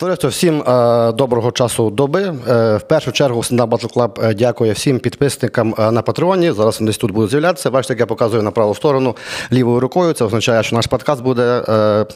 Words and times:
Товариство, 0.00 0.30
всім 0.30 0.62
е, 0.62 1.12
доброго 1.12 1.52
часу 1.52 1.90
доби. 1.90 2.22
Е, 2.22 2.76
в 2.76 2.80
першу 2.80 3.12
чергу 3.12 3.40
Up 3.40 3.66
Battle 3.66 3.94
Club 3.94 4.34
дякує 4.34 4.72
всім 4.72 4.98
підписникам 4.98 5.74
е, 5.78 5.90
на 5.90 6.02
Патреоні. 6.02 6.52
Зараз 6.52 6.80
вони 6.80 6.88
десь 6.88 6.98
тут 6.98 7.10
будуть 7.10 7.30
з'являтися. 7.30 7.70
Бачите, 7.70 7.94
як 7.94 8.00
я 8.00 8.06
показую 8.06 8.42
на 8.42 8.50
праву 8.50 8.74
сторону 8.74 9.16
лівою 9.52 9.80
рукою. 9.80 10.12
Це 10.12 10.24
означає, 10.24 10.62
що 10.62 10.76
наш 10.76 10.86
подкаст 10.86 11.22
буде 11.22 11.62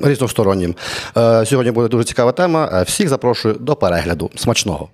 різностороннім. 0.00 0.74
Сьогодні 1.44 1.70
буде 1.70 1.88
дуже 1.88 2.04
цікава 2.04 2.32
тема. 2.32 2.82
Всіх 2.86 3.08
запрошую 3.08 3.54
до 3.54 3.76
перегляду. 3.76 4.30
Смачного. 4.36 4.88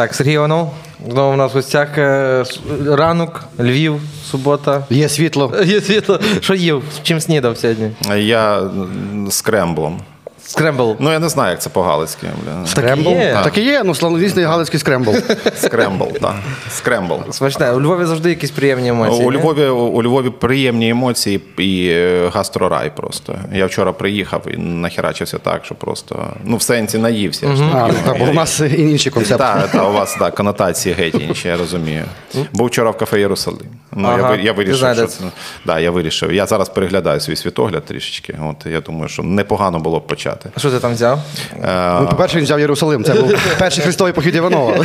Так, 0.00 0.14
Сергій 0.14 0.32
Іванов. 0.32 0.74
Знову 1.08 1.32
у 1.32 1.36
нас 1.36 1.52
в 1.52 1.54
гостях 1.54 1.98
е, 1.98 2.44
ранок, 2.86 3.44
Львів, 3.60 4.00
субота. 4.30 4.84
Є 4.90 5.08
світло. 5.08 5.52
Є 5.64 5.80
світло. 5.80 6.20
Що 6.40 6.54
їв? 6.54 6.82
З 6.94 7.02
Чим 7.02 7.20
снідав 7.20 7.58
сьогодні? 7.58 7.90
Скремблом. 8.16 10.00
Скрембл. 10.50 10.96
Ну, 10.98 11.12
я 11.12 11.18
не 11.18 11.28
знаю, 11.28 11.50
як 11.50 11.60
це 11.62 11.70
по-галицьки. 11.70 12.26
Скрембл. 12.66 13.14
Так 13.44 13.58
і 13.58 13.62
є, 13.62 13.82
ну 13.84 13.94
славнозвісний 13.94 14.44
галицький 14.44 14.80
скрембл. 14.80 15.14
Скрембл, 15.56 16.06
так. 16.20 16.34
Скрембл. 16.70 17.18
Смачне. 17.30 17.72
У 17.72 17.80
Львові 17.80 18.04
завжди 18.04 18.28
якісь 18.28 18.50
приємні 18.50 18.88
емоції. 18.88 19.26
У? 19.26 19.32
Львові, 19.32 19.66
у 19.68 20.02
Львові 20.02 20.30
приємні 20.30 20.88
емоції 20.88 21.40
і 21.58 21.88
е, 21.90 22.30
гастрорай 22.34 22.96
просто. 22.96 23.36
Я 23.52 23.66
вчора 23.66 23.92
приїхав 23.92 24.42
і 24.54 24.56
нахерачився 24.56 25.38
так, 25.38 25.64
що 25.64 25.74
просто 25.74 26.26
ну 26.44 26.56
в 26.56 26.62
сенсі 26.62 26.98
наївся. 26.98 27.56
ж. 27.56 27.62
А, 27.74 27.90
та, 28.06 28.14
бо 28.14 28.24
у 28.24 28.32
нас 28.32 28.60
і 28.60 28.90
інші 28.90 29.10
концепти. 29.10 29.44
Так, 29.44 29.68
та, 29.70 29.88
у 29.88 29.92
вас 29.92 30.14
так, 30.14 30.34
конотації 30.34 30.94
геть 30.94 31.14
інші, 31.20 31.48
я 31.48 31.56
розумію. 31.56 32.04
Був 32.52 32.66
вчора 32.66 32.90
в 32.90 32.96
кафе 32.98 33.20
Єрусалим. 33.20 33.60
Ну, 33.92 34.08
я, 34.08 34.14
Ага, 34.14 34.30
ви- 34.30 34.42
я 34.42 34.52
вирішив, 34.52 34.94
що 34.96 35.06
це. 35.06 35.24
Да, 35.66 35.78
я 35.78 35.90
вирішив. 35.90 36.32
Я 36.32 36.46
зараз 36.46 36.68
переглядаю 36.68 37.20
свій 37.20 37.36
світогляд 37.36 37.84
трішечки. 37.84 38.38
От 38.50 38.66
я 38.66 38.80
думаю, 38.80 39.08
що 39.08 39.22
непогано 39.22 39.78
було 39.78 39.98
б 39.98 40.06
почати. 40.06 40.39
А 40.56 40.60
що 40.60 40.70
ти 40.70 40.78
там 40.78 40.92
взяв? 40.92 41.18
Е, 41.64 41.98
Ну, 42.00 42.06
по-перше, 42.08 42.36
він 42.36 42.44
взяв 42.44 42.60
Єрусалим. 42.60 43.04
Це 43.04 43.14
був 43.14 43.34
перший 43.58 43.84
хрестовий 43.84 44.12
похід 44.12 44.34
Іванова. 44.36 44.84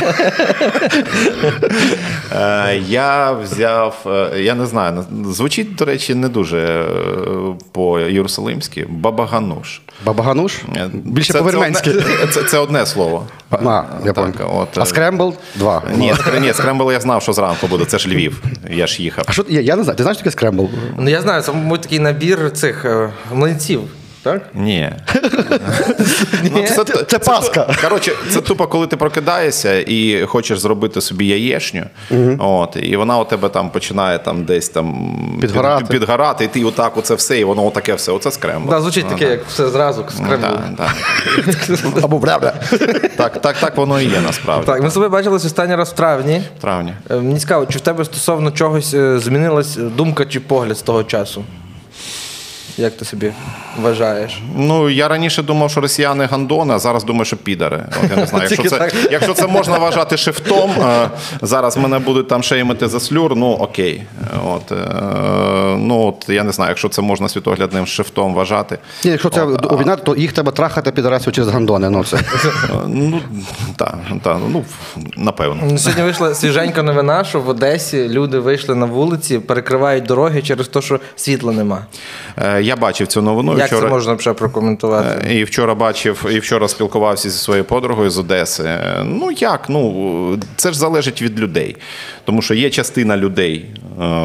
Е, 2.36 2.76
Я 2.88 3.32
взяв, 3.32 3.96
е, 4.34 4.40
я 4.40 4.54
не 4.54 4.66
знаю, 4.66 5.04
звучить, 5.26 5.74
до 5.74 5.84
речі, 5.84 6.14
не 6.14 6.28
дуже 6.28 6.84
по-єрусалимськи. 7.72 8.86
Бабагануш. 8.88 9.80
Бабагануш? 10.04 10.54
Більше 10.92 11.32
по-верменськи. 11.32 11.90
Це, 11.90 11.98
одне- 11.98 12.26
це, 12.32 12.42
це 12.42 12.58
одне 12.58 12.86
слово. 12.86 13.26
А, 13.50 13.82
я 14.04 14.12
Так, 14.12 14.34
от, 14.54 14.78
А 14.78 14.84
скрембл 14.86 15.34
два. 15.54 15.82
Ні, 15.96 16.14
ні, 16.40 16.52
скрембл 16.52 16.92
я 16.92 17.00
знав, 17.00 17.22
що 17.22 17.32
зранку 17.32 17.66
буде. 17.66 17.84
Це 17.84 17.98
ж 17.98 18.08
Львів. 18.08 18.42
Я 18.70 18.86
ж 18.86 19.02
їхав. 19.02 19.24
А 19.28 19.32
що 19.32 19.44
я, 19.48 19.60
я 19.60 19.76
не 19.76 19.82
знаю, 19.82 19.96
ти 19.96 20.02
знаєш 20.02 20.18
таке 20.18 20.30
скрембл? 20.30 20.68
Ну 20.98 21.10
я 21.10 21.20
знаю, 21.20 21.42
це 21.42 21.52
мабуть 21.52 21.80
такий 21.80 21.98
набір 21.98 22.50
цих 22.52 22.86
млинців. 23.34 23.80
Так? 24.26 24.42
Ні. 24.54 24.92
Ну, 26.54 26.64
Це- 26.66 26.84
це 26.84 27.18
Пасха. 27.18 27.74
Коротше, 27.82 28.12
це 28.30 28.40
тупо, 28.40 28.66
коли 28.66 28.86
ти 28.86 28.96
прокидаєшся 28.96 29.74
і 29.86 30.26
хочеш 30.26 30.58
зробити 30.58 31.00
собі 31.00 31.26
яєчню, 31.26 31.82
от, 32.38 32.76
і 32.82 32.96
вона 32.96 33.18
у 33.18 33.24
тебе 33.24 33.48
там 33.48 33.70
починає 33.70 34.18
там 34.18 34.44
десь 34.44 34.68
там 34.68 35.12
Підгорати. 35.40 35.84
під- 35.84 36.00
підгорати, 36.00 36.44
і 36.44 36.48
ти 36.48 36.64
отак 36.64 36.96
оце 36.96 37.14
все, 37.14 37.38
і 37.38 37.44
воно 37.44 37.66
отаке 37.66 37.94
все. 37.94 38.12
Оце 38.12 38.30
скрембл. 38.30 38.70
Да, 38.70 38.80
звучить 38.80 39.08
таке, 39.08 39.30
як 39.30 39.46
все 39.48 39.68
зразу, 39.68 40.04
так. 40.76 40.90
Або 42.02 42.18
бля-бля. 42.18 42.52
Так, 43.16 43.40
так, 43.40 43.56
так 43.60 43.76
воно 43.76 44.00
і 44.00 44.04
є 44.04 44.20
насправді. 44.20 44.66
Так, 44.66 44.82
ми 44.82 44.90
з 44.90 44.94
тобою 44.94 45.10
бачились 45.10 45.44
останній 45.44 45.74
раз 45.76 45.88
в 45.88 45.92
травні. 45.92 46.42
В 46.58 46.60
травні. 46.60 46.92
Е, 47.10 47.16
Мені 47.16 47.38
цікаво, 47.38 47.66
чи 47.66 47.78
в 47.78 47.80
тебе 47.80 48.04
стосовно 48.04 48.50
чогось 48.50 48.94
е, 48.94 49.18
змінилась 49.18 49.76
думка 49.76 50.24
чи 50.24 50.40
погляд 50.40 50.78
з 50.78 50.82
того 50.82 51.04
часу? 51.04 51.44
Як 52.78 52.96
ти 52.96 53.04
собі 53.04 53.32
вважаєш? 53.82 54.42
Ну 54.56 54.90
я 54.90 55.08
раніше 55.08 55.42
думав, 55.42 55.70
що 55.70 55.80
росіяни 55.80 56.24
гандони, 56.24 56.74
а 56.74 56.78
зараз 56.78 57.04
думаю, 57.04 57.24
що 57.24 57.36
підари. 57.36 57.84
От, 58.04 58.10
я 58.10 58.16
не 58.16 58.26
знаю, 58.26 58.48
якщо 58.50 58.70
це, 58.70 58.90
якщо 59.10 59.34
це 59.34 59.46
можна 59.46 59.78
вважати 59.78 60.16
шифтом, 60.16 60.70
е, 60.70 61.10
зараз 61.42 61.76
мене 61.76 61.98
будуть 61.98 62.28
там 62.28 62.42
шеймити 62.42 62.88
за 62.88 63.00
слюр. 63.00 63.36
Ну 63.36 63.52
окей. 63.52 64.02
От, 64.46 64.72
е, 64.72 64.76
ну 65.76 66.06
от 66.06 66.28
я 66.28 66.44
не 66.44 66.52
знаю, 66.52 66.68
якщо 66.68 66.88
це 66.88 67.02
можна 67.02 67.28
світоглядним 67.28 67.86
шифтом 67.86 68.34
вважати. 68.34 68.78
Ні, 69.04 69.10
якщо 69.10 69.30
це 69.30 69.42
обійнати, 69.42 70.02
то 70.04 70.16
їх 70.16 70.32
треба 70.32 70.52
трахати 70.52 70.90
підарасів 70.92 71.32
через 71.32 71.48
гандони. 71.48 71.90
Ну, 71.90 72.04
це. 72.04 72.18
Ну 72.86 73.20
так, 73.76 73.98
та, 74.22 74.38
ну 74.52 74.64
напевно. 75.16 75.62
Ну, 75.70 75.78
Сьогодні 75.78 76.02
вийшла 76.04 76.34
свіженька 76.34 76.82
новина, 76.82 77.24
що 77.24 77.40
в 77.40 77.48
Одесі 77.48 78.08
люди 78.08 78.38
вийшли 78.38 78.74
на 78.74 78.86
вулиці, 78.86 79.38
перекривають 79.38 80.04
дороги 80.04 80.42
через 80.42 80.68
те, 80.68 80.82
що 80.82 81.00
світла 81.16 81.52
нема. 81.52 81.86
Е, 82.36 82.62
Я 82.62 82.76
бачив 82.76 83.06
цю 83.06 83.22
новину 83.22 83.58
Як 83.58 83.66
вчора. 83.66 83.82
це 83.82 83.88
можна 83.88 84.18
ще 84.18 84.32
прокоментувати? 84.32 85.26
Е, 85.28 85.34
І 85.38 85.44
вчора 85.44 85.74
бачив, 85.74 86.26
і 86.30 86.38
вчора 86.38 86.68
спілкувався 86.68 87.30
зі 87.30 87.38
своєю 87.38 87.64
подругою 87.64 88.10
з 88.10 88.18
Одеси. 88.18 88.62
Е, 88.64 89.02
Ну 89.04 89.30
як? 89.30 89.64
Ну 89.68 90.38
це 90.56 90.72
ж 90.72 90.78
залежить 90.78 91.22
від 91.22 91.40
людей. 91.40 91.76
Тому 92.24 92.42
що 92.42 92.54
є 92.54 92.70
частина 92.70 93.16
людей, 93.16 93.66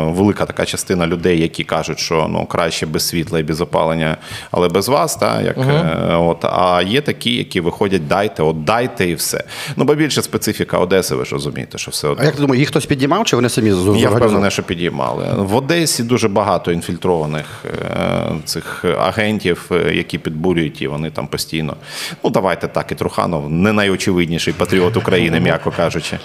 велика 0.06 0.46
така 0.46 0.66
частина 0.66 1.08
людей, 1.08 1.41
які 1.42 1.64
кажуть, 1.64 2.00
що 2.00 2.28
ну 2.30 2.46
краще 2.46 2.86
без 2.86 3.08
світла 3.08 3.40
і 3.40 3.44
без 3.44 3.62
опалення, 3.62 4.18
але 4.52 4.70
без 4.70 4.88
вас, 4.88 5.16
та, 5.16 5.42
як, 5.42 5.58
е, 5.58 6.16
от, 6.16 6.46
а 6.46 6.84
є 6.88 7.02
такі, 7.02 7.36
які 7.36 7.62
виходять, 7.62 8.08
дайте, 8.08 8.44
от 8.44 8.64
дайте 8.64 9.10
і 9.10 9.16
все. 9.16 9.44
Ну, 9.76 9.84
бо 9.84 9.96
більше 9.96 10.22
специфіка 10.22 10.78
Одеси, 10.78 11.16
ви 11.16 11.26
ж 11.26 11.32
розумієте, 11.32 11.78
що 11.78 11.92
все 11.92 12.08
А 12.08 12.12
одно. 12.12 12.24
як 12.24 12.36
ти 12.36 12.42
думаєш, 12.42 12.60
їх 12.60 12.70
хтось 12.70 12.86
підіймав, 12.86 13.26
чи 13.26 13.36
вони 13.36 13.50
самі 13.50 13.70
Я 14.00 14.10
впевнений, 14.10 14.52
що 14.52 14.64
підіймали. 14.64 15.26
В 15.38 15.56
Одесі 15.56 16.04
дуже 16.04 16.28
багато 16.28 16.72
інфільтрованих 16.72 17.46
е, 17.66 18.32
цих 18.46 18.86
агентів, 19.00 19.70
е, 19.72 19.94
які 19.96 20.18
підбурюють, 20.18 20.82
і 20.82 20.88
вони 20.88 21.12
там 21.12 21.28
постійно. 21.28 21.76
Ну, 22.24 22.30
давайте 22.30 22.68
так, 22.68 22.92
і 22.92 22.96
Труханов 22.96 23.52
не 23.52 23.74
найочевидніший 23.74 24.54
патріот 24.54 24.98
України, 24.98 25.40
м'яко 25.40 25.72
кажучи. 25.78 26.18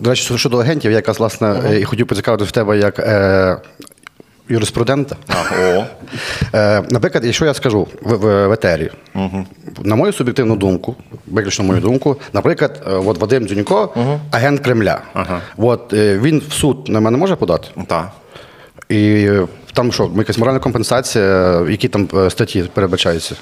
До 0.00 0.10
речі, 0.10 0.38
щодо 0.38 0.58
агентів, 0.58 0.90
я 0.90 0.96
якраз 0.96 1.18
власне 1.18 1.78
і 1.80 1.84
хотів 1.84 2.06
поцікавити 2.06 2.44
в 2.44 2.50
тебе 2.50 2.78
як 2.78 2.98
юриспрудента. 4.48 5.16
А, 5.28 5.34
о, 5.78 5.84
Е, 6.54 6.82
наприклад, 6.90 7.24
якщо 7.24 7.44
я 7.44 7.54
скажу 7.54 7.88
в, 8.02 8.14
в, 8.16 8.46
в 8.48 8.52
етері, 8.52 8.90
на 9.82 9.96
мою 9.96 10.12
суб'єктивну 10.12 10.56
думку, 10.56 10.96
виключно 11.26 11.64
мою 11.64 11.80
думку, 11.80 12.16
наприклад, 12.32 12.82
е, 12.86 12.90
от 12.90 13.18
Вадим 13.18 13.46
Дзюнько, 13.46 13.94
агент 14.30 14.60
Кремля. 14.60 15.00
Ага. 15.14 15.40
От, 15.56 15.92
е, 15.92 16.18
він 16.18 16.42
в 16.48 16.52
суд 16.52 16.88
на 16.88 17.00
мене 17.00 17.18
може 17.18 17.36
подати? 17.36 17.68
так. 17.86 18.10
І 18.88 19.08
е, 19.10 19.46
там 19.72 19.92
що, 19.92 20.10
якась 20.16 20.38
моральна 20.38 20.58
компенсація, 20.58 21.24
е, 21.24 21.66
які 21.70 21.88
там 21.88 22.08
е, 22.14 22.30
статті 22.30 22.62
передбачаються? 22.74 23.34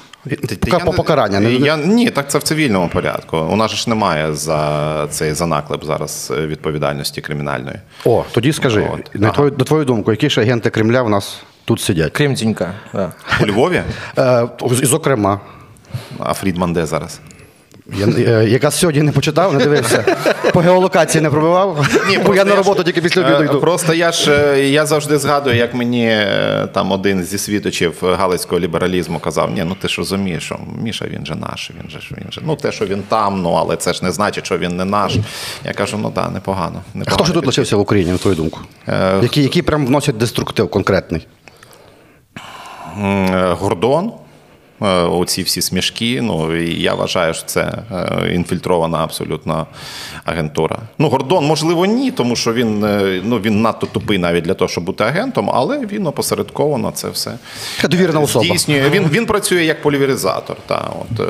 Пока- 0.61 0.79
я 0.79 0.79
по 0.79 0.93
покарання. 0.93 1.41
не- 1.41 1.53
Я, 1.53 1.77
ні, 1.77 2.11
так 2.11 2.31
це 2.31 2.39
в 2.39 2.43
цивільному 2.43 2.89
порядку. 2.89 3.37
У 3.37 3.57
нас 3.57 3.71
ж 3.73 3.91
немає 3.91 4.35
за 4.35 5.07
цей 5.11 5.33
за 5.35 5.47
наклеп 5.47 5.85
зараз 5.85 6.33
відповідальності 6.37 7.21
кримінальної. 7.21 7.77
О, 8.05 8.25
тоді 8.33 8.53
скажи, 8.53 8.89
От, 8.95 9.15
на, 9.15 9.27
ага. 9.27 9.35
твою, 9.35 9.55
на 9.59 9.65
твою 9.65 9.85
думку, 9.85 10.11
які 10.11 10.31
ж 10.31 10.41
агенти 10.41 10.71
Кремля 10.71 11.03
в 11.03 11.11
нас 11.11 11.41
тут 11.65 11.81
сидять? 11.81 12.13
Крім 12.13 12.37
дзінька. 12.37 12.73
Да. 12.95 13.13
У 13.43 13.47
Львові? 13.47 13.83
Зокрема, 14.63 15.41
А 16.19 16.35
Фрідман 16.35 16.73
де 16.73 16.87
зараз? 16.87 17.21
Я, 17.93 18.07
е, 18.07 18.49
якраз 18.49 18.79
сьогодні 18.79 19.03
не 19.03 19.13
почитав, 19.13 19.55
не 19.55 19.59
дивився. 19.59 20.17
По 20.53 20.61
геолокації 20.61 21.23
не 21.23 21.31
пробивав. 21.31 21.87
Бо 22.27 22.35
я 22.35 22.45
на 22.45 22.55
роботу 22.55 22.85
тільки 22.85 23.01
після 23.01 23.21
обіду 23.23 23.43
Е, 23.43 23.45
йду. 23.45 23.61
Просто 23.61 23.95
я 23.95 24.13
ж 24.13 24.33
е, 24.55 24.69
я 24.69 24.87
завжди 24.87 25.19
згадую, 25.19 25.57
як 25.57 25.75
мені 25.75 26.27
там 26.73 26.93
один 26.93 27.25
зі 27.25 27.39
світочів 27.39 27.95
галицького 28.03 28.61
лібералізму 28.61 29.19
казав: 29.19 29.51
ні, 29.51 29.65
ну 29.65 29.77
ти 29.83 29.89
ж 29.89 29.99
розумієш, 29.99 30.45
що 30.45 30.59
Міша 30.83 31.05
він 31.07 31.27
же 31.27 31.35
наш, 31.35 31.71
він 31.81 31.91
же 31.91 31.99
він 32.11 32.33
же. 32.33 32.41
Ну 32.45 32.57
те, 32.57 32.73
що 32.73 32.87
він 32.87 33.03
там, 33.09 33.43
ну 33.43 33.53
але 33.53 33.77
це 33.77 33.93
ж 33.93 34.05
не 34.05 34.13
значить, 34.13 34.47
що 34.47 34.59
він 34.59 34.77
не 34.77 34.85
наш. 34.85 35.17
Я 35.65 35.73
кажу, 35.73 35.99
ну 35.99 36.11
так, 36.11 36.25
да, 36.25 36.31
непогано. 36.31 36.83
Хто 37.07 37.25
ж 37.25 37.33
тут 37.33 37.47
лишився 37.47 37.77
в 37.77 37.81
Україні, 37.81 38.13
на 38.13 38.19
твою 38.19 38.37
думку? 38.37 38.61
Е, 38.89 39.19
Які, 39.23 39.43
які 39.43 39.63
прям 39.63 39.87
вносять 39.87 40.17
деструктив 40.17 40.71
конкретний? 40.71 41.27
Гордон. 43.61 44.13
Е, 44.83 44.87
Оці 45.03 45.43
всі 45.43 45.63
смішки. 45.63 46.23
Ну 46.23 46.57
і 46.57 46.83
я 46.83 46.95
вважаю, 46.95 47.35
що 47.35 47.43
це 47.47 47.61
е, 47.93 48.33
інфільтрована 48.35 48.99
абсолютно 48.99 49.67
агентура. 50.25 50.79
Ну, 50.99 51.09
Гордон, 51.09 51.47
можливо, 51.47 51.87
ні, 51.87 52.11
тому 52.11 52.37
що 52.37 52.53
він, 52.53 52.85
е, 52.85 53.21
ну, 53.25 53.39
він 53.39 53.63
надто 53.63 53.87
тупий 53.87 54.19
навіть 54.19 54.45
для 54.45 54.55
того, 54.55 54.69
щоб 54.69 54.85
бути 54.85 55.05
агентом, 55.05 55.51
але 55.55 55.79
він 55.79 56.07
опосередковано 56.07 56.91
це 56.91 57.09
все 57.09 57.39
Така 57.77 57.89
довірена 57.89 58.21
особа. 58.21 58.45
здійснює. 58.45 58.91
Він, 58.91 59.09
він 59.09 59.27
працює 59.27 59.65
як 59.65 59.83
полівіризатор. 59.83 60.57
Та, 60.67 60.91
от, 61.01 61.29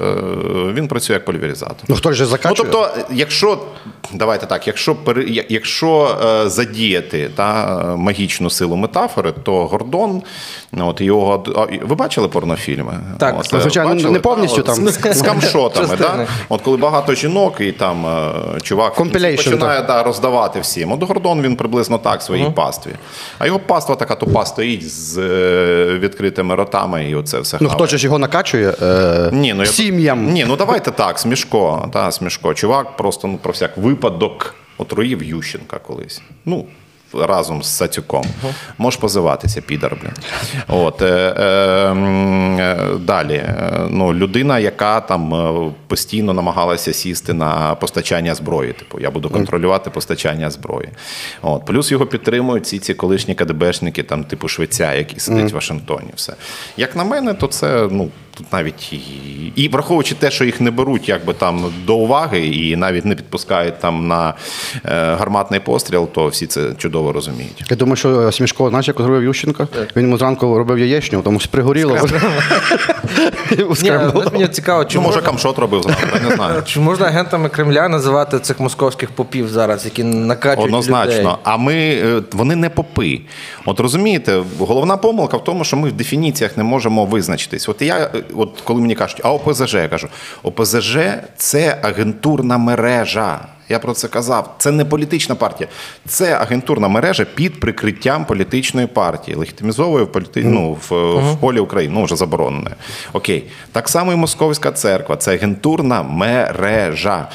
він 0.74 0.88
працює 0.88 1.14
як 1.14 1.24
полівіризатор. 1.24 1.84
Ну 1.88 1.96
хто 1.96 2.12
ж 2.12 2.24
же 2.24 2.38
Ну, 2.44 2.52
тобто, 2.56 2.90
якщо 3.12 3.58
давайте 4.12 4.46
так, 4.46 4.66
якщо 4.66 4.96
якщо 5.48 6.18
е, 6.24 6.48
задіяти 6.48 7.30
та, 7.36 7.80
е, 7.92 7.96
магічну 7.96 8.50
силу 8.50 8.76
метафори, 8.76 9.32
то 9.42 9.66
Гордон, 9.66 10.22
от 10.78 11.00
його 11.00 11.44
ви 11.82 11.94
бачили 11.94 12.28
порнофільми? 12.28 13.00
Так, 13.18 13.36
От, 13.38 13.50
ну, 13.52 13.60
звичайно, 13.60 13.94
бачили? 13.94 14.10
не 14.12 14.20
повністю 14.20 14.62
Та, 14.62 14.74
там. 14.74 14.88
з, 14.88 15.18
з 15.18 15.22
камшотами. 15.22 15.96
Да? 15.98 16.26
От 16.48 16.60
коли 16.60 16.76
багато 16.76 17.14
жінок, 17.14 17.56
і 17.60 17.72
там 17.72 18.06
е, 18.06 18.60
чувак 18.62 18.94
починає 18.94 19.82
да, 19.82 20.02
роздавати 20.02 20.60
всім. 20.60 20.92
От 20.92 21.02
Гордон 21.02 21.42
він 21.42 21.56
приблизно 21.56 21.98
так 21.98 22.20
в 22.20 22.22
своїй 22.22 22.50
пастві. 22.50 22.90
А 23.38 23.46
його 23.46 23.58
паства 23.58 23.94
така 23.96 24.14
тупа 24.14 24.46
стоїть 24.46 24.90
з 24.92 25.18
е, 25.18 25.98
відкритими 25.98 26.54
ротами, 26.54 27.10
і 27.10 27.14
оце 27.14 27.40
все 27.40 27.58
Ну 27.60 27.68
хаває. 27.68 27.86
хто 27.86 27.96
ж 27.96 28.04
його 28.04 28.18
накачує 28.18 28.74
е, 28.82 29.30
Ні, 29.32 29.54
ну, 29.54 29.66
сім'ям. 29.66 30.30
Ні, 30.32 30.44
ну 30.48 30.56
давайте 30.56 30.90
так, 30.90 31.18
смішко. 31.18 31.88
Та, 31.92 32.12
смішко. 32.12 32.54
Чувак 32.54 32.96
просто 32.96 33.28
ну, 33.28 33.38
про 33.42 33.52
всяк 33.52 33.78
випадок 33.94 34.54
отруїв 34.78 35.22
Ющенка 35.22 35.78
колись. 35.78 36.22
Ну, 36.44 36.66
разом 37.14 37.62
з 37.62 37.76
Сацюком. 37.76 38.24
Можеш 38.78 39.00
позиватися, 39.00 39.60
підар, 39.60 39.96
блін. 40.02 40.12
От, 40.68 41.02
е, 41.02 41.06
е, 41.06 41.44
е, 42.58 42.76
далі. 42.98 43.34
Е, 43.34 43.70
Ну, 43.90 44.14
людина, 44.14 44.58
яка 44.58 45.00
там 45.00 45.34
е, 45.34 45.72
постійно 45.86 46.32
намагалася 46.32 46.92
сісти 46.92 47.32
на 47.32 47.74
постачання 47.74 48.34
зброї. 48.34 48.72
Типу, 48.72 49.00
я 49.00 49.10
буду 49.10 49.30
контролювати 49.30 49.90
постачання 49.90 50.50
зброї. 50.50 50.88
От. 51.42 51.64
Плюс 51.64 51.90
його 51.92 52.06
підтримують 52.06 52.66
ці, 52.66 52.78
ці 52.78 52.94
колишні 52.94 53.34
КДБшники, 53.34 54.02
там, 54.02 54.24
типу 54.24 54.48
Швеця, 54.48 54.94
який 54.94 55.20
сидить 55.20 55.52
в 55.52 55.54
Вашингтоні. 55.54 56.10
Все. 56.14 56.32
Як 56.76 56.96
на 56.96 57.04
мене, 57.04 57.34
то 57.34 57.46
це 57.46 57.88
ну, 57.90 58.10
тут 58.34 58.52
навіть 58.52 58.92
і, 58.92 59.00
і 59.56 59.68
враховуючи 59.68 60.14
те, 60.14 60.30
що 60.30 60.44
їх 60.44 60.60
не 60.60 60.70
беруть 60.70 61.08
якби 61.08 61.32
там 61.32 61.72
до 61.86 61.96
уваги 61.96 62.46
і 62.46 62.76
навіть 62.76 63.04
не 63.04 63.14
підпускають 63.14 63.80
там 63.80 64.08
на 64.08 64.34
е, 64.84 65.14
гарматний 65.14 65.60
постріл, 65.60 66.08
то 66.08 66.26
всі 66.26 66.46
це 66.46 66.72
чудово 66.78 67.12
розуміють. 67.12 67.64
Я 67.70 67.76
думаю, 67.76 67.96
що 67.96 68.32
Смішко, 68.32 68.68
знаєш, 68.68 68.88
як 68.88 68.96
зробив 68.96 69.22
Ющенко? 69.22 69.68
Він 69.96 70.04
йому 70.04 70.18
зранку 70.18 70.58
робив 70.58 70.78
яєчню, 70.78 71.22
тому 71.22 71.40
що 71.40 71.50
пригоріло. 71.50 71.98
Мені 74.32 74.48
цікаво, 74.48 74.84
чи 74.84 74.92
Чи 74.92 75.00
може 75.00 75.22
камшот 75.22 75.58
робив 75.58 75.82
зранку, 75.82 76.02
я 76.14 76.28
не 76.28 76.36
знаю. 76.36 76.62
чи 76.66 76.80
можна 76.80 77.06
агентами 77.06 77.48
Кремля 77.48 77.88
називати 77.88 78.38
цих 78.38 78.60
московських 78.60 79.10
попів 79.10 79.48
зараз, 79.48 79.84
які 79.84 80.04
накачують 80.04 80.64
Однозначно. 80.64 81.18
людей? 81.18 81.36
А 81.42 81.56
ми 81.56 81.74
е, 81.74 82.22
вони 82.32 82.56
не 82.56 82.70
попи. 82.70 83.20
От 83.66 83.80
розумієте, 83.80 84.42
головна 84.58 84.96
помилка 84.96 85.36
в 85.36 85.44
тому, 85.44 85.64
що 85.64 85.76
ми 85.76 85.88
в 85.88 85.92
дефініціях 85.92 86.56
не 86.56 86.64
можемо 86.64 87.04
визначитись. 87.04 87.68
От 87.68 87.82
я, 87.82 88.10
е, 88.14 88.23
от 88.36 88.60
коли 88.60 88.80
мені 88.80 88.94
кажуть, 88.94 89.20
а 89.24 89.32
ОПЗЖ, 89.32 89.74
я 89.74 89.88
кажу, 89.88 90.08
ОПЗЖ 90.42 90.98
це 91.36 91.78
агентурна 91.82 92.58
мережа. 92.58 93.40
Я 93.68 93.78
про 93.78 93.92
це 93.92 94.08
казав. 94.08 94.54
Це 94.58 94.70
не 94.70 94.84
політична 94.84 95.34
партія, 95.34 95.68
це 96.06 96.34
агентурна 96.34 96.88
мережа 96.88 97.26
під 97.34 97.60
прикриттям 97.60 98.24
політичної 98.24 98.86
партії, 98.86 99.36
легітимізовує 99.36 100.04
в 100.04 100.12
політи... 100.12 100.44
ну, 100.44 100.78
в, 100.88 100.94
в 101.32 101.36
полі 101.40 101.58
України, 101.58 101.94
ну 101.94 102.04
вже 102.04 102.16
заборонене. 102.16 102.70
Окей, 103.12 103.44
так 103.72 103.88
само 103.88 104.12
і 104.12 104.16
Московська 104.16 104.72
церква, 104.72 105.16
це 105.16 105.34
агентурна 105.34 106.02
мережа. 106.02 107.28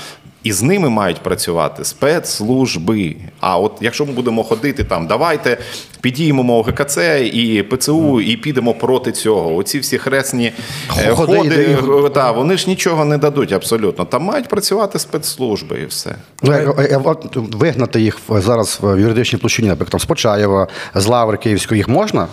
І 0.43 0.51
з 0.51 0.61
ними 0.61 0.89
мають 0.89 1.17
працювати 1.17 1.85
спецслужби. 1.85 3.15
А 3.39 3.57
от 3.57 3.77
якщо 3.81 4.05
ми 4.05 4.11
будемо 4.11 4.43
ходити 4.43 4.83
там, 4.83 5.07
давайте 5.07 5.57
підіймемо 6.01 6.61
ГКЦ 6.61 6.97
і 7.33 7.63
ПЦУ 7.63 8.21
і 8.21 8.37
підемо 8.37 8.73
проти 8.73 9.11
цього. 9.11 9.55
Оці 9.55 9.79
всі 9.79 9.97
хресні 9.97 10.51
е, 10.97 11.11
Ходи, 11.11 11.37
ходи, 11.37 11.47
йди. 11.47 11.65
г- 11.65 12.09
та, 12.09 12.31
вони 12.31 12.57
ж 12.57 12.69
нічого 12.69 13.05
не 13.05 13.17
дадуть 13.17 13.51
абсолютно. 13.51 14.05
Там 14.05 14.23
мають 14.23 14.47
працювати 14.47 14.99
спецслужби 14.99 15.79
і 15.83 15.85
все. 15.85 16.15
Ну, 16.43 16.75
от 17.03 17.35
вигнати 17.35 18.01
їх 18.01 18.17
зараз 18.29 18.79
в 18.81 18.99
юридичній 19.01 19.39
площині, 19.39 19.67
наприклад, 19.67 19.91
там, 19.91 19.99
з 19.99 20.05
Почаєва, 20.05 20.67
з 20.95 21.05
Лаври 21.05 21.37
Київської, 21.37 21.77
їх 21.79 21.87
можна? 21.87 22.27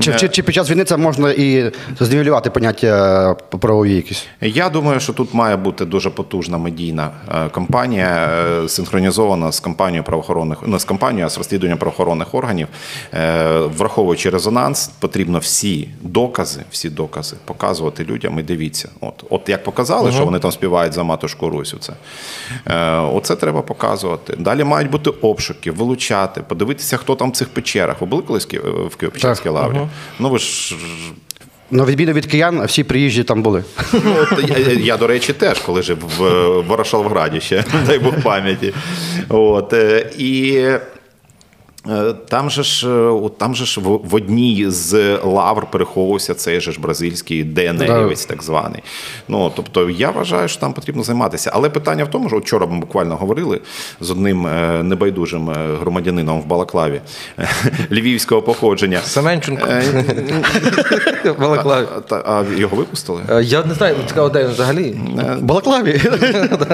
Чи, 0.00 0.14
чи, 0.14 0.28
чи 0.28 0.42
під 0.42 0.54
час 0.54 0.70
війни 0.70 0.84
це 0.84 0.96
можна 0.96 1.32
і 1.32 1.72
знівелювати 2.00 2.50
поняття 2.50 3.30
е, 3.52 3.56
правові 3.58 3.94
якісь? 3.94 4.26
Я 4.40 4.68
думаю, 4.68 5.00
що 5.00 5.12
тут 5.12 5.34
має 5.34 5.56
бути 5.56 5.84
дуже 5.84 6.10
потужна 6.10 6.58
медійна 6.58 7.10
е, 7.28 7.48
кампанія, 7.48 8.30
е, 8.64 8.68
синхронізована 8.68 9.52
з 9.52 9.60
кампанією 9.60 10.04
правоохоронних 10.04 10.58
не 10.66 10.78
з 10.78 10.84
кампанією, 10.84 11.26
а 11.26 11.30
з 11.30 11.38
розслідуванням 11.38 11.78
правоохоронних 11.78 12.34
органів. 12.34 12.59
Е, 13.14 13.58
Враховуючи 13.58 14.30
резонанс, 14.30 14.88
потрібно 14.88 15.38
всі 15.38 15.88
докази, 16.00 16.60
всі 16.70 16.90
докази 16.90 17.36
показувати 17.44 18.04
людям. 18.04 18.38
І 18.38 18.42
дивіться, 18.42 18.88
от, 19.00 19.24
от 19.30 19.48
як 19.48 19.64
показали, 19.64 20.12
що 20.12 20.24
вони 20.24 20.38
там 20.38 20.52
співають 20.52 20.92
за 20.92 21.02
матушку 21.02 21.48
Русю. 21.48 21.78
Це 21.78 21.92
е, 22.66 22.98
оце 22.98 23.36
треба 23.36 23.62
показувати. 23.62 24.36
Далі 24.38 24.64
мають 24.64 24.90
бути 24.90 25.10
обшуки, 25.10 25.70
вилучати, 25.70 26.42
подивитися, 26.42 26.96
хто 26.96 27.14
там 27.14 27.30
в 27.30 27.36
цих 27.36 27.48
печерах. 27.48 28.00
Ви 28.00 28.06
були 28.06 28.22
колись 28.22 28.46
в 28.46 28.96
Києво-Печерській 29.04 29.50
лаврі? 29.50 29.78
Ну 30.18 30.30
ви 30.30 30.38
ж 30.38 30.76
На 31.70 31.84
відміну 31.84 32.12
від 32.12 32.26
киян, 32.26 32.64
всі 32.64 32.84
приїжджі 32.84 33.24
там 33.24 33.42
були. 33.42 33.64
Ну, 33.92 34.16
от 34.20 34.50
я, 34.50 34.58
я, 34.58 34.72
я, 34.72 34.96
до 34.96 35.06
речі, 35.06 35.32
теж, 35.32 35.58
коли 35.58 35.82
жив 35.82 35.98
в 36.18 36.22
Ворошиловграді 36.60 37.40
ще, 37.40 37.64
дай 37.86 37.98
Бог 37.98 38.14
пам'яті. 38.22 38.74
От, 39.28 39.72
е, 39.72 40.10
і 40.18 40.64
там 42.28 42.50
же 42.50 42.62
ж, 42.62 42.88
е, 42.88 43.30
там 43.38 43.54
же 43.54 43.64
ж 43.64 43.80
в, 43.80 44.14
одній 44.14 44.64
з 44.68 45.18
лавр 45.24 45.66
переховувався 45.70 46.34
цей 46.34 46.60
же 46.60 46.72
ж 46.72 46.80
бразильський 46.80 47.44
ДНРівець, 47.44 48.24
так 48.24 48.42
званий. 48.42 48.82
Ну, 49.28 49.52
тобто 49.56 49.90
я 49.90 50.10
вважаю, 50.10 50.48
що 50.48 50.60
там 50.60 50.72
потрібно 50.72 51.02
займатися. 51.02 51.50
Але 51.54 51.70
питання 51.70 52.04
в 52.04 52.10
тому, 52.10 52.28
що 52.28 52.38
вчора 52.38 52.66
ми 52.66 52.78
буквально 52.78 53.16
говорили 53.16 53.60
з 54.00 54.10
одним 54.10 54.46
е, 54.46 54.82
небайдужим 54.82 55.50
е, 55.50 55.54
громадянином 55.80 56.40
в 56.40 56.46
Балаклаві 56.46 57.00
е, 57.38 57.48
львівського 57.90 58.42
походження. 58.42 59.00
Семенченко. 59.00 59.66
Е, 59.68 59.82
Балаклаві. 61.38 61.86
а, 62.10 62.44
його 62.56 62.76
випустили? 62.76 63.22
Е, 63.30 63.42
Я 63.42 63.64
не 63.64 63.74
знаю, 63.74 63.96
цікаво, 64.08 64.28
де 64.28 64.44
він 64.44 64.50
взагалі. 64.50 64.96
В 65.38 65.42
Балаклаві. 65.42 66.00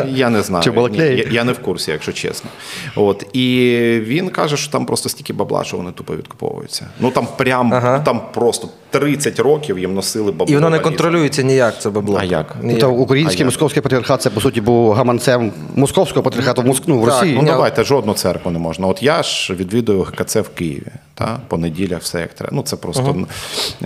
Я 0.09 0.31
не 0.31 0.43
знаю. 0.43 0.65
Чи 0.65 0.71
Я, 0.97 1.25
я 1.31 1.45
не 1.45 1.53
в 1.53 1.59
курсі, 1.59 1.91
якщо 1.91 2.13
чесно. 2.13 2.51
От. 2.97 3.27
І 3.33 3.77
він 4.03 4.29
каже, 4.29 4.57
що 4.57 4.73
там 4.73 4.87
просто 4.87 4.96
стільки 4.97 5.33
бабла, 5.33 5.65
що 5.65 5.77
вони 5.77 5.91
тупо 5.93 6.17
відкуповуються. 6.17 6.87
Ну 7.01 7.11
там 7.11 7.27
прям 7.37 7.75
Ага. 7.75 7.99
там 8.01 8.21
просто 8.35 8.69
30 8.91 9.39
років 9.39 9.79
їм 9.79 9.95
носили 9.95 10.33
бабло. 10.33 10.53
І 10.53 10.55
воно 10.55 10.71
не 10.71 10.79
контролюється 10.79 11.43
ніяк, 11.43 11.81
це 11.81 11.91
бабло. 11.91 12.19
А 12.21 12.25
як? 12.25 12.57
Ніяк. 12.63 12.81
Тобто 12.81 12.97
український 12.97 13.43
А 13.43 13.45
московський 13.45 13.83
патріархат 13.83 14.23
це 14.23 14.31
по 14.31 14.41
суті 14.41 14.61
був 14.61 14.93
гаманцем 14.93 15.53
московського 15.75 16.23
патріархату 16.23 16.63
в 16.63 16.67
Моск... 16.67 16.83
ну, 16.87 17.01
в 17.01 17.05
Так, 17.07 17.15
Росії. 17.21 17.39
Ну 17.43 17.47
давайте 17.47 17.85
жодну 17.85 18.15
церкву 18.15 18.51
не 18.51 18.59
можна. 18.59 18.87
От 18.87 19.03
я 19.03 19.23
ж 19.23 19.55
відвідую 19.55 20.03
ГКЦ 20.03 20.37
в 20.37 20.49
Києві. 20.49 20.93
Та? 21.15 21.39
По 21.49 21.57
неділях 21.57 22.03
все 22.03 22.21
як 22.21 22.35
треба. 22.35 22.51
Ну 22.57 22.63
це 22.63 22.77
просто, 22.77 23.27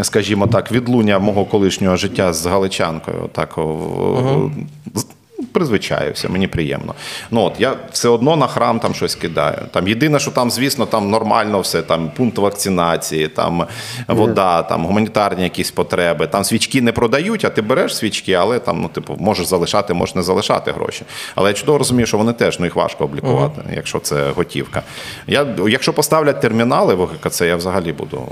скажімо 0.03 0.47
так, 0.47 0.73
відлуння 0.73 1.19
мого 1.19 1.45
колишнього 1.45 1.97
життя 1.97 2.33
з 2.33 2.47
Галичанкою. 2.47 3.29
Так, 3.33 3.59
з- 4.95 5.07
Призвичаюся, 5.53 6.29
мені 6.29 6.47
приємно. 6.49 6.95
Ну 7.31 7.41
от 7.41 7.53
я 7.59 7.77
все 7.93 8.09
одно 8.09 8.37
на 8.37 8.47
храм 8.47 8.81
там 8.81 8.95
щось 8.95 9.15
кидаю. 9.15 9.59
Там 9.71 9.89
єдине, 9.89 10.19
що 10.19 10.31
там, 10.31 10.51
звісно, 10.51 10.87
там 10.87 11.11
нормально 11.11 11.61
все, 11.61 11.83
там 11.83 12.11
пункт 12.17 12.39
вакцинації, 12.39 13.29
там 13.29 13.67
вода, 14.09 14.63
там 14.63 14.87
гуманітарні 14.87 15.43
якісь 15.43 15.71
потреби. 15.71 16.27
Там 16.27 16.45
свічки 16.45 16.83
не 16.83 16.93
продають, 16.93 17.45
а 17.45 17.51
ти 17.51 17.63
береш 17.63 17.97
свічки, 17.97 18.33
але 18.33 18.59
там, 18.59 18.81
ну, 18.81 18.89
типу, 18.89 19.17
можеш 19.19 19.47
залишати, 19.47 19.95
можеш 19.95 20.15
не 20.15 20.23
залишати 20.23 20.73
гроші. 20.73 21.03
Але 21.35 21.49
я 21.51 21.55
чудово 21.55 21.79
розумію, 21.79 22.07
що 22.07 22.19
вони 22.19 22.33
теж 22.33 22.59
ну 22.59 22.65
їх 22.67 22.77
важко 22.77 23.05
облікувати, 23.05 23.63
якщо 23.75 23.99
це 23.99 24.31
готівка. 24.31 24.83
Я, 25.27 25.47
якщо 25.69 25.93
поставлять 25.93 26.41
термінали 26.41 26.95
в 26.95 27.01
ОГКЦ, 27.01 27.41
я 27.41 27.57
взагалі 27.57 27.93
буду 27.93 28.29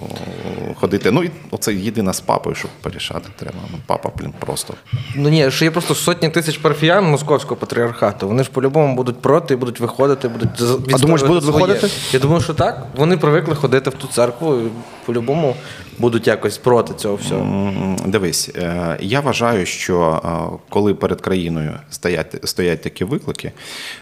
ходити. 0.75 1.11
Ну 1.11 1.25
і 1.25 1.31
оце 1.51 1.75
єдине 1.75 2.13
з 2.13 2.21
папою, 2.21 2.57
щоб 2.57 2.71
порішати 2.83 3.29
треба. 3.37 3.59
Папа, 3.87 4.11
блін, 4.17 4.33
просто. 4.39 4.75
Ну 5.15 5.29
ні, 5.29 5.51
що 5.51 5.65
є 5.65 5.71
просто 5.71 5.95
сотні 5.95 6.29
тисяч 6.29 6.59
парафіян 6.59 6.98
московського 7.05 7.57
патріархату. 7.57 8.29
Вони 8.29 8.43
ж 8.43 8.51
по-любому 8.51 8.95
будуть 8.95 9.19
проти, 9.23 9.57
будуть 9.57 9.81
виходити, 9.81 10.29
будуть 10.29 10.51
відстоювати 10.51 10.99
думаєш, 10.99 11.23
будуть 11.23 11.43
своє. 11.45 11.59
виходити? 11.59 11.89
Я 12.13 12.19
думаю, 12.21 12.41
що 12.41 12.55
так. 12.55 12.87
Вони 12.97 13.17
привикли 13.17 13.55
ходити 13.55 13.91
в 13.91 13.95
ту 13.95 14.07
церкву 14.07 14.55
і 14.57 14.69
по-любому 15.07 15.57
будуть 15.99 16.27
якось 16.27 16.59
проти 16.59 16.95
цього 16.95 17.15
всього. 17.17 17.97
Дивись, 18.07 18.51
е, 18.57 18.97
я 19.01 19.21
вважаю, 19.21 19.67
що 19.67 20.23
е, 20.25 20.59
коли 20.69 20.95
перед 20.95 21.21
країною 21.21 21.73
стоять, 21.91 22.49
стоять 22.49 22.83
такі 22.83 23.05
виклики, 23.05 23.53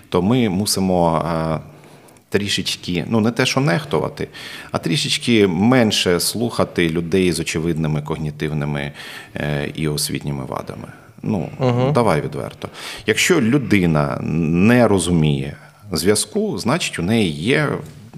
то 0.09 0.23
ми 0.23 0.49
мусимо. 0.49 1.25
е, 1.29 1.61
Трішечки, 2.29 3.05
ну 3.09 3.21
не 3.21 3.31
те, 3.31 3.47
що 3.47 3.61
нехтувати, 3.61 4.29
а 4.73 4.79
трішечки 4.79 5.47
менше 5.47 6.21
слухати 6.21 6.88
людей 6.91 7.33
з 7.33 7.41
очевидними 7.41 8.03
когнітивними 8.03 8.93
і 9.75 9.88
освітніми 9.88 10.45
вадами. 10.45 10.88
Ну, 11.26 11.49
давай 11.95 12.21
відверто. 12.21 12.68
Якщо 13.06 13.40
людина 13.40 14.18
не 14.23 14.88
розуміє 14.88 15.56
зв'язку, 15.92 16.59
значить 16.59 16.99
у 16.99 17.02
неї 17.02 17.30
є 17.30 17.68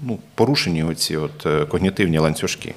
ну, 0.03 0.19
порушені 0.35 0.83
оці 0.83 1.17
от 1.17 1.45
е, 1.45 1.65
когнітивні 1.65 2.19
ланцюжки. 2.19 2.73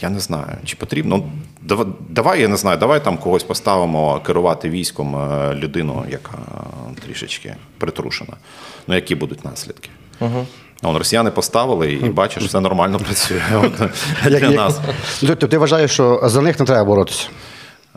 Я 0.00 0.10
не 0.10 0.20
знаю, 0.20 0.46
чи 0.64 0.76
потрібно. 0.76 1.22
Дава- 1.62 1.86
Давай, 2.08 2.40
я 2.40 2.48
не 2.48 2.56
знаю, 2.56 2.78
давай 2.78 3.04
там 3.04 3.18
когось 3.18 3.42
поставимо 3.42 4.20
керувати 4.20 4.70
військом 4.70 5.16
е, 5.16 5.54
людину, 5.54 6.04
яка 6.10 6.38
трішечки 7.06 7.54
притрушена. 7.78 8.32
Ну, 8.86 8.94
які 8.94 9.14
будуть 9.14 9.44
наслідки? 9.44 9.88
Угу. 10.20 10.46
Вон, 10.82 10.96
росіяни 10.96 11.30
поставили, 11.30 11.92
і 11.92 12.08
бачиш, 12.08 12.44
все 12.44 12.60
нормально 12.60 12.98
працює. 12.98 13.40
Для 14.24 14.50
нас. 14.50 14.80
Ну, 15.22 15.34
Ти, 15.34 15.46
ти 15.46 15.58
вважаєш, 15.58 15.90
що 15.90 16.20
за 16.24 16.40
них 16.42 16.60
не 16.60 16.66
треба 16.66 16.84
боротися? 16.84 17.28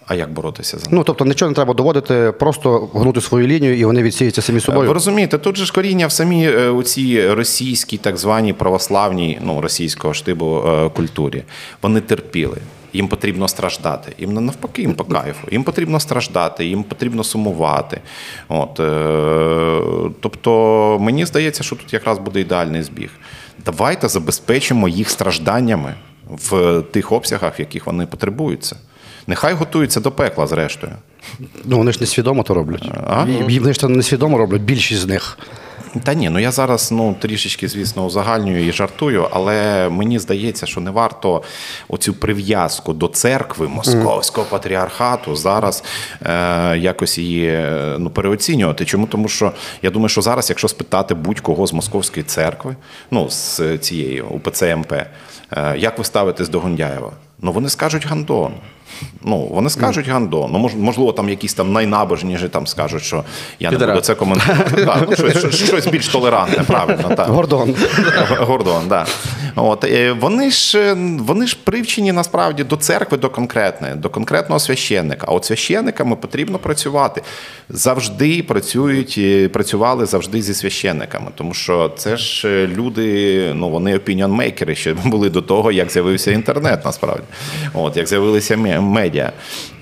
А 0.10 0.16
як 0.16 0.34
боротися 0.34 0.78
за 0.78 0.84
них? 0.86 0.94
Ну, 0.94 1.04
тобто 1.04 1.26
нічого 1.26 1.50
не 1.50 1.56
треба 1.56 1.74
доводити, 1.74 2.34
просто 2.40 2.90
гнути 2.94 3.22
свою 3.22 3.48
лінію, 3.48 3.78
і 3.78 3.86
вони 3.86 4.04
відсіються 4.04 4.42
самі 4.42 4.60
собою. 4.60 4.88
Ви 4.88 4.94
розумієте, 4.94 5.38
тут 5.38 5.58
же 5.58 5.66
ж 5.66 5.74
коріння 5.74 6.08
в 6.08 6.12
самій 6.12 6.48
е, 6.48 6.70
у 6.70 6.84
цій 6.84 7.34
російській, 7.34 7.98
так 7.98 8.18
званій 8.18 8.54
православній, 8.54 9.40
ну 9.44 9.62
російського 9.62 10.14
штибу 10.14 10.64
е, 10.68 10.90
культурі. 10.90 11.44
Вони 11.82 12.02
терпіли. 12.02 12.58
Їм 12.94 13.08
потрібно 13.08 13.48
страждати. 13.48 14.14
Їм 14.18 14.34
не 14.34 14.42
навпаки, 14.42 14.82
їм 14.82 14.94
по 14.94 15.04
кайфу. 15.04 15.48
Їм 15.52 15.64
потрібно 15.64 16.00
страждати, 16.00 16.66
їм 16.66 16.84
потрібно 16.84 17.24
сумувати. 17.24 18.02
От, 18.48 18.80
е, 18.80 20.12
тобто, 20.20 20.98
мені 21.02 21.26
здається, 21.26 21.64
що 21.64 21.76
тут 21.76 21.94
якраз 21.94 22.18
буде 22.18 22.40
ідеальний 22.40 22.84
збіг. 22.84 23.10
Давайте 23.66 24.08
забезпечимо 24.08 24.88
їх 24.88 25.10
стражданнями 25.10 25.96
в 26.30 26.82
тих 26.82 27.12
обсягах, 27.12 27.60
в 27.60 27.62
яких 27.62 27.86
вони 27.86 28.06
потребуються. 28.06 28.76
Нехай 29.30 29.54
готуються 29.54 30.00
до 30.00 30.12
пекла, 30.12 30.48
зрештою. 30.48 30.94
Ну, 31.66 31.78
вони 31.78 31.92
ж 31.92 31.98
несвідомо 32.02 32.44
то 32.44 32.54
роблять. 32.54 32.92
А? 33.08 33.26
Вони 33.60 33.74
ж 33.74 33.80
то 33.80 33.90
несвідомо 33.90 34.38
роблять, 34.38 34.62
більшість 34.62 35.02
з 35.02 35.06
них. 35.06 35.38
Та 36.04 36.14
ні, 36.14 36.30
ну 36.30 36.40
я 36.40 36.52
зараз 36.52 36.92
ну 36.92 37.16
трішечки, 37.20 37.68
звісно, 37.68 38.06
узагальнюю 38.06 38.68
і 38.68 38.72
жартую, 38.72 39.28
але 39.32 39.90
мені 39.90 40.20
здається, 40.20 40.66
що 40.66 40.82
не 40.82 40.92
варто 40.92 41.44
оцю 41.88 42.14
прив'язку 42.14 42.94
до 42.94 43.08
церкви 43.08 43.68
московського 43.68 44.48
патріархату 44.50 45.36
зараз 45.36 45.84
е, 46.22 46.78
якось 46.78 47.18
її 47.18 47.48
е, 47.48 47.96
ну, 48.00 48.10
переоцінювати. 48.10 48.86
Чому? 48.86 49.08
Тому 49.08 49.28
що 49.28 49.52
я 49.82 49.90
думаю, 49.90 50.10
що 50.10 50.22
зараз, 50.22 50.50
якщо 50.50 50.68
спитати 50.68 51.14
будь-кого 51.14 51.68
з 51.68 51.74
московської 51.74 52.24
церкви, 52.24 52.76
ну 53.12 53.30
з 53.30 53.78
цієї 53.78 54.22
УПЦ 54.22 54.76
МП, 54.76 54.94
е, 54.94 55.08
як 55.78 55.98
ви 55.98 56.04
ставитесь 56.04 56.50
до 56.50 56.60
Гундяєва? 56.60 57.12
Ну 57.42 57.52
вони 57.52 57.70
скажуть 57.70 58.08
гандон. 58.08 58.54
Ну, 59.24 59.38
вони 59.38 59.70
скажуть 59.70 60.08
гандон. 60.08 60.52
Ну, 60.52 60.70
можливо, 60.78 61.12
там 61.12 61.30
якісь 61.30 61.54
там 61.54 61.74
найнабожніші 61.74 62.50
там 62.50 62.68
скажуть, 62.68 63.04
що 63.04 63.24
я 63.60 63.72
не 63.72 63.78
буду 63.88 64.02
це 64.02 64.16
коментувати. 64.16 64.86
Так, 64.86 65.08
ну, 65.10 65.52
щось, 65.52 65.88
більш 65.88 66.08
толерантне, 66.08 66.64
правильно. 66.64 67.12
Так. 67.18 67.28
Гордон. 67.28 67.76
Гордон, 68.40 68.88
да. 68.88 69.06
От, 69.56 69.84
е, 69.84 70.12
вони, 70.12 70.52
ж, 70.52 70.80
е, 70.80 70.98
вони 71.20 71.48
ж 71.48 71.58
привчені 71.64 72.12
насправді 72.12 72.64
до 72.64 72.76
церкви, 72.76 73.18
до 73.18 73.30
конкретної, 73.30 73.96
до 73.96 74.10
конкретного 74.10 74.60
священника. 74.60 75.28
А 75.30 75.32
от 75.32 75.46
священниками 75.46 76.16
потрібно 76.16 76.58
працювати. 76.58 77.22
Завжди 77.70 78.44
працюють, 78.44 79.16
е, 79.18 79.50
працювали 79.50 80.06
завжди 80.06 80.42
зі 80.42 80.54
священниками, 80.54 81.32
тому 81.36 81.54
що 81.54 81.92
це 81.98 82.18
ж 82.18 82.68
люди, 82.68 83.52
ну 83.56 83.70
вони 83.70 83.96
опініонмейкери 83.96 84.76
ще 84.76 84.94
були 84.94 85.30
до 85.30 85.42
того, 85.42 85.72
як 85.72 85.92
з'явився 85.92 86.32
інтернет, 86.32 86.86
насправді. 86.86 87.24
От, 87.74 87.98
як 87.98 88.08
з'явилися 88.08 88.58
ме- 88.58 88.79
медіа. 88.82 89.32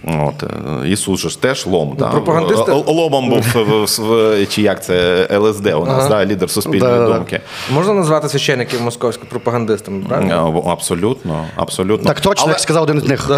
От, 0.03 0.43
е, 0.43 0.89
Ісус 0.89 1.19
же 1.19 1.29
ж 1.29 1.41
теж 1.41 1.65
лом. 1.65 1.95
Да? 1.99 2.07
пропагандисти- 2.09 2.71
Ломом 2.87 3.29
був 3.29 3.39
в- 3.53 3.85
в- 3.85 3.99
в- 3.99 4.45
чи 4.49 4.61
як 4.61 4.83
це 4.83 5.27
ЛСД 5.39 5.65
у 5.73 5.85
нас, 5.85 6.07
да, 6.07 6.25
лідер 6.25 6.49
суспільної 6.49 6.81
Да-да-да. 6.93 7.13
думки. 7.13 7.41
Можна 7.73 7.93
назвати 7.93 8.29
священиків 8.29 8.81
московських 8.81 9.29
пропагандистами, 9.29 10.05
правильно? 10.07 10.63
Е, 10.65 10.69
Абсолютно, 10.71 11.45
абсолютно. 11.55 12.07
Так 12.07 12.21
точно, 12.21 12.43
але, 12.43 12.51
як 12.51 12.59
сказав 12.59 12.83
один 12.83 12.99
з 13.01 13.03
них. 13.03 13.29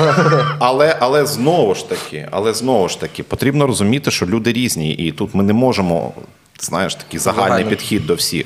але, 0.59 0.95
але 0.99 1.25
знову 1.25 1.75
ж 1.75 1.89
таки, 1.89 2.27
але 2.31 2.53
знову 2.53 2.89
ж 2.89 2.99
таки, 2.99 3.23
потрібно 3.23 3.67
розуміти, 3.67 4.11
що 4.11 4.25
люди 4.25 4.53
різні, 4.53 4.91
і 4.93 5.11
тут 5.11 5.35
ми 5.35 5.43
не 5.43 5.53
можемо. 5.53 6.11
Знаєш, 6.61 6.95
такий 6.95 7.19
загальний 7.19 7.47
Загально. 7.49 7.69
підхід 7.69 8.07
до 8.07 8.15
всіх. 8.15 8.45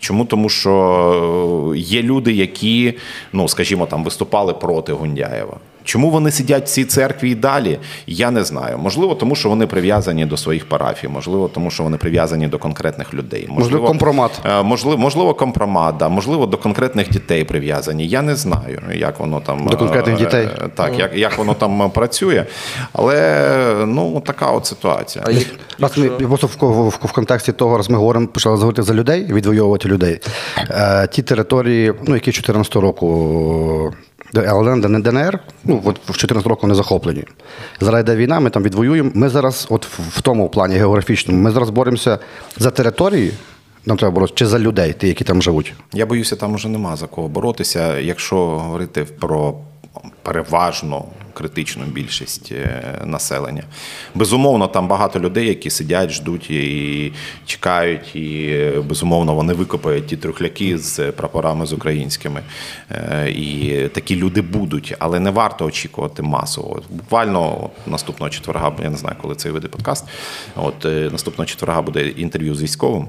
Чому? 0.00 0.24
Тому 0.24 0.48
що 0.48 1.72
е, 1.74 1.78
є 1.78 2.02
люди, 2.02 2.32
які, 2.32 2.94
ну 3.32 3.48
скажімо, 3.48 3.86
там 3.86 4.04
виступали 4.04 4.52
проти 4.54 4.92
Гундяєва. 4.92 5.56
Чому 5.86 6.10
вони 6.10 6.30
сидять 6.30 6.64
в 6.64 6.68
цій 6.68 6.84
церкві 6.84 7.30
і 7.30 7.34
далі? 7.34 7.78
Я 8.06 8.30
не 8.30 8.44
знаю. 8.44 8.78
Можливо, 8.78 9.14
тому 9.14 9.34
що 9.34 9.48
вони 9.48 9.66
прив'язані 9.66 10.26
до 10.26 10.36
своїх 10.36 10.68
парафій, 10.68 11.08
можливо, 11.08 11.48
тому 11.48 11.70
що 11.70 11.82
вони 11.82 11.96
прив'язані 11.96 12.48
до 12.48 12.58
конкретних 12.58 13.14
людей. 13.14 13.46
Можливо, 13.50 13.86
компромат. 13.86 14.40
Е, 14.44 14.62
Можливо, 14.62 14.98
можливо, 14.98 15.34
компромат, 15.34 15.96
да. 15.96 16.08
можливо, 16.08 16.46
до 16.46 16.56
конкретних 16.56 17.10
дітей 17.10 17.44
прив'язані. 17.44 18.06
Я 18.08 18.22
не 18.22 18.36
знаю, 18.36 18.82
як 18.94 19.20
воно 19.20 19.40
там 19.40 19.66
До 19.66 19.76
конкретних 19.76 20.14
е, 20.16 20.18
дітей. 20.18 20.48
е, 20.64 20.68
Так, 20.74 20.98
як, 20.98 21.16
як 21.16 21.38
воно 21.38 21.54
там 21.54 21.90
працює. 21.90 22.44
Але 22.92 23.84
ну 23.86 24.22
така 24.26 24.50
от 24.50 24.66
ситуація. 24.66 25.24
А 25.28 25.30
як- 25.30 25.46
Раз 25.78 25.98
ми 25.98 26.08
просто 26.08 26.46
в, 26.46 26.88
в, 26.88 26.88
в 26.88 27.12
контексті 27.12 27.52
того, 27.52 27.76
раз 27.76 27.90
ми 27.90 27.96
говоримо, 27.96 28.26
почали 28.26 28.56
говорити 28.56 28.82
за 28.82 28.94
людей, 28.94 29.24
відвоювати 29.32 29.88
людей. 29.88 30.20
Е, 30.58 31.06
ті 31.12 31.22
території, 31.22 31.92
ну, 32.06 32.14
які 32.14 32.32
14 32.32 32.76
року 32.76 33.92
ЛНР, 34.34 35.02
ДНР, 35.02 35.38
ну, 35.64 35.82
от 35.84 36.00
в 36.08 36.16
14 36.16 36.48
року 36.48 36.66
не 36.66 36.74
захоплені. 36.74 37.24
Зараз 37.80 38.00
йде 38.00 38.16
війна, 38.16 38.40
ми 38.40 38.50
там 38.50 38.62
відвоюємо. 38.62 39.10
Ми 39.14 39.28
зараз, 39.28 39.66
от 39.70 39.86
в, 39.86 40.22
тому 40.22 40.48
плані 40.48 40.76
географічному, 40.76 41.42
ми 41.42 41.50
зараз 41.50 41.70
боремося 41.70 42.18
за 42.56 42.70
території, 42.70 43.32
нам 43.86 43.96
треба 43.96 44.14
боротися, 44.14 44.36
чи 44.36 44.46
за 44.46 44.58
людей, 44.58 44.94
ті, 44.98 45.08
які 45.08 45.24
там 45.24 45.42
живуть. 45.42 45.72
Я 45.92 46.06
боюся, 46.06 46.36
там 46.36 46.54
уже 46.54 46.68
нема 46.68 46.96
за 46.96 47.06
кого 47.06 47.28
боротися. 47.28 47.98
Якщо 47.98 48.36
говорити 48.36 49.04
про 49.04 49.54
переважну 50.22 51.04
критичну 51.36 51.84
більшість 51.84 52.52
е, 52.52 52.82
населення. 53.04 53.62
Безумовно, 54.14 54.66
там 54.66 54.88
багато 54.88 55.20
людей, 55.20 55.48
які 55.48 55.70
сидять, 55.70 56.10
ждуть 56.10 56.50
і 56.50 57.12
чекають, 57.46 58.16
і 58.16 58.48
е, 58.50 58.80
безумовно 58.80 59.34
вони 59.34 59.52
викопають 59.52 60.06
ті 60.06 60.16
трухляки 60.16 60.78
з 60.78 61.12
прапорами 61.12 61.66
з 61.66 61.72
українськими. 61.72 62.42
Е, 62.90 63.30
І 63.30 63.88
такі 63.88 64.16
люди 64.16 64.40
будуть, 64.40 64.94
але 64.98 65.20
не 65.20 65.30
варто 65.30 65.64
очікувати 65.64 66.22
масово. 66.22 66.82
Буквально 66.90 67.70
наступного 67.86 68.30
четверга, 68.30 68.72
я 68.82 68.90
не 68.90 68.96
знаю, 68.96 69.16
коли 69.22 69.34
цей 69.34 69.52
вийде 69.52 69.68
подкаст. 69.68 70.04
От 70.56 70.84
наступного 70.84 71.46
четверга 71.46 71.82
буде 71.82 72.08
інтерв'ю 72.08 72.54
з 72.54 72.62
військовим. 72.62 73.08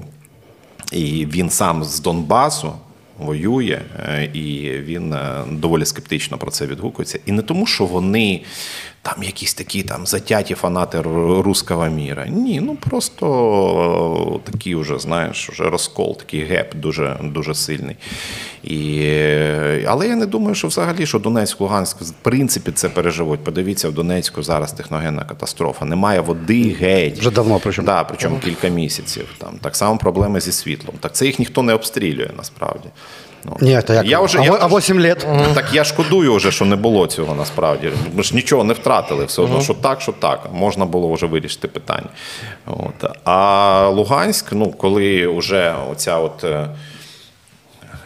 І 0.92 1.26
він 1.26 1.50
сам 1.50 1.84
з 1.84 2.00
Донбасу 2.00 2.72
воює, 3.18 3.80
е, 3.98 4.24
і 4.24 4.70
він 4.70 5.12
е, 5.12 5.44
доволі 5.52 5.84
скептично 5.84 6.38
про 6.38 6.50
це 6.50 6.66
відгукується. 6.66 7.18
І 7.26 7.32
не 7.32 7.42
тому, 7.42 7.66
що 7.66 7.86
вони 7.86 8.42
там 9.02 9.22
якісь 9.22 9.54
такі 9.54 9.82
там 9.82 10.06
затяті 10.06 10.54
фанати 10.54 10.98
ру- 10.98 11.42
руского 11.42 11.86
міра. 11.86 12.26
Ні, 12.26 12.60
ну 12.60 12.76
просто 12.76 14.40
е, 14.46 14.50
такий 14.50 14.74
вже, 14.74 14.98
знаєш, 14.98 15.50
вже 15.50 15.70
розкол, 15.70 16.16
такий 16.18 16.44
геп 16.44 16.74
дуже, 16.74 17.16
дуже 17.22 17.54
сильний. 17.54 17.96
І, 18.62 19.00
але 19.86 20.08
я 20.08 20.16
не 20.16 20.26
думаю, 20.26 20.54
що 20.54 20.68
взагалі, 20.68 21.06
що 21.06 21.18
Донецьк, 21.18 21.60
Луганськ, 21.60 22.00
в 22.00 22.12
принципі, 22.22 22.72
це 22.72 22.88
переживуть. 22.88 23.44
Подивіться, 23.44 23.88
в 23.88 23.92
Донецьку 23.92 24.42
зараз 24.42 24.72
техногенна 24.72 25.24
катастрофа. 25.24 25.84
Немає 25.84 26.20
води 26.20 26.76
геть. 26.80 27.18
Вже 27.18 27.30
давно 27.30 27.60
причому. 27.62 27.86
Да, 27.86 28.04
причому 28.04 28.38
кілька 28.38 28.68
місяців. 28.68 29.24
Там 29.38 29.54
так 29.60 29.76
само 29.76 29.98
проблеми 29.98 30.40
зі 30.40 30.52
світлом. 30.52 30.94
Так 31.00 31.12
це 31.14 31.26
їх 31.26 31.38
ніхто 31.38 31.62
не 31.62 31.74
обстрілює 31.74 32.30
насправді. 32.36 32.88
Ну, 33.44 33.56
Ні, 33.60 33.82
то 33.82 33.92
як? 33.94 34.06
Я 34.06 34.20
вже, 34.20 34.38
а, 34.38 34.44
я, 34.44 34.52
а 34.60 34.66
8 34.66 35.00
літ. 35.00 35.26
Так 35.54 35.64
я 35.72 35.84
шкодую 35.84 36.34
вже, 36.34 36.50
що 36.52 36.64
не 36.64 36.76
було 36.76 37.06
цього 37.06 37.34
насправді. 37.34 37.90
Ми 38.14 38.22
ж 38.22 38.34
нічого 38.34 38.64
не 38.64 38.74
втратили. 38.74 39.24
Все 39.24 39.42
одно, 39.42 39.60
що 39.60 39.74
так, 39.74 40.00
що 40.00 40.12
так. 40.12 40.48
Можна 40.52 40.84
було 40.86 41.12
вже 41.12 41.26
вирішити 41.26 41.68
питання. 41.68 42.08
От. 42.66 43.10
А 43.24 43.88
Луганськ, 43.88 44.46
ну, 44.52 44.70
коли 44.72 45.26
вже 45.26 45.74
оця 45.90 46.16
от. 46.18 46.44
е, 46.44 46.68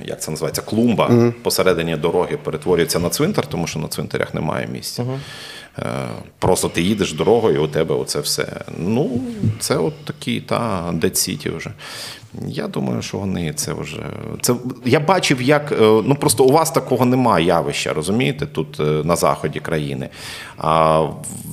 Як 0.04 0.22
це 0.22 0.30
називається? 0.30 0.62
Клумба 0.62 1.10
посередині 1.42 1.96
дороги 1.96 2.36
перетворюється 2.36 2.98
на 2.98 3.08
цвинтар, 3.08 3.46
тому 3.46 3.66
що 3.66 3.78
на 3.78 3.88
цвинтарях 3.88 4.34
немає 4.34 4.66
місця. 4.72 5.04
Е, 5.78 5.82
Просто 6.38 6.68
ти 6.68 6.82
їдеш 6.82 7.12
дорогою, 7.12 7.54
і 7.54 7.58
у 7.58 7.66
тебе 7.68 7.94
оце 7.94 8.20
все. 8.20 8.46
Ну, 8.78 9.20
це 9.60 9.76
от 9.76 10.04
такі, 10.04 10.40
та, 10.40 10.90
Dead 10.92 11.10
City 11.12 11.56
вже. 11.56 11.70
Я 12.46 12.68
думаю, 12.68 13.02
що 13.02 13.18
вони 13.18 13.52
це 13.52 13.72
вже. 13.72 14.02
Це, 14.40 14.54
я 14.84 15.00
бачив, 15.00 15.42
як. 15.42 15.72
е, 15.72 15.76
Ну 16.04 16.14
просто 16.14 16.44
у 16.44 16.52
вас 16.52 16.70
такого 16.70 17.04
немає 17.06 17.46
явища, 17.46 17.92
розумієте, 17.92 18.46
тут 18.46 18.80
е, 18.80 18.82
на 18.82 19.16
заході 19.16 19.60
країни. 19.60 20.08
А 20.58 21.06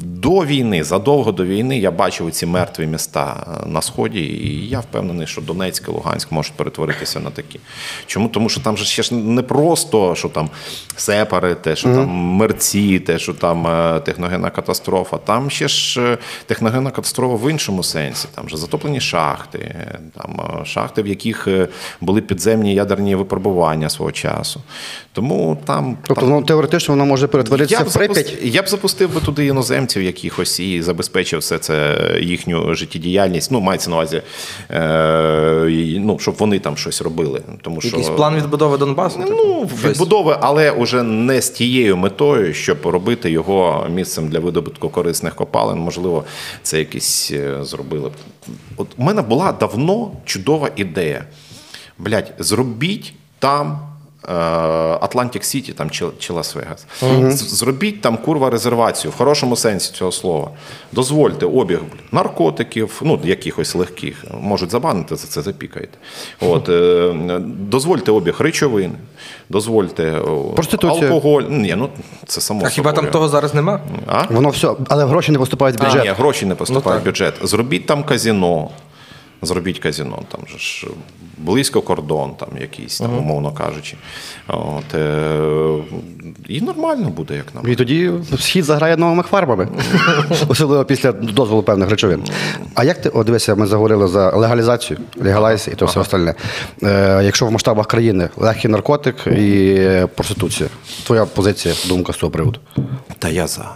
до 0.03 0.29
війни, 0.45 0.83
задовго 0.83 1.31
до 1.31 1.45
війни, 1.45 1.79
я 1.79 1.91
бачив 1.91 2.31
ці 2.31 2.45
мертві 2.45 2.87
міста 2.87 3.47
е, 3.65 3.69
на 3.69 3.81
сході, 3.81 4.19
і 4.19 4.67
я 4.69 4.79
впевнений, 4.79 5.27
що 5.27 5.41
Донецьк 5.41 5.87
і 5.87 5.91
Луганськ 5.91 6.31
можуть 6.31 6.53
перетворитися 6.53 7.19
на 7.19 7.29
такі. 7.29 7.59
Чому? 8.05 8.27
Тому 8.29 8.49
що 8.49 8.61
там 8.61 8.77
же 8.77 8.85
ще 8.85 9.03
ж 9.03 9.15
не 9.15 9.41
просто, 9.41 10.15
що 10.15 10.29
там 10.29 10.49
сепари, 10.95 11.55
те, 11.55 11.75
що 11.75 11.89
там 11.89 12.09
мерці, 12.09 12.99
те, 12.99 13.19
що 13.19 13.33
там 13.33 13.67
техногенна 14.03 14.49
катастрофа. 14.49 15.17
Там 15.17 15.49
ще 15.49 15.67
ж 15.67 16.17
техногенна 16.45 16.91
катастрофа 16.91 17.35
в 17.45 17.51
іншому 17.51 17.83
сенсі. 17.83 18.27
Там 18.35 18.49
же 18.49 18.57
затоплені 18.57 18.99
шахти, 19.01 19.75
там 20.17 20.63
шахти, 20.69 21.01
в 21.01 21.07
яких 21.07 21.47
е, 21.47 21.67
були 22.01 22.21
підземні 22.21 22.73
ядерні 22.73 23.15
випробування 23.15 23.89
свого 23.89 24.11
часу. 24.11 24.61
Тому 25.13 25.57
там. 25.65 25.97
Тобто, 26.07 26.25
ну, 26.25 26.41
теоретично 26.43 26.93
воно 26.93 27.05
може 27.05 27.27
перетворитися 27.27 27.79
Я 27.79 27.85
б, 27.85 27.87
в 27.87 27.93
Прип'ять. 27.93 28.17
запусти- 28.27 28.47
я 28.47 28.61
б 28.61 28.69
запустив 28.69 29.13
би 29.13 29.21
туди 29.21 29.45
іноземців 29.45 30.03
якихось 30.03 30.59
і 30.59 30.81
забезпечив 30.81 31.39
все 31.39 31.57
це 31.57 31.97
їхню 32.21 32.75
життєдіяльність. 32.75 33.51
Ну, 33.51 33.59
мається 33.59 33.89
на 33.89 33.95
увазі, 33.95 34.21
е, 34.71 35.99
ну, 35.99 36.19
щоб 36.19 36.35
вони 36.39 36.59
там 36.59 36.77
щось 36.77 37.01
робили. 37.01 37.41
Тому 37.61 37.81
що, 37.81 37.87
Якийсь 37.89 38.09
план 38.09 38.35
відбудови 38.35 38.77
Донбасу? 38.77 39.19
типу? 39.19 39.31
Ну, 39.37 39.69
відбудови, 39.89 40.37
але 40.41 40.71
уже 40.71 41.03
не 41.03 41.41
з 41.41 41.49
тією 41.49 41.97
метою, 41.97 42.53
щоб 42.53 42.77
робити 42.87 43.31
його 43.31 43.87
місцем 43.93 44.27
для 44.29 44.39
видобутку 44.39 44.89
корисних 44.89 45.35
копалин. 45.35 45.77
Можливо, 45.79 46.23
це 46.63 46.79
якісь 46.79 47.31
е, 47.31 47.63
зробили. 47.63 48.09
б. 48.09 48.13
От 48.77 48.87
у 48.97 49.03
мене 49.03 49.21
була 49.21 49.51
давно 49.51 50.11
чудова 50.25 50.69
ідея. 50.75 51.25
Блять, 51.97 52.33
зробіть 52.39 53.13
там. 53.39 53.88
Атлантик 55.01 55.43
Сіті 55.43 55.73
там 55.73 55.89
чи, 55.89 56.05
Лас-Вегас. 56.33 56.85
З- 57.31 57.49
Зробіть 57.57 58.01
там 58.01 58.17
курва 58.17 58.49
резервацію 58.49 59.11
в 59.11 59.15
хорошому 59.15 59.55
сенсі 59.55 59.91
цього 59.93 60.11
слова. 60.11 60.51
Дозвольте 60.91 61.45
обіг 61.45 61.79
блін, 61.79 62.01
наркотиків, 62.11 63.01
ну 63.05 63.19
якихось 63.23 63.75
легких, 63.75 64.25
можуть 64.41 64.71
забанити 64.71 65.15
за 65.15 65.27
це, 65.27 65.41
запікайте. 65.41 65.97
От, 66.41 66.69
е, 66.69 67.13
дозвольте 67.45 68.11
обіг 68.11 68.35
речовин, 68.39 68.91
дозвольте 69.49 70.21
алкоголь. 71.05 71.43
Ні, 71.49 71.75
ну 71.77 71.89
це 72.25 72.41
само. 72.41 72.61
А 72.65 72.69
хіба 72.69 72.91
там 72.91 73.07
того 73.07 73.27
зараз 73.29 73.53
нема? 73.53 73.79
А? 74.07 74.23
Воно 74.29 74.49
все, 74.49 74.71
але 74.89 75.05
гроші 75.05 75.31
не 75.31 75.39
поступають 75.39 75.79
в 75.79 75.83
А, 75.83 76.03
ні, 76.03 76.09
гроші 76.09 76.45
не 76.45 76.55
поступають 76.55 76.97
Ну, 76.97 77.03
в 77.03 77.05
бюджет. 77.13 77.33
Зробіть 77.43 77.85
там 77.85 78.03
казіно. 78.03 78.69
Зробіть 79.41 79.79
казіно, 79.79 80.19
там 80.31 80.41
же 80.47 80.57
ж 80.57 80.87
близько 81.37 81.81
кордон, 81.81 82.31
там 82.39 82.49
якийсь, 82.61 82.97
там, 82.97 83.17
умовно 83.17 83.51
кажучи. 83.51 83.97
От, 84.47 84.95
е, 84.95 85.77
і 86.47 86.61
нормально 86.61 87.09
буде, 87.09 87.35
як 87.35 87.55
нам. 87.55 87.67
І 87.67 87.75
тоді 87.75 88.11
схід 88.39 88.65
заграє 88.65 88.97
новими 88.97 89.23
фарбами, 89.23 89.67
особливо 90.47 90.85
після 90.85 91.11
дозволу 91.11 91.63
певних 91.63 91.89
речовин. 91.89 92.23
А 92.75 92.83
як 92.83 93.01
ти, 93.01 93.09
о, 93.09 93.23
дивися, 93.23 93.55
ми 93.55 93.67
заговорили 93.67 94.07
за 94.07 94.29
легалізацію, 94.29 94.99
легалайз 95.17 95.69
і 95.71 95.75
то 95.75 95.85
все 95.85 95.99
остальне. 95.99 96.35
Е, 96.83 97.21
якщо 97.23 97.45
в 97.45 97.51
масштабах 97.51 97.87
країни 97.87 98.29
легкий 98.37 98.71
наркотик 98.71 99.15
і 99.27 99.75
е, 99.77 100.07
проституція, 100.15 100.69
твоя 101.03 101.25
позиція, 101.25 101.75
думка 101.87 102.13
з 102.13 102.17
цього 102.17 102.31
приводу? 102.31 102.59
Та 103.19 103.29
я 103.29 103.47
за. 103.47 103.69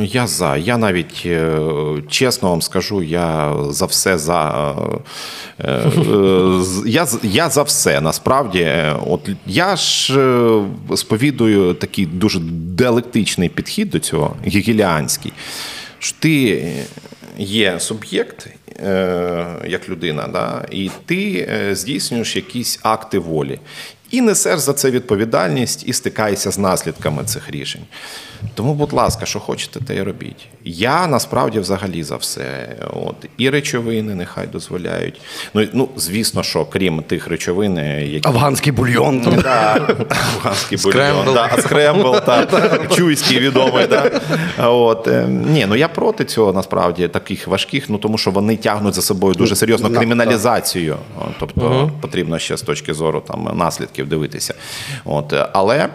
Я 0.00 0.26
за. 0.26 0.56
Я 0.56 0.78
навіть 0.78 1.22
е, 1.26 1.60
чесно 2.08 2.50
вам 2.50 2.62
скажу, 2.62 3.02
я 3.02 3.54
за 3.70 3.86
все 3.86 4.18
за. 4.18 4.74
е, 5.60 5.64
е, 5.64 6.62
Я, 6.86 7.06
я 7.22 7.50
за 7.50 7.62
все 7.62 8.00
насправді. 8.00 8.72
От 9.06 9.28
я 9.46 9.76
ж 9.76 10.20
сповідую 10.96 11.74
такий 11.74 12.06
дуже 12.06 12.38
диалектичний 12.50 13.48
підхід 13.48 13.90
до 13.90 13.98
цього, 13.98 14.36
гегеліанський. 14.44 15.32
Що 15.98 16.16
ти 16.18 16.66
є 17.38 17.80
суб'єкт, 17.80 18.46
як 19.66 19.88
людина, 19.88 20.28
да, 20.32 20.66
і 20.70 20.90
ти 21.06 21.48
здійснюєш 21.72 22.36
якісь 22.36 22.80
акти 22.82 23.18
волі. 23.18 23.60
І 24.10 24.20
несеш 24.20 24.60
за 24.60 24.72
це 24.72 24.90
відповідальність 24.90 25.88
і 25.88 25.92
стикаєшся 25.92 26.50
з 26.50 26.58
наслідками 26.58 27.24
цих 27.24 27.50
рішень. 27.50 27.82
Тому, 28.54 28.74
будь 28.74 28.92
ласка, 28.92 29.26
що 29.26 29.40
хочете, 29.40 29.80
те 29.80 29.96
й 29.96 30.02
робіть. 30.02 30.48
Я 30.64 31.06
насправді 31.06 31.60
взагалі 31.60 32.02
за 32.02 32.16
все. 32.16 32.76
От 32.92 33.14
і 33.36 33.50
речовини 33.50 34.14
нехай 34.14 34.46
дозволяють. 34.46 35.20
Ну, 35.54 35.66
ну 35.72 35.88
звісно, 35.96 36.42
що 36.42 36.64
крім 36.64 37.02
тих 37.02 37.28
речовин, 37.28 37.76
які 37.78 38.28
Афганський 38.28 38.72
бульйон. 38.72 39.20
там. 39.20 39.42
так, 39.42 40.12
афганський 40.36 40.78
бульйон, 40.84 41.34
да, 41.34 41.50
скрембл, 41.58 42.16
так, 42.26 42.92
чуйський 42.94 43.38
відомий. 43.38 43.86
Да. 43.86 44.20
От, 44.58 45.08
е, 45.08 45.26
ні, 45.28 45.66
ну 45.68 45.76
я 45.76 45.88
проти 45.88 46.24
цього 46.24 46.52
насправді 46.52 47.08
таких 47.08 47.48
важких, 47.48 47.90
ну 47.90 47.98
тому 47.98 48.18
що 48.18 48.30
вони 48.30 48.56
тягнуть 48.56 48.94
за 48.94 49.02
собою 49.02 49.34
дуже 49.34 49.56
серйозно 49.56 49.90
криміналізацію. 49.90 50.96
О, 51.18 51.24
Тобто 51.40 51.90
потрібно 52.00 52.38
ще 52.38 52.56
з 52.56 52.62
точки 52.62 52.94
зору 52.94 53.20
там, 53.20 53.50
наслідків 53.54 54.08
дивитися. 54.08 54.54
От, 55.04 55.34
але. 55.52 55.88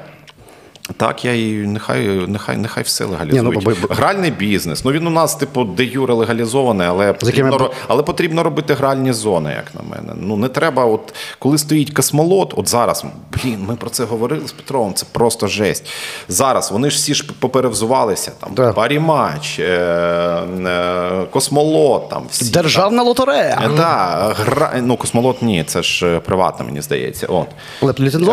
Так, 0.98 1.26
я 1.26 1.34
і 1.34 1.52
нехай, 1.54 2.08
нехай, 2.08 2.58
нехай 2.58 2.84
все 2.84 3.06
легалізують. 3.06 3.46
Ні, 3.58 3.62
ну, 3.66 3.76
бо- 3.88 3.94
Гральний 3.94 4.32
бізнес. 4.32 4.86
Ну 4.86 4.92
він 4.92 5.08
у 5.08 5.10
нас, 5.10 5.36
типу, 5.36 5.64
де 5.64 5.84
юре 5.84 6.14
легалізований, 6.14 6.88
але 6.88 7.14
потрібно, 7.14 7.52
якими- 7.52 7.70
але 7.88 8.04
потрібно 8.04 8.44
робити 8.44 8.74
гральні 8.74 9.14
зони, 9.14 9.54
як 9.56 9.66
на 9.76 9.96
мене. 9.96 10.14
Ну 10.22 10.38
не 10.38 10.48
треба, 10.48 10.86
от 10.86 11.14
коли 11.40 11.58
стоїть 11.58 11.94
космолот, 11.94 12.54
от 12.58 12.70
зараз, 12.70 13.06
блін, 13.32 13.66
ми 13.68 13.76
про 13.76 13.90
це 13.90 14.04
говорили 14.04 14.48
з 14.48 14.52
Петровим, 14.52 14.94
це 14.94 15.06
просто 15.12 15.48
жесть. 15.48 15.86
Зараз 16.30 16.72
вони 16.72 16.90
ж 16.90 16.96
всі 16.98 17.14
ж 17.14 17.28
поперевзувалися. 17.40 18.32
Там 18.40 18.54
Так. 18.54 18.76
Парімач, 18.76 19.60
е, 19.60 19.64
е, 19.64 21.26
космолот, 21.32 22.10
там 22.10 22.24
всі. 22.32 22.52
Державна 22.52 23.04
лотерея. 23.04 23.62
Е, 23.66 23.70
Да, 23.78 24.34
гра... 24.40 24.74
ну, 24.82 24.98
космолот 24.98 25.42
ні, 25.42 25.64
це 25.64 25.84
ж 25.84 26.08
е, 26.08 26.20
приватно, 26.20 26.66
мені 26.66 26.82
здається. 26.82 27.28
От. 27.28 27.48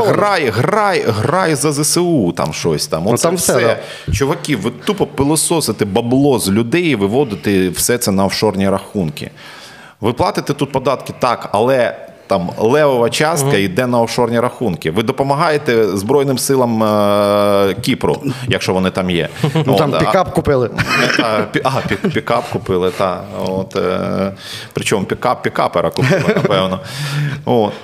Грай, 0.08 0.48
грай, 0.50 1.04
грай 1.08 1.54
за 1.54 1.72
ЗСУ, 1.72 2.32
там 2.44 2.52
щось 2.52 2.86
там. 2.86 3.06
Оце 3.06 3.22
там 3.22 3.36
все, 3.36 3.78
Чуваки, 4.12 4.56
ви 4.56 4.70
тупо 4.70 5.06
пилососите 5.06 5.84
бабло 5.84 6.38
з 6.38 6.50
людей 6.50 6.84
і 6.84 6.94
виводите 6.94 7.68
все 7.68 7.98
це 7.98 8.10
на 8.10 8.24
офшорні 8.24 8.68
рахунки. 8.68 9.30
Ви 10.00 10.12
платите 10.12 10.52
тут 10.52 10.72
податки 10.72 11.14
так, 11.18 11.48
але. 11.52 12.06
Там 12.26 12.50
левова 12.58 13.10
частка 13.10 13.56
йде 13.56 13.86
на 13.86 14.00
офшорні 14.00 14.40
рахунки. 14.40 14.90
Ви 14.90 15.02
допомагаєте 15.02 15.96
Збройним 15.96 16.38
силам 16.38 16.82
е, 16.82 17.74
Кіпру, 17.80 18.22
якщо 18.48 18.74
вони 18.74 18.90
там 18.90 19.10
є. 19.10 19.28
Ну, 19.66 19.76
там 19.76 19.92
пікап 19.92 20.34
купили. 20.34 20.70
А, 21.64 21.80
пік, 21.88 22.12
пікап 22.12 22.44
купили, 22.52 22.90
так. 22.90 23.24
Е, 23.76 24.32
причому 24.72 25.04
пікап 25.04 25.42
пікапера 25.42 25.90
купили, 25.90 26.24
напевно. 26.36 26.80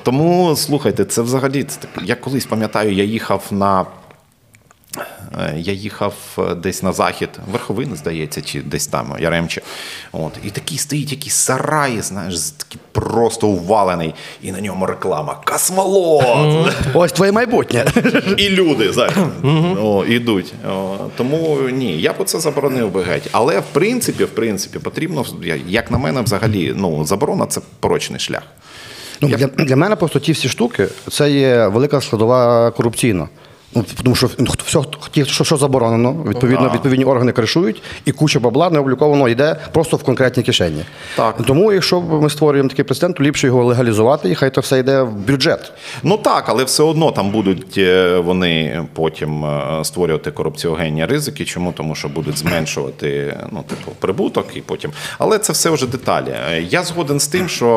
Тому 0.02 0.56
слухайте, 0.56 1.04
це 1.04 1.22
взагалі. 1.22 1.66
Я 2.04 2.14
колись 2.14 2.46
пам'ятаю, 2.46 2.92
я 2.92 3.04
їхав 3.04 3.42
на. 3.50 3.84
Е, 5.38 5.54
Я 5.56 5.72
їхав 5.72 6.14
е, 6.38 6.54
десь 6.54 6.82
на 6.82 6.92
захід, 6.92 7.30
верховини, 7.52 7.96
здається, 7.96 8.42
чи 8.42 8.60
десь 8.60 8.86
там, 8.86 9.16
Яремче. 9.18 9.62
От, 10.12 10.32
і 10.44 10.50
такий 10.50 10.78
стоїть 10.78 11.12
якийсь 11.12 11.34
сарай, 11.34 12.00
знаєш, 12.00 12.40
такий 12.40 12.80
просто 12.92 13.48
увалений, 13.48 14.14
і 14.42 14.52
на 14.52 14.60
ньому 14.60 14.86
реклама 14.86 15.40
Космолот! 15.44 16.74
Ось 16.94 17.12
твоє 17.12 17.32
майбутнє. 17.32 17.84
І 18.36 18.48
люди 18.48 18.92
зараз 18.92 19.16
о, 19.80 20.04
йдуть. 20.04 20.54
О, 20.68 20.96
тому 21.16 21.58
ні, 21.72 22.00
я 22.00 22.12
б 22.12 22.24
це 22.24 22.40
заборонив 22.40 22.90
би 22.90 23.02
геть. 23.02 23.28
Але 23.32 23.60
в 23.60 23.66
принципі, 23.72 24.24
в 24.24 24.30
принципі, 24.30 24.78
потрібно, 24.78 25.24
як 25.66 25.90
на 25.90 25.98
мене, 25.98 26.22
взагалі, 26.22 26.74
ну, 26.76 27.04
заборона 27.04 27.46
це 27.46 27.60
порочний 27.80 28.20
шлях. 28.20 28.42
Ну, 29.20 29.28
для, 29.28 29.46
для 29.46 29.76
мене 29.76 29.96
просто 29.96 30.18
ті 30.18 30.32
всі 30.32 30.48
штуки 30.48 30.88
це 31.10 31.30
є 31.30 31.66
велика 31.66 32.00
складова 32.00 32.70
корупційна. 32.70 33.28
Ну, 33.74 33.84
тому 34.02 34.16
що 34.16 34.30
ну, 34.38 34.46
хто- 34.50 34.64
все, 34.66 34.80
хто- 35.00 35.24
що, 35.24 35.44
що 35.44 35.56
заборонено, 35.56 36.16
відповідно, 36.28 36.70
відповідні 36.74 37.04
органи 37.04 37.32
кришують, 37.32 37.82
і 38.04 38.12
куча 38.12 38.40
бабла 38.40 38.70
необліковано 38.70 39.28
йде 39.28 39.56
просто 39.72 39.96
в 39.96 40.02
конкретні 40.02 40.42
кишені. 40.42 40.84
Так. 41.16 41.36
Тому, 41.46 41.72
якщо 41.72 42.00
ми 42.00 42.30
створюємо 42.30 42.68
такий 42.68 42.84
прецедент, 42.84 43.16
то 43.16 43.22
ліпше 43.24 43.46
його 43.46 43.64
легалізувати, 43.64 44.30
і 44.30 44.34
хай 44.34 44.50
то 44.50 44.60
все 44.60 44.78
йде 44.78 45.02
в 45.02 45.12
бюджет. 45.12 45.72
Ну 46.02 46.16
так, 46.18 46.44
але 46.48 46.64
все 46.64 46.82
одно 46.82 47.10
там 47.10 47.30
будуть 47.30 47.78
е, 47.78 48.18
вони 48.18 48.82
потім 48.92 49.44
е, 49.44 49.84
створювати 49.84 50.30
корупціогенні 50.30 51.04
ризики. 51.06 51.44
Чому? 51.44 51.72
Тому 51.72 51.94
що 51.94 52.08
будуть 52.08 52.38
зменшувати 52.38 53.38
ну, 53.50 53.64
типу, 53.68 53.90
прибуток 53.98 54.46
і 54.56 54.60
потім. 54.60 54.90
Але 55.18 55.38
це 55.38 55.52
все 55.52 55.70
вже 55.70 55.86
деталі. 55.86 56.34
Я 56.68 56.82
згоден 56.82 57.20
з 57.20 57.26
тим, 57.26 57.48
що 57.48 57.68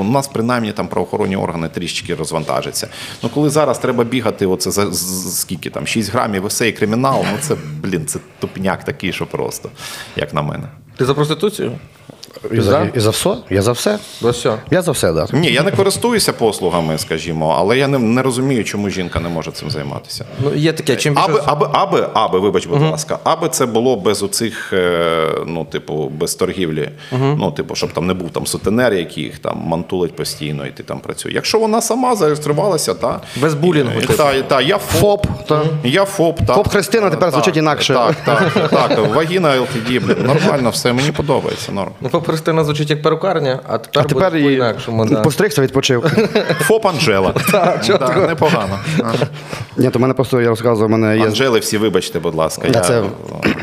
у 0.00 0.04
нас 0.04 0.28
принаймні 0.28 0.72
там 0.72 0.88
правоохоронні 0.88 1.36
органи 1.36 1.68
трішечки 1.68 2.14
розвантажаться. 2.14 2.88
Ну 3.22 3.28
коли 3.28 3.50
зараз 3.50 3.78
треба 3.78 4.04
бігати, 4.04 4.46
оце 4.46 4.70
за 4.70 4.92
скільки 5.30 5.70
там 5.70 5.86
6 5.86 6.12
грамів 6.12 6.44
усе 6.44 6.68
і 6.68 6.72
кримінал, 6.72 7.24
ну 7.32 7.38
це 7.40 7.56
блін, 7.80 8.06
це 8.06 8.18
тупняк 8.38 8.84
такий, 8.84 9.12
що 9.12 9.26
просто, 9.26 9.70
як 10.16 10.34
на 10.34 10.42
мене. 10.42 10.68
Ти 10.96 11.04
за 11.04 11.14
проституцію? 11.14 11.78
І 12.52 12.60
за, 12.60 12.86
і 12.94 13.00
за 13.00 13.10
все? 13.10 13.36
Я 13.50 13.62
за 13.62 13.72
все. 13.72 13.98
Бо 14.20 14.30
все. 14.30 14.56
Я 14.70 14.82
за 14.82 14.92
все, 14.92 15.14
так. 15.14 15.28
Да. 15.32 15.38
Ні, 15.38 15.52
я 15.52 15.62
не 15.62 15.70
користуюся 15.70 16.32
послугами, 16.32 16.98
скажімо, 16.98 17.56
але 17.58 17.78
я 17.78 17.88
не, 17.88 17.98
не 17.98 18.22
розумію, 18.22 18.64
чому 18.64 18.90
жінка 18.90 19.20
не 19.20 19.28
може 19.28 19.50
цим 19.52 19.70
займатися. 19.70 20.24
Ну, 20.44 20.54
є 20.54 20.72
таке, 20.72 20.96
чим 20.96 21.14
більше... 21.14 21.28
Аби, 21.30 21.40
аби, 21.46 21.68
аби, 21.72 22.08
аби, 22.14 22.38
вибач, 22.40 22.66
будь 22.66 22.82
ласка, 22.82 23.18
аби 23.24 23.48
це 23.48 23.66
було 23.66 23.96
без 23.96 24.22
оцих, 24.22 24.72
е, 24.72 25.26
ну, 25.46 25.64
типу, 25.64 26.08
без 26.08 26.34
торгівлі. 26.34 26.90
Ну, 27.12 27.50
типу, 27.50 27.74
щоб 27.74 27.92
там 27.92 28.06
не 28.06 28.14
був 28.14 28.30
там 28.30 28.46
сутенер, 28.46 28.94
який 28.94 29.24
їх 29.24 29.38
там 29.38 29.62
мантулить 29.66 30.16
постійно, 30.16 30.66
і 30.66 30.70
ти 30.70 30.82
там 30.82 31.00
працює. 31.00 31.32
Якщо 31.32 31.58
вона 31.58 31.80
сама 31.82 32.16
зареєструвалася, 32.16 32.94
та 32.94 33.20
Без 33.36 33.54
булінгу, 33.54 33.98
і- 33.98 34.00
типу. 34.00 34.12
Та, 34.14 34.42
та, 34.42 34.60
я 34.60 34.78
ФОП. 34.78 35.14
ФОП, 35.14 35.46
та. 35.48 35.62
Я 35.84 36.04
ФОП, 36.04 36.38
так. 36.46 36.56
ФОП 36.56 36.68
Христина 36.68 37.10
тепер 37.10 37.30
звучить 37.30 37.56
інакше. 37.56 37.94
Так, 37.94 38.14
так, 38.24 38.70
так. 38.70 39.14
Вагіна 39.14 39.60
ЛТД, 39.60 39.88
блін, 39.88 40.16
нормально 40.26 40.70
все, 40.70 40.92
мені 40.92 41.12
подобається. 41.12 41.72
Норм. 41.72 41.90
По-простину 42.34 42.64
звучить 42.64 42.90
як 42.90 43.02
перукарня, 43.02 43.60
а 43.68 43.78
тепер, 43.78 44.02
А 44.04 44.08
тепер 44.08 44.32
буде 44.32 44.40
і 44.40 44.44
по-інакшому. 44.44 45.04
Да. 45.04 45.20
постригся, 45.20 45.62
відпочив. 45.62 46.02
ФОП 46.60 46.86
Анжела. 46.86 47.34
Так, 47.86 48.28
непогано. 48.28 48.78
Ні, 49.76 49.90
то 49.90 49.98
мене 49.98 50.14
просто 50.14 50.40
я 50.40 50.48
розказував, 50.48 50.90
мене 50.90 51.18
є. 51.18 51.24
Анжели 51.24 51.58
всі, 51.58 51.78
вибачте, 51.78 52.18
будь 52.18 52.34
ласка. 52.34 52.68
Я... 52.68 52.80
це 52.80 53.02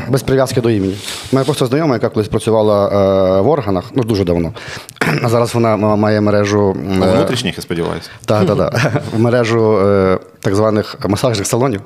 без 0.07 0.23
прив'язки 0.23 0.61
до 0.61 0.69
імені. 0.69 0.95
У 1.31 1.35
мене 1.35 1.45
просто 1.45 1.65
знайома, 1.65 1.93
яка 1.93 2.09
колись 2.09 2.27
працювала 2.27 2.87
е, 2.87 3.41
в 3.41 3.49
органах, 3.49 3.83
ну 3.95 4.03
дуже 4.03 4.23
давно. 4.23 4.53
А 5.23 5.29
зараз 5.29 5.55
вона 5.55 5.77
має 5.77 6.21
мережу. 6.21 6.77
Е, 7.03 7.11
внутрішніх, 7.11 7.57
я 7.57 7.61
сподіваюся. 7.61 8.09
Так, 8.25 8.47
так, 8.47 8.57
так. 8.57 9.01
Мережу 9.17 9.79
е, 9.79 10.19
так 10.39 10.55
званих 10.55 10.95
масажних 11.07 11.47
салонів. 11.47 11.81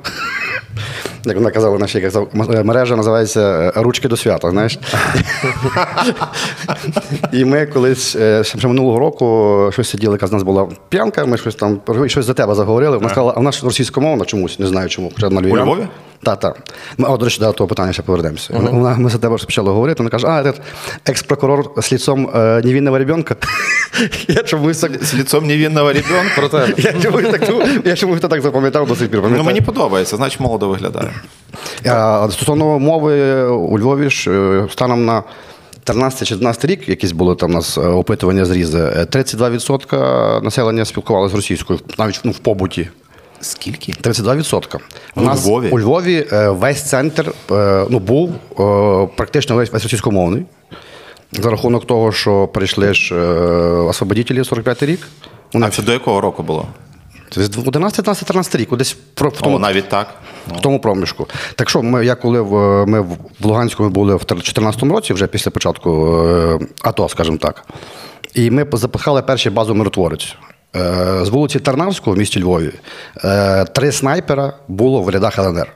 Як 1.25 1.35
вона 1.35 1.51
казала, 1.51 1.87
як 1.87 2.03
казав, 2.03 2.27
е, 2.53 2.63
мережа 2.63 2.95
називається 2.95 3.41
е, 3.41 3.81
Ручки 3.81 4.07
до 4.07 4.17
свята, 4.17 4.49
знаєш. 4.49 4.79
І 7.31 7.45
ми 7.45 7.65
колись 7.65 8.15
е, 8.15 8.43
ще 8.43 8.67
минулого 8.67 8.99
року 8.99 9.69
щось 9.73 9.89
сиділи, 9.89 10.13
яка 10.13 10.27
з 10.27 10.31
нас 10.31 10.43
була 10.43 10.67
п'янка, 10.89 11.25
ми 11.25 11.37
щось 11.37 11.55
там 11.55 11.81
щось 12.07 12.25
за 12.25 12.33
тебе 12.33 12.55
заговорили. 12.55 12.97
Вона 12.97 13.09
сказала, 13.09 13.33
а 13.35 13.39
вона 13.39 13.51
ж 13.51 13.65
російськомовна 13.65 14.25
чомусь, 14.25 14.59
не 14.59 14.67
знаю 14.67 14.89
чому. 14.89 15.11
Хоча 15.15 15.27
вона 15.27 15.41
львів'ян. 15.41 15.65
Львові? 15.65 15.87
Так, 16.23 16.39
так. 16.39 16.57
Ми, 16.97 17.07
о, 17.09 17.17
до 17.17 17.25
речі, 17.25 17.39
до 17.39 17.51
того 17.51 17.67
питання 17.67 17.93
ще 17.93 18.01
повернемося. 18.01 18.53
Вона, 18.53 18.95
ми 18.97 19.09
за 19.09 19.17
тебе 19.17 19.37
почали 19.37 19.71
говорити, 19.71 19.97
вона 19.97 20.09
каже, 20.09 20.27
а, 20.27 20.43
этот 20.43 20.55
екс-прокурор 21.05 21.71
з 21.77 21.91
лицом 21.91 22.29
е, 22.35 22.61
невинного 22.63 22.97
ребенка. 22.97 23.35
Я 24.27 24.43
чомусь 24.43 24.77
так 24.77 25.03
З 25.03 25.13
лицом 25.13 25.47
невинного 25.47 25.93
ребенка. 25.93 26.67
Я 26.77 26.93
чомусь 26.93 27.23
так, 27.23 27.41
думав- 27.49 27.87
я 27.87 27.95
чомусь 27.95 28.19
так 28.19 28.41
запам'ятав 28.41 28.87
до 28.87 28.95
сих 28.95 29.09
пір. 29.09 29.21
Ну, 29.29 29.43
мені 29.43 29.61
подобається, 29.61 30.15
значить 30.17 30.39
молодо 30.39 30.69
виглядає. 30.69 31.09
А, 31.85 32.27
Стосовно 32.31 32.79
мови 32.79 33.43
у 33.43 33.79
Львові 33.79 34.09
ж 34.09 34.31
е, 34.31 34.67
станом 34.71 35.05
на 35.05 35.23
13-14 35.85 36.65
рік, 36.65 36.89
якісь 36.89 37.11
були 37.11 37.35
там 37.35 37.51
у 37.51 37.53
нас 37.53 37.77
е, 37.77 37.81
опитування 37.81 38.45
зрізи, 38.45 38.79
е, 38.79 39.07
32% 39.11 40.43
населення 40.43 40.85
спілкувалося 40.85 41.35
російською, 41.35 41.79
навіть 41.97 42.21
ну, 42.23 42.31
в 42.31 42.39
побуті. 42.39 42.89
Скільки? 43.41 43.91
32%. 43.91 44.75
У 45.15 45.21
У 45.21 45.23
нас 45.23 45.45
Львові? 45.45 45.69
у 45.69 45.79
Львові 45.79 46.27
е, 46.31 46.49
весь 46.49 46.83
центр 46.83 47.33
е, 47.51 47.85
ну, 47.89 47.99
був 47.99 48.29
е, 48.29 49.07
практично 49.15 49.55
весь, 49.55 49.73
російськомовний. 49.73 50.45
За 51.31 51.49
рахунок 51.49 51.87
того, 51.87 52.11
що 52.11 52.47
прийшли 52.47 52.93
ж 52.93 53.15
е, 53.15 53.17
освободителі 53.81 54.41
45-й 54.41 54.85
рік. 54.85 55.07
Вони 55.53 55.67
А 55.67 55.69
це 55.69 55.81
до 55.81 55.91
якого 55.91 56.21
року 56.21 56.43
було? 56.43 56.67
Це 57.35 57.43
з 57.43 57.57
11, 57.57 58.03
12, 58.05 58.27
13 58.27 58.55
рік, 58.55 58.75
десь 58.75 58.97
в 59.15 59.31
тому, 59.41 59.55
О, 59.55 59.59
навіть 59.59 59.89
так. 59.89 60.07
в 60.47 60.61
тому 60.61 60.79
проміжку. 60.79 61.27
Так 61.55 61.69
що 61.69 61.81
ми, 61.81 62.05
я 62.05 62.15
коли 62.15 62.41
в, 62.41 62.85
ми 62.85 63.01
в 63.01 63.17
Луганську 63.43 63.89
були 63.89 64.15
в 64.15 64.19
2014 64.19 64.83
році, 64.83 65.13
вже 65.13 65.27
після 65.27 65.51
початку 65.51 66.17
е, 66.27 66.59
АТО, 66.81 67.09
скажімо 67.09 67.37
так. 67.37 67.65
І 68.33 68.51
ми 68.51 68.67
запихали 68.73 69.21
перші 69.21 69.49
базу 69.49 69.75
миротворець. 69.75 70.35
Е, 70.75 71.19
З 71.25 71.29
вулиці 71.29 71.59
Тарнавського 71.59 72.15
в 72.15 72.19
місті 72.19 72.43
Львові 72.43 72.71
е, 73.23 73.65
три 73.65 73.91
снайпера 73.91 74.53
було 74.67 75.01
в 75.01 75.09
рядах 75.09 75.39
ЛНР. 75.39 75.67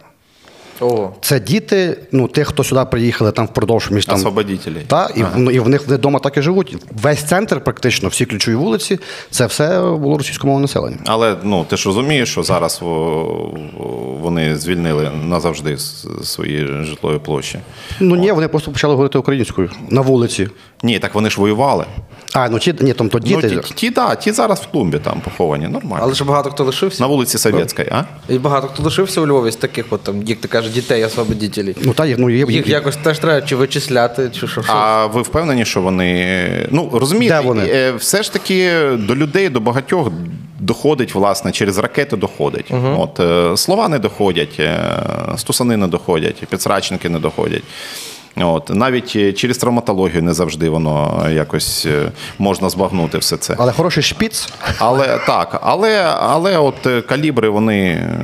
О, 0.82 1.10
Це 1.22 1.40
діти, 1.40 1.98
ну, 2.12 2.28
тих, 2.28 2.48
хто 2.48 2.64
сюди 2.64 2.86
приїхали 2.92 3.32
там 3.32 3.46
впродовж 3.46 3.92
між 3.92 4.06
там. 4.06 4.16
Освободителі. 4.16 4.82
Та, 4.88 5.10
і, 5.16 5.24
ну, 5.36 5.52
і 5.52 5.60
в 5.60 5.70
них 5.70 5.88
вони 5.88 5.98
вдома 5.98 6.20
так 6.20 6.38
і 6.38 6.42
живуть. 6.42 6.78
Весь 7.02 7.24
центр, 7.24 7.64
практично, 7.64 8.10
всі 8.10 8.26
ключові 8.26 8.56
вулиці, 8.56 9.00
це 9.30 9.46
все 9.46 9.82
було 9.82 10.18
російськомовне 10.18 10.62
населення. 10.62 10.98
Але 11.06 11.36
ну 11.44 11.66
ти 11.70 11.78
ж 11.78 11.86
розумієш, 11.86 12.32
що 12.32 12.44
зараз 12.44 12.80
вони 14.22 14.56
звільнили 14.56 15.12
назавжди 15.24 15.78
свої 16.24 16.68
житлові 16.84 17.20
площі. 17.20 17.60
Ну 18.00 18.16
ні, 18.16 18.32
вони 18.32 18.48
просто 18.48 18.72
почали 18.72 18.94
говорити 18.94 19.18
українською 19.18 19.70
на 19.90 20.02
вулиці. 20.02 20.50
Ні, 20.84 21.00
так 21.00 21.16
вони 21.16 21.30
ж 21.30 21.42
воювали. 21.42 21.86
А, 22.34 22.50
ну 22.50 22.60
ті, 22.60 22.76
ні, 22.80 22.94
там 22.94 23.10
то 23.10 23.20
діти. 23.20 23.52
Ну, 23.54 23.62
ті, 23.62 23.74
ті, 23.74 23.90
да, 23.90 24.16
ті 24.16 24.32
зараз 24.32 24.60
в 24.60 24.68
клумбі 24.68 25.00
там 25.00 25.22
поховані, 25.22 25.68
нормально. 25.68 26.04
але 26.04 26.14
ж 26.14 26.24
багато 26.24 26.50
хто 26.50 26.64
лишився. 26.64 27.04
На 27.04 27.08
вулиці 27.08 27.38
Совєтської, 27.38 27.88
а? 27.92 28.04
І 28.30 28.38
багато 28.38 28.68
хто 28.68 28.84
лишився 28.84 29.22
у 29.22 29.28
Львові 29.28 29.52
з 29.52 29.56
таких, 29.56 29.86
от 29.90 30.02
там, 30.02 30.24
як 30.24 30.40
ти 30.40 30.48
кажеш, 30.48 30.72
дітей 30.72 31.06
освободителів. 31.06 31.76
Ну, 31.82 31.94
та, 31.94 32.06
ну, 32.18 32.30
є, 32.30 32.46
Їх 32.50 32.68
якось 32.68 32.96
теж 32.96 33.20
треба 33.20 33.48
чи 33.48 33.56
вичисляти, 33.56 34.30
чи 34.34 34.48
що. 34.48 34.64
що. 34.64 34.74
А 34.74 35.06
ви 35.06 35.22
впевнені, 35.22 35.66
що 35.66 35.82
вони. 35.82 36.68
Ну, 36.72 36.90
розумієте, 36.94 37.42
Де 37.42 37.48
вони? 37.48 37.64
е, 37.66 37.92
все 37.92 38.24
ж 38.24 38.34
таки 38.34 38.72
до 38.94 39.16
людей, 39.16 39.50
до 39.50 39.60
багатьох 39.60 40.12
доходить, 40.60 41.16
власне, 41.16 41.52
через 41.52 41.78
ракети 41.78 42.18
доходить. 42.18 42.72
От, 42.98 43.20
е, 43.20 43.58
слова 43.58 43.88
не 43.88 44.00
доходять, 44.00 44.56
е, 44.60 44.80
стусани 45.38 45.78
не 45.78 45.88
доходять, 45.88 46.36
підсрачники 46.50 47.10
не 47.10 47.20
доходять. 47.20 47.64
От, 48.36 48.70
навіть 48.70 49.14
е, 49.16 49.34
через 49.34 49.58
травматологію 49.58 50.24
не 50.24 50.34
завжди 50.34 50.70
воно 50.70 51.26
якось 51.32 51.86
е, 51.86 52.12
можна 52.40 52.70
збагнути 52.70 53.18
все 53.18 53.38
це. 53.38 53.56
Але 53.58 53.72
хороший 53.72 54.04
шпіц. 54.04 54.50
Але 54.80 55.20
так, 55.28 55.60
але, 55.64 56.04
але 56.20 56.58
от 56.58 56.88
е, 56.88 57.02
калібри 57.02 57.50
вони 57.50 57.90
е, 57.90 58.20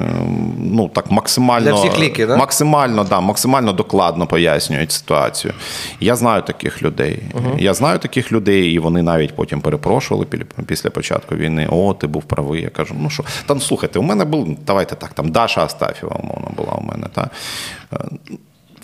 ну 0.58 0.88
так 0.88 1.12
максимально 1.12 1.66
Для 1.66 1.74
всіх 1.74 2.00
ліки, 2.00 2.26
да? 2.26 2.38
максимально, 2.38 3.04
да, 3.04 3.20
максимально 3.20 3.74
докладно 3.74 4.28
пояснюють 4.28 4.92
ситуацію. 4.92 5.54
Я 6.00 6.16
знаю 6.16 6.42
таких 6.42 6.84
людей. 6.84 7.24
Я 7.58 7.74
знаю 7.74 8.00
таких 8.00 8.32
людей, 8.32 8.72
і 8.72 8.80
вони 8.80 9.02
навіть 9.02 9.36
потім 9.36 9.62
перепрошували 9.62 10.28
після 10.66 10.90
початку 10.90 11.36
війни. 11.36 11.68
О, 11.72 11.94
ти 11.94 12.08
був 12.08 12.24
правий. 12.24 12.62
Я 12.62 12.70
кажу, 12.70 12.96
ну 13.00 13.10
що 13.10 13.24
там 13.46 13.62
слухайте, 13.62 14.00
у 14.00 14.04
мене 14.04 14.26
був, 14.26 14.58
давайте 14.66 14.96
так, 14.96 15.14
там 15.14 15.32
Даша 15.32 15.66
Астафєва, 15.66 16.16
умовно, 16.24 16.52
була 16.58 16.74
у 16.74 16.84
мене. 16.84 17.08
Та? 17.14 17.30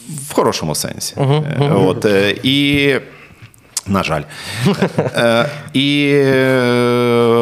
В 0.09 0.33
хорошому 0.33 0.75
сенсі. 0.75 1.15
Е, 1.19 1.71
От, 1.75 2.05
е, 2.05 2.35
і 2.43 2.95
на 3.87 4.03
жаль. 4.03 4.21
Е, 4.97 5.49
І 5.73 6.13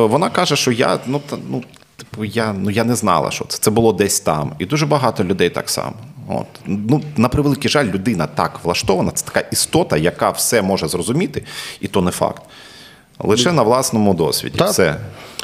вона 0.09 0.29
каже, 0.29 0.55
що 0.55 0.71
я, 0.71 0.99
ну, 1.07 1.21
та- 1.29 1.37
ну, 1.49 1.63
типу, 1.97 2.25
я, 2.25 2.53
ну, 2.53 2.69
я 2.69 2.83
не 2.83 2.95
знала, 2.95 3.31
що 3.31 3.45
це. 3.45 3.57
Це 3.57 3.71
було 3.71 3.93
десь 3.93 4.19
там. 4.19 4.53
І 4.59 4.65
дуже 4.65 4.85
багато 4.85 5.23
людей 5.23 5.49
так 5.49 5.69
само. 5.69 5.93
От. 6.27 6.45
Ну, 6.65 7.01
на 7.17 7.29
превеликий 7.29 7.71
жаль, 7.71 7.85
людина 7.85 8.27
так 8.27 8.59
влаштована, 8.63 9.11
це 9.11 9.25
така 9.25 9.39
істота, 9.51 9.97
яка 9.97 10.29
все 10.29 10.61
може 10.61 10.87
зрозуміти, 10.87 11.43
і 11.81 11.87
то 11.87 12.01
не 12.01 12.11
факт. 12.11 12.41
Лише 13.23 13.51
на 13.51 13.61
власному 13.61 14.13
досвіді. 14.13 14.57
Так. 14.57 14.69
Все. 14.69 14.95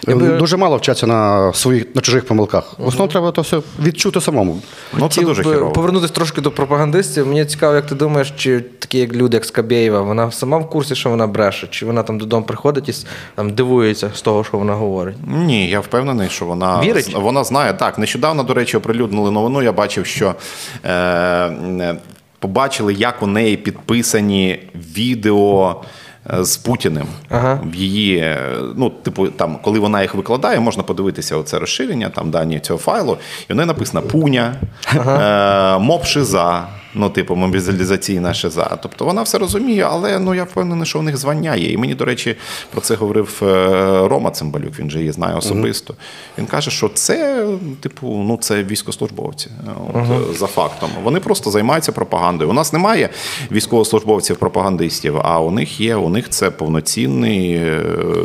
Дуже 0.07 0.57
мало 0.57 0.77
вчаться 0.77 1.07
на 1.07 1.53
своїх 1.53 1.95
на 1.95 2.01
чужих 2.01 2.25
помилках. 2.25 2.79
В 2.79 2.87
основному 2.87 3.11
треба 3.11 3.31
то 3.31 3.41
все 3.41 3.61
відчути 3.83 4.21
самому. 4.21 4.61
Ну, 4.97 5.09
це 5.09 5.21
дуже 5.21 5.43
хірово. 5.43 5.71
Повернутися 5.71 6.13
трошки 6.13 6.41
до 6.41 6.51
пропагандистів. 6.51 7.27
Мені 7.27 7.45
цікаво, 7.45 7.75
як 7.75 7.85
ти 7.85 7.95
думаєш, 7.95 8.33
чи 8.37 8.59
такі 8.59 8.97
як 8.97 9.13
люди, 9.13 9.37
як 9.37 9.45
Скабєєва, 9.45 10.01
вона 10.01 10.31
сама 10.31 10.57
в 10.57 10.69
курсі, 10.69 10.95
що 10.95 11.09
вона 11.09 11.27
бреше, 11.27 11.67
чи 11.67 11.85
вона 11.85 12.03
там 12.03 12.17
додому 12.17 12.45
приходить 12.45 12.89
і 12.89 12.93
там 13.35 13.53
дивується 13.53 14.11
з 14.15 14.21
того, 14.21 14.43
що 14.43 14.57
вона 14.57 14.73
говорить. 14.73 15.15
Ні, 15.27 15.69
я 15.69 15.79
впевнений, 15.79 16.29
що 16.29 16.45
вона 16.45 16.81
Вірить? 16.81 17.15
вона 17.15 17.43
знає. 17.43 17.73
Так, 17.73 17.97
нещодавно, 17.97 18.43
до 18.43 18.53
речі, 18.53 18.77
оприлюднили 18.77 19.31
новину. 19.31 19.63
Я 19.63 19.71
бачив, 19.71 20.05
що 20.05 20.35
е, 20.83 20.91
е, 20.91 21.95
побачили, 22.39 22.93
як 22.93 23.23
у 23.23 23.27
неї 23.27 23.57
підписані 23.57 24.59
відео. 24.75 25.81
Е, 26.33 26.43
З 26.43 26.57
Путіним 26.57 27.07
Ага. 27.29 27.59
в 27.65 27.75
її, 27.75 28.17
е, 28.17 28.37
ну, 28.75 28.89
типу, 28.89 29.27
там, 29.27 29.57
коли 29.61 29.79
вона 29.79 30.01
їх 30.01 30.15
викладає, 30.15 30.59
можна 30.59 30.83
подивитися 30.83 31.37
оце 31.37 31.59
розширення, 31.59 32.09
там 32.09 32.31
дані 32.31 32.59
цього 32.59 32.79
файлу, 32.79 33.17
і 33.49 33.53
в 33.53 33.55
неї 33.55 33.67
написано 33.67 34.01
Пуня, 34.01 34.55
е, 34.95 35.77
МОП 35.79 36.05
Шиза, 36.05 36.67
ну, 36.95 37.09
типу, 37.09 37.35
мобілізаційна 37.35 38.33
шиза. 38.33 38.77
Тобто 38.83 39.05
вона 39.05 39.21
все 39.21 39.37
розуміє, 39.37 39.87
але 39.91 40.19
ну, 40.19 40.35
я 40.35 40.43
впевнений, 40.43 40.85
що 40.85 40.99
у 40.99 41.01
них 41.01 41.17
звання 41.17 41.55
є. 41.55 41.71
І 41.71 41.77
мені, 41.77 41.95
до 41.95 42.05
речі, 42.05 42.35
про 42.71 42.81
це 42.81 42.95
говорив 42.95 43.41
е, 43.41 43.45
Рома 44.07 44.31
Цимбалюк, 44.31 44.79
він 44.79 44.89
же 44.89 44.99
її 44.99 45.11
знає 45.11 45.35
особисто. 45.35 45.93
Він 46.37 46.45
каже, 46.45 46.71
що 46.71 46.89
це, 46.89 47.47
типу, 47.79 48.07
ну, 48.07 48.37
це 48.41 48.63
військовослужбовці 48.63 49.49
е, 49.67 49.71
от, 49.93 49.95
е, 49.95 50.37
за 50.37 50.47
фактом. 50.47 50.89
Вони 51.03 51.19
просто 51.19 51.51
займаються 51.51 51.91
пропагандою. 51.91 52.49
У 52.49 52.53
нас 52.53 52.73
немає 52.73 53.09
військовослужбовців-пропагандистів, 53.51 55.17
а 55.23 55.39
у 55.39 55.51
них 55.51 55.81
є, 55.81 55.95
у 55.95 56.09
них 56.09 56.29
це 56.29 56.51
повноцінний 56.51 57.61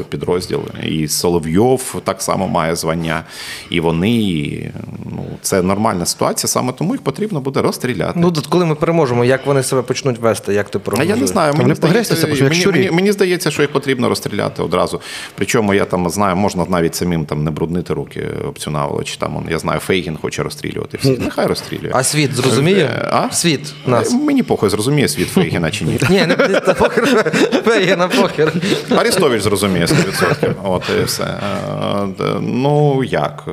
підрозділ. 0.08 0.60
І 0.82 1.08
Соловйов 1.08 2.00
так 2.04 2.22
само 2.22 2.48
має 2.48 2.76
звання. 2.76 3.24
І 3.70 3.80
вони, 3.80 4.72
ну, 5.04 5.24
це 5.42 5.62
нормальна 5.62 6.06
ситуація, 6.06 6.48
саме 6.48 6.72
тому 6.72 6.92
їх 6.92 7.02
потрібно 7.02 7.40
буде 7.40 7.62
розстріляти. 7.62 8.12
Ну, 8.16 8.30
коли 8.60 8.68
ми 8.68 8.74
переможемо, 8.74 9.24
як 9.24 9.46
вони 9.46 9.62
себе 9.62 9.82
почнуть 9.82 10.18
вести, 10.18 10.54
як 10.54 10.70
ти 10.70 10.80
А 10.98 11.04
я 11.04 11.16
не 11.16 11.26
знаю, 11.26 11.54
мені 11.54 11.74
здається, 11.74 12.14
почнуть 12.14 12.40
як 12.40 12.66
мені, 12.66 12.66
мені, 12.66 12.90
мені 12.90 13.12
здається, 13.12 13.50
що 13.50 13.62
їх 13.62 13.72
потрібно 13.72 14.08
розстріляти 14.08 14.62
одразу. 14.62 15.00
Причому 15.34 15.74
я 15.74 15.84
там 15.84 16.10
знаю, 16.10 16.36
можна 16.36 16.66
навіть 16.68 16.94
самим 16.94 17.24
там 17.26 17.44
не 17.44 17.50
бруднити 17.50 17.94
руки 17.94 18.26
об 18.48 18.58
цю 18.58 18.70
наволоч. 18.70 19.16
Там 19.16 19.36
он, 19.36 19.46
я 19.50 19.58
знаю, 19.58 19.80
Фейгін 19.80 20.16
хоче 20.22 20.42
розстрілювати 20.42 20.96
всі. 20.96 21.10
Нехай 21.10 21.46
розстрілює. 21.46 21.90
А 21.94 22.02
світ 22.02 22.34
зрозуміє? 22.34 22.84
Е, 22.84 23.08
а? 23.12 23.30
Світ 23.30 23.74
нас. 23.86 24.12
Мені 24.12 24.42
похуй 24.42 24.70
зрозуміє 24.70 25.08
світ 25.08 25.28
Фейгіна 25.28 25.70
чи 25.70 25.84
ні. 25.84 25.98
Ні, 26.10 26.26
не 26.26 26.60
похер. 26.60 27.32
Фейгіна 27.64 28.08
похер. 28.08 28.52
Арістович 28.90 29.42
зрозуміє 29.42 29.86
100%. 29.86 30.54
От 30.64 30.82
і 31.00 31.04
все. 31.04 31.24
Е, 31.24 32.24
Ну 32.40 33.04
як? 33.04 33.48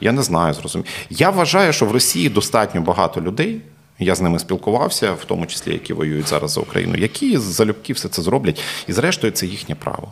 Я 0.00 0.12
не 0.12 0.22
знаю, 0.22 0.54
зрозумію. 0.54 0.88
Я 1.10 1.30
вважаю, 1.30 1.72
що 1.72 1.86
в 1.86 1.92
Росії 1.92 2.28
достатньо 2.28 2.80
багато 2.80 3.20
людей. 3.20 3.60
Я 3.98 4.14
з 4.14 4.20
ними 4.20 4.38
спілкувався, 4.38 5.12
в 5.12 5.24
тому 5.24 5.46
числі, 5.46 5.72
які 5.72 5.92
воюють 5.92 6.28
зараз 6.28 6.50
за 6.52 6.60
Україну, 6.60 6.94
які 6.96 7.38
залюбки 7.38 7.92
все 7.92 8.08
це 8.08 8.22
зроблять, 8.22 8.60
і 8.88 8.92
зрештою 8.92 9.32
це 9.32 9.46
їхнє 9.46 9.74
право. 9.74 10.08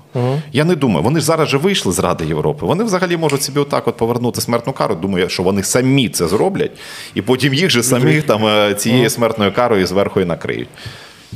Я 0.53 0.65
не 0.65 0.75
думаю, 0.75 1.03
вони 1.03 1.21
ж 1.21 1.27
зараз 1.27 1.49
же 1.49 1.57
вийшли 1.57 1.93
з 1.93 1.99
Ради 1.99 2.27
Європи. 2.27 2.67
Вони 2.67 2.85
взагалі 2.85 3.17
можуть 3.17 3.43
собі 3.43 3.61
отак 3.61 3.89
от 3.89 3.97
повернути 3.97 4.41
смертну 4.41 4.73
кару. 4.73 4.95
Думаю, 4.95 5.29
що 5.29 5.43
вони 5.43 5.63
самі 5.63 6.09
це 6.09 6.29
зроблять, 6.29 6.73
і 7.15 7.23
потім 7.23 7.55
їх 7.55 7.71
же 7.71 7.83
самих 7.83 8.23
там 8.23 8.47
е, 8.47 8.75
цією 8.75 9.11
смертною 9.11 9.53
карою 9.53 9.87
зверху 9.87 10.21
і 10.21 10.25
накриють. 10.25 10.69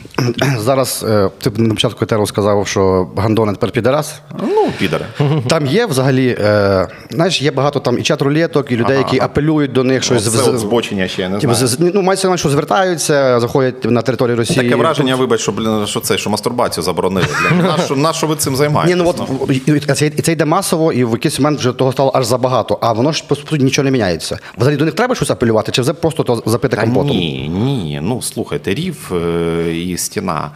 Зараз 0.59 1.05
е, 1.09 1.31
ти 1.41 1.51
на 1.57 1.75
початку 1.75 2.05
етеру 2.05 2.27
сказав, 2.27 2.67
що 2.69 3.09
Гандона 3.17 3.53
тепер 3.53 3.71
підарас. 3.71 4.21
Ну, 4.43 4.69
підари. 4.79 5.05
Там 5.49 5.67
є 5.67 5.87
взагалі, 5.87 6.37
е, 6.41 6.87
знаєш, 7.11 7.43
є 7.43 7.51
багато 7.51 7.81
там 7.81 7.99
і 7.99 8.03
чат-рулеток, 8.03 8.73
і 8.73 8.77
людей, 8.77 8.97
Ага, 8.97 9.05
які 9.07 9.17
ага. 9.19 9.27
апелюють 9.27 9.73
до 9.73 9.85
них 9.85 10.03
щось. 10.05 10.25
Це 10.25 10.31
з- 10.31 10.49
от 10.49 10.59
збочення 10.59 11.09
ще 11.09 11.23
я 11.23 11.29
не 11.29 11.39
Типу, 11.39 11.55
знаю. 11.55 11.69
з- 11.69 11.95
ну, 11.95 12.03
мається 12.03 12.29
на 12.31 12.37
що 12.37 12.49
звертаються, 12.49 13.41
заходять 13.41 13.85
на 13.85 14.03
територію 14.03 14.37
Росії. 14.37 14.61
Таке 14.63 14.75
враження, 14.77 15.17
вибач, 15.17 15.41
що 15.41 15.53
блін, 15.53 15.87
що 15.87 16.01
це, 16.01 16.19
що 16.19 16.31
мастурбацію 16.31 16.85
заборонили. 16.85 17.27
На 17.63 17.79
що, 17.85 17.97
на 17.97 18.13
що 18.13 18.27
ви 18.27 18.37
цим 18.37 18.57
Ні, 18.87 18.95
ну 18.95 19.09
от 19.09 19.23
і- 19.51 19.73
і 20.19 20.23
це, 20.23 20.33
йде 20.33 20.45
масово, 20.45 20.93
і 20.93 21.05
в 21.05 21.11
якийсь 21.11 21.41
момент 21.41 21.59
вже 21.59 21.73
того 21.73 21.93
стало 21.93 22.13
аж 22.15 22.27
забагато. 22.27 22.79
А 22.81 22.93
воно 22.93 23.13
ж 23.13 23.25
по 23.29 23.37
суті 23.37 23.65
нічого 23.65 23.85
не 23.85 23.91
міняється. 23.91 24.39
Взагалі 24.57 24.77
до 24.77 24.85
них 24.85 24.95
треба 24.95 25.15
щось 25.15 25.31
апелювати, 25.31 25.73
чи 25.73 25.83
вже 25.83 25.93
просто 25.93 26.23
то 26.23 26.43
запити 26.47 26.77
компотом? 26.77 27.11
ні, 27.11 27.49
ні. 27.49 28.01
Ну 28.03 28.23
слухайте, 28.23 28.75
рів 28.75 29.13
е, 29.13 29.73
і 29.93 29.99
стіна. 29.99 30.51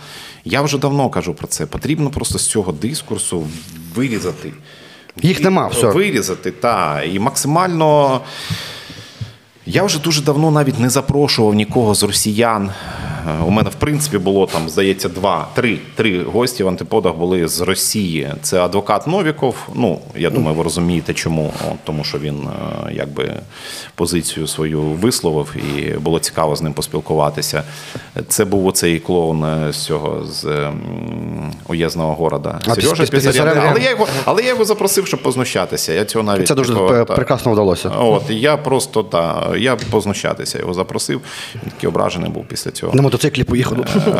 Я 0.45 0.63
вже 0.63 0.79
давно 0.79 1.11
кажу 1.11 1.35
про 1.35 1.47
це. 1.47 1.67
Потрібно 1.67 2.11
просто 2.11 2.39
з 2.39 2.47
цього 2.47 2.73
дискурсу 2.73 3.47
вирізати. 3.95 4.53
Їх 5.23 5.41
нема, 5.43 5.67
все. 5.69 5.87
Вирізати, 5.87 6.51
так. 6.51 7.05
І 7.13 7.19
максимально. 7.19 8.21
Я 9.67 9.83
вже 9.83 9.99
дуже 9.99 10.23
давно 10.23 10.51
навіть 10.51 10.79
не 10.79 10.91
запрошував 10.91 11.55
нікого 11.55 11.95
з 11.95 12.03
росіян. 12.03 12.71
Е, 13.29 13.43
У 13.47 13.51
мене, 13.51 13.71
в 13.71 13.75
принципі, 13.75 14.19
було 14.19 14.47
там, 14.47 14.69
здається, 14.69 15.09
два, 15.09 15.49
три, 15.55 15.79
три 15.95 16.23
гості 16.23 16.65
в 16.65 16.69
антиподах 16.69 17.15
були 17.15 17.49
з 17.49 17.61
Росії. 17.61 18.35
Це 18.43 18.61
адвокат 18.61 19.07
Новіков. 19.07 19.57
Ну, 19.75 19.99
я 20.17 20.31
думаю, 20.31 20.57
ви 20.57 20.63
розумієте, 20.63 21.15
чому. 21.15 21.53
От, 21.71 21.77
тому 21.85 22.05
що 22.05 22.19
він 22.19 22.49
е, 22.89 22.93
якби 22.93 23.33
позицію 23.95 24.47
свою 24.47 24.81
висловив, 24.83 25.55
і 25.77 25.91
було 25.91 26.19
цікаво 26.19 26.57
з 26.57 26.63
ним 26.63 26.73
поспілкуватися. 26.73 27.63
Це 28.29 28.45
був 28.45 28.67
оцей 28.67 28.99
клоун 28.99 29.45
е, 29.45 29.73
з 29.73 29.77
цього 29.85 30.25
з 30.25 30.45
ем, 30.45 31.53
уєзного 31.69 32.15
города. 32.15 32.61
А, 32.67 32.75
Сережа. 32.75 33.07
Пісарян. 33.07 33.59
Але 33.71 33.81
я 33.81 33.91
його, 33.91 34.07
але 34.25 34.43
я 34.43 34.49
його 34.49 34.65
запросив, 34.65 35.07
щоб 35.07 35.23
познущатися. 35.23 35.93
Я 35.93 36.05
цього 36.05 36.25
навіть 36.25 36.49
Це 36.49 36.55
дуже 36.55 36.73
такого, 36.73 36.89
пе- 36.89 37.05
та- 37.05 37.15
прекрасно 37.15 37.53
вдалося. 37.53 37.89
От 37.89 38.31
я 38.31 38.57
просто 38.57 39.03
та 39.03 39.51
я 39.57 39.77
познущатися 39.77 40.59
його 40.59 40.75
запросив. 40.75 41.21
Він 41.55 41.71
такий 41.71 41.89
ображений 41.89 42.31
був 42.31 42.45
після 42.49 42.71
цього. 42.71 42.93
Мотоциклі 43.13 43.45
поїхали. 43.45 43.85
Е, 43.97 44.13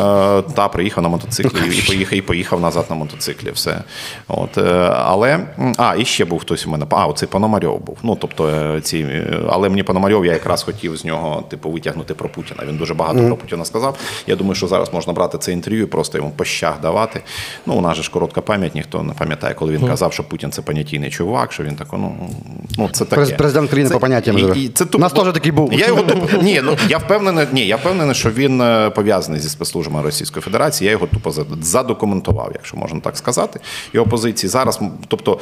Та 0.55 0.67
приїхав 0.67 1.03
на 1.03 1.09
мотоциклі 1.09 1.77
і 1.77 1.81
поїхав, 1.87 2.17
і 2.17 2.21
поїхав 2.21 2.61
назад 2.61 2.85
на 2.89 2.95
мотоциклі. 2.95 3.51
Все. 3.51 3.83
От, 4.27 4.57
е, 4.57 4.93
але 4.95 5.39
а, 5.77 5.95
і 5.97 6.05
ще 6.05 6.25
був 6.25 6.39
хтось 6.39 6.67
у 6.67 6.69
мене. 6.69 6.85
А, 6.89 7.07
оцей 7.07 7.29
Пономарьов 7.29 7.81
був. 7.81 7.97
Ну, 8.03 8.17
тобто, 8.21 8.47
е, 8.47 8.81
ці, 8.81 9.23
але 9.49 9.69
мені 9.69 9.83
Пономарьов, 9.83 10.25
я 10.25 10.33
якраз 10.33 10.63
хотів 10.63 10.97
з 10.97 11.05
нього 11.05 11.43
типу, 11.49 11.69
витягнути 11.69 12.13
про 12.13 12.29
Путіна. 12.29 12.63
Він 12.67 12.77
дуже 12.77 12.93
багато 12.93 13.27
про 13.27 13.37
Путіна 13.37 13.65
сказав. 13.65 13.97
Я 14.27 14.35
думаю, 14.35 14.55
що 14.55 14.67
зараз 14.67 14.93
можна 14.93 15.13
брати 15.13 15.37
це 15.37 15.51
інтерв'ю 15.51 15.83
і 15.83 15.85
просто 15.85 16.17
йому 16.17 16.31
по 16.35 16.45
щах 16.45 16.81
давати. 16.81 17.21
Ну, 17.65 17.73
у 17.73 17.81
нас 17.81 17.97
же 17.97 18.03
ж 18.03 18.11
коротка 18.11 18.41
пам'ять, 18.41 18.75
ніхто 18.75 19.03
не 19.03 19.13
пам'ятає, 19.13 19.53
коли 19.53 19.73
він 19.73 19.87
казав, 19.87 20.13
що 20.13 20.23
Путін 20.23 20.51
це 20.51 20.61
понятійний 20.61 21.09
чувак, 21.09 21.51
що 21.51 21.63
він 21.63 21.75
тако, 21.75 21.97
ну, 21.97 22.29
ну 22.77 22.89
це 22.91 23.05
таке. 23.05 23.35
Президент 23.35 23.69
країни 23.69 23.89
Це- 23.89 23.93
по 23.93 23.99
поняттям 23.99 24.37
і- 24.37 24.61
і 24.63 24.69
це 24.69 24.85
У 24.93 24.97
нас 24.97 25.13
теж 25.13 25.33
такий 25.33 25.51
був. 25.51 25.73
Я 25.73 25.87
його. 25.87 26.03
Ні, 26.41 26.61
ну 26.63 26.77
я 26.89 26.97
впевнений, 26.97 27.47
ні, 27.51 27.67
я 27.67 27.75
впевнений, 27.75 28.15
що 28.15 28.29
він 28.29 28.61
пов'язаний 28.89 29.39
зі 29.39 29.49
спецслужбами 29.49 30.03
Російської 30.03 30.43
Федерації. 30.43 30.85
Я 30.85 30.91
його 30.91 31.07
тупо 31.07 31.31
задокументував, 31.61 32.51
якщо 32.53 32.77
можна 32.77 32.99
так 32.99 33.17
сказати. 33.17 33.59
Його 33.93 34.07
позиції 34.07 34.49
зараз. 34.49 34.79
Тобто 35.07 35.39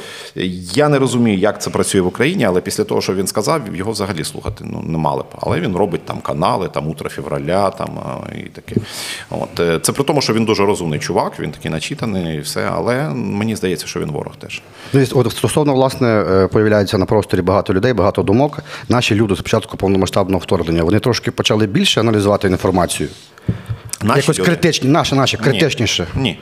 я 0.74 0.88
не 0.88 0.98
розумію, 0.98 1.38
як 1.38 1.62
це 1.62 1.70
працює 1.70 2.00
в 2.00 2.06
Україні, 2.06 2.44
але 2.44 2.60
після 2.60 2.84
того, 2.84 3.00
що 3.00 3.14
він 3.14 3.26
сказав, 3.26 3.76
його 3.76 3.92
взагалі 3.92 4.24
слухати 4.24 4.64
ну 4.66 4.82
не 4.86 4.98
мали 4.98 5.22
б. 5.22 5.26
Але 5.40 5.60
він 5.60 5.76
робить 5.76 6.04
там 6.04 6.20
канали, 6.20 6.68
там 6.68 6.88
утро 6.88 7.10
февраля, 7.10 7.70
там 7.70 7.88
е, 8.32 8.38
і 8.38 8.42
таке. 8.42 8.76
От 9.30 9.60
е, 9.60 9.78
це 9.82 9.92
при 9.92 10.04
тому, 10.04 10.20
що 10.20 10.32
він 10.32 10.44
дуже 10.44 10.66
розумний 10.66 11.00
чувак, 11.00 11.40
він 11.40 11.50
такий 11.50 11.70
начитаний, 11.70 12.36
і 12.36 12.40
все. 12.40 12.70
Але 12.72 13.08
мені 13.14 13.56
здається, 13.56 13.86
що 13.86 14.00
він 14.00 14.10
ворог 14.10 14.36
теж. 14.36 14.62
Ну, 14.92 15.06
От 15.14 15.32
стосовно 15.32 15.74
власне 15.74 16.08
е, 16.08 16.48
появляється 16.48 16.98
на 16.98 17.06
просторі 17.06 17.42
багато 17.42 17.74
людей, 17.74 17.92
багато 17.92 18.22
думок. 18.22 18.58
Наші 18.88 19.14
люди 19.14 19.34
з 19.34 19.40
початку 19.40 19.76
повномасштабного 19.76 20.38
вторгнення 20.38 20.84
вони 20.84 20.98
трошки 20.98 21.30
почали 21.30 21.66
більше 21.66 22.00
аналізувати 22.00 22.48
інформацію. 22.48 23.08
Наші 24.02 24.20
Якось 24.20 24.38
люди- 24.38 24.46
критичні, 24.46 24.88
наші, 24.88 25.14
наші, 25.14 25.36
критичніше. 25.36 26.06
Ні. 26.14 26.38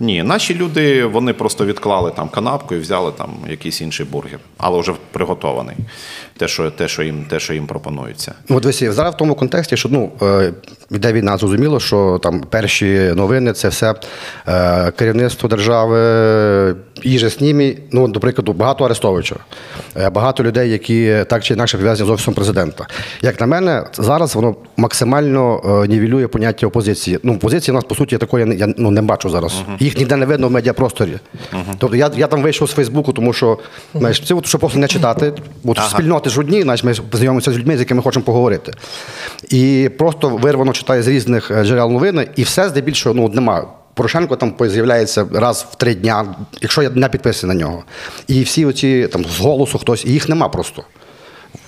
Ні, 0.00 0.22
наші 0.22 0.54
люди 0.54 1.04
вони 1.04 1.32
просто 1.32 1.64
відклали 1.66 2.10
там 2.10 2.28
канапку 2.28 2.74
і 2.74 2.78
взяли 2.78 3.12
там 3.12 3.30
якийсь 3.48 3.80
інший 3.80 4.06
бургер, 4.06 4.38
але 4.58 4.80
вже 4.80 4.92
приготований. 5.12 5.76
Те, 6.36 6.48
що, 6.48 6.70
те, 6.70 6.88
що, 6.88 7.02
їм, 7.02 7.24
те, 7.24 7.40
що 7.40 7.54
їм 7.54 7.66
пропонується. 7.66 8.34
Ну, 8.48 8.56
от 8.56 8.62
дивіться, 8.62 8.92
зараз 8.92 9.14
в 9.14 9.16
тому 9.16 9.34
контексті, 9.34 9.76
що 9.76 9.88
ну, 9.88 10.12
е, 10.22 10.52
йде 10.90 11.12
війна, 11.12 11.36
зрозуміло, 11.38 11.80
що 11.80 12.20
там 12.22 12.40
перші 12.40 13.12
новини 13.16 13.52
це 13.52 13.68
все 13.68 13.94
е, 14.48 14.90
керівництво 14.90 15.48
держави, 15.48 15.98
і 17.02 17.18
же 17.18 17.30
з 17.30 17.40
ними, 17.40 17.76
ну, 17.90 18.08
до 18.08 18.20
прикладу, 18.20 18.52
багато 18.52 18.84
Арестовича, 18.84 19.36
е, 19.96 20.10
багато 20.10 20.42
людей, 20.44 20.70
які 20.70 21.24
так 21.28 21.44
чи 21.44 21.54
інакше 21.54 21.76
пов'язані 21.76 22.08
з 22.08 22.10
офісом 22.10 22.34
президента. 22.34 22.86
Як 23.22 23.40
на 23.40 23.46
мене, 23.46 23.84
зараз 23.94 24.34
воно 24.34 24.56
максимально 24.76 25.62
е, 25.84 25.88
нівелює 25.88 26.28
поняття 26.28 26.66
опозиції. 26.66 27.18
Ну, 27.22 27.34
опозиції 27.34 27.72
в 27.72 27.74
нас, 27.74 27.84
по 27.84 27.94
суті, 27.94 28.18
такої 28.18 28.56
я, 28.58 28.74
ну, 28.76 28.90
не 28.90 29.02
бачу 29.02 29.30
зараз. 29.30 29.62
Їх 29.80 29.98
ніде 29.98 30.16
не 30.16 30.26
видно 30.26 30.48
в 30.48 30.50
медіапросторі. 30.50 31.18
Тобто 31.78 31.96
я, 31.96 32.10
я 32.16 32.26
там 32.26 32.42
вийшов 32.42 32.68
з 32.68 32.72
Фейсбуку, 32.72 33.12
тому 33.12 33.32
що 33.32 33.58
знаєш, 33.94 34.22
це 34.26 34.34
от, 34.34 34.46
щоб 34.46 34.60
просто 34.60 34.78
не 34.78 34.88
читати. 34.88 35.32
От 35.64 35.78
спільноти 35.90 36.30
ж 36.30 36.40
одні, 36.40 36.62
знаєш, 36.62 36.84
ми 36.84 36.94
знайомимося 36.94 37.52
з 37.52 37.58
людьми, 37.58 37.76
з 37.76 37.80
якими 37.80 38.02
хочемо 38.02 38.24
поговорити. 38.24 38.72
І 39.48 39.90
просто 39.98 40.28
вирвано 40.28 40.72
читаю 40.72 41.02
з 41.02 41.08
різних 41.08 41.50
е, 41.50 41.64
джерел 41.64 41.90
новини, 41.90 42.28
і 42.36 42.42
все 42.42 42.68
здебільшого 42.68 43.14
ну, 43.14 43.26
от 43.26 43.34
нема. 43.34 43.66
Порошенко 43.94 44.36
там 44.36 44.54
з'являється 44.60 45.26
раз 45.32 45.66
в 45.72 45.74
три 45.74 45.94
дня, 45.94 46.34
якщо 46.60 46.82
я 46.82 46.90
не 46.90 47.08
підписаний 47.08 47.56
на 47.56 47.62
нього. 47.62 47.84
І 48.26 48.42
всі 48.42 48.66
оці 48.66 49.08
там 49.12 49.24
з 49.24 49.38
голосу 49.40 49.78
хтось, 49.78 50.04
їх 50.04 50.28
нема 50.28 50.48
просто. 50.48 50.84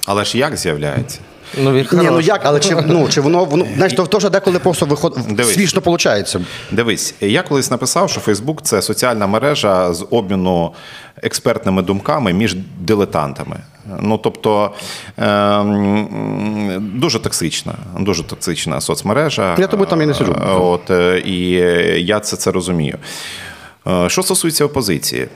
Але 0.06 0.24
ж 0.24 0.38
як 0.38 0.56
з'являється? 0.56 1.18
Ну, 1.58 1.72
він 1.72 1.86
Ні, 1.92 2.08
ну 2.10 2.20
як, 2.20 2.40
але 2.44 2.60
чи 2.60 2.76
ну 2.86 3.08
чи 3.08 3.20
воно 3.20 3.44
воно 3.44 3.66
знаєш, 3.76 3.92
то, 3.92 4.06
то 4.06 4.18
вже 4.18 4.30
деколи 4.30 4.58
просто 4.58 4.86
виходить 4.86 5.24
Дивись. 5.30 5.54
смішно 5.54 5.82
виходить. 5.84 6.36
Дивись, 6.72 7.14
я 7.20 7.42
колись 7.42 7.70
написав, 7.70 8.10
що 8.10 8.20
Фейсбук 8.20 8.62
це 8.62 8.82
соціальна 8.82 9.26
мережа 9.26 9.94
з 9.94 10.06
обміну 10.10 10.72
експертними 11.22 11.82
думками 11.82 12.32
між 12.32 12.56
дилетантами. 12.80 13.56
Ну 14.00 14.18
тобто 14.18 14.70
ем, 15.18 16.92
дуже 16.96 17.18
токсична, 17.18 17.74
дуже 18.00 18.22
токсична 18.22 18.80
соцмережа. 18.80 19.56
Я 19.58 19.66
тому 19.66 19.86
там 19.86 20.02
і 20.02 20.06
не 20.06 20.14
сиджу. 20.14 20.32
Е, 20.32 20.52
От, 20.52 20.90
е, 20.90 21.22
і 21.24 21.50
я 22.04 22.20
це, 22.20 22.36
це 22.36 22.50
розумію. 22.50 22.98
Е, 23.86 24.08
Що 24.08 24.22
стосується 24.22 24.64
опозиції, 24.64 25.28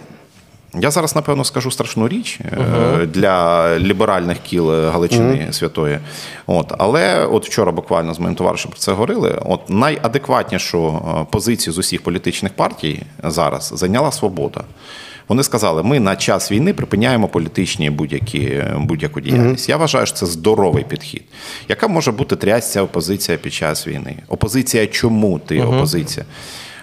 я 0.81 0.91
зараз, 0.91 1.17
напевно, 1.17 1.45
скажу 1.45 1.71
страшну 1.71 2.09
річ 2.09 2.41
е, 2.41 3.07
для 3.07 3.79
ліберальних 3.79 4.39
кіл 4.39 4.73
Галичини 4.91 5.49
Святої. 5.51 5.99
От, 6.47 6.73
але 6.79 7.27
от 7.27 7.47
вчора 7.47 7.73
буквально 7.73 8.15
з 8.15 8.19
моїм 8.19 8.35
товаришем 8.35 8.71
про 8.71 8.81
це 8.81 8.93
говорили. 8.93 9.43
От 9.45 9.71
найадекватнішу 9.71 10.87
е, 10.89 11.27
позицію 11.31 11.75
з 11.75 11.79
усіх 11.79 12.03
політичних 12.03 12.53
партій 12.53 13.03
зараз 13.23 13.73
зайняла 13.77 14.13
свобода. 14.13 14.61
Вони 15.29 15.43
сказали, 15.43 15.83
ми 15.83 16.01
на 16.01 16.17
час 16.17 16.53
війни 16.53 16.73
припиняємо 16.73 17.29
політичні 17.29 17.91
будь-які 17.91 18.63
будь-яку 18.77 19.21
діяльність. 19.21 19.69
Я 19.69 19.77
вважаю, 19.77 20.07
що 20.07 20.17
це 20.17 20.27
здоровий 20.27 20.85
підхід. 20.85 21.23
Яка 21.69 21.89
може 21.89 22.13
бути 22.13 22.37
трясця 22.37 22.83
опозиція 22.83 23.39
під 23.39 23.53
час 23.53 23.87
війни? 23.87 24.17
Опозиція 24.29 24.87
чому 24.87 25.39
ти 25.39 25.63
опозиція? 25.63 26.27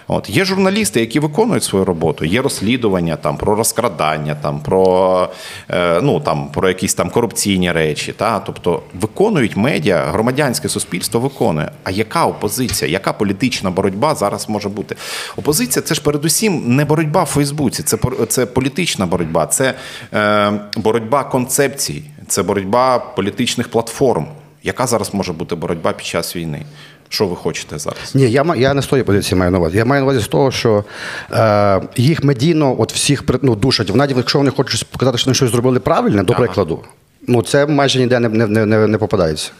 От 0.08 0.30
є 0.30 0.44
журналісти, 0.44 1.00
які 1.00 1.20
виконують 1.20 1.64
свою 1.64 1.84
роботу. 1.84 2.24
Є 2.24 2.42
розслідування 2.42 3.16
там 3.16 3.36
про 3.36 3.54
розкрадання, 3.54 4.34
там 4.34 4.60
про 4.60 5.28
е, 5.70 6.00
ну 6.02 6.20
там 6.20 6.48
про 6.48 6.68
якісь 6.68 6.94
там 6.94 7.10
корупційні 7.10 7.72
речі. 7.72 8.12
Та 8.12 8.40
тобто 8.40 8.82
виконують 9.00 9.56
медіа, 9.56 10.04
громадянське 10.04 10.68
суспільство 10.68 11.20
виконує. 11.20 11.70
А 11.84 11.90
яка 11.90 12.26
опозиція, 12.26 12.90
яка 12.90 13.12
політична 13.12 13.70
боротьба 13.70 14.14
зараз 14.14 14.48
може 14.48 14.68
бути? 14.68 14.96
Опозиція 15.36 15.82
це 15.82 15.94
ж 15.94 16.02
передусім 16.02 16.76
не 16.76 16.84
боротьба 16.84 17.22
в 17.22 17.26
Фейсбуці, 17.26 17.82
це 17.82 17.98
це 18.28 18.46
політична 18.46 19.06
боротьба, 19.06 19.46
це 19.46 19.74
е, 20.14 20.52
боротьба 20.76 21.24
концепцій, 21.24 22.02
це 22.28 22.42
боротьба 22.42 22.98
політичних 22.98 23.68
платформ. 23.68 24.26
Яка 24.62 24.86
зараз 24.86 25.14
може 25.14 25.32
бути 25.32 25.54
боротьба 25.54 25.92
під 25.92 26.06
час 26.06 26.36
війни? 26.36 26.62
Що 27.08 27.26
ви 27.26 27.36
хочете 27.36 27.78
зараз? 27.78 28.14
Ні, 28.14 28.30
я, 28.30 28.54
я 28.56 28.74
не 28.74 28.82
з 28.82 28.86
тої 28.86 29.02
позиції 29.02 29.38
маю 29.38 29.50
на 29.50 29.58
увазі. 29.58 29.76
Я 29.78 29.84
маю 29.84 30.00
на 30.02 30.04
увазі 30.04 30.20
з 30.24 30.28
того, 30.28 30.50
що 30.50 30.84
е, 31.32 31.80
їх 31.96 32.24
медійно 32.24 32.76
от 32.78 32.92
всіх 32.92 33.24
ну, 33.42 33.54
душать. 33.56 33.94
Навіть 33.94 34.16
якщо 34.16 34.38
вони 34.38 34.50
хочуть 34.50 34.84
показати, 34.84 35.18
що 35.18 35.26
вони 35.26 35.34
щось 35.34 35.50
зробили 35.50 35.80
правильно, 35.80 36.22
до 36.24 36.32
прикладу, 36.32 36.80
ну 37.26 37.42
це 37.42 37.66
майже 37.66 37.98
ніде 37.98 38.18
не, 38.20 38.28
не, 38.28 38.66
не, 38.66 38.86
не 38.86 38.98
попадається. 38.98 39.50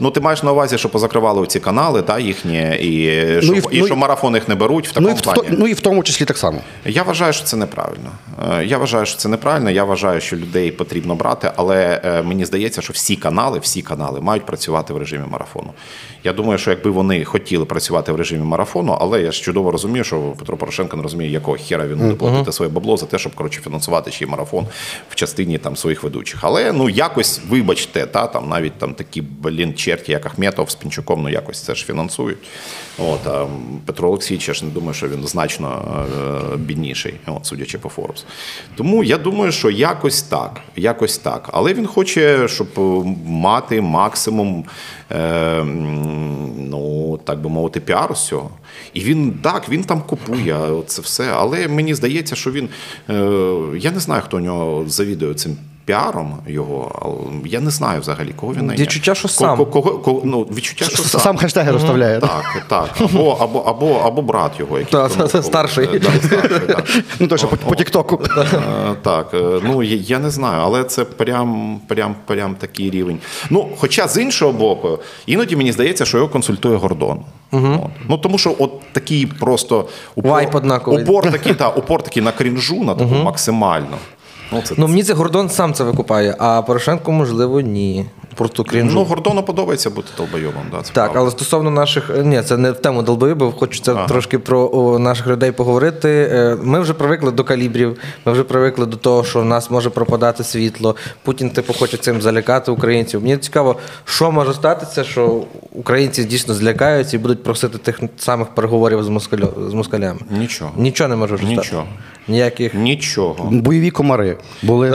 Ну, 0.00 0.10
ти 0.10 0.20
маєш 0.20 0.42
на 0.42 0.52
увазі, 0.52 0.78
що 0.78 0.88
позакривали 0.88 1.46
ці 1.46 1.60
канали, 1.60 2.02
та 2.02 2.18
їхні, 2.18 2.58
і, 2.80 3.42
що, 3.42 3.52
і 3.52 3.56
і, 3.56 3.60
в- 3.60 3.68
ну, 3.72 3.86
що 3.86 3.96
марафон 3.96 4.34
їх 4.34 4.48
не 4.48 4.54
беруть 4.54 4.88
в 4.88 4.92
Ну 5.00 5.08
такому 5.08 5.10
і, 5.10 5.18
в, 5.18 5.22
плані. 5.22 5.56
ну 5.60 5.66
і 5.66 5.72
в 5.72 5.80
тому 5.80 6.02
числі 6.02 6.24
так 6.24 6.38
само. 6.38 6.58
Я 6.84 7.02
вважаю, 7.02 7.32
що 7.32 7.44
це 7.44 7.56
неправильно. 7.56 8.10
Е, 8.58 8.64
Я 8.64 8.78
вважаю, 8.78 9.06
що 9.06 9.16
це 9.18 9.28
неправильно. 9.28 9.70
Я 9.70 9.84
вважаю, 9.84 10.20
що 10.20 10.36
людей 10.36 10.70
потрібно 10.70 11.14
брати, 11.14 11.52
але 11.56 12.00
е, 12.04 12.22
мені 12.22 12.44
здається, 12.44 12.82
що 12.82 12.92
всі 12.92 13.16
канали, 13.16 13.58
всі 13.58 13.82
канали 13.82 14.20
мають 14.20 14.46
працювати 14.46 14.92
в 14.92 14.96
режимі 14.98 15.24
марафону. 15.30 15.72
Я 16.24 16.32
думаю, 16.32 16.58
що 16.58 16.70
якби 16.70 16.90
вони 16.90 17.24
хотіли 17.24 17.64
працювати 17.64 18.12
в 18.12 18.16
режимі 18.16 18.44
марафону, 18.44 18.96
але 19.00 19.22
я 19.22 19.32
ж 19.32 19.42
чудово 19.42 19.70
розумію, 19.70 20.04
що 20.04 20.20
Петро 20.20 20.56
Порошенко 20.56 20.96
не 20.96 21.02
розуміє, 21.02 21.30
якого 21.30 21.56
хера 21.56 21.86
він 21.86 21.98
буде 21.98 22.14
платити 22.14 22.52
своє 22.52 22.70
бабло 22.70 22.96
за 22.96 23.06
те, 23.06 23.18
щоб 23.18 23.34
коротше 23.34 23.60
фінансувати 23.60 24.10
ще 24.10 24.24
й 24.24 24.28
марафон 24.28 24.66
в 25.10 25.14
частині 25.14 25.58
там 25.58 25.76
своїх 25.76 26.02
ведучих. 26.02 26.38
Але 26.42 26.72
ну 26.72 26.88
якось, 26.88 27.40
вибачте, 27.48 28.06
та 28.06 28.26
там 28.26 28.48
навіть 28.48 28.78
там 28.78 28.94
такі 28.94 29.22
блін 29.22 29.74
черті, 29.74 30.12
як 30.12 30.26
Ахметов 30.26 30.70
з 30.70 30.74
Пінчуком, 30.74 31.22
ну 31.22 31.28
якось 31.28 31.60
це 31.60 31.74
ж 31.74 31.84
фінансують. 31.84 32.38
От 32.98 33.26
а 33.26 33.46
Петро 33.86 34.08
Олексійович, 34.08 34.48
я 34.48 34.54
ж 34.54 34.64
не 34.64 34.70
думаю, 34.70 34.94
що 34.94 35.08
він 35.08 35.26
значно 35.26 35.82
е, 36.54 36.56
бідніший, 36.56 37.14
от, 37.26 37.46
судячи 37.46 37.78
по 37.78 37.88
Форбс. 37.88 38.24
Тому 38.74 39.04
я 39.04 39.18
думаю, 39.18 39.52
що 39.52 39.70
якось 39.70 40.22
так, 40.22 40.60
якось 40.76 41.18
так. 41.18 41.48
Але 41.52 41.74
він 41.74 41.86
хоче, 41.86 42.48
щоб 42.48 42.68
е, 42.78 43.16
мати 43.26 43.80
максимум, 43.80 44.64
е, 45.12 45.64
ну 46.56 47.18
так 47.24 47.40
би 47.40 47.48
мовити, 47.48 47.80
піару 47.80 48.12
усього. 48.12 48.50
І 48.94 49.00
він 49.00 49.32
так, 49.42 49.68
він 49.68 49.84
там 49.84 50.02
купує 50.02 50.58
це 50.86 51.02
все. 51.02 51.32
Але 51.32 51.68
мені 51.68 51.94
здається, 51.94 52.36
що 52.36 52.50
він. 52.50 52.68
Е, 53.10 53.14
я 53.78 53.90
не 53.90 54.00
знаю, 54.00 54.22
хто 54.24 54.36
у 54.36 54.40
нього 54.40 54.84
завідує 54.88 55.34
цим. 55.34 55.56
Піаром 55.90 56.34
його, 56.46 57.10
я 57.44 57.60
не 57.60 57.70
знаю 57.70 58.00
взагалі, 58.00 58.32
кого 58.36 58.54
він. 58.54 58.72
Відчуття, 58.72 59.14
що 59.14 59.28
сам. 59.28 59.56
ко- 59.58 59.66
Кого, 59.66 59.90
кого, 59.98 60.20
ну, 60.24 60.42
відчуття, 60.42 60.84
що 60.84 61.02
сам. 61.02 61.20
Сам 61.20 61.36
хештеги 61.36 61.72
розставляє. 61.72 62.20
Так, 62.20 62.64
так. 62.68 62.88
Або, 63.00 63.30
або, 63.40 63.58
або, 63.58 63.94
або 64.04 64.22
брат 64.22 64.52
його, 64.60 64.78
який 64.78 64.92
Та, 64.92 65.08
та, 65.08 65.28
та, 65.28 65.42
старший. 65.42 66.02
Ну 67.20 67.26
точно 67.26 67.48
по, 67.48 67.56
по 67.56 67.74
Тіктоку. 67.74 68.20
Е, 68.36 68.46
Так, 69.02 69.30
е, 69.34 69.60
ну 69.62 69.82
я, 69.82 70.18
не 70.18 70.30
знаю, 70.30 70.60
але 70.64 70.84
це 70.84 71.04
прям, 71.04 71.80
прям, 71.88 72.14
прям 72.26 72.54
такий 72.54 72.90
рівень. 72.90 73.18
Ну, 73.50 73.68
хоча 73.78 74.08
з 74.08 74.16
іншого 74.22 74.52
боку, 74.52 74.98
іноді 75.26 75.56
мені 75.56 75.72
здається, 75.72 76.04
що 76.04 76.16
його 76.18 76.28
консультує 76.28 76.76
Гордон. 76.76 77.18
От. 77.52 77.90
Ну 78.08 78.18
тому 78.18 78.38
що 78.38 78.54
от 78.58 78.92
такий 78.92 79.26
просто 79.26 79.88
упор, 80.14 80.30
Вайп 80.32 80.54
упор 81.02 81.32
такий, 81.32 81.54
та, 81.54 81.68
упор 81.68 82.02
такий 82.02 82.22
на 82.22 82.32
крінжу, 82.32 82.84
на 82.84 82.94
таку 82.94 83.14
максимально. 83.14 83.96
Ну, 84.52 84.62
це, 84.64 84.74
Ну 84.78 84.88
мені 84.88 85.02
це 85.02 85.12
Гордон 85.14 85.48
сам 85.48 85.74
це 85.74 85.84
викупає, 85.84 86.34
а 86.38 86.62
Порошенко, 86.62 87.12
можливо, 87.12 87.60
ні. 87.60 88.06
Просто 88.34 88.64
крінжу. 88.64 88.94
ну, 88.94 89.04
Гордону 89.04 89.42
подобається 89.42 89.90
бути 89.90 90.08
долбойовим. 90.16 90.62
Да, 90.70 90.76
це 90.82 90.92
Так, 90.92 91.04
правда. 91.04 91.20
але 91.20 91.30
стосовно 91.30 91.70
наших, 91.70 92.10
ні, 92.24 92.42
це 92.42 92.56
не 92.56 92.70
в 92.70 92.76
тему 92.76 93.02
долбоїбів, 93.02 93.52
хочу 93.52 93.80
це 93.82 93.94
трошки 94.08 94.38
про 94.38 94.70
о, 94.72 94.98
наших 94.98 95.26
людей 95.26 95.52
поговорити. 95.52 96.28
Е, 96.32 96.56
Ми 96.62 96.80
вже 96.80 96.94
привикли 96.94 97.30
до 97.30 97.44
калібрів, 97.44 97.96
ми 98.24 98.32
вже 98.32 98.44
привикли 98.44 98.86
до 98.86 98.96
того, 98.96 99.24
що 99.24 99.40
в 99.40 99.44
нас 99.44 99.70
може 99.70 99.90
пропадати 99.90 100.44
світло. 100.44 100.96
Путін, 101.22 101.50
типу, 101.50 101.72
хоче 101.72 101.96
цим 101.96 102.22
залякати 102.22 102.70
українців. 102.70 103.22
Мені 103.22 103.36
цікаво, 103.36 103.76
що 104.04 104.32
може 104.32 104.54
статися, 104.54 105.04
що 105.04 105.42
українці 105.72 106.24
дійсно 106.24 106.54
злякаються 106.54 107.16
і 107.16 107.20
будуть 107.20 107.42
просити 107.42 107.78
тих 107.78 108.00
самих 108.16 108.48
переговорів 108.48 109.02
з, 109.02 109.08
москалю, 109.08 109.52
з 109.70 109.74
москалями. 109.74 110.20
Нічого. 110.30 110.70
Нічого 110.76 111.08
не 111.08 111.16
може 111.16 111.36
стати. 111.38 111.52
Нічого. 111.54 111.84
Ніяких. 112.28 112.74
Нічого. 112.74 113.48
Бойові 113.50 113.90
комари 113.90 114.36
були. 114.62 114.90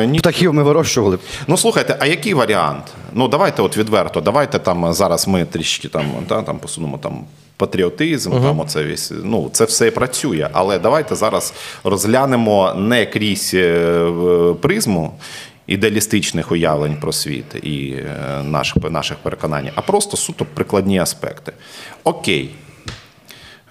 Е, 0.00 0.06
ні- 0.06 0.18
Птахів 0.18 0.54
ми 0.54 0.62
вирощували. 0.62 1.18
Ну 1.46 1.56
слухайте, 1.56 1.96
а 2.00 2.06
який 2.06 2.34
варіант? 2.34 2.84
Ну 3.12 3.28
давайте 3.28 3.62
от 3.62 3.76
відверто, 3.76 4.20
давайте 4.20 4.58
там 4.58 4.92
зараз 4.92 5.28
ми 5.28 5.44
трішки 5.44 5.88
там, 5.88 6.04
та, 6.28 6.42
там 6.42 6.58
посунемо 6.58 6.98
там. 6.98 7.24
Патріотизм, 7.56 8.30
там 8.42 8.60
оце 8.60 8.84
весь, 8.84 9.12
ну 9.24 9.50
це 9.52 9.64
все 9.64 9.90
працює. 9.90 10.48
Але 10.52 10.78
давайте 10.78 11.14
зараз 11.14 11.54
розглянемо 11.84 12.74
не 12.74 13.06
крізь 13.06 13.50
е, 13.54 14.06
призму 14.60 15.14
ідеалістичних 15.66 16.52
уявлень 16.52 16.96
про 17.00 17.12
світ 17.12 17.54
і 17.62 17.94
е, 17.98 18.42
наших, 18.42 18.90
наших 18.90 19.16
переконань, 19.18 19.70
а 19.74 19.80
просто 19.80 20.16
суто 20.16 20.46
прикладні 20.54 20.98
аспекти. 20.98 21.52
Окей, 22.04 22.50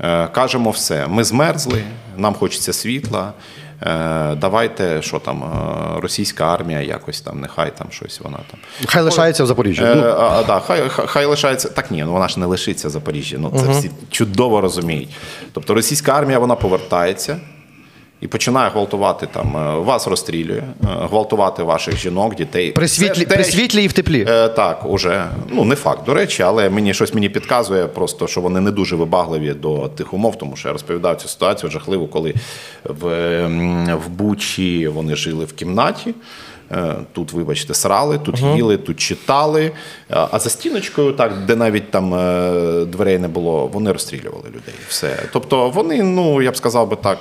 Е, 0.02 0.28
кажемо 0.28 0.69
все. 0.69 1.08
Ми 1.08 1.23
змерзли, 1.23 1.84
нам 2.17 2.34
хочеться 2.34 2.73
світла. 2.73 3.34
Е, 3.83 4.35
Давайте, 4.35 5.01
що 5.01 5.19
там, 5.19 5.43
е, 5.43 6.01
російська 6.01 6.53
армія 6.53 6.81
якось 6.81 7.21
там, 7.21 7.39
нехай 7.39 7.77
там 7.77 7.87
щось 7.91 8.19
вона 8.21 8.37
там. 8.51 8.59
Хай 8.87 9.01
лишається 9.01 9.43
в 9.43 9.47
Запоріжжі. 9.47 9.83
Е, 9.83 9.95
Ну, 9.95 10.03
а, 10.03 10.43
да, 10.43 10.59
хай, 10.59 10.83
хай, 10.89 11.25
лишається. 11.25 11.69
Так 11.69 11.91
ні, 11.91 12.03
ну 12.03 12.11
вона 12.11 12.27
ж 12.27 12.39
не 12.39 12.45
лишиться 12.45 12.87
в 12.87 12.91
Запоріжжі. 12.91 13.37
Ну 13.39 13.53
це 13.59 13.71
всі 13.71 13.91
чудово 14.11 14.61
розуміють. 14.61 15.09
Тобто 15.53 15.73
російська 15.73 16.11
армія 16.11 16.39
вона 16.39 16.55
повертається 16.55 17.37
і 18.21 18.27
починає 18.27 18.69
гвалтувати 18.69 19.27
там. 19.27 19.58
е, 19.58 19.79
Вас 19.79 20.08
розстрілює, 20.08 20.58
е, 20.58 20.63
гвалтувати 20.84 21.63
ваших 21.63 21.97
жінок, 21.97 22.36
дітей. 22.36 22.71
при, 22.71 22.88
світлі, 22.88 23.25
при 23.25 23.43
світлі 23.43 23.84
і 23.84 23.88
в 23.88 23.93
теплі. 23.93 24.25
Е, 24.29 24.47
так, 24.47 24.86
уже 24.86 25.25
ну 25.49 25.63
не 25.65 25.75
факт, 25.75 26.05
до 26.05 26.13
речі, 26.13 26.43
але 26.43 26.69
мені 26.69 26.93
щось 26.93 27.13
мені 27.13 27.29
підказує, 27.29 27.88
просто 27.88 28.27
що 28.27 28.41
вони 28.41 28.60
не 28.60 28.71
дуже 28.71 28.95
вибагливі 28.95 29.53
до 29.53 29.88
тих 29.88 30.13
умов, 30.13 30.38
тому 30.38 30.55
що 30.55 30.67
я 30.67 30.73
розповідав 30.73 31.15
цю 31.21 31.27
ситуацію 31.27 31.69
жахливу, 31.69 32.08
коли 32.08 32.34
в, 32.84 33.08
ем, 33.08 33.97
в 34.05 34.10
Бучі 34.10 34.88
вони 34.88 35.15
жили 35.15 35.45
в 35.45 35.53
кімнаті. 35.53 36.13
Е, 36.71 36.95
Тут, 37.13 37.34
вибачте, 37.34 37.73
срали, 37.73 38.17
тут 38.17 38.39
їли, 38.39 38.77
тут 38.77 38.99
читали. 38.99 39.71
Е, 40.12 40.27
А 40.32 40.39
за 40.39 40.49
стіночкою, 40.49 41.13
так, 41.13 41.45
де 41.45 41.55
навіть 41.55 41.91
там 41.91 42.13
е, 42.13 42.86
дверей 42.86 43.19
не 43.19 43.27
було, 43.27 43.67
вони 43.67 43.91
розстрілювали 43.91 44.47
людей. 44.47 44.73
Все. 44.88 45.19
Тобто 45.34 45.69
вони, 45.69 46.03
ну 46.03 46.41
я 46.41 46.51
б 46.51 46.58
сказав 46.58 46.89
би 46.89 46.95
так, 46.95 47.17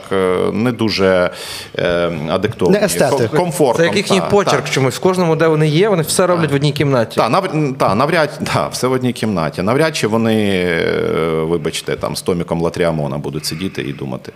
не 0.52 0.72
дуже 0.72 1.30
адиктовні. 2.28 2.78
Не 2.78 2.84
естети. 2.84 3.28
Комфортом. 3.28 3.76
Це 3.76 3.84
як 3.87 3.96
їхній 3.96 4.20
та, 4.20 4.26
почерк 4.26 4.64
та. 4.64 4.70
чомусь. 4.70 4.96
В 4.96 5.00
кожному, 5.00 5.37
де 5.37 5.46
вони 5.46 5.68
є, 5.68 5.88
вони 5.88 6.02
все 6.02 6.26
роблять 6.26 6.52
в 6.52 6.54
одній 6.54 6.72
кімнаті. 6.72 7.16
Так, 7.16 7.30
нав... 7.30 7.48
та, 7.78 7.94
навряд 7.94 8.40
та, 8.54 8.68
все 8.68 8.87
в 8.87 8.92
одній 8.92 9.12
кімнаті. 9.12 9.62
Навряд 9.62 9.96
чи 9.96 10.06
вони, 10.06 10.68
вибачте, 11.42 11.96
там 11.96 12.16
з 12.16 12.22
Томіком 12.22 12.62
Латріамона 12.62 13.18
будуть 13.18 13.44
сидіти 13.46 13.82
і 13.82 13.92
думати. 13.92 14.32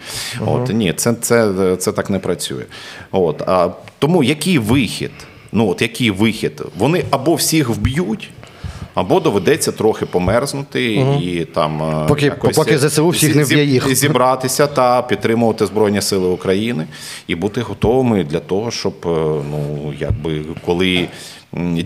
От, 0.46 0.68
ні, 0.68 0.92
це, 0.92 1.14
це, 1.14 1.76
це 1.76 1.92
так 1.92 2.10
не 2.10 2.18
працює. 2.18 2.64
От, 3.10 3.42
а, 3.46 3.68
тому 4.02 4.24
який 4.24 4.58
вихід? 4.58 5.10
Ну, 5.52 5.68
от 5.68 5.82
який 5.82 6.10
вихід? 6.10 6.62
Вони 6.78 7.04
або 7.10 7.34
всіх 7.34 7.68
вб'ють. 7.68 8.30
Або 8.94 9.20
доведеться 9.20 9.72
трохи 9.72 10.06
померзнути 10.06 10.94
і 11.22 11.44
там 11.54 11.82
е, 11.82 12.06
Поки- 12.08 12.24
якось 12.24 12.56
поки 12.56 12.78
ЗСУ 12.78 13.08
всіх 13.08 13.36
не 13.36 13.44
зі- 13.44 13.54
вб'є 13.54 13.64
їх. 13.64 13.94
зібратися 13.94 14.66
та 14.66 15.02
підтримувати 15.02 15.66
Збройні 15.66 16.02
Сили 16.02 16.28
України 16.28 16.86
і 17.26 17.34
бути 17.34 17.60
готовими 17.60 18.24
для 18.24 18.40
того, 18.40 18.70
щоб 18.70 18.94
е, 19.04 19.08
ну 19.50 19.92
якби 20.00 20.42
коли 20.66 21.08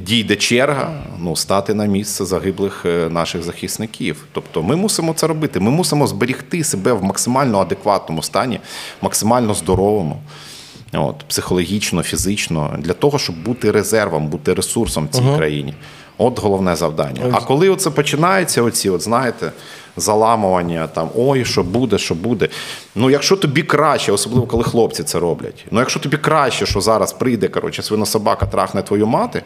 дійде 0.06 0.36
черга, 0.36 0.90
ну 1.18 1.36
стати 1.36 1.74
на 1.74 1.84
місце 1.86 2.24
загиблих 2.24 2.82
е, 2.86 3.08
наших 3.10 3.42
захисників. 3.42 4.24
Тобто 4.32 4.62
ми 4.62 4.76
мусимо 4.76 5.12
це 5.12 5.26
робити. 5.26 5.60
Ми 5.60 5.70
мусимо 5.70 6.06
зберегти 6.06 6.64
себе 6.64 6.92
в 6.92 7.04
максимально 7.04 7.58
адекватному 7.58 8.22
стані, 8.22 8.60
максимально 9.02 9.54
здоровому. 9.54 10.16
От, 10.96 11.16
психологічно, 11.28 12.02
фізично, 12.02 12.76
для 12.78 12.92
того, 12.92 13.18
щоб 13.18 13.36
бути 13.42 13.70
резервом, 13.70 14.28
бути 14.28 14.54
ресурсом 14.54 15.06
в 15.06 15.16
цій 15.16 15.22
країні. 15.36 15.74
От 16.18 16.40
головне 16.40 16.76
завдання. 16.76 17.20
А 17.32 17.40
коли 17.40 17.68
оце 17.68 17.90
починається, 17.90 18.62
оці, 18.62 18.90
от 18.90 19.02
знаєте, 19.02 19.52
заламування, 19.96 20.86
там 20.86 21.10
ой, 21.16 21.44
що 21.44 21.62
буде, 21.62 21.98
що 21.98 22.14
буде. 22.14 22.48
Ну, 22.94 23.10
якщо 23.10 23.36
тобі 23.36 23.62
краще, 23.62 24.12
особливо 24.12 24.46
коли 24.46 24.64
хлопці 24.64 25.02
це 25.02 25.18
роблять, 25.18 25.64
ну 25.70 25.80
якщо 25.80 26.00
тобі 26.00 26.16
краще, 26.16 26.66
що 26.66 26.80
зараз 26.80 27.12
прийде, 27.12 27.48
коротше, 27.48 27.82
свинособака 27.82 28.46
трахне 28.46 28.82
твою 28.82 29.06
мати. 29.06 29.42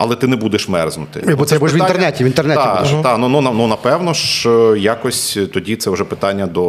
але 0.00 0.16
ти 0.16 0.26
не 0.26 0.36
будеш 0.36 0.68
мерзнути. 0.68 1.34
Бо 1.38 1.44
це 1.44 1.54
ж 1.54 1.60
будеш 1.60 1.74
в 1.74 1.78
інтернеті, 1.78 2.24
в 2.24 2.26
інтернеті 2.26 2.60
Так, 2.60 2.76
будеш. 2.76 3.02
та, 3.02 3.16
ну, 3.16 3.28
ну, 3.28 3.40
ну, 3.40 3.66
напевно 3.66 4.14
ж, 4.14 4.48
якось 4.78 5.38
тоді 5.52 5.76
це 5.76 5.90
вже 5.90 6.04
питання 6.04 6.46
до 6.46 6.64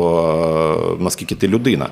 е, 1.00 1.04
наскільки 1.04 1.36
ти 1.36 1.48
людина. 1.48 1.90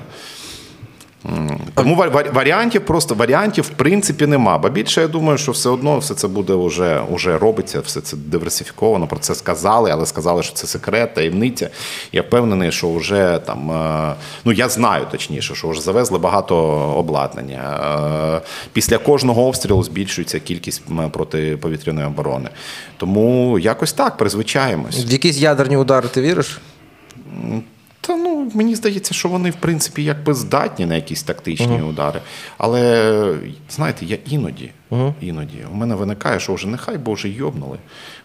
Тому 1.74 1.94
ва- 1.94 2.08
ва- 2.08 2.24
варіантів 2.32 2.86
просто 2.86 3.14
варіантів 3.14 3.64
в 3.64 3.68
принципі 3.68 4.26
нема. 4.26 4.58
Бо 4.58 4.68
більше 4.68 5.00
я 5.00 5.08
думаю, 5.08 5.38
що 5.38 5.52
все 5.52 5.68
одно 5.68 5.98
все 5.98 6.14
це 6.14 6.28
буде 6.28 6.54
вже, 6.54 7.00
вже 7.12 7.38
робиться, 7.38 7.80
все 7.80 8.00
це 8.00 8.16
диверсифіковано. 8.16 9.06
Про 9.06 9.18
це 9.18 9.34
сказали, 9.34 9.90
але 9.90 10.06
сказали, 10.06 10.42
що 10.42 10.52
це 10.54 10.66
секрет, 10.66 11.14
таємниця. 11.14 11.70
Я 12.12 12.22
впевнений, 12.22 12.72
що 12.72 12.92
вже 12.94 13.40
там, 13.46 13.70
е, 13.70 14.14
ну 14.44 14.52
я 14.52 14.68
знаю 14.68 15.06
точніше, 15.10 15.54
що 15.54 15.68
вже 15.68 15.80
завезли 15.80 16.18
багато 16.18 16.56
обладнання. 16.96 17.80
Е, 18.36 18.48
Після 18.72 18.98
кожного 18.98 19.46
обстрілу 19.46 19.82
збільшується 19.82 20.38
кількість 20.40 20.82
протиповітряної 21.12 22.06
оборони. 22.06 22.48
Тому 22.96 23.58
якось 23.58 23.92
так 23.92 24.16
призвичаємось. 24.16 25.04
В 25.04 25.12
якісь 25.12 25.36
ядерні 25.38 25.76
удари 25.76 26.08
ти 26.08 26.22
віриш? 26.22 26.58
Та 28.08 28.16
ну 28.16 28.50
мені 28.54 28.74
здається, 28.74 29.14
що 29.14 29.28
вони 29.28 29.50
в 29.50 29.54
принципі 29.54 30.04
якби 30.04 30.34
здатні 30.34 30.86
на 30.86 30.94
якісь 30.94 31.22
тактичні 31.22 31.82
удари. 31.82 32.20
Але 32.58 33.34
знаєте, 33.70 34.06
я 34.06 34.18
іноді, 34.30 34.70
іноді 35.20 35.58
у 35.72 35.74
мене 35.74 35.94
виникає, 35.94 36.40
що 36.40 36.54
вже 36.54 36.68
нехай 36.68 36.98
би 36.98 37.12
вже 37.12 37.28
йобнули. 37.28 37.78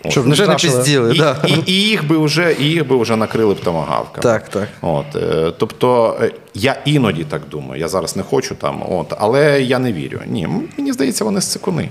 Щоб 0.10 0.32
Вже 0.32 0.48
не 0.48 0.56
пізділи, 0.56 1.16
І, 1.16 1.18
да. 1.18 1.38
і, 1.48 1.72
і 1.72 1.74
їх 1.74 2.08
би 2.08 2.18
вже 2.18 2.56
і 2.60 2.64
їх 2.64 2.88
би 2.88 2.98
вже 2.98 3.16
накрили 3.16 3.54
б 3.54 3.60
томагавками. 3.60 4.24
Так, 4.24 4.50
так. 4.50 4.68
От, 4.82 5.16
е, 5.16 5.54
тобто 5.58 6.18
е, 6.22 6.32
я 6.54 6.76
іноді 6.86 7.24
так 7.24 7.42
думаю. 7.52 7.82
Я 7.82 7.88
зараз 7.88 8.16
не 8.16 8.24
хочу 8.24 8.56
там, 8.56 8.84
от, 8.90 9.14
але 9.18 9.62
я 9.62 9.80
не 9.80 9.94
вірю. 9.94 10.20
Ні, 10.28 10.48
мені 10.78 10.94
здається, 10.94 11.24
вони 11.24 11.42
сцикуни. 11.42 11.90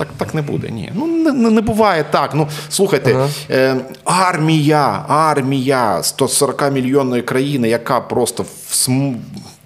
Так, 0.00 0.08
так 0.16 0.34
не 0.34 0.42
буде. 0.42 0.70
Ні. 0.70 0.92
Ну 0.94 1.06
не, 1.06 1.50
не, 1.50 1.60
буває 1.60 2.04
так. 2.10 2.34
Ну 2.34 2.48
слухайте, 2.68 3.28
е, 3.50 3.76
армія, 4.04 5.04
армія 5.08 6.02
140 6.02 6.70
мільйонної 6.72 7.22
країни, 7.22 7.68
яка 7.68 8.00
просто 8.00 8.46
всм- 8.70 9.16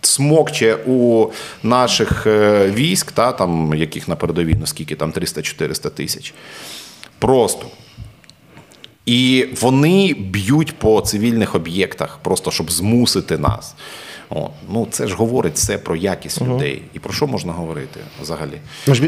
смокче 0.03 0.75
у 0.87 1.27
наших 1.63 2.27
е, 2.27 2.67
військ, 2.71 3.13
та 3.13 3.33
там 3.33 3.75
яких 3.75 4.09
на 4.09 4.17
передовій, 4.17 4.57
ну 4.61 4.67
скільки 4.67 4.95
там 4.95 5.13
300-400 5.13 5.91
тисяч. 5.91 6.35
Просто. 7.19 7.67
І 9.07 9.47
вони 9.61 10.15
б'ють 10.15 10.79
по 10.79 11.01
цивільних 11.01 11.55
об'єктах, 11.55 12.19
просто 12.23 12.51
щоб 12.51 12.71
змусити 12.71 13.39
нас. 13.39 13.75
О, 14.31 14.51
ну 14.69 14.87
це 14.91 15.07
ж 15.07 15.15
говорить 15.15 15.55
все 15.55 15.79
про 15.79 15.97
якість 15.97 16.43
людей. 16.43 16.83
І 16.95 16.99
про 16.99 17.13
що 17.13 17.27
можна 17.27 17.53
говорити 17.53 18.01
взагалі? 18.23 18.59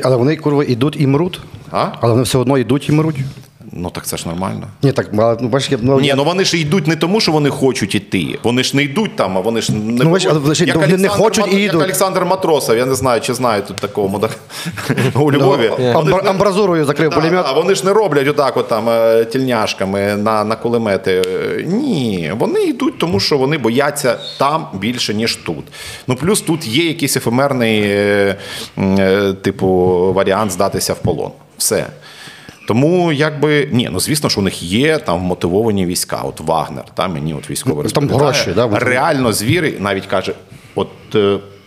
Але 0.04 0.16
вони 0.16 0.36
курва 0.36 0.64
йдуть 0.64 0.96
і 1.00 1.06
мруть. 1.06 1.40
А? 1.70 1.88
Але 2.00 2.12
вони 2.12 2.22
все 2.22 2.38
одно 2.38 2.58
йдуть 2.58 2.88
і 2.88 2.92
мруть. 2.92 3.16
Ну 3.78 3.90
так 3.90 4.06
це 4.06 4.16
ж 4.16 4.28
нормально. 4.28 4.66
Ні, 4.82 4.92
так, 4.92 5.08
але, 5.18 5.36
ну, 5.40 5.48
бачиш, 5.48 5.70
я, 5.70 5.78
ну, 5.82 6.00
Ні, 6.00 6.06
я- 6.08 6.14
ну 6.14 6.24
вони 6.24 6.44
ж 6.44 6.58
йдуть 6.58 6.86
не 6.86 6.96
тому, 6.96 7.20
що 7.20 7.32
вони 7.32 7.50
хочуть 7.50 7.94
іти. 7.94 8.38
Вони 8.42 8.62
ж 8.62 8.76
не 8.76 8.82
йдуть 8.82 9.16
там, 9.16 9.38
а 9.38 9.40
вони 9.40 9.60
ж 9.60 9.72
не 9.72 10.04
Ну, 10.04 10.18
ж- 10.18 10.28
але 10.30 10.54
Як 10.66 10.76
вони 10.76 10.96
не 10.96 11.08
хочуть 11.08 11.44
Мат- 11.44 11.54
і 11.54 11.62
як. 11.62 11.74
Олександр 11.74 12.24
Матросов, 12.24 12.76
я 12.76 12.86
не 12.86 12.94
знаю, 12.94 13.20
чи 13.20 13.34
знаю 13.34 13.62
тут 13.62 13.76
такого 13.76 14.08
мудака 14.08 14.34
у 15.14 15.32
Львові. 15.32 15.72
Ну, 15.78 16.16
амбразурою 16.16 16.84
закрив 16.84 17.10
пулемет. 17.10 17.44
А 17.48 17.52
вони 17.52 17.74
ж 17.74 17.84
не 17.86 17.92
роблять 17.92 18.28
отак, 18.28 18.56
от 18.56 18.68
там 18.68 18.88
е, 18.88 19.24
тільняшками 19.24 20.16
на, 20.16 20.44
на 20.44 20.56
кулемети. 20.56 21.22
Ні, 21.66 22.32
вони 22.38 22.62
йдуть, 22.62 22.98
тому 22.98 23.20
що 23.20 23.38
вони 23.38 23.58
бояться 23.58 24.18
там 24.38 24.66
більше, 24.74 25.14
ніж 25.14 25.36
тут. 25.36 25.64
Ну 26.06 26.16
плюс 26.16 26.40
тут 26.40 26.66
є 26.66 26.84
якийсь 26.84 27.16
ефемерний, 27.16 27.82
е, 27.82 28.36
е, 28.78 29.32
типу, 29.32 29.66
варіант 30.14 30.50
здатися 30.52 30.92
в 30.92 30.98
полон. 30.98 31.30
Все. 31.58 31.86
Тому 32.66 33.12
якби 33.12 33.68
ні, 33.72 33.88
ну 33.92 34.00
звісно, 34.00 34.30
що 34.30 34.40
у 34.40 34.44
них 34.44 34.62
є 34.62 34.98
там 34.98 35.20
мотивовані 35.20 35.86
війська. 35.86 36.20
От 36.24 36.40
Вагнер, 36.40 36.84
та 36.94 37.08
мені 37.08 37.34
от 37.34 37.50
військовий 37.50 37.84
Ну, 37.84 37.90
там 37.90 38.08
гроші, 38.08 38.52
да, 38.54 38.68
реально 38.72 39.32
звіри 39.32 39.74
навіть 39.78 40.06
каже, 40.06 40.32
от. 40.74 40.88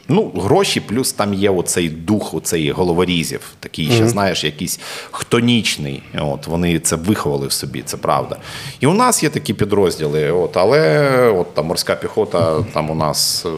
Е, 0.10 0.14
Ну, 0.14 0.32
гроші, 0.36 0.80
плюс 0.80 1.12
там 1.14 1.34
є 1.34 1.50
оцей 1.50 1.90
дух, 1.90 2.34
оцей 2.34 2.72
головорізів, 2.72 3.42
такий 3.60 3.86
ще, 3.92 4.08
знаєш, 4.08 4.44
якийсь 4.44 4.80
хтонічний. 5.12 6.04
От 6.20 6.48
вони 6.48 6.80
це 6.80 6.96
виховали 6.96 7.48
в 7.48 7.52
собі, 7.52 7.82
це 7.86 7.98
правда. 7.98 8.38
І 8.80 8.88
у 8.88 8.94
нас 8.94 9.24
є 9.24 9.30
такі 9.30 9.54
підрозділи, 9.54 10.32
от, 10.32 10.58
але 10.58 11.10
от 11.30 11.54
там 11.54 11.66
морська 11.66 11.96
піхота, 11.96 12.64
там 12.74 12.90
у 12.90 12.96
нас 12.96 13.46
е, 13.46 13.50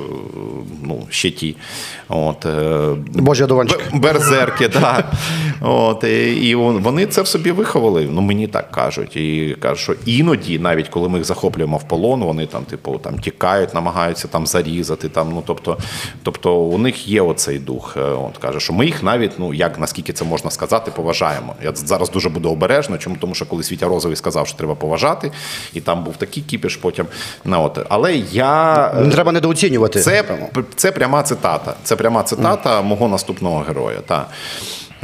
ну, 0.84 1.08
ще 1.10 1.32
ті. 1.32 1.56
От, 2.10 2.46
е, 2.46 2.96
Божі. 3.14 3.46
Б- 3.46 3.78
Берзерки, 3.94 4.70
так. 4.70 5.12
От, 5.62 6.04
і 6.04 6.50
і 6.50 6.56
вони 6.56 7.06
це 7.06 7.22
в 7.22 7.28
собі 7.28 7.52
виховали. 7.52 8.08
Ну 8.12 8.22
мені 8.22 8.48
так 8.48 8.72
кажуть. 8.72 9.16
І 9.16 9.58
кажуть, 9.60 9.80
що 9.84 9.96
іноді, 10.06 10.60
навіть 10.60 10.90
коли 10.90 11.10
ми 11.10 11.18
їх 11.18 11.28
захоплюємо 11.28 11.78
в 11.78 11.84
полон, 11.84 12.24
вони 12.24 12.46
там, 12.46 12.64
типу, 12.64 12.98
там 12.98 13.20
тікають, 13.20 13.74
намагаються 13.74 14.28
там 14.28 14.48
зарізати. 14.48 15.10
Там, 15.10 15.30
ну, 15.34 15.44
тобто, 15.46 15.78
тобто 16.24 16.41
у 16.50 16.78
них 16.78 17.08
є 17.08 17.22
оцей 17.22 17.60
дух. 17.60 17.98
Е, 17.98 18.02
От 18.02 18.38
каже, 18.38 18.60
що 18.60 18.74
ми 18.74 18.86
їх 18.86 19.04
навіть, 19.04 19.32
ну 19.38 19.54
як 19.54 19.80
наскільки 19.80 20.14
це 20.14 20.26
можна 20.26 20.52
сказати, 20.52 20.92
поважаємо. 20.96 21.56
Я 21.64 21.72
зараз 21.76 22.10
дуже 22.10 22.30
буду 22.30 22.50
обережно. 22.50 22.98
Чому 22.98 23.16
тому, 23.16 23.34
що 23.36 23.46
коли 23.46 23.64
Світя 23.64 23.88
Розовий 23.88 24.18
сказав, 24.18 24.48
що 24.48 24.58
треба 24.58 24.76
поважати, 24.76 25.32
і 25.74 25.82
там 25.82 26.04
був 26.04 26.18
такий 26.18 26.44
кіпіш 26.44 26.76
потім. 26.76 27.06
Ну, 27.46 27.64
от. 27.64 27.86
Але 27.90 28.16
я 28.16 28.94
Не 28.94 29.12
треба 29.12 29.32
недооцінювати. 29.32 30.00
це, 30.02 30.24
це 30.76 30.92
пряма 30.92 31.24
цитата. 31.24 31.74
Це 31.84 31.96
пряма 31.96 32.24
цитата 32.24 32.82
мого 32.82 33.08
наступного 33.08 33.60
героя. 33.68 33.98
Та. 34.08 34.26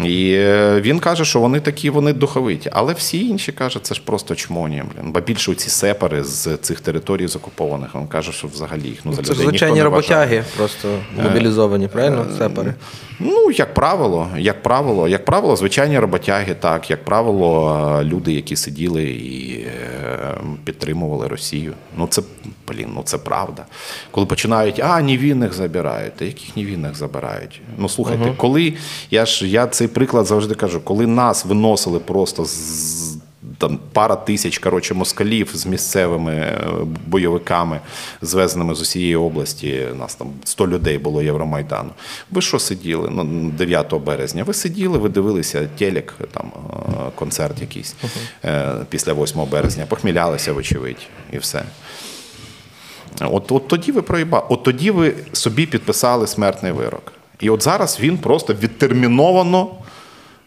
І 0.04 0.32
е, 0.34 0.82
він 0.82 1.00
каже, 1.00 1.26
що 1.26 1.40
вони 1.40 1.60
такі, 1.60 1.90
вони 1.90 2.14
духовиті. 2.14 2.70
Але 2.74 2.94
всі 2.94 3.28
інші 3.28 3.52
каже, 3.52 3.80
це 3.82 3.96
ж 3.96 4.02
просто 4.06 4.36
чмоні. 4.36 4.84
Блін. 4.96 5.12
Бо 5.12 5.20
більше 5.20 5.56
ці 5.56 5.70
сепари 5.70 6.24
з 6.24 6.58
цих 6.58 6.80
територій 6.80 7.28
закупованих. 7.28 7.96
Він 7.96 8.08
каже, 8.08 8.32
що 8.32 8.48
взагалі 8.48 8.88
їх 8.88 9.00
ну, 9.04 9.14
за 9.14 9.22
Це 9.22 9.24
ж 9.24 9.32
людей 9.32 9.46
ніхто 9.46 9.50
звичайні 9.50 9.84
не 9.84 9.90
вважає. 9.90 10.26
роботяги, 10.26 10.44
просто 10.58 10.88
мобілізовані, 11.24 11.88
правильно? 11.88 12.26
Сепари. 12.38 12.74
Ну, 13.20 13.52
як 13.52 13.74
правило, 13.74 14.28
як 14.38 14.64
правило, 14.64 15.08
як 15.08 15.26
правило, 15.26 15.56
звичайні 15.56 16.00
роботяги, 16.00 16.56
так, 16.60 16.90
як 16.90 17.06
правило, 17.06 18.00
е, 18.02 18.04
люди, 18.04 18.34
які 18.34 18.56
сиділи 18.56 19.04
і 19.04 19.60
е, 19.60 20.38
підтримували 20.64 21.28
Росію. 21.28 21.74
Ну 21.98 22.08
це 22.08 22.22
блін, 22.68 22.90
ну 22.96 23.02
це 23.04 23.18
правда. 23.18 23.66
Коли 24.12 24.28
починають, 24.28 24.80
а 24.80 25.02
невинних 25.02 25.54
забирають, 25.54 26.16
та 26.16 26.26
яких 26.26 26.58
невинних 26.58 26.96
забирають? 26.96 27.62
Ну 27.78 27.90
слухайте, 27.90 28.34
коли 28.38 28.74
я 29.12 29.26
ж 29.26 29.48
я 29.48 29.68
цей 29.68 29.88
приклад 29.88 30.26
завжди 30.26 30.56
кажу, 30.56 30.82
коли 30.82 31.08
нас 31.08 31.46
виносили 31.46 32.00
просто 32.00 32.46
з. 32.46 33.18
Там 33.58 33.80
пара 33.94 34.16
тисяч 34.16 34.58
коротше, 34.58 34.94
москалів 34.94 35.50
з 35.54 35.66
місцевими 35.66 36.34
е, 36.34 36.60
бойовиками, 37.08 37.80
звезеними 38.22 38.76
з 38.76 38.82
усієї 38.82 39.16
області. 39.16 39.88
Нас 40.00 40.16
там 40.16 40.28
100 40.44 40.68
людей 40.68 40.98
було 40.98 41.22
Євромайдану. 41.24 41.90
Ви 42.32 42.42
що 42.42 42.60
сиділи 42.60 43.10
ну, 43.12 43.52
9 43.58 43.94
березня? 43.94 44.44
Ви 44.44 44.54
сиділи, 44.54 44.98
ви 44.98 45.10
дивилися 45.10 45.70
телек, 45.78 46.14
там 46.32 46.52
е, 46.56 47.12
концерт 47.16 47.62
якийсь 47.62 47.96
е, 48.46 48.76
після 48.90 49.14
8 49.14 49.46
березня, 49.52 49.86
похмілялися, 49.86 50.54
вочевидь, 50.54 51.08
і 51.32 51.38
все. 51.38 51.64
От, 53.22 53.52
от 53.52 53.68
тоді 53.68 53.92
ви 53.92 54.02
проїба, 54.02 54.40
от 54.50 54.64
тоді 54.64 54.92
ви 54.92 55.14
собі 55.34 55.66
підписали 55.66 56.28
смертний 56.28 56.72
вирок. 56.72 57.12
І 57.40 57.50
от 57.50 57.64
зараз 57.64 57.98
він 58.02 58.18
просто 58.18 58.54
відтерміновано. 58.54 59.68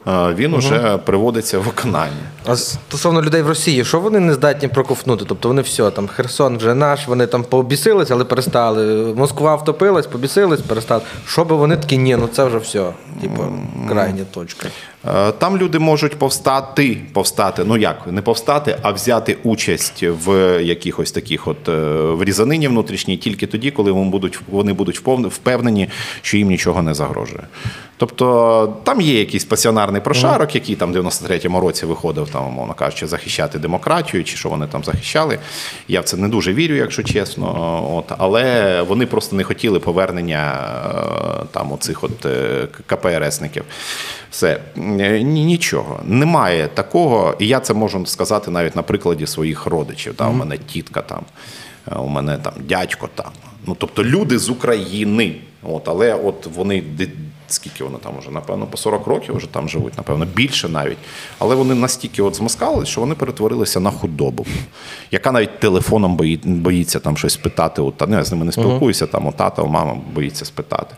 е, 0.06 0.34
Він 0.34 0.54
уже 0.54 0.98
приводиться 0.98 1.58
в 1.58 1.62
виконання. 1.62 2.12
А 2.46 2.56
стосовно 2.56 3.22
людей 3.22 3.42
в 3.42 3.48
Росії, 3.48 3.84
що 3.84 4.00
вони 4.00 4.20
не 4.20 4.34
здатні 4.34 4.68
проковтнути? 4.68 5.24
Тобто 5.28 5.48
вони 5.48 5.62
все, 5.62 5.90
там 5.90 6.08
Херсон 6.08 6.56
вже 6.56 6.74
наш, 6.74 7.08
вони 7.08 7.26
там 7.26 7.44
пообісились, 7.44 8.10
але 8.10 8.24
перестали. 8.24 9.14
Москва 9.14 9.54
втопилась, 9.54 10.06
побісились, 10.06 10.60
перестали. 10.60 11.02
Що 11.26 11.44
би 11.44 11.56
вони 11.56 11.76
такі, 11.76 11.98
ні, 11.98 12.16
ну 12.16 12.28
це 12.32 12.44
вже 12.44 12.58
все. 12.58 12.92
Типу, 13.20 13.44
крайня 13.88 14.24
точка. 14.34 14.68
Е, 15.08 15.32
Там 15.32 15.56
люди 15.58 15.78
можуть 15.78 16.18
повстати, 16.18 16.96
повстати, 17.12 17.64
ну 17.64 17.76
як, 17.76 18.06
не 18.06 18.22
повстати, 18.22 18.76
а 18.82 18.90
взяти 18.90 19.36
участь 19.42 20.02
в 20.02 20.58
якихось 20.62 21.12
таких 21.12 21.48
от 21.48 21.68
е, 21.68 21.72
в 21.92 22.24
різанині 22.24 22.68
внутрішній 22.68 23.16
тільки 23.16 23.46
тоді, 23.46 23.70
коли 23.70 23.92
вони 23.92 24.10
будуть, 24.10 24.38
вони 24.50 24.72
будуть 24.72 25.00
впевнені, 25.30 25.88
що 26.22 26.36
їм 26.36 26.48
нічого 26.48 26.82
не 26.82 26.94
загрожує. 26.94 27.42
Тобто 27.96 28.76
там 28.84 29.00
є 29.00 29.18
якийсь 29.18 29.44
пасіонарний 29.44 30.00
прошарок, 30.00 30.54
який 30.54 30.76
там 30.76 30.92
в 30.92 30.96
93-му 30.96 31.60
році 31.60 31.86
виходив, 31.86 32.28
там, 32.28 32.46
умовно 32.46 32.74
кажучи, 32.74 33.06
захищати 33.06 33.58
демократію, 33.58 34.24
чи 34.24 34.36
що 34.36 34.48
вони 34.48 34.66
там 34.66 34.84
захищали. 34.84 35.38
Я 35.88 36.00
в 36.00 36.04
це 36.04 36.16
не 36.16 36.28
дуже 36.28 36.52
вірю, 36.52 36.74
якщо 36.74 37.02
чесно. 37.02 37.84
От, 37.96 38.12
але 38.18 38.82
вони 38.82 39.06
просто 39.06 39.36
не 39.36 39.44
хотіли 39.44 39.78
повернення 39.78 40.68
е, 41.42 41.46
там 41.52 41.72
оцих 41.72 42.04
от 42.04 42.26
КПРСників. 42.86 43.64
Все 44.30 44.60
нічого. 45.22 46.00
Немає 46.04 46.68
такого, 46.74 47.34
і 47.38 47.46
я 47.48 47.60
це 47.60 47.74
можу 47.74 48.06
сказати 48.06 48.50
навіть 48.50 48.76
на 48.76 48.82
прикладі 48.82 49.26
своїх 49.26 49.66
родичів. 49.66 50.14
Та, 50.14 50.28
У 50.28 50.32
мене 50.32 50.58
тітка 50.58 51.02
там, 51.02 51.22
е, 51.92 51.94
у 51.94 52.06
мене 52.08 52.38
там 52.38 52.52
дядько 52.68 53.08
там. 53.14 53.30
Ну 53.66 53.76
тобто 53.78 54.04
люди 54.04 54.38
з 54.38 54.48
України. 54.50 55.34
От, 55.62 55.88
але 55.88 56.14
от 56.14 56.46
вони 56.56 56.82
скільки 57.48 57.84
вони 57.84 57.98
там 57.98 58.12
вже, 58.18 58.30
напевно, 58.30 58.66
по 58.66 58.76
40 58.76 59.06
років 59.06 59.36
вже 59.36 59.46
там 59.46 59.68
живуть, 59.68 59.96
напевно, 59.96 60.24
більше 60.34 60.68
навіть. 60.68 60.96
Але 61.38 61.54
вони 61.54 61.74
настільки 61.74 62.22
от 62.22 62.34
змоскали, 62.34 62.86
що 62.86 63.00
вони 63.00 63.14
перетворилися 63.14 63.80
на 63.80 63.90
худобу, 63.90 64.46
яка 65.10 65.32
навіть 65.32 65.60
телефоном 65.60 66.16
бої- 66.16 66.40
боїться 66.44 67.00
там 67.00 67.16
щось 67.16 67.36
питати. 67.36 67.82
От, 67.82 67.94
ну, 68.08 68.16
я 68.16 68.24
з 68.24 68.32
ними 68.32 68.44
не 68.44 68.52
спілкуюся, 68.52 69.06
там 69.06 69.26
у 69.26 69.32
тата, 69.32 69.62
у 69.62 69.66
мама 69.68 69.96
боїться 70.14 70.44
спитати. 70.44 70.94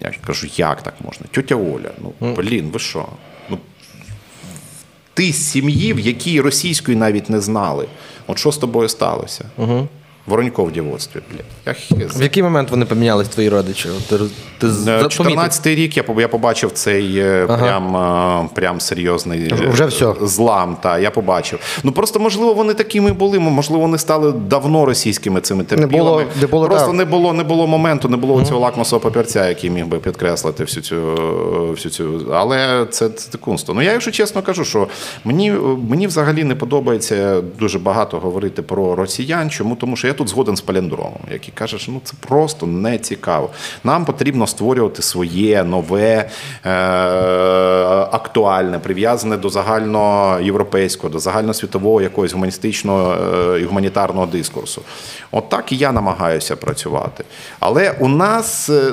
Я 0.00 0.12
кажу, 0.26 0.46
як 0.56 0.82
так 0.82 0.94
можна? 1.04 1.26
Тьотя 1.30 1.54
Оля, 1.54 1.90
ну 2.02 2.34
блін, 2.34 2.70
ви 2.72 2.78
що? 2.78 3.06
Ну, 3.50 3.58
ти 5.14 5.32
з 5.32 5.50
сім'ї, 5.50 5.92
в 5.92 6.00
якій 6.00 6.40
російської 6.40 6.96
навіть 6.96 7.30
не 7.30 7.40
знали. 7.40 7.88
От 8.26 8.38
що 8.38 8.52
з 8.52 8.58
тобою 8.58 8.88
сталося? 8.88 9.44
Угу. 9.56 9.88
Воронько 10.26 10.64
в 10.64 10.72
дівоцтві. 10.72 11.20
Я. 11.66 11.74
В 12.16 12.22
який 12.22 12.42
момент 12.42 12.70
вони 12.70 12.84
помінялись, 12.84 13.28
твої 13.28 13.48
родичі? 13.48 13.88
Ти, 14.08 14.16
ти 14.58 14.70
з- 14.70 14.88
Е, 14.88 15.08
запомітив? 15.10 15.38
14-й 15.38 15.74
рік 15.74 15.96
я, 15.96 16.04
я 16.18 16.28
побачив 16.28 16.70
цей 16.72 17.18
е, 17.18 17.46
прям, 17.46 17.96
е, 17.96 18.48
прям 18.54 18.80
серйозний 18.80 19.52
Вже 19.68 19.86
все. 19.86 20.14
злам. 20.22 20.76
Та, 20.82 20.98
я 20.98 21.10
побачив. 21.10 21.58
Ну 21.84 21.92
просто, 21.92 22.20
можливо, 22.20 22.54
вони 22.54 22.74
такими 22.74 23.12
були, 23.12 23.38
можливо, 23.38 23.82
вони 23.82 23.98
стали 23.98 24.32
давно 24.32 24.84
російськими 24.86 25.40
цими 25.40 25.64
терпілами. 25.64 25.98
було- 25.98 26.22
не 26.40 26.46
було, 26.46 26.66
просто 26.66 26.86
так. 26.86 26.96
не 26.96 27.04
було, 27.04 27.32
не 27.32 27.44
було 27.44 27.66
моменту, 27.66 28.08
не 28.08 28.16
було 28.16 28.44
цього 28.44 28.60
лакмусового 28.60 29.10
папірця, 29.10 29.48
який 29.48 29.70
міг 29.70 29.86
би 29.86 29.98
підкреслити 29.98 30.64
всю 30.64 30.82
цю, 30.82 30.96
всю 31.70 31.92
цю. 31.92 32.32
Але 32.34 32.86
це, 32.90 33.08
це 33.08 33.30
дикунство. 33.32 33.74
Ну 33.74 33.82
я, 33.82 33.92
якщо 33.92 34.10
чесно 34.10 34.42
кажу, 34.42 34.64
що 34.64 34.88
мені, 35.24 35.52
мені 35.88 36.06
взагалі 36.06 36.44
не 36.44 36.54
подобається 36.54 37.40
дуже 37.58 37.78
багато 37.78 38.18
говорити 38.18 38.62
про 38.62 38.94
росіян. 38.94 39.50
Чому? 39.50 39.76
Тому 39.76 39.96
що 39.96 40.06
я 40.06 40.12
тут 40.16 40.28
згоден 40.28 40.56
з 40.56 40.60
Паліндромом, 40.60 41.20
який 41.32 41.52
каже, 41.54 41.78
що 41.78 41.92
ну 41.92 42.00
це 42.04 42.14
просто 42.20 42.66
не 42.66 42.98
цікаво. 42.98 43.50
Нам 43.84 44.04
потрібно 44.04 44.46
створювати 44.46 45.02
своє 45.02 45.64
нове, 45.64 46.30
е, 46.64 46.70
актуальне, 48.12 48.78
прив'язане 48.78 49.36
до 49.36 49.48
загальноєвропейського, 49.48 51.12
до 51.12 51.18
загальносвітового 51.18 52.02
якогось 52.02 52.32
гуманістичного 52.32 53.14
е, 53.14 53.60
і 53.60 53.64
гуманітарного 53.64 54.26
дискурсу. 54.26 54.82
От 55.30 55.48
так 55.48 55.72
і 55.72 55.76
я 55.76 55.92
намагаюся 55.92 56.56
працювати. 56.56 57.24
Але 57.60 57.90
у 57.90 58.08
нас, 58.08 58.70
е, 58.70 58.92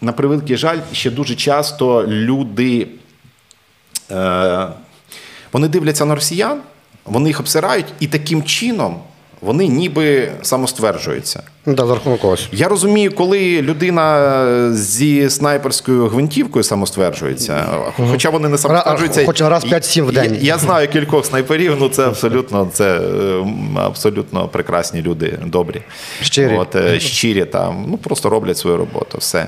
на 0.00 0.12
превеликий 0.12 0.56
жаль, 0.56 0.78
ще 0.92 1.10
дуже 1.10 1.34
часто 1.34 2.06
люди. 2.06 2.88
Е, 4.10 4.68
вони 5.52 5.68
дивляться 5.68 6.04
на 6.04 6.14
росіян, 6.14 6.60
вони 7.04 7.28
їх 7.28 7.40
обсирають, 7.40 7.86
і 8.00 8.06
таким 8.06 8.42
чином 8.42 9.00
вони 9.42 9.68
ніби 9.68 10.32
самостверджуються. 10.42 11.42
Ну, 11.66 11.74
да, 11.74 11.86
за 11.86 11.94
рахунок 11.94 12.20
когось. 12.20 12.48
Я 12.52 12.68
розумію, 12.68 13.14
коли 13.14 13.62
людина 13.62 14.72
зі 14.74 15.30
снайперською 15.30 16.06
гвинтівкою 16.06 16.62
самостверджується, 16.62 17.64
хоча 17.96 18.30
вони 18.30 18.48
не 18.48 18.58
самостверджуються. 18.58 19.26
Хоч 19.26 19.40
раз 19.40 19.64
5-7 19.64 20.02
в 20.02 20.12
день. 20.12 20.34
Я, 20.34 20.40
я 20.40 20.58
знаю 20.58 20.88
кількох 20.88 21.26
снайперів, 21.26 21.76
ну 21.80 21.88
це 21.88 22.06
абсолютно, 22.06 22.68
це 22.72 23.00
е, 23.00 23.44
абсолютно 23.76 24.48
прекрасні 24.48 25.02
люди, 25.02 25.38
добрі. 25.46 25.82
Щирі. 26.22 26.56
От, 26.56 26.76
е, 26.76 27.00
щирі 27.00 27.44
там, 27.44 27.86
ну 27.88 27.96
просто 27.96 28.28
роблять 28.28 28.58
свою 28.58 28.76
роботу, 28.76 29.18
все. 29.18 29.46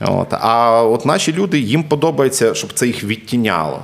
От. 0.00 0.28
А 0.30 0.82
от 0.82 1.06
наші 1.06 1.32
люди, 1.32 1.58
їм 1.58 1.84
подобається, 1.84 2.54
щоб 2.54 2.72
це 2.72 2.86
їх 2.86 3.04
відтіняло. 3.04 3.82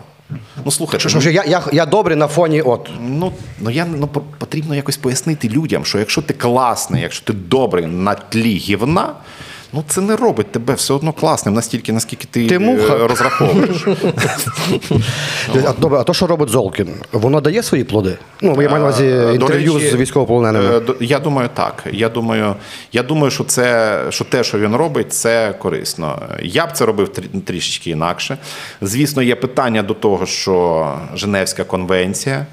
Ну, 0.64 0.70
слухайте, 0.70 1.00
Що, 1.00 1.08
що, 1.08 1.20
що 1.20 1.30
я, 1.30 1.44
я, 1.44 1.62
я 1.72 1.86
добрий 1.86 2.16
на 2.16 2.26
фоні 2.26 2.62
от. 2.62 2.90
Ну, 3.00 3.32
ну 3.60 3.70
я 3.70 3.86
ну 3.86 4.06
потрібно 4.38 4.74
якось 4.74 4.96
пояснити 4.96 5.48
людям, 5.48 5.84
що 5.84 5.98
якщо 5.98 6.22
ти 6.22 6.34
класний, 6.34 7.02
якщо 7.02 7.24
ти 7.24 7.32
добрий 7.32 7.86
на 7.86 8.14
тлі 8.14 8.54
гівна, 8.54 9.14
ну 9.72 9.84
це 9.88 10.00
не 10.00 10.16
робить 10.16 10.52
тебе 10.52 10.74
все 10.74 10.94
одно 10.94 11.12
класним 11.12 11.54
настільки, 11.54 11.92
наскільки 11.92 12.28
ти, 12.30 12.46
Ти 12.48 12.58
муха. 12.58 12.94
е, 12.96 13.06
розраховуєш. 13.06 13.86
А, 15.66 15.72
добре, 15.80 15.98
а 15.98 16.02
то, 16.02 16.14
що 16.14 16.26
робить 16.26 16.48
Золкін, 16.48 16.88
воно 17.12 17.40
дає 17.40 17.62
свої 17.62 17.84
плоди? 17.84 18.16
Ну, 18.42 18.48
я 18.62 18.68
маю 18.68 18.70
на 18.70 18.78
увазі 18.88 19.04
Е, 19.04 19.34
інтерв'ю 19.34 19.74
речі, 19.74 19.90
з 19.90 19.94
військовополоненими. 19.94 20.78
е, 20.78 20.82
Я 21.00 21.18
думаю, 21.18 21.48
так. 21.54 21.84
Я 21.92 22.08
думаю, 22.08 22.54
я 22.92 23.02
думаю, 23.02 23.30
що 23.30 23.44
це 23.44 23.98
що 24.10 24.24
те, 24.24 24.44
що 24.44 24.58
він 24.58 24.76
робить, 24.76 25.12
це 25.12 25.54
корисно. 25.58 26.22
Я 26.42 26.66
б 26.66 26.72
це 26.72 26.86
робив 26.86 27.08
трішечки 27.46 27.90
інакше. 27.90 28.38
Звісно, 28.80 29.22
є 29.22 29.36
питання 29.36 29.82
до 29.82 29.94
того, 29.94 30.26
що 30.26 30.86
Женевська 31.14 31.64
конвенція. 31.64 32.46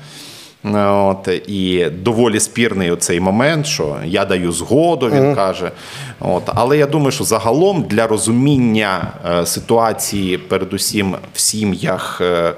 Е, 0.65 0.85
От, 0.85 1.27
і 1.47 1.89
доволі 1.89 2.39
спірний 2.39 2.91
оцей 2.91 3.19
момент, 3.19 3.65
що 3.65 3.97
я 4.05 4.25
даю 4.25 4.51
згоду, 4.51 5.09
він 5.09 5.35
каже. 5.35 5.71
От, 6.19 6.43
але 6.45 6.77
я 6.77 6.85
думаю, 6.85 7.11
що 7.11 7.23
загалом 7.23 7.83
для 7.83 8.07
розуміння 8.07 9.07
е, 9.29 9.45
ситуації, 9.45 10.37
передусім 10.37 11.15
в 11.33 11.39
сім'ях 11.39 12.21
е, 12.21 12.53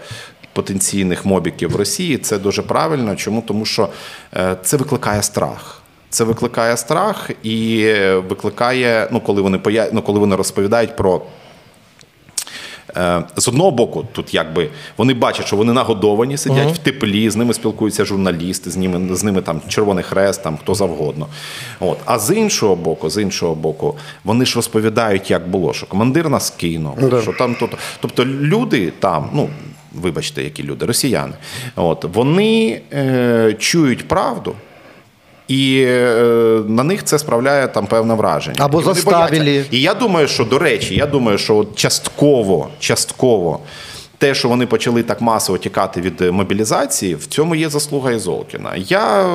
потенційних 0.54 1.26
мобіків 1.26 1.72
в 1.72 1.76
Росії, 1.76 2.18
це 2.18 2.38
дуже 2.38 2.62
правильно. 2.62 3.16
Чому? 3.16 3.42
Тому 3.42 3.66
що 3.66 3.90
це 4.64 4.78
викликає 4.78 5.24
страх. 5.24 5.82
Це 6.10 6.24
викликає 6.24 6.78
страх 6.78 7.30
і 7.44 7.94
викликає, 8.30 9.08
ну 9.12 9.20
коли 9.20 9.42
вони 9.42 9.58
поя... 9.58 9.88
ну, 9.94 10.02
коли 10.02 10.20
вони 10.20 10.36
розповідають 10.36 10.96
про. 10.96 11.22
Е, 12.98 13.24
З 13.36 13.48
одного 13.48 13.72
боку, 13.72 14.06
тут 14.12 14.34
якби 14.34 14.70
вони 14.98 15.14
бачать, 15.14 15.46
що 15.46 15.56
вони 15.56 15.74
нагодовані, 15.74 16.38
сидять 16.38 16.74
в 16.74 16.78
теплі, 16.78 17.30
з 17.30 17.36
ними 17.36 17.54
спілкуються 17.54 18.06
журналісти, 18.06 18.72
з 18.72 18.78
ними, 18.78 19.16
з 19.16 19.24
ними 19.24 19.42
там 19.42 19.62
Червоний 19.68 20.04
Хрест, 20.04 20.44
там 20.44 20.58
хто 20.58 20.76
завгодно. 20.76 21.28
От. 21.80 21.98
А 22.06 22.20
з 22.20 22.36
іншого 22.36 22.76
боку, 22.76 23.10
з 23.10 23.22
іншого 23.22 23.56
боку, 23.56 23.98
вони 24.24 24.46
ж 24.46 24.56
розповідають, 24.56 25.32
як 25.32 25.50
було, 25.50 25.74
що 25.74 25.86
командир 25.86 26.30
нас 26.30 26.50
кинув, 26.50 26.98
що 27.22 27.34
там 27.34 27.56
то. 27.56 27.70
Тобто 28.00 28.26
люди 28.26 28.94
там, 29.00 29.30
ну 29.34 29.50
вибачте, 29.94 30.44
які 30.44 30.64
люди, 30.64 30.86
росіяни, 30.86 31.34
от 31.76 32.06
вони 32.14 32.82
е, 32.94 33.56
чують 33.60 34.08
правду. 34.08 34.56
І 35.52 35.84
е, 35.88 36.62
на 36.68 36.84
них 36.84 37.04
це 37.04 37.20
справляє 37.20 37.68
там 37.68 37.88
певне 37.88 38.14
враження. 38.14 38.56
Або 38.60 38.82
І 38.82 38.84
заставили. 38.84 39.66
І 39.72 39.82
я 39.82 39.94
думаю, 39.94 40.28
що 40.28 40.46
до 40.46 40.60
речі, 40.60 40.96
я 40.96 41.06
думаю, 41.06 41.38
що 41.38 41.56
от 41.58 41.76
частково, 41.76 42.70
частково. 42.80 43.60
Те, 44.18 44.36
що 44.36 44.50
вони 44.50 44.66
почали 44.66 45.04
так 45.04 45.22
масово 45.22 45.58
тікати 45.58 46.02
від 46.02 46.22
е, 46.22 46.32
мобілізації, 46.32 47.16
в 47.16 47.26
цьому 47.26 47.56
є 47.56 47.70
заслуга 47.70 48.12
і 48.12 48.20
Золкіна. 48.20 48.76
Я 48.76 49.22
е, 49.22 49.28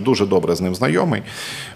дуже 0.00 0.26
добре 0.26 0.54
з 0.54 0.60
ним 0.60 0.74
знайомий. 0.74 1.22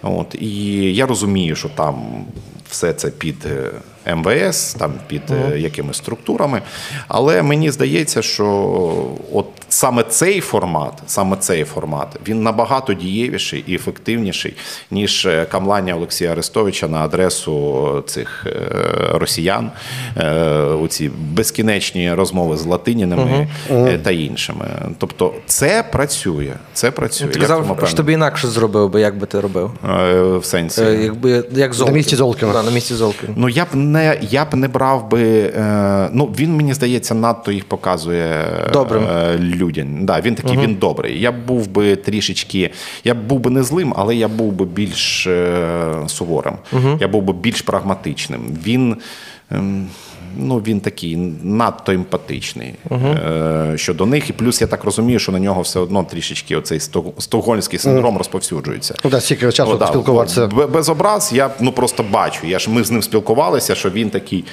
От, 0.03 0.35
і 0.35 0.55
я 0.95 1.07
розумію, 1.07 1.57
що 1.57 1.69
там 1.69 2.25
все 2.71 2.93
це 2.93 3.11
під 3.11 3.47
е, 3.47 3.71
МВС, 4.15 4.79
там 4.79 4.93
під 5.07 5.23
е, 5.31 5.59
якимись 5.59 5.97
структурами. 5.97 6.63
Але 7.09 7.43
мені 7.43 7.71
здається, 7.71 8.23
що 8.23 8.47
от 9.33 9.47
саме 9.69 10.03
цей 10.03 10.41
формат, 10.41 10.93
саме 11.07 11.37
цей 11.37 11.65
формат, 11.65 12.09
він 12.29 12.43
набагато 12.43 12.95
дієвіший 12.95 13.65
і 13.67 13.75
ефективніший, 13.75 14.55
ніж 14.91 15.27
е, 15.27 15.47
камлання 15.51 15.95
Олексія 15.95 16.33
Арестовича 16.33 16.89
на 16.89 16.99
адресу 16.99 18.05
цих 18.07 18.47
е, 18.47 18.53
росіян, 19.13 19.71
е, 20.17 20.31
оці 20.59 21.11
безкінечні 21.19 22.15
розмови 22.15 22.57
з 22.57 22.65
латинінами 22.67 23.49
е, 23.71 23.99
та 23.99 24.11
іншими. 24.11 24.65
Тобто, 24.99 25.35
це 25.47 25.85
працює. 25.93 26.53
Це 26.73 26.91
працює. 26.91 27.29
Ти 27.29 27.39
Я 27.41 27.47
казав, 27.47 27.79
що 27.85 27.97
тобі 27.97 28.13
інакше 28.13 28.49
зробив 28.49 28.91
би, 28.91 29.01
як 29.01 29.19
би 29.19 29.27
ти 29.27 29.41
робив? 29.41 29.71
в 30.39 30.45
сенсі. 30.45 30.83
Якби, 30.83 31.45
як 31.53 31.75
Золкін. 31.75 31.95
місці 31.95 32.17
Золкіна. 32.17 32.53
Да, 32.53 32.63
на 32.63 32.71
місці 32.71 32.95
Золкіна. 32.95 33.35
Ну 33.37 33.49
я 33.49 33.65
б 33.65 33.69
не 33.75 33.98
я 34.21 34.45
б 34.45 34.55
не 34.55 34.69
брав 34.69 35.11
би. 35.11 35.53
Е, 35.57 36.09
ну 36.13 36.35
він 36.39 36.57
мені 36.57 36.75
здається, 36.75 37.15
надто 37.15 37.53
їх 37.53 37.65
показує 37.65 38.45
Добрим. 38.73 39.03
Е, 39.05 39.39
людям. 39.39 40.07
Да, 40.07 40.21
він 40.21 40.35
такий, 40.35 40.59
він 40.59 40.75
добрий. 40.75 41.21
Я 41.21 41.33
б 41.33 41.47
був 41.47 41.69
би 41.69 41.97
трішечки. 41.97 42.71
Я 43.05 43.15
б 43.15 43.27
був 43.27 43.41
би 43.41 43.51
не 43.51 43.63
злим, 43.63 43.95
але 43.97 44.17
я 44.17 44.29
був 44.29 44.53
би 44.53 44.65
більш 44.65 45.23
суворим. 45.23 46.55
суворим. 46.73 46.99
Я 47.01 47.09
був 47.09 47.23
би 47.23 47.33
більш 47.33 47.63
прагматичним. 47.63 48.41
Він. 48.67 48.97
Ну, 50.37 50.59
він 50.59 50.81
такий 50.81 51.17
надто 51.43 51.93
емпатичний 51.93 52.75
е, 52.91 53.73
щодо 53.77 54.07
них. 54.07 54.31
І 54.31 54.33
плюс 54.33 54.61
я 54.61 54.67
так 54.67 54.85
розумію, 54.85 55.19
що 55.19 55.33
на 55.33 55.39
нього 55.39 55.63
все 55.63 55.81
одно 55.81 56.05
трішечки 56.05 56.57
оцей 56.57 56.79
сток- 56.79 57.21
стокгольмський 57.21 57.79
синдром 57.79 58.19
розповсюджується. 58.19 58.95
Ну, 59.05 59.11
да, 59.11 59.21
стільки 59.21 59.53
часу 59.53 59.73
О, 59.73 59.77
да, 59.77 59.87
спілкуватися. 59.87 60.47
Без 60.47 60.89
образ 60.89 61.31
я 61.35 61.51
ну 61.61 61.73
просто 61.73 62.05
бачу. 62.11 62.47
Я 62.47 62.59
ж 62.59 62.71
ми 62.71 62.85
з 62.85 62.91
ним 62.91 63.03
спілкувалися, 63.03 63.75
що 63.75 63.91
він 63.91 64.11
такий. 64.11 64.45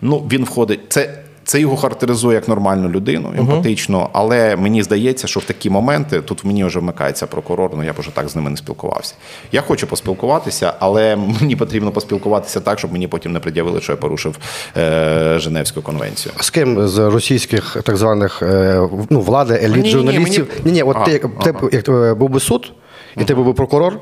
Ну 0.00 0.18
він 0.32 0.44
входить. 0.44 0.80
Це. 0.88 1.18
Це 1.44 1.60
його 1.60 1.76
характеризує 1.76 2.34
як 2.34 2.48
нормальну 2.48 2.88
людину, 2.88 3.32
емпатичну, 3.38 4.08
але 4.12 4.56
мені 4.56 4.82
здається, 4.82 5.26
що 5.26 5.40
в 5.40 5.44
такі 5.44 5.70
моменти 5.70 6.20
тут 6.20 6.44
в 6.44 6.46
мені 6.46 6.64
вже 6.64 6.78
вмикається 6.78 7.26
прокурор. 7.26 7.70
Ну 7.76 7.84
я 7.84 7.92
б 7.92 7.96
вже 7.98 8.10
так 8.10 8.28
з 8.28 8.36
ними 8.36 8.50
не 8.50 8.56
спілкувався. 8.56 9.14
Я 9.52 9.60
хочу 9.60 9.86
поспілкуватися, 9.86 10.72
але 10.78 11.16
мені 11.40 11.56
потрібно 11.56 11.90
поспілкуватися 11.90 12.60
так, 12.60 12.78
щоб 12.78 12.92
мені 12.92 13.08
потім 13.08 13.32
не 13.32 13.40
пред'явили, 13.40 13.80
що 13.80 13.92
я 13.92 13.96
порушив 13.96 14.38
е, 14.76 15.34
Женевську 15.38 15.82
конвенцію. 15.82 16.32
З 16.40 16.50
ким 16.50 16.88
з 16.88 16.98
російських 16.98 17.76
так 17.84 17.96
званих 17.96 18.42
е, 18.42 18.88
ну, 19.10 19.20
влади, 19.20 19.54
еліт, 19.54 19.76
Ні-ні-ні, 19.76 19.90
журналістів? 19.90 20.48
Ні, 20.64 20.72
ні, 20.72 20.82
от 20.82 20.96
Ага, 20.96 21.04
ти, 21.06 21.18
ти 21.18 21.28
ага. 21.58 21.68
як 21.72 21.88
е, 21.88 22.14
був 22.14 22.30
би 22.30 22.40
суд, 22.40 22.72
і 23.16 23.24
ти 23.24 23.34
був 23.34 23.46
би 23.46 23.52
прокурор, 23.52 23.96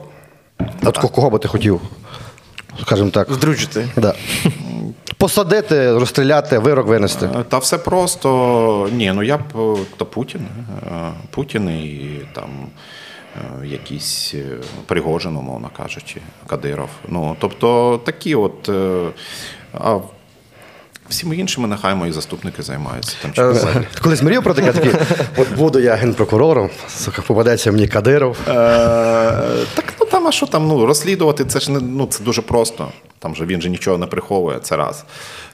от 0.84 0.98
ко- 0.98 1.08
кого 1.08 1.30
би 1.30 1.38
ти 1.38 1.48
хотів? 1.48 1.80
Скажімо 2.82 3.10
так. 3.10 3.32
Здружити. 3.32 3.88
Да. 3.96 4.14
Посадити, 5.16 5.92
розстріляти, 5.92 6.58
вирок 6.58 6.86
винести. 6.86 7.26
Е, 7.26 7.44
Та 7.48 7.58
все 7.58 7.78
просто. 7.78 8.88
Ні, 8.92 9.12
ну 9.14 9.22
я 9.22 9.36
б 9.38 9.40
е, 9.56 9.76
та 9.96 10.04
Путін. 10.04 10.40
е, 10.86 11.12
Путін 11.30 11.68
і 11.68 12.20
там 12.34 12.48
якийсь 13.64 14.34
е, 14.34 14.44
Пригожин, 14.86 15.36
умовно 15.36 15.70
кажучи, 15.76 16.20
Кадиров. 16.46 16.88
Ну, 17.08 17.36
тобто 17.40 18.00
такі 18.04 18.34
от. 18.34 18.70
А 19.74 19.96
всіми 21.08 21.36
іншими 21.36 21.68
нехай 21.68 21.94
мої 21.94 22.12
заступники 22.12 22.62
займаються 22.62 23.16
там 23.22 23.32
чи. 23.32 23.42
Колись 24.02 24.22
мріяв 24.22 24.42
про 24.42 24.54
таке 24.54 24.72
такий, 24.72 24.92
от 25.36 25.52
буду 25.56 25.78
я 25.80 25.94
генпрокурором, 25.94 26.70
сука, 26.88 27.22
попадеться 27.22 27.72
мені 27.72 27.88
Кадиров. 27.88 28.36
Е, 28.48 28.52
Так, 29.74 29.84
а 30.28 30.32
що 30.32 30.46
там? 30.46 30.68
Ну, 30.68 30.86
розслідувати 30.86 31.44
це 31.44 31.60
ж 31.60 31.72
не 31.72 31.80
ну 31.80 32.06
це 32.06 32.24
дуже 32.24 32.42
просто. 32.42 32.88
Там 33.18 33.34
же 33.34 33.44
він 33.44 33.60
же 33.60 33.68
нічого 33.68 33.98
не 33.98 34.06
приховує, 34.06 34.58
це 34.58 34.76
раз. 34.76 35.04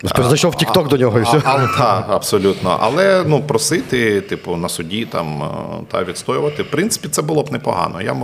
Ну, 0.02 0.28
зайшов 0.28 0.52
в 0.52 0.54
TikTok 0.54 0.88
до 0.88 0.96
нього 0.96 1.18
і 1.18 1.22
все. 1.22 1.40
Так, 1.78 2.06
абсолютно. 2.10 2.78
Але 2.80 3.24
ну, 3.26 3.42
просити, 3.42 4.20
типу, 4.20 4.56
на 4.56 4.68
суді 4.68 5.06
там 5.06 5.42
е, 5.42 5.46
та 5.90 6.04
відстоювати, 6.04 6.62
в 6.62 6.70
принципі, 6.70 7.08
це 7.08 7.22
було 7.22 7.42
б 7.42 7.52
непогано. 7.52 8.02
Я, 8.02 8.16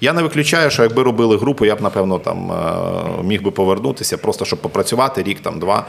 я 0.00 0.12
не 0.12 0.22
виключаю, 0.22 0.70
що 0.70 0.82
якби 0.82 1.02
робили 1.02 1.36
групу, 1.36 1.64
я 1.64 1.76
б, 1.76 1.82
напевно, 1.82 2.18
там 2.18 2.52
е, 2.52 3.22
міг 3.22 3.42
би 3.42 3.50
повернутися, 3.50 4.18
просто 4.18 4.44
щоб 4.44 4.58
попрацювати 4.58 5.22
рік, 5.22 5.40
там, 5.40 5.58
два. 5.58 5.86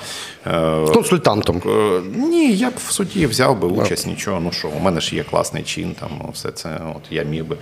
Е, 0.47 0.85
Консультантом. 0.93 1.61
Ні, 2.15 2.53
я 2.53 2.69
б 2.69 2.73
в 2.87 2.91
суді 2.91 3.25
взяв 3.25 3.59
би 3.59 3.67
участь, 3.67 4.07
нічого. 4.07 4.39
Ну 4.39 4.51
що, 4.51 4.67
у 4.67 4.79
мене 4.79 5.01
ж 5.01 5.15
є 5.15 5.23
класний 5.23 5.63
чин, 5.63 5.95
там 5.99 6.09
все 6.33 6.51
це. 6.51 6.79
От 6.95 7.01
я 7.11 7.23
міг 7.23 7.45
би 7.45 7.57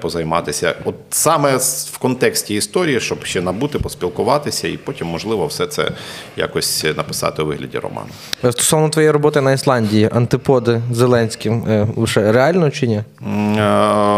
позайматися. 0.00 0.74
От 0.84 0.94
саме 1.10 1.58
з- 1.66 1.88
в 1.88 1.98
контексті 1.98 2.54
історії, 2.54 3.00
щоб 3.00 3.24
ще 3.24 3.40
набути, 3.42 3.78
поспілкуватися, 3.78 4.68
і 4.68 4.76
потім, 4.76 5.06
можливо, 5.06 5.46
все 5.46 5.66
це 5.66 5.90
якось 6.36 6.84
написати 6.96 7.42
у 7.42 7.46
вигляді 7.46 7.78
роману. 7.78 8.08
Е, 8.44 8.52
Стосовно 8.52 8.88
твоєї 8.88 9.10
роботи 9.10 9.40
на 9.40 9.52
Ісландії, 9.52 10.08
антиподи 10.12 10.80
Зеленським, 10.92 11.64
е, 11.68 11.88
лише 11.96 12.32
реально 12.32 12.70
чи 12.70 12.86
ні? 12.86 12.96
Е, 12.96 13.02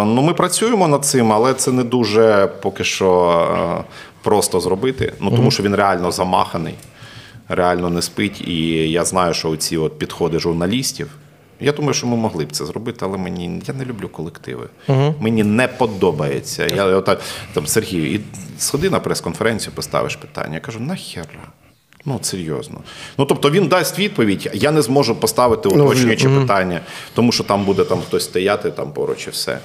Ну, 0.05 0.23
ми 0.23 0.35
працюємо 0.35 0.89
над 0.89 1.05
цим, 1.05 1.33
але 1.33 1.55
це 1.55 1.73
не 1.73 1.85
дуже 1.85 2.49
поки 2.63 2.85
що 2.85 3.79
просто 4.23 4.61
зробити. 4.61 5.13
Ну 5.21 5.31
тому 5.31 5.51
що 5.51 5.63
він 5.63 5.75
реально 5.75 6.11
замаханий, 6.13 6.75
реально 7.49 7.91
не 7.91 8.03
спить. 8.03 8.41
І 8.49 8.91
я 8.91 9.05
знаю, 9.05 9.35
що 9.35 9.57
ці 9.57 9.79
підходи 9.99 10.39
журналістів. 10.39 11.09
Я 11.61 11.73
думаю, 11.73 11.95
що 11.95 12.07
ми 12.07 12.17
могли 12.17 12.45
б 12.45 12.53
це 12.53 12.65
зробити, 12.67 12.99
але 13.03 13.19
мені 13.19 13.63
я 13.67 13.75
не 13.75 13.85
люблю 13.85 14.09
колективи. 14.09 14.69
Мені 15.21 15.45
не 15.45 15.69
подобається. 15.69 16.67
Я 16.67 16.85
отак 16.85 17.21
там 17.53 17.67
Сергій, 17.67 18.15
і 18.15 18.21
сходи 18.59 18.91
на 18.91 19.01
прес-конференцію, 19.01 19.73
поставиш 19.75 20.17
питання. 20.17 20.55
Я 20.55 20.61
кажу, 20.61 20.81
нахера? 20.81 21.27
Ну, 22.05 22.19
серйозно. 22.23 22.81
Ну, 23.19 23.25
тобто 23.25 23.51
він 23.51 23.69
дасть 23.69 23.99
відповідь, 23.99 24.51
я 24.55 24.71
не 24.71 24.83
зможу 24.83 25.15
поставити 25.21 25.69
уточнюючі 25.69 26.29
питання, 26.29 26.81
тому 27.15 27.33
що 27.33 27.45
там 27.45 27.65
буде 27.65 27.85
там 27.85 28.01
хтось 28.01 28.25
стояти 28.25 28.71
там 28.71 28.93
поруч 28.93 29.27
і 29.27 29.31
все. 29.31 29.59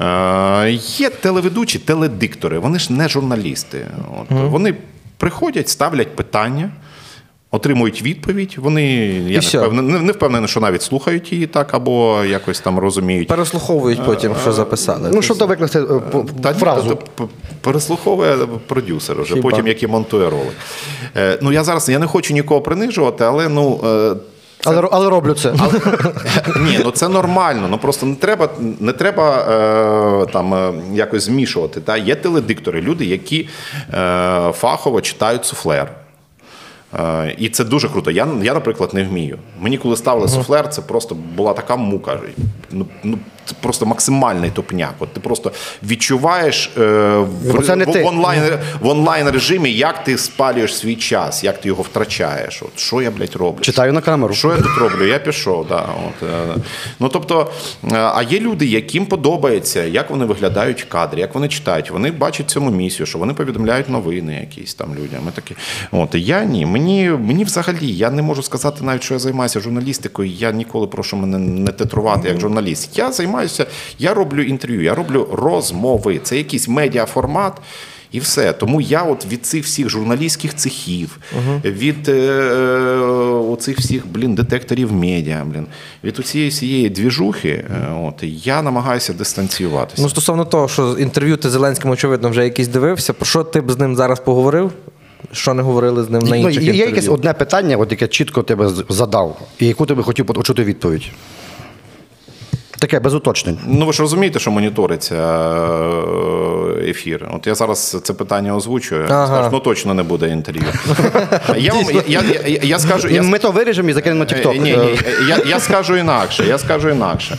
Е, 0.00 0.70
є 0.72 1.10
телеведучі, 1.10 1.78
теледиктори, 1.78 2.58
вони 2.58 2.78
ж 2.78 2.92
не 2.92 3.08
журналісти. 3.08 3.86
От, 4.20 4.30
Вони 4.30 4.74
приходять, 5.16 5.68
ставлять 5.68 6.16
питання. 6.16 6.70
Отримують 7.54 8.02
відповідь, 8.02 8.54
вони 8.58 8.84
я 9.28 9.40
не 9.40 9.46
впевнений, 9.48 9.92
не, 9.92 10.00
не 10.00 10.12
впевнений, 10.12 10.48
що 10.48 10.60
навіть 10.60 10.82
слухають 10.82 11.32
її 11.32 11.46
так, 11.46 11.74
або 11.74 12.24
якось 12.24 12.60
там 12.60 12.78
розуміють. 12.78 13.28
Переслуховують 13.28 14.04
потім, 14.06 14.34
що 14.42 14.52
записали. 14.52 15.10
Ну, 15.12 15.22
щоб 15.22 15.38
викласти 15.38 15.78
е, 15.78 15.84
Та 16.42 16.54
фразу. 16.54 16.88
то- 16.88 16.98
то 17.14 17.28
переслуховує 17.60 18.36
продюсер 18.66 19.22
вже, 19.22 19.34
Хіба? 19.34 19.50
потім 19.50 19.66
як 19.66 19.82
і 19.82 19.86
монтує 19.86 20.30
ролик. 20.30 20.52
Е, 21.16 21.38
ну 21.42 21.52
я 21.52 21.64
зараз 21.64 21.88
я 21.88 21.98
не 21.98 22.06
хочу 22.06 22.34
нікого 22.34 22.60
принижувати, 22.60 23.24
але 23.24 23.48
ну. 23.48 23.80
Е, 23.84 24.14
Але, 24.64 24.88
але 24.92 25.10
роблю 25.10 25.34
це. 25.34 25.52
ні, 26.60 26.80
ну 26.84 26.90
це 26.90 27.08
нормально. 27.08 27.66
Ну 27.70 27.78
просто 27.78 28.06
не 28.06 28.14
треба, 28.14 28.48
не 28.80 28.92
треба 28.92 29.36
е, 30.22 30.32
там 30.32 30.54
е, 30.54 30.72
якось 30.94 31.22
змішувати. 31.22 31.80
Та? 31.80 31.96
Є 31.96 32.14
теледиктори, 32.14 32.80
люди, 32.80 33.04
які 33.04 33.48
е, 33.94 34.52
фахово 34.52 35.00
читають 35.00 35.44
суфлер. 35.44 36.01
Е, 36.98 37.34
І 37.38 37.48
це 37.48 37.64
дуже 37.64 37.88
круто. 37.88 38.10
Я, 38.10 38.28
я, 38.42 38.54
наприклад, 38.54 38.94
не 38.94 39.04
вмію. 39.04 39.38
Мені 39.60 39.78
коли 39.78 39.96
ставили 39.96 40.28
суфлер, 40.28 40.68
це 40.68 40.82
просто 40.82 41.14
була 41.14 41.52
така 41.52 41.76
мука. 41.76 42.20
Ну, 42.70 42.86
ну, 43.02 43.18
просто 43.60 43.86
максимальний 43.86 44.50
топняк. 44.50 44.94
От 44.98 45.12
ти 45.12 45.20
просто 45.20 45.52
відчуваєш 45.82 46.70
е, 46.78 46.80
в, 47.44 47.66
це 47.66 47.76
не 47.76 47.84
в, 47.84 48.02
в 48.02 48.06
онлайн, 48.06 48.42
в 48.80 48.88
онлайн 48.88 49.30
режимі, 49.30 49.72
як 49.72 50.04
ти 50.04 50.18
спалюєш 50.18 50.76
свій 50.76 50.96
час, 50.96 51.44
як 51.44 51.60
ти 51.60 51.68
його 51.68 51.82
втрачаєш. 51.82 52.62
От 52.62 52.78
що 52.78 53.02
я, 53.02 53.10
блядь, 53.10 53.36
роблю? 53.36 53.60
Читаю 53.60 53.92
на 53.92 54.00
камеру. 54.00 54.34
Що 54.34 54.48
я 54.48 54.56
тут 54.56 54.78
роблю? 54.78 55.06
Я 55.06 55.18
пішов. 55.18 55.66
Да, 55.68 55.88
от, 56.08 56.28
е, 56.28 56.60
ну 57.00 57.08
тобто, 57.08 57.50
е, 57.84 57.96
а 57.96 58.22
є 58.30 58.40
люди, 58.40 58.66
яким 58.66 59.06
подобається, 59.06 59.84
як 59.84 60.10
вони 60.10 60.24
виглядають 60.24 60.82
в 60.82 60.88
кадрі, 60.88 61.20
як 61.20 61.34
вони 61.34 61.48
читають. 61.48 61.90
Вони 61.90 62.10
бачать 62.10 62.50
цьому 62.50 62.70
місію, 62.70 63.06
що 63.06 63.18
вони 63.18 63.34
повідомляють 63.34 63.88
новини 63.88 64.38
якісь 64.40 64.74
там 64.74 64.94
людям. 64.94 65.20
Ми 65.26 65.32
такі. 65.32 65.54
От 65.92 66.14
я 66.14 66.44
ні. 66.44 66.66
Мені, 66.66 67.10
мені 67.10 67.44
взагалі 67.44 67.88
я 67.88 68.10
не 68.10 68.22
можу 68.22 68.42
сказати 68.42 68.84
навіть, 68.84 69.02
що 69.02 69.14
я 69.14 69.20
займаюся 69.20 69.60
журналістикою. 69.60 70.30
Я 70.30 70.52
ніколи 70.52 70.86
прошу 70.86 71.16
мене 71.16 71.38
не 71.38 71.72
титрувати 71.72 72.28
як 72.28 72.40
журналіст. 72.40 72.98
Я 72.98 73.12
займаюся, 73.12 73.31
я 73.98 74.14
роблю 74.14 74.42
інтерв'ю, 74.42 74.82
я 74.82 74.94
роблю 74.94 75.28
розмови. 75.32 76.20
Це 76.22 76.36
якийсь 76.36 76.68
медіаформат. 76.68 77.60
І 78.12 78.20
все. 78.20 78.52
Тому 78.52 78.80
я 78.80 79.02
от 79.02 79.26
від 79.26 79.46
цих 79.46 79.64
всіх 79.64 79.88
журналістських 79.88 80.56
цехів, 80.56 81.18
від 81.64 82.08
е, 82.08 82.12
е, 82.12 82.96
оцих 83.50 83.78
всіх 83.78 84.06
блін, 84.06 84.34
детекторів 84.34 84.92
медіа, 84.92 85.44
блін, 85.46 85.66
від 86.04 86.16
цієї 86.26 86.50
всієї 86.50 86.90
двіжухи, 86.90 87.48
е, 87.48 87.92
от, 88.02 88.14
я 88.22 88.62
намагаюся 88.62 89.12
дистанціюватися. 89.12 90.02
Ну, 90.02 90.08
стосовно 90.08 90.44
того, 90.44 90.68
що 90.68 90.96
інтерв'ю 90.98 91.36
ти 91.36 91.50
Зеленським, 91.50 91.90
очевидно, 91.90 92.30
вже 92.30 92.44
якийсь 92.44 92.68
дивився, 92.68 93.12
про 93.12 93.26
що 93.26 93.44
ти 93.44 93.60
б 93.60 93.70
з 93.72 93.78
ним 93.78 93.96
зараз 93.96 94.20
поговорив? 94.20 94.72
Що 95.32 95.54
не 95.54 95.62
говорили 95.62 96.04
з 96.04 96.10
ним 96.10 96.22
на 96.22 96.30
Ну, 96.30 96.36
інших 96.36 96.62
є 96.62 96.68
інтерв'ю? 96.70 96.94
якесь 96.94 97.08
одне 97.08 97.32
питання, 97.32 97.76
от 97.76 97.90
яке 97.90 98.08
чітко 98.08 98.42
тебе 98.42 98.70
задав, 98.88 99.40
і 99.58 99.66
яку 99.66 99.86
ти 99.86 99.94
би 99.94 100.02
хотів 100.02 100.26
почути 100.26 100.64
відповідь. 100.64 101.02
Таке 102.82 103.00
без 103.00 103.14
уточнень. 103.14 103.58
Ну 103.66 103.86
ви 103.86 103.92
ж 103.92 104.02
розумієте, 104.02 104.38
що 104.38 104.50
моніториться 104.50 105.14
е, 105.14 106.90
ефір. 106.90 107.28
От 107.34 107.46
я 107.46 107.54
зараз 107.54 108.00
це 108.02 108.12
питання 108.12 108.56
озвучую. 108.56 109.06
Ага. 109.08 109.26
Скажу, 109.26 109.48
ну 109.52 109.60
точно 109.60 109.94
не 109.94 110.02
буде 110.02 110.28
інтерв'ю. 110.28 110.64
я, 111.56 111.72
вам, 111.72 111.84
я, 111.90 112.02
я, 112.06 112.22
я, 112.46 112.58
я 112.62 112.78
скажу, 112.78 113.08
я, 113.08 113.22
Ми 113.22 113.38
то 113.38 113.50
виріжемо 113.50 113.90
і 113.90 113.92
закинемо 113.92 114.26
на 114.30 114.36
Е, 114.36 114.58
Ні, 114.58 114.58
ні, 114.58 114.98
я, 115.28 115.38
я 115.46 115.60
скажу 115.60 115.96
інакше. 115.96 116.44
Я 116.44 116.58
скажу 116.58 116.88
інакше. 116.88 117.38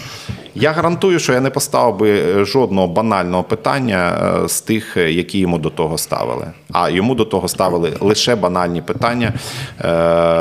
Я 0.56 0.72
гарантую, 0.72 1.20
що 1.20 1.34
я 1.34 1.40
не 1.40 1.50
поставив 1.50 1.98
би 1.98 2.10
е, 2.20 2.46
жодного 2.46 2.88
банального 2.88 3.44
питання 3.44 4.32
е, 4.46 4.48
з 4.50 4.62
тих, 4.62 4.98
е, 4.98 5.12
які 5.12 5.40
йому 5.40 5.58
до 5.58 5.70
того 5.70 5.98
ставили. 5.98 6.48
А 6.72 6.90
йому 6.90 7.16
до 7.16 7.26
того 7.26 7.48
ставили 7.48 7.94
лише 8.00 8.36
банальні 8.36 8.82
питання. 8.82 9.34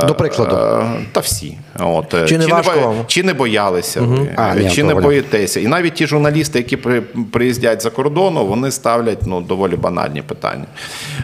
До 0.08 0.14
прикладу. 0.14 0.84
Та 1.12 1.20
всі. 1.20 1.58
От. 1.80 2.14
е, 2.14 2.24
Чи 2.26 2.38
не 2.38 2.46
важко 2.46 2.72
бо- 2.82 2.94
чи 3.06 3.22
не 3.22 3.34
боялися 3.34 4.00
ви, 4.00 4.28
А, 4.36 4.54
ні, 4.54 4.70
чи 4.70 4.82
не 4.84 4.94
Оля. 4.94 5.02
боїтеся. 5.02 5.60
І 5.60 5.66
навіть 5.66 5.94
ті 5.94 6.06
журналісти, 6.06 6.58
які 6.58 6.76
при- 6.76 7.00
приїздять 7.32 7.82
за 7.82 7.90
кордону, 7.90 8.46
вони 8.46 8.70
ставлять 8.70 9.18
ну, 9.26 9.40
доволі 9.40 9.76
банальні 9.76 10.22
питання. 10.22 10.64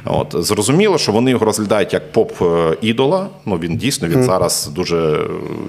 От. 0.05 0.35
Зрозуміло, 0.39 0.99
що 0.99 1.13
вони 1.13 1.31
його 1.31 1.45
розглядають 1.47 1.93
як 1.93 2.13
поп-ідола. 2.13 3.27
Ну, 3.47 3.57
він 3.59 3.77
дійсно 3.77 4.09
він 4.09 4.23
зараз 4.23 4.71
дуже, 4.75 5.19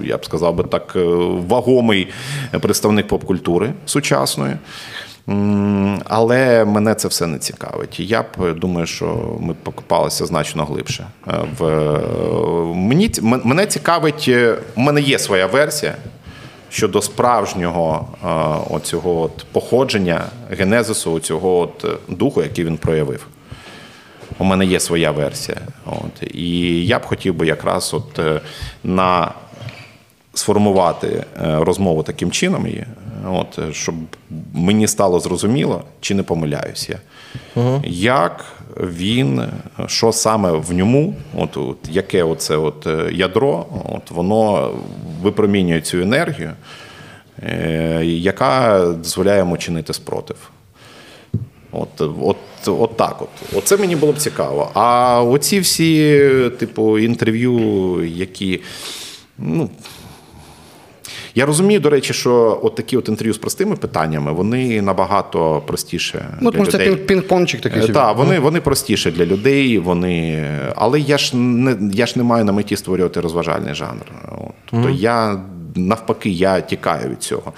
я 0.04 0.16
б 0.16 0.24
сказав 0.24 0.54
би 0.54 0.64
так, 0.64 0.96
вагомий 1.48 2.08
представник 2.60 3.06
поп-культури 3.10 3.72
сучасної. 3.86 4.56
Але 6.04 6.64
мене 6.64 6.94
це 6.94 7.08
все 7.08 7.26
не 7.26 7.38
цікавить. 7.38 8.00
Я 8.00 8.22
б 8.22 8.26
е, 8.42 8.52
думаю, 8.52 8.86
що 8.86 9.36
ми 9.40 9.54
покопалися 9.62 10.26
значно 10.26 10.64
глибше. 10.64 11.06
Е, 11.28 11.32
В, 11.58 11.64
е, 11.66 12.74
мені, 12.74 13.10
мене 13.22 13.66
цікавить, 13.66 14.30
у 14.76 14.80
мене 14.80 15.00
є 15.00 15.18
своя 15.18 15.46
версія 15.46 15.94
щодо 16.70 17.02
справжнього 17.02 18.08
оцього 18.70 19.20
от 19.22 19.46
походження, 19.52 20.24
генезису 20.50 21.20
цього 21.20 21.58
от 21.58 21.86
духу, 22.08 22.42
який 22.42 22.64
він 22.64 22.76
проявив. 22.76 23.26
У 24.38 24.44
мене 24.44 24.66
є 24.66 24.80
своя 24.80 25.10
версія. 25.10 25.58
От. 25.86 26.34
І 26.34 26.86
я 26.86 26.98
б 26.98 27.06
хотів 27.06 27.34
би 27.34 27.46
якраз 27.46 27.94
от 27.94 28.20
на 28.84 29.32
сформувати 30.34 31.06
е, 31.06 31.24
розмову 31.60 32.02
таким 32.02 32.30
чином, 32.30 32.66
її, 32.66 32.84
от, 33.30 33.58
е, 33.58 33.72
щоб 33.72 33.94
мені 34.52 34.88
стало 34.88 35.20
зрозуміло, 35.20 35.84
чи 36.00 36.14
не 36.14 36.22
помиляюсь 36.22 36.88
я. 36.88 36.98
Як 37.84 38.44
він, 38.76 39.42
що 39.86 40.12
саме 40.12 40.52
в 40.52 40.72
ньому, 40.72 41.14
от, 41.36 41.56
от, 41.56 41.76
яке 41.90 42.22
оце 42.22 42.56
от 42.56 42.86
е, 42.86 43.10
ядро, 43.12 43.66
от, 43.84 44.10
воно 44.10 44.70
випромінює 45.22 45.80
цю 45.80 46.00
енергію, 46.00 46.52
е, 47.42 48.02
яка 48.04 48.80
дозволяє 48.86 49.38
йому 49.38 49.58
чинити 49.58 49.92
спротив. 49.92 50.36
От, 51.72 52.00
от 52.00 52.36
от 52.66 52.96
так 52.96 53.22
от. 53.22 53.56
Оце 53.56 53.76
мені 53.76 53.96
було 53.96 54.12
б 54.12 54.18
цікаво. 54.18 54.70
А 54.74 55.22
оці 55.22 55.60
всі, 55.60 56.18
типу, 56.58 56.98
інтерв'ю, 56.98 58.04
які. 58.04 58.60
Ну, 59.38 59.70
я 61.34 61.46
розумію, 61.46 61.80
до 61.80 61.90
речі, 61.90 62.12
що 62.12 62.60
от 62.62 62.74
такі 62.74 62.96
от 62.96 63.08
інтерв'ю 63.08 63.34
з 63.34 63.38
простими 63.38 63.76
питаннями, 63.76 64.32
вони 64.32 64.82
набагато 64.82 65.62
простіше. 65.66 66.24
Ну, 66.40 66.50
для 66.50 66.58
тому 66.58 66.70
що 66.70 66.78
це 66.78 66.90
пінг-пончик 66.90 67.60
такий. 67.60 67.82
собі. 67.82 67.94
Так, 67.94 68.16
вони, 68.16 68.38
вони 68.38 68.60
простіше 68.60 69.10
для 69.10 69.26
людей, 69.26 69.78
вони. 69.78 70.44
Але 70.76 71.00
я 71.00 71.18
ж 71.18 71.36
не 71.36 71.76
я 71.92 72.06
ж 72.06 72.12
не 72.16 72.22
маю 72.22 72.44
на 72.44 72.52
меті 72.52 72.76
створювати 72.76 73.20
розважальний 73.20 73.74
жанр. 73.74 74.04
От. 74.32 74.52
Тобто 74.70 74.90
я 74.90 75.40
навпаки, 75.74 76.30
я 76.30 76.60
тікаю 76.60 77.10
від 77.10 77.22
цього. 77.22 77.52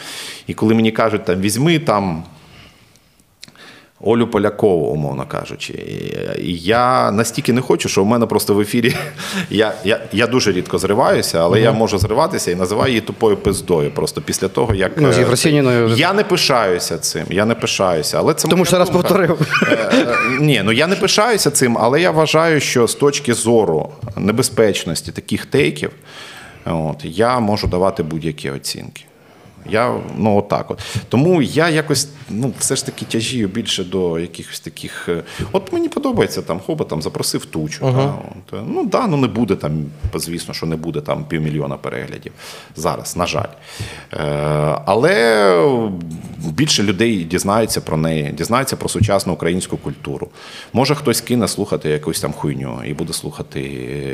І 0.46 0.54
коли 0.54 0.74
мені 0.74 0.92
кажуть, 0.92 1.24
там 1.24 1.40
візьми 1.40 1.78
там. 1.78 2.22
Олю 4.03 4.26
Полякову, 4.26 4.86
умовно 4.86 5.26
кажучи. 5.26 5.72
І 6.38 6.57
Я 6.57 7.11
настільки 7.11 7.53
не 7.53 7.61
хочу, 7.61 7.88
що 7.88 8.03
в 8.03 8.07
мене 8.07 8.26
просто 8.26 8.55
в 8.55 8.61
ефірі. 8.61 8.94
Я 9.50 9.74
я, 9.84 10.00
я 10.12 10.26
дуже 10.26 10.53
рідко 10.53 10.78
зриваюся, 10.78 11.38
але 11.40 11.61
я 11.61 11.72
можу 11.72 11.98
зриватися 11.98 12.50
і 12.50 12.55
називаю 12.55 12.88
її 12.88 13.00
тупою 13.00 13.36
пиздою. 13.36 13.90
Просто 13.90 14.20
після 14.20 14.48
того, 14.48 14.74
як. 14.74 14.92
Ну, 14.96 15.12
з 15.12 15.18
е, 15.18 15.88
Я 15.96 16.12
не 16.12 16.24
пишаюся 16.24 16.98
цим. 16.98 17.24
Я 17.30 17.44
не 17.44 17.55
пишаюся. 17.55 18.18
Але 18.18 18.34
це 18.34 18.48
Тому 18.48 18.64
що 18.64 18.78
раз 18.78 18.90
повторив. 18.90 19.40
Е, 19.62 19.90
е, 19.92 20.16
Ні, 20.40 20.62
ну 20.64 20.72
я 20.72 20.86
не 20.86 20.96
пишаюся 20.96 21.50
цим, 21.50 21.78
але 21.80 22.00
я 22.00 22.11
вважаю, 22.11 22.61
що 22.61 22.88
з 22.88 22.94
точки 22.94 23.34
зору 23.34 23.88
небезпечності 24.16 25.12
таких 25.12 25.46
тейків, 25.46 25.90
от, 26.64 26.96
я 27.03 27.38
можу 27.38 27.66
давати 27.66 28.03
будь-які 28.03 28.50
оцінки. 28.50 29.05
Я, 29.70 30.00
ну, 30.16 30.36
отак 30.38 30.70
от. 30.70 30.78
Тому 31.08 31.42
я 31.42 31.68
якось 31.68 32.08
ну, 32.30 32.52
все 32.58 32.76
ж 32.76 32.86
таки 32.86 33.04
тяжію 33.04 33.48
більше 33.48 33.84
до 33.84 34.18
якихось 34.18 34.60
таких. 34.60 35.08
е, 35.08 35.22
От 35.52 35.72
мені 35.72 35.88
подобається 35.88 36.42
там 36.42 36.60
хоба 36.60 36.84
там 36.84 37.02
запросив 37.02 37.44
тучу. 37.44 37.80
Та, 37.80 38.14
от, 38.30 38.58
е, 38.58 38.62
ну 38.68 38.84
да, 38.86 39.06
ну 39.06 39.16
не 39.16 39.26
буде 39.28 39.56
там, 39.56 39.84
звісно, 40.14 40.54
що 40.54 40.66
не 40.66 40.76
буде 40.76 41.00
там 41.00 41.24
півмільйона 41.24 41.76
переглядів 41.76 42.32
зараз, 42.76 43.16
на 43.16 43.26
жаль. 43.26 43.48
Е, 44.12 44.18
але 44.86 45.12
більше 46.38 46.82
людей 46.82 47.24
дізнаються 47.24 47.80
про 47.80 47.96
неї, 47.96 48.32
дізнаються 48.32 48.76
про 48.76 48.88
сучасну 48.88 49.32
українську 49.32 49.76
культуру. 49.76 50.28
Може 50.72 50.94
хтось 50.94 51.20
кине 51.20 51.48
слухати 51.48 51.88
якусь 51.88 52.20
там 52.20 52.32
хуйню 52.32 52.78
і 52.86 52.94
буде 52.94 53.12
слухати 53.12 53.60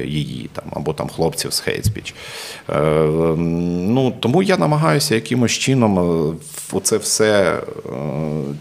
її 0.06 0.50
там, 0.52 0.64
або 0.72 0.92
там 0.92 1.08
хлопців 1.08 1.52
з 1.52 1.60
Хейтспіч. 1.60 2.14
Е, 2.70 2.80
ну, 3.38 4.12
тому 4.20 4.42
я 4.42 4.56
намагаюся 4.56 5.14
якимось 5.38 5.52
чином 5.52 5.98
е, 5.98 6.34
оце 6.72 6.96
все 6.96 7.52
е, 7.52 7.90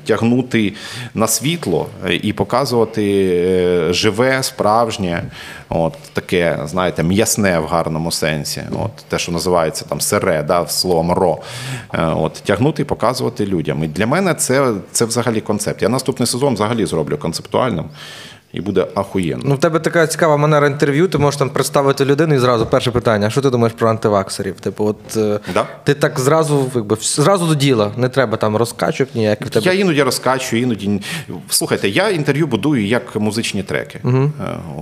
тягнути 0.06 0.74
на 1.14 1.28
світло 1.28 1.88
і 2.22 2.34
показувати 2.34 3.32
е, 3.90 3.94
живе, 3.94 4.44
справжнє, 4.44 5.24
от 5.70 5.94
таке, 6.14 6.60
знаєте, 6.66 7.04
м'ясне 7.04 7.60
в 7.60 7.66
гарному 7.66 8.12
сенсі. 8.12 8.62
От 8.72 8.92
те, 9.08 9.20
що 9.20 9.32
називається 9.32 9.86
там 9.90 10.02
сере, 10.02 10.44
да, 10.44 10.68
словом 10.68 11.12
ро. 11.12 11.38
От 11.98 12.34
тягнути 12.34 12.82
і 12.82 12.86
показувати 12.86 13.46
людям. 13.46 13.84
І 13.84 13.88
для 13.88 14.08
мене 14.08 14.34
це, 14.34 14.74
це 14.92 15.06
взагалі 15.06 15.42
концепт. 15.42 15.82
Я 15.82 15.90
наступний 15.90 16.28
сезон 16.28 16.54
взагалі 16.54 16.86
зроблю 16.86 17.18
концептуальним. 17.18 17.86
І 18.54 18.62
буде 18.62 18.88
ахуєнно. 18.96 19.44
Ну, 19.46 19.56
в 19.56 19.60
тебе 19.60 19.80
така 19.80 20.08
цікава 20.08 20.38
манера 20.38 20.68
інтерв'ю, 20.68 21.08
ти 21.08 21.18
можеш 21.18 21.38
там 21.40 21.50
представити 21.50 22.06
людину 22.06 22.36
і 22.36 22.38
зразу 22.38 22.66
перше 22.66 22.92
питання: 22.92 23.30
що 23.30 23.42
ти 23.42 23.50
думаєш 23.50 23.74
про 23.78 23.90
антиваксерів? 23.90 24.60
Типу, 24.60 24.86
от 24.86 25.18
е, 25.18 25.40
Да. 25.54 25.66
ти 25.84 25.94
так 25.94 26.20
зразу, 26.20 26.72
якби, 26.76 26.98
зразу 27.02 27.48
до 27.48 27.56
діла, 27.56 27.92
не 27.98 28.10
треба 28.10 28.38
там 28.38 28.56
розкачок 28.56 29.10
ніяких. 29.16 29.48
в 29.48 29.50
Тебе... 29.50 29.66
Я 29.66 29.74
іноді 29.74 30.04
розкачую, 30.04 30.62
іноді. 30.62 31.02
Слухайте, 31.50 31.90
я 31.90 32.10
інтерв'ю 32.10 32.48
будую 32.48 32.86
як 32.88 33.16
музичні 33.16 33.64
треки. 33.64 34.00
Е, 34.06 34.30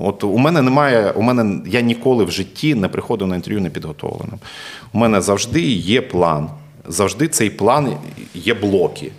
От 0.03 0.23
у 0.23 0.37
мене 0.37 0.61
немає, 0.61 1.11
у 1.11 1.21
мене 1.21 1.59
я 1.65 1.81
ніколи 1.81 2.23
в 2.23 2.31
житті 2.31 2.75
не 2.75 2.87
приходив 2.87 3.27
на 3.27 3.35
інтерв'ю 3.35 3.61
непідготовленим. 3.61 4.39
У 4.93 4.97
мене 4.97 5.21
завжди 5.21 5.61
є 5.71 6.01
план. 6.01 6.49
Завжди 6.87 7.27
цей 7.27 7.49
план 7.49 7.93
є 8.33 8.53
блоки. 8.53 9.11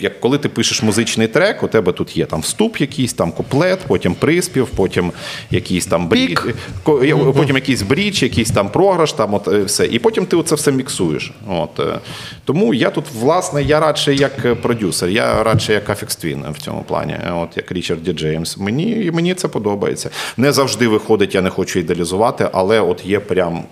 Як 0.00 0.20
коли 0.20 0.38
ти 0.38 0.48
пишеш 0.48 0.82
музичний 0.82 1.26
трек, 1.26 1.62
у 1.62 1.68
тебе 1.68 1.92
тут 1.92 2.16
є 2.16 2.26
там 2.26 2.40
вступ, 2.40 2.76
якийсь 2.76 3.12
там 3.12 3.32
куплет, 3.32 3.78
потім 3.86 4.14
приспів, 4.14 4.68
потім 4.68 5.12
якийсь 5.50 5.86
там 5.86 6.08
бріч, 6.08 6.38
потім 6.84 7.56
якийсь 7.56 7.82
бріч, 7.82 8.22
якийсь 8.22 8.50
там 8.50 8.68
програш, 8.68 9.12
там 9.12 9.34
от 9.34 9.48
е, 9.48 9.62
все. 9.62 9.86
І 9.86 9.98
потім 9.98 10.26
ти 10.26 10.42
це 10.42 10.54
все 10.54 10.72
міксуєш. 10.72 11.32
От 11.48 11.80
е. 11.80 11.98
тому 12.44 12.74
я 12.74 12.90
тут, 12.90 13.04
власне, 13.20 13.62
я 13.62 13.80
радше 13.80 14.14
як 14.14 14.44
е, 14.44 14.54
продюсер, 14.54 15.08
я 15.08 15.42
радше 15.42 15.72
як 15.72 15.88
Affix 15.88 16.24
Twin 16.24 16.52
в 16.52 16.58
цьому 16.58 16.82
плані, 16.82 17.16
от 17.32 17.56
як 17.56 17.72
Річард 17.72 18.02
Ді 18.02 18.12
Джеймс. 18.12 18.58
Мені 18.58 19.10
мені 19.14 19.34
це 19.34 19.48
подобається. 19.48 20.10
Не 20.36 20.52
завжди 20.52 20.88
виходить, 20.88 21.34
я 21.34 21.42
не 21.42 21.50
хочу 21.50 21.78
ідеалізувати, 21.78 22.48
але 22.52 22.80
от 22.80 23.06
є 23.06 23.20
прям. 23.20 23.64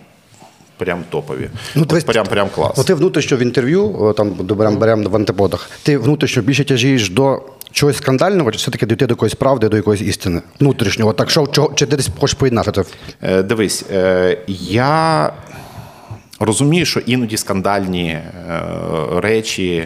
Прям 0.78 1.04
топові. 1.10 1.48
Ну, 1.74 1.82
От 1.82 1.88
то 1.88 2.00
прям 2.12 2.26
прям 2.26 2.48
клас. 2.54 2.78
От 2.78 2.86
ти 2.86 2.94
внутрішньо 2.94 3.36
в 3.36 3.40
інтерв'ю, 3.40 4.14
там 4.16 4.30
беремо 4.30 4.76
беремо 4.76 5.08
в 5.10 5.16
антиподах, 5.16 5.70
ти 5.82 5.98
внутрішньо 5.98 6.42
більше 6.42 6.64
тяжієш 6.64 7.10
до 7.10 7.42
чогось 7.72 7.96
скандального, 7.96 8.52
чи 8.52 8.56
все-таки 8.58 8.86
дійти 8.86 9.06
до 9.06 9.12
якоїсь 9.12 9.34
правди, 9.34 9.68
до 9.68 9.76
якоїсь 9.76 10.02
істини? 10.02 10.42
Внутрішнього. 10.60 11.12
Так 11.12 11.30
що, 11.30 11.46
чого- 11.46 11.72
чи 11.74 11.86
ти 11.86 11.96
десь 11.96 12.10
хочеш 12.18 12.34
поєднати? 12.34 12.82
Е, 13.22 13.42
Дивись, 13.42 13.84
е, 13.92 14.38
я 14.48 15.32
розумію, 16.40 16.86
що 16.86 17.00
іноді 17.00 17.36
скандальні 17.36 18.08
е, 18.10 18.22
речі, 19.16 19.84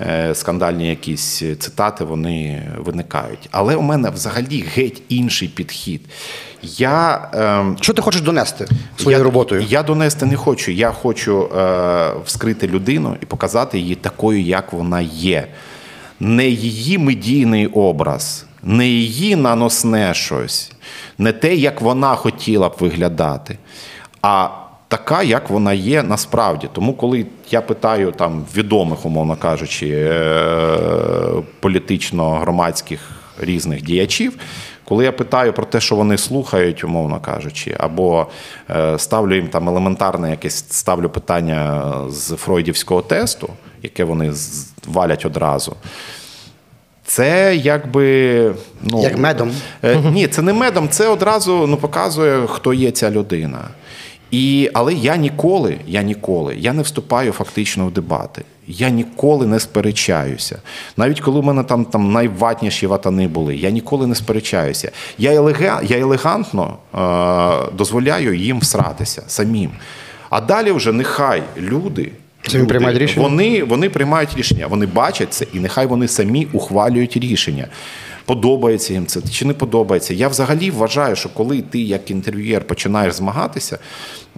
е, 0.00 0.34
скандальні 0.34 0.88
якісь 0.88 1.42
цитати 1.58 2.04
вони 2.04 2.62
виникають. 2.78 3.48
Але 3.50 3.76
у 3.76 3.82
мене 3.82 4.10
взагалі 4.10 4.64
геть 4.74 5.02
інший 5.08 5.48
підхід. 5.48 6.00
Я, 6.62 7.28
ем, 7.34 7.76
Що 7.80 7.92
ти 7.92 8.02
хочеш 8.02 8.20
донести 8.20 8.66
своєю 8.96 9.20
я, 9.20 9.24
роботою? 9.24 9.66
Я 9.68 9.82
донести 9.82 10.26
не 10.26 10.36
хочу. 10.36 10.70
Я 10.70 10.90
хочу 10.90 11.48
е, 11.56 12.12
вскрити 12.24 12.68
людину 12.68 13.16
і 13.22 13.26
показати 13.26 13.78
її 13.78 13.94
такою, 13.94 14.42
як 14.42 14.72
вона 14.72 15.00
є. 15.00 15.48
Не 16.20 16.48
її 16.48 16.98
медійний 16.98 17.66
образ, 17.66 18.46
не 18.62 18.88
її 18.88 19.36
наносне 19.36 20.14
щось, 20.14 20.72
не 21.18 21.32
те, 21.32 21.54
як 21.54 21.80
вона 21.80 22.14
хотіла 22.14 22.68
б 22.68 22.76
виглядати, 22.80 23.58
а 24.22 24.48
така, 24.88 25.22
як 25.22 25.50
вона 25.50 25.72
є 25.72 26.02
насправді. 26.02 26.68
Тому, 26.72 26.94
коли 26.94 27.26
я 27.50 27.60
питаю 27.60 28.12
там 28.12 28.44
відомих, 28.56 29.06
умовно 29.06 29.36
кажучи, 29.36 29.88
е, 29.88 30.78
політично-громадських 31.60 32.98
різних 33.40 33.82
діячів. 33.82 34.36
Коли 34.88 35.04
я 35.04 35.12
питаю 35.12 35.52
про 35.52 35.64
те, 35.66 35.80
що 35.80 35.96
вони 35.96 36.18
слухають, 36.18 36.84
умовно 36.84 37.20
кажучи, 37.20 37.76
або 37.78 38.26
е, 38.70 38.98
ставлю 38.98 39.34
їм 39.34 39.48
там 39.48 39.68
елементарне 39.68 40.30
якесь 40.30 40.64
ставлю 40.70 41.08
питання 41.08 41.92
з 42.08 42.36
фройдівського 42.36 43.02
тесту, 43.02 43.48
яке 43.82 44.04
вони 44.04 44.32
валять 44.86 45.26
одразу. 45.26 45.76
Це 47.04 47.56
якби. 47.56 48.54
Ну, 48.82 49.02
Як 49.02 49.18
медом. 49.18 49.52
Е, 49.84 49.96
ні, 50.12 50.26
це 50.26 50.42
не 50.42 50.52
медом, 50.52 50.88
це 50.88 51.08
одразу 51.08 51.66
ну, 51.66 51.76
показує, 51.76 52.46
хто 52.46 52.74
є 52.74 52.90
ця 52.90 53.10
людина. 53.10 53.58
І, 54.30 54.70
але 54.74 54.94
я 54.94 55.16
ніколи, 55.16 55.78
я 55.86 56.02
ніколи, 56.02 56.56
я 56.58 56.72
не 56.72 56.82
вступаю 56.82 57.32
фактично 57.32 57.86
в 57.86 57.90
дебати. 57.90 58.44
Я 58.68 58.90
ніколи 58.90 59.46
не 59.46 59.60
сперечаюся. 59.60 60.58
Навіть 60.96 61.20
коли 61.20 61.38
у 61.38 61.42
мене 61.42 61.62
там, 61.62 61.84
там 61.84 62.12
найватніші 62.12 62.86
ватани 62.86 63.28
були, 63.28 63.56
я 63.56 63.70
ніколи 63.70 64.06
не 64.06 64.14
сперечаюся. 64.14 64.92
Я, 65.18 65.34
елега, 65.34 65.80
я 65.82 65.98
елегантно 65.98 66.76
е, 66.94 67.72
дозволяю 67.74 68.34
їм 68.34 68.58
всратися 68.58 69.22
самим. 69.26 69.70
А 70.30 70.40
далі 70.40 70.72
вже 70.72 70.92
нехай 70.92 71.42
люди. 71.58 72.12
Самі 72.46 72.66
приймають 72.66 72.98
рішення? 72.98 73.28
Вони, 73.28 73.64
вони 73.64 73.90
приймають 73.90 74.36
рішення, 74.36 74.66
вони 74.66 74.86
бачать 74.86 75.32
це, 75.34 75.46
і 75.52 75.60
нехай 75.60 75.86
вони 75.86 76.08
самі 76.08 76.48
ухвалюють 76.52 77.16
рішення. 77.16 77.68
Подобається 78.28 78.92
їм 78.92 79.06
це 79.06 79.22
чи 79.22 79.44
не 79.44 79.54
подобається. 79.54 80.14
Я 80.14 80.28
взагалі 80.28 80.70
вважаю, 80.70 81.16
що 81.16 81.28
коли 81.28 81.62
ти 81.62 81.80
як 81.80 82.10
інтерв'юєр 82.10 82.66
починаєш 82.66 83.14
змагатися, 83.14 83.78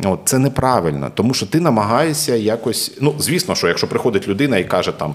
от, 0.04 0.20
це 0.24 0.38
неправильно, 0.38 1.10
тому 1.14 1.34
що 1.34 1.46
ти 1.46 1.60
намагаєшся 1.60 2.36
якось. 2.36 2.92
Ну, 3.00 3.14
звісно, 3.18 3.54
що 3.54 3.68
якщо 3.68 3.88
приходить 3.88 4.28
людина 4.28 4.58
і 4.58 4.64
каже 4.64 4.92
там 4.92 5.14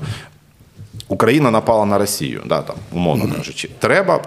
Україна 1.07 1.51
напала 1.51 1.86
на 1.86 1.97
Росію, 1.97 2.41
да, 2.45 2.61
там, 2.61 2.76
умовно 2.91 3.36
кажучи, 3.36 3.69
треба 3.80 4.21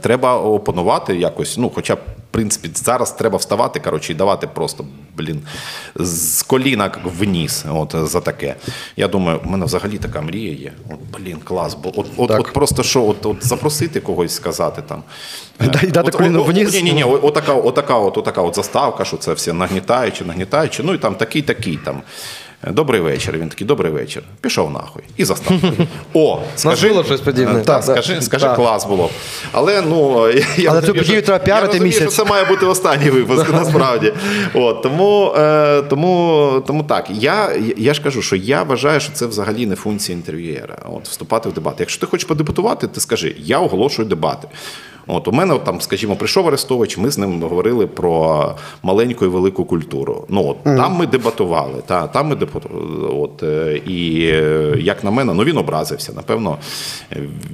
Треба 0.00 0.36
опанувати 0.36 1.16
якось, 1.16 1.58
ну, 1.58 1.70
хоча 1.74 1.94
б, 1.94 1.98
принципі, 2.32 2.70
зараз 2.74 3.12
треба 3.12 3.38
вставати, 3.38 3.80
коротше, 3.80 4.12
і 4.12 4.14
давати 4.14 4.46
просто, 4.46 4.84
блін, 5.16 5.42
з 5.94 6.42
коліна 6.42 6.90
вниз, 7.04 7.64
от 7.70 7.94
за 8.02 8.20
таке. 8.20 8.54
Я 8.96 9.08
думаю, 9.08 9.40
в 9.44 9.50
мене 9.50 9.64
взагалі 9.64 9.98
така 9.98 10.20
мрія 10.20 10.52
є. 10.52 10.72
От, 10.90 11.20
блін, 11.20 11.38
клас. 11.44 11.74
Бо 11.74 12.00
от, 12.00 12.06
от, 12.16 12.30
от 12.30 12.52
просто 12.52 12.82
що, 12.82 13.04
от, 13.04 13.26
от 13.26 13.46
запросити 13.46 14.00
когось 14.00 14.34
сказати 14.34 14.82
там. 14.88 15.02
Дай- 15.60 15.90
дати 15.90 16.10
коліно 16.10 16.42
вниз? 16.42 16.74
Ні, 16.74 16.82
ні, 16.82 16.92
ні, 16.92 17.04
отака, 17.04 17.54
отака, 17.54 17.94
от, 17.98 18.18
отака 18.18 18.42
от 18.42 18.54
заставка, 18.56 19.04
що 19.04 19.16
це 19.16 19.32
все 19.32 19.52
нагнітаючи, 19.52 20.24
нагнітаючи, 20.24 20.82
ну 20.82 20.94
і 20.94 20.98
там 20.98 21.14
такий, 21.14 21.42
такий 21.42 21.76
там. 21.76 22.02
Добрий 22.70 23.00
вечір. 23.00 23.38
Він 23.38 23.48
такий, 23.48 23.66
добрий 23.66 23.92
вечір. 23.92 24.22
Пішов 24.40 24.70
нахуй. 24.70 25.02
І 25.16 25.24
застав. 25.24 25.56
О, 26.14 26.40
скажи, 26.56 26.88
було 26.88 27.04
щось 27.04 27.20
подібне. 27.20 27.60
Так, 27.60 27.84
скажи, 27.84 28.22
скажи 28.22 28.48
клас 28.56 28.86
було. 28.86 29.10
Але 29.52 29.82
ну 29.82 30.28
я, 30.30 30.42
Але 30.70 30.80
цю 30.80 30.86
розумію, 30.86 30.94
подію 30.94 31.04
що- 31.04 31.22
треба 31.22 31.44
піарити 31.44 31.80
місяць. 31.80 32.02
що 32.02 32.24
це 32.24 32.30
має 32.30 32.44
бути 32.44 32.66
останній 32.66 33.10
випуск, 33.10 33.52
насправді. 33.52 34.12
От, 34.54 34.82
тому, 34.82 35.34
е, 35.38 35.82
тому, 35.82 36.62
тому 36.66 36.82
так. 36.82 37.06
Я, 37.10 37.52
я 37.76 37.94
ж 37.94 38.02
кажу, 38.02 38.22
що 38.22 38.36
я 38.36 38.62
вважаю, 38.62 39.00
що 39.00 39.12
це 39.12 39.26
взагалі 39.26 39.66
не 39.66 39.76
функція 39.76 40.18
інтерв'юєра. 40.18 40.78
От, 40.84 41.08
вступати 41.08 41.48
в 41.48 41.52
дебати. 41.52 41.76
Якщо 41.78 42.00
ти 42.00 42.06
хочеш 42.06 42.24
подебатувати, 42.28 42.86
ти 42.86 43.00
скажи, 43.00 43.36
я 43.38 43.58
оголошую 43.58 44.08
дебати. 44.08 44.48
От 45.06 45.28
у 45.28 45.32
мене 45.32 45.58
там, 45.58 45.80
скажімо, 45.80 46.16
прийшов 46.16 46.48
Арестович, 46.48 46.98
ми 46.98 47.10
з 47.10 47.18
ним 47.18 47.42
говорили 47.42 47.86
про 47.86 48.54
маленьку 48.82 49.24
і 49.24 49.28
велику 49.28 49.64
культуру. 49.64 50.26
Ну 50.28 50.48
от 50.48 50.64
там 50.64 50.92
ми 50.92 51.06
дебатували, 51.06 51.82
та 51.86 52.06
там 52.06 52.28
ми 52.28 52.36
дебатували. 52.36 53.08
От 53.08 53.42
е, 53.42 53.80
і 53.86 54.26
е, 54.26 54.74
як 54.78 55.04
на 55.04 55.10
мене, 55.10 55.34
ну 55.34 55.44
він 55.44 55.58
образився. 55.58 56.12
Напевно, 56.12 56.58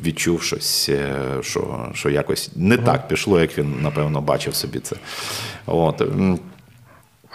відчув 0.05 0.43
щось, 0.43 0.89
е, 0.89 1.15
що, 1.41 1.65
що 1.95 2.11
якось 2.11 2.51
не 2.57 2.77
так 2.77 3.09
пішло, 3.09 3.41
як 3.41 3.59
він 3.59 3.75
напевно 3.83 4.21
бачив 4.21 4.55
собі 4.55 4.79
це. 4.79 4.97
От. 5.67 6.03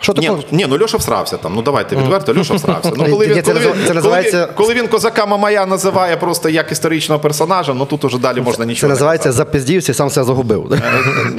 Що 0.04 0.14
Ні, 0.18 0.28
таке? 0.28 0.43
ні, 0.51 0.66
ну 0.70 0.78
Льоша 0.80 0.97
всрався 0.97 1.38
там. 1.38 1.54
Ну 1.56 1.62
давайте 1.62 1.95
відверто, 1.95 2.34
Льоша 2.34 2.54
всрався. 2.54 2.91
Ну, 2.97 3.06
коли 3.10 3.28
він, 3.28 3.41
коли, 3.41 3.60
він, 3.60 4.01
коли, 4.01 4.47
коли 4.56 4.74
він 4.74 4.88
козака 4.88 5.26
Мамая 5.26 5.66
називає 5.66 6.18
просто 6.18 6.49
як 6.49 6.72
історичного 6.72 7.22
персонажа, 7.22 7.74
ну 7.74 7.86
тут 7.86 8.06
уже 8.06 8.18
далі 8.18 8.41
можна 8.41 8.66
нічого 8.66 8.82
Це 8.82 8.88
називається 8.88 9.30
казати. 9.30 9.38
запиздівся 9.49 9.91
і 9.91 9.95
сам 9.95 10.10
себе 10.10 10.26
загубив. 10.26 10.82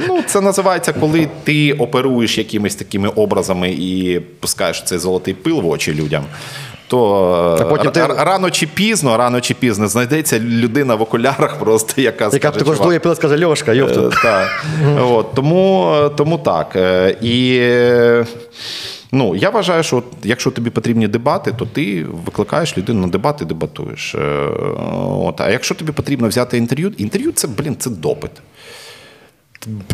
Ну, 0.07 0.23
це 0.27 0.41
називається, 0.41 0.93
коли 0.93 1.27
ти 1.43 1.73
оперуєш 1.73 2.37
якимись 2.37 2.75
такими 2.75 3.09
образами 3.09 3.71
і 3.71 4.19
пускаєш 4.39 4.83
цей 4.83 4.97
золотий 4.97 5.33
пил 5.33 5.61
в 5.61 5.67
очі 5.67 5.93
людям. 5.93 6.23
То 6.87 7.57
А 7.61 7.63
потім 7.63 7.91
ти- 7.91 8.05
рано 8.07 8.51
чи 8.51 8.67
пізно, 8.67 9.17
рано 9.17 9.41
чи 9.41 9.53
пізно 9.53 9.87
знайдеться 9.87 10.39
людина 10.39 10.95
в 10.95 11.01
окулярах, 11.01 11.55
просто 11.59 12.01
яка 12.01 12.23
Яка 12.23 12.37
скаже, 12.37 12.41
також 12.51 12.63
«Чувак, 12.63 12.77
здує 12.77 12.99
пила, 12.99 13.15
скаже 13.15 13.45
Льошка, 13.45 13.71
Е, 13.71 13.75
йопту. 13.75 14.09
Так. 14.23 14.65
От, 15.01 15.33
тому, 15.33 15.93
тому 16.17 16.37
так. 16.37 16.75
Е, 16.75 17.15
І 17.21 17.57
е, 17.61 18.25
ну, 19.11 19.35
я 19.35 19.49
вважаю, 19.49 19.83
що 19.83 19.97
от, 19.97 20.05
якщо 20.23 20.51
тобі 20.51 20.69
потрібні 20.69 21.07
дебати, 21.07 21.53
то 21.57 21.65
ти 21.65 22.05
викликаєш 22.25 22.77
людину 22.77 23.01
на 23.01 23.07
дебати, 23.07 23.45
дебатуєш. 23.45 24.15
Е, 24.15 24.47
От. 25.19 25.41
А 25.41 25.49
якщо 25.51 25.75
тобі 25.75 25.91
потрібно 25.91 26.27
взяти 26.27 26.57
інтерв'ю, 26.57 26.93
інтерв'ю 26.97 27.31
це, 27.31 27.47
блін, 27.47 27.75
це 27.79 27.89
допит. 27.89 28.31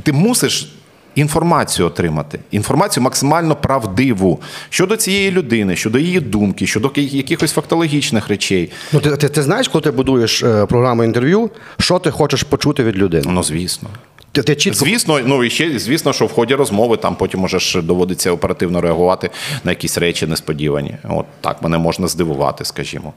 Ти 0.04 0.14
мусиш. 0.14 0.74
Інформацію 1.16 1.88
отримати, 1.88 2.40
інформацію 2.52 3.04
максимально 3.04 3.56
правдиву 3.56 4.42
щодо 4.70 4.98
цієї 4.98 5.32
людини, 5.32 5.76
щодо 5.76 6.00
її 6.00 6.20
думки, 6.20 6.68
щодо 6.68 6.92
якихось 6.96 7.52
фактологічних 7.52 8.28
речей. 8.28 8.72
Ну, 8.94 9.00
ти, 9.00 9.18
ти, 9.18 9.30
ти 9.30 9.42
знаєш, 9.42 9.68
коли 9.68 9.82
ти 9.82 9.92
будуєш 9.92 10.44
е, 10.44 10.66
програму 10.66 11.04
інтерв'ю, 11.04 11.50
що 11.80 12.00
ти 12.00 12.12
хочеш 12.12 12.44
почути 12.44 12.84
від 12.84 12.98
людини? 12.98 13.26
Ну, 13.30 13.44
звісно. 13.44 13.90
Ти, 14.32 14.44
ти 14.44 14.56
чітко 14.56 14.86
Звісно, 14.86 15.20
ну 15.26 15.44
і 15.44 15.50
ще 15.50 15.80
звісно, 15.80 16.14
що 16.14 16.26
в 16.26 16.32
ході 16.32 16.56
розмови 16.56 16.98
там 16.98 17.16
потім 17.16 17.40
може 17.40 17.60
ж 17.60 17.82
доводиться 17.82 18.32
оперативно 18.32 18.82
реагувати 18.82 19.30
на 19.64 19.72
якісь 19.72 19.98
речі 19.98 20.28
несподівані. 20.28 20.96
От 21.04 21.26
так 21.42 21.62
мене 21.62 21.78
можна 21.78 22.08
здивувати, 22.08 22.66
скажімо. 22.66 23.14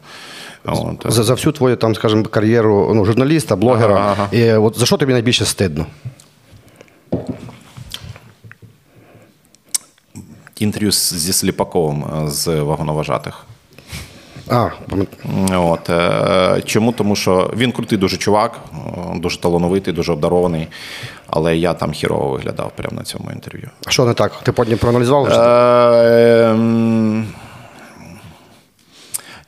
От. 0.64 1.07
за, 1.09 1.22
за 1.22 1.34
всю 1.34 1.53
твою 1.53 1.76
там, 1.76 1.95
скажімо, 1.95 2.24
кар'єру 2.24 2.92
ну, 2.95 3.05
журналіста, 3.05 3.57
блогера. 3.57 3.95
Ага, 3.95 4.16
ага. 4.18 4.28
І, 4.32 4.53
от, 4.53 4.78
за 4.78 4.86
що 4.86 4.97
тобі 4.97 5.12
найбільше 5.12 5.45
стидно? 5.45 5.86
Інтерв'ю 10.59 10.92
зі 10.92 11.32
Сліпаковим 11.32 12.05
е, 12.05 12.28
з 12.30 12.46
вагоноважатих. 12.61 13.44
А, 14.48 14.68
От, 15.52 15.90
е, 15.90 16.62
чому? 16.64 16.92
Тому 16.92 17.16
що 17.16 17.50
він 17.57 17.72
крутий 17.72 17.98
дуже 17.98 18.16
чувак, 18.16 18.61
е, 18.74 19.18
дуже 19.18 19.40
талановитий, 19.40 19.94
дуже 19.94 20.12
обдарований, 20.12 20.68
але 21.26 21.57
я 21.57 21.74
там 21.74 21.92
хірово 21.92 22.28
виглядав 22.30 22.72
прямо 22.76 22.96
на 22.96 23.02
цьому 23.02 23.30
інтерв'ю. 23.30 23.70
А 23.86 23.90
що 23.90 24.05
не 24.05 24.14
так? 24.14 24.32
Ти 24.42 24.52
потім 24.52 24.78
проаналізував? 24.78 25.24
вже? 25.24 25.40
Е, 25.40 26.50
м, 26.50 27.26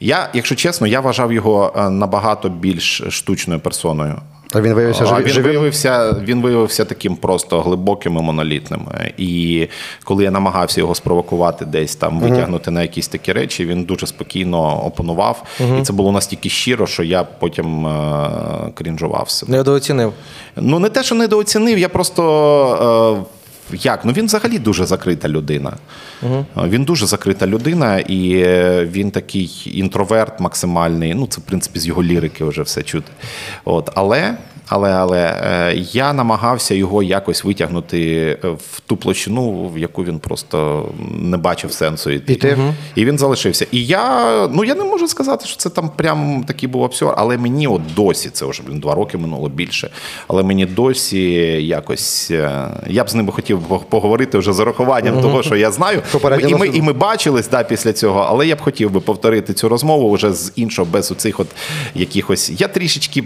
Я, 0.01 0.29
якщо 0.35 0.55
чесно, 0.55 0.87
я 0.87 1.01
вважав 1.01 1.33
його 1.33 1.73
набагато 1.91 2.49
більш 2.49 3.03
штучною 3.11 3.61
персоною. 3.61 4.17
А 4.53 4.61
він 4.61 4.75
виявився 4.75 5.05
А 5.11 5.21
він 5.21 5.29
живим? 5.29 5.51
виявився, 5.51 6.17
він 6.25 6.43
виявився 6.43 6.85
таким 6.85 7.17
просто 7.17 7.61
глибоким 7.61 8.17
і 8.17 8.23
монолітним. 8.23 8.81
І 9.17 9.69
коли 10.05 10.25
я 10.25 10.31
намагався 10.31 10.81
його 10.81 10.95
спровокувати 10.95 11.65
десь 11.65 11.97
там, 11.97 12.21
витягнути 12.21 12.71
на 12.71 12.83
якісь 12.83 13.09
такі 13.09 13.33
речі, 13.33 13.67
він 13.67 13.85
дуже 13.85 14.07
спокійно 14.07 14.85
опанував. 14.85 15.43
І 15.81 15.83
це 15.83 15.93
було 15.93 16.13
настільки 16.13 16.49
щиро, 16.49 16.87
що 16.87 17.03
я 17.03 17.25
потім 17.25 17.87
е, 17.87 18.31
крінжував 18.75 19.31
себе. 19.31 19.53
Недооцінив. 19.53 20.13
Ну, 20.57 20.79
не 20.79 20.89
те, 20.89 21.03
що 21.03 21.15
недооцінив, 21.15 21.79
я 21.79 21.89
просто. 21.89 23.27
Як? 23.73 24.05
Ну 24.05 24.13
він 24.13 24.27
взагалі 24.27 24.59
дуже 24.59 24.87
закрита 24.87 25.29
людина. 25.29 25.73
Угу. 26.23 26.47
Він 26.57 26.85
дуже 26.85 27.07
закрита 27.07 27.47
людина, 27.47 27.99
і 27.99 28.33
е, 28.37 28.85
він 28.93 29.11
такий 29.11 29.73
інтроверт 29.75 30.41
максимальний. 30.41 31.15
Ну, 31.15 31.27
це, 31.27 31.41
в 31.41 31.45
принципі, 31.45 31.79
з 31.79 31.87
його 31.87 32.03
лірики 32.03 32.45
вже 32.45 32.63
все 32.63 32.83
чути. 32.83 33.13
От, 33.65 33.91
але. 33.95 34.37
Але, 34.69 34.91
але 34.93 35.19
е, 35.45 35.75
я 35.93 36.13
намагався 36.13 36.75
його 36.75 37.03
якось 37.03 37.45
витягнути 37.45 38.23
е, 38.45 38.49
в 38.49 38.81
ту 38.87 38.97
площину, 38.97 39.69
в 39.75 39.79
яку 39.79 40.05
він 40.05 40.19
просто 40.19 40.89
не 41.11 41.37
бачив 41.37 41.73
сенсу 41.73 42.11
йти. 42.11 42.33
І 42.33 42.37
ти? 42.37 42.59
І 42.95 43.05
він 43.05 43.19
залишився. 43.19 43.67
І 43.73 43.87
я, 43.87 44.33
ну 44.53 44.65
я 44.65 44.75
не 44.75 44.85
можу 44.85 45.09
сказати, 45.09 45.47
що 45.47 45.57
це 45.57 45.71
там 45.71 45.91
прям 45.97 46.45
такий 46.49 46.69
був 46.69 46.83
обсьор, 46.83 47.15
але 47.17 47.39
мені 47.39 47.67
от 47.67 47.81
досі, 47.97 48.31
це 48.31 48.47
вже 48.47 48.63
блін, 48.67 48.81
два 48.81 48.95
роки 48.95 49.19
минуло 49.19 49.49
більше. 49.49 49.91
Але 50.29 50.43
мені 50.43 50.67
досі 50.67 51.23
якось. 51.67 52.29
е, 52.31 52.69
Я 52.87 53.05
б 53.05 53.11
з 53.11 53.15
ними 53.15 53.33
хотів 53.33 53.61
поговорити 53.91 54.39
вже 54.39 54.53
з 54.53 54.61
урахуванням 54.61 55.21
того, 55.23 55.43
що 55.43 55.57
я 55.57 55.71
знаю. 55.71 56.03
І 56.51 56.55
ми, 56.55 56.67
і 56.67 56.83
ми 56.83 56.93
бачились 56.93 57.49
да, 57.49 57.63
після 57.65 57.93
цього, 57.93 58.27
але 58.29 58.47
я 58.47 58.57
б 58.57 58.61
хотів 58.61 58.91
би 58.91 59.01
повторити 59.01 59.55
цю 59.55 59.69
розмову 59.69 60.11
вже 60.13 60.33
з 60.33 60.53
іншого, 60.57 60.89
без 60.93 61.11
оцих 61.13 61.41
от 61.41 61.49
якихось. 61.95 62.53
Я 62.61 62.69
трішечки. 62.69 63.25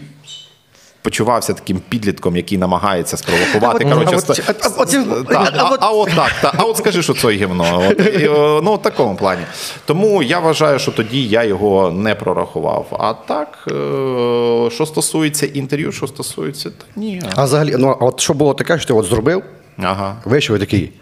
Почувався 1.03 1.53
таким 1.53 1.81
підлітком, 1.89 2.37
який 2.37 2.59
намагається 2.59 3.17
спровокувати. 3.17 3.85
А 3.91 3.95
от- 3.97 4.05
Коротше, 4.11 4.43
а 4.47 4.53
от- 4.53 4.65
а- 4.65 5.35
а 5.35 5.43
от- 5.43 5.55
та, 5.55 5.63
а 5.63 5.63
а, 5.65 5.71
от- 5.71 5.79
а 5.83 5.91
от 5.91 6.09
так, 6.17 6.33
та, 6.43 6.53
а 6.57 6.63
от 6.65 6.77
скажи, 6.77 7.03
що 7.03 7.15
це 7.15 7.31
гівно. 7.31 7.87
От, 7.91 8.01
і, 8.01 8.31
ну, 8.63 8.75
в 8.75 8.83
такому 8.83 9.17
плані. 9.17 9.43
Тому 9.85 10.23
я 10.23 10.39
вважаю, 10.39 10.79
що 10.79 10.93
тоді 10.93 11.25
я 11.29 11.45
його 11.45 11.91
не 11.91 12.15
прорахував. 12.15 12.87
А 13.01 13.15
так, 13.15 13.59
е, 13.69 14.71
що 14.71 14.87
стосується 14.87 15.47
інтерв'ю, 15.47 15.93
що 15.93 16.07
стосується, 16.07 16.71
та 16.71 16.85
ні. 16.97 17.23
А 17.37 17.45
взагалі, 17.45 17.75
ну 17.79 17.97
от 18.01 18.21
що 18.21 18.35
було 18.35 18.55
таке, 18.55 18.79
що 18.79 18.87
ти 18.87 18.93
от 18.93 19.07
зробив, 19.07 19.43
Ага. 19.79 20.17
вийшов 20.25 20.57
і 20.57 20.59
такий. 20.59 20.93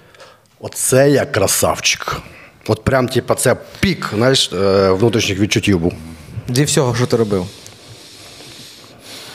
Оце 0.60 1.10
я 1.10 1.24
красавчик. 1.26 2.16
От 2.68 2.84
прям, 2.84 3.08
типа, 3.08 3.34
це 3.34 3.56
пік, 3.80 4.10
знаєш, 4.14 4.50
е, 4.52 4.90
внутрішніх 4.90 5.38
відчуттів 5.40 5.78
був. 5.80 5.92
Зі 6.48 6.64
всього, 6.64 6.94
що 6.94 7.06
ти 7.06 7.16
робив. 7.16 7.46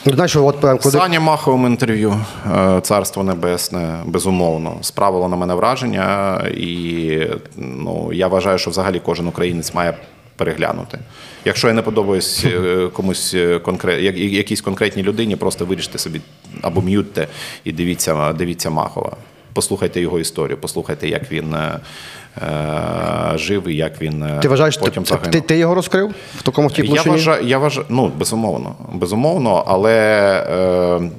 Ну, 0.06 0.12
знаєш, 0.14 0.36
от 0.36 0.60
прям 0.60 0.78
коли. 0.78 0.92
Саня 0.92 1.20
Маховим 1.20 1.66
інтерв'ю 1.66 2.20
е, 2.56 2.80
Царство 2.80 3.22
Небесне, 3.24 3.98
безумовно, 4.06 4.76
справило 4.80 5.28
на 5.28 5.36
мене 5.36 5.54
враження, 5.54 6.36
і 6.56 7.18
ну, 7.56 8.10
я 8.12 8.28
вважаю, 8.28 8.58
що 8.58 8.70
взагалі 8.70 9.00
кожен 9.04 9.26
українець 9.26 9.74
має 9.74 9.94
переглянути. 10.36 10.98
Якщо 11.44 11.68
я 11.68 11.74
не 11.74 11.82
подобаюсь 11.82 12.44
е, 12.44 12.88
комусь 12.92 13.36
конкрет, 13.64 14.02
як- 14.02 14.16
якійсь 14.18 14.60
конкретній 14.60 15.02
людині, 15.02 15.36
просто 15.36 15.64
виріште 15.64 15.98
собі 15.98 16.20
або 16.62 16.82
м'ютте 16.82 17.28
і 17.64 17.72
дивіться, 17.72 18.32
дивіться 18.32 18.70
Махова. 18.70 19.16
Послухайте 19.54 20.00
його 20.00 20.20
історію, 20.20 20.58
послухайте, 20.60 21.08
як 21.08 21.32
він 21.32 21.54
е, 21.54 21.80
е, 22.42 23.38
жив 23.38 23.68
і 23.68 23.76
як 23.76 24.02
він 24.02 24.22
е, 24.22 24.38
Ти 24.42 24.48
вважаєш, 24.48 24.76
потім 24.76 25.04
загинув. 25.06 25.32
ти, 25.32 25.40
ти 25.40 25.58
його 25.58 25.74
розкрив 25.74 26.14
в 26.36 26.42
такому 26.42 26.70
тій 26.70 26.86
Я 26.86 27.02
вважаю, 27.02 27.46
я 27.46 27.58
вважаю, 27.58 27.86
ну 27.88 28.12
безумовно, 28.18 28.74
безумовно, 28.92 29.64
але 29.66 29.92
е, 30.50 31.10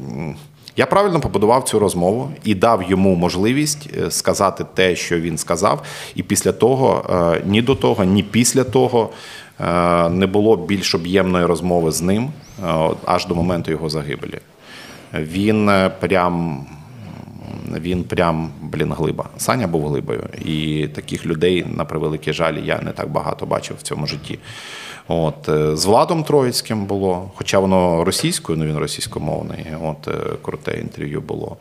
я 0.78 0.86
правильно 0.86 1.20
побудував 1.20 1.64
цю 1.64 1.80
розмову 1.80 2.32
і 2.44 2.56
дав 2.56 2.84
йому 2.84 3.16
можливість 3.16 3.90
е, 3.98 4.12
сказати 4.12 4.66
те, 4.74 4.96
що 4.96 5.20
він 5.20 5.38
сказав. 5.38 5.82
І 6.16 6.24
після 6.24 6.52
того, 6.52 7.06
е, 7.36 7.42
ні 7.46 7.62
до 7.62 7.76
того, 7.76 8.04
ні 8.04 8.24
після 8.24 8.64
того 8.64 9.10
не 10.10 10.28
було 10.28 10.58
більш 10.58 10.96
об'ємної 10.96 11.46
розмови 11.46 11.92
з 11.92 12.02
ним 12.02 12.30
аж 13.06 13.26
до 13.26 13.36
моменту 13.36 13.72
його 13.72 13.90
загибелі. 13.90 14.40
Він 15.14 15.72
прям. 16.00 16.66
Він 17.80 18.04
прям, 18.04 18.50
блін, 18.62 18.94
глиба. 18.94 19.30
Саня 19.38 19.68
був 19.68 19.88
глибою. 19.88 20.24
І 20.46 20.88
таких 20.96 21.26
людей, 21.26 21.66
на 21.78 21.86
превеликий 21.86 22.34
жаль, 22.34 22.54
я 22.54 22.82
не 22.82 22.92
так 22.92 23.10
багато 23.10 23.46
бачив 23.46 23.78
в 23.80 23.82
цьому 23.82 24.08
житті. 24.08 24.40
От, 25.08 25.50
е, 25.50 25.78
з 25.78 25.86
Владом 25.86 26.24
Троїцьким 26.24 26.86
було, 26.86 27.32
хоча 27.36 27.60
воно 27.60 28.04
російською, 28.04 28.58
ну 28.58 28.66
він 28.66 28.78
російськомовний. 28.78 29.66
От, 29.84 30.08
е, 30.08 30.12
круте 30.42 30.80
інтерв'ю 30.80 31.22
було. 31.22 31.58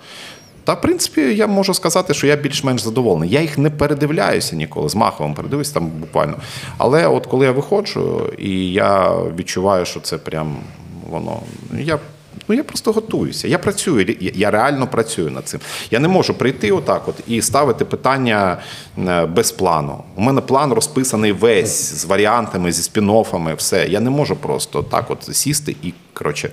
Та, 0.64 0.74
в 0.74 0.80
принципі, 0.80 1.20
я 1.20 1.46
можу 1.46 1.74
сказати, 1.74 2.14
що 2.14 2.26
я 2.26 2.36
більш-менш 2.36 2.82
задоволений. 2.82 3.30
Я 3.30 3.40
їх 3.40 3.58
не 3.58 3.70
передивляюся 3.70 4.56
ніколи. 4.56 4.88
З 4.88 4.94
Маховим 4.94 5.34
передивився 5.34 5.74
там 5.74 5.86
буквально. 5.86 6.36
Але 6.78 7.06
от 7.06 7.26
коли 7.26 7.46
я 7.46 7.52
виходжу, 7.52 8.32
і 8.38 8.72
я 8.72 9.10
відчуваю, 9.38 9.84
що 9.84 10.00
це 10.00 10.18
прям 10.18 10.56
воно. 11.10 11.40
Я 11.78 11.98
Ну 12.48 12.54
я 12.54 12.64
просто 12.64 12.92
готуюся. 12.92 13.48
Я 13.48 13.58
працюю, 13.58 14.16
я- 14.20 14.50
реально 14.50 14.86
працюю 14.86 15.30
над 15.30 15.48
цим. 15.48 15.60
Я 15.90 15.98
не 15.98 16.08
можу 16.08 16.34
прийти 16.34 16.72
отак 16.72 17.08
от 17.08 17.14
і 17.26 17.42
ставити 17.42 17.84
питання 17.84 18.58
е, 19.08 19.26
без 19.26 19.52
плану. 19.52 20.04
У 20.16 20.20
мене 20.20 20.40
план 20.40 20.72
розписаний 20.72 21.32
весь 21.32 21.94
з 21.94 22.04
варіантами, 22.04 22.72
зі 22.72 22.82
спін-оффами, 22.90 23.54
все. 23.56 23.86
Я 23.86 24.00
не 24.00 24.10
можу 24.10 24.36
просто 24.36 24.82
так 24.82 25.10
от 25.10 25.36
сісти 25.36 25.76
і 25.82 25.92
коротше. 26.12 26.50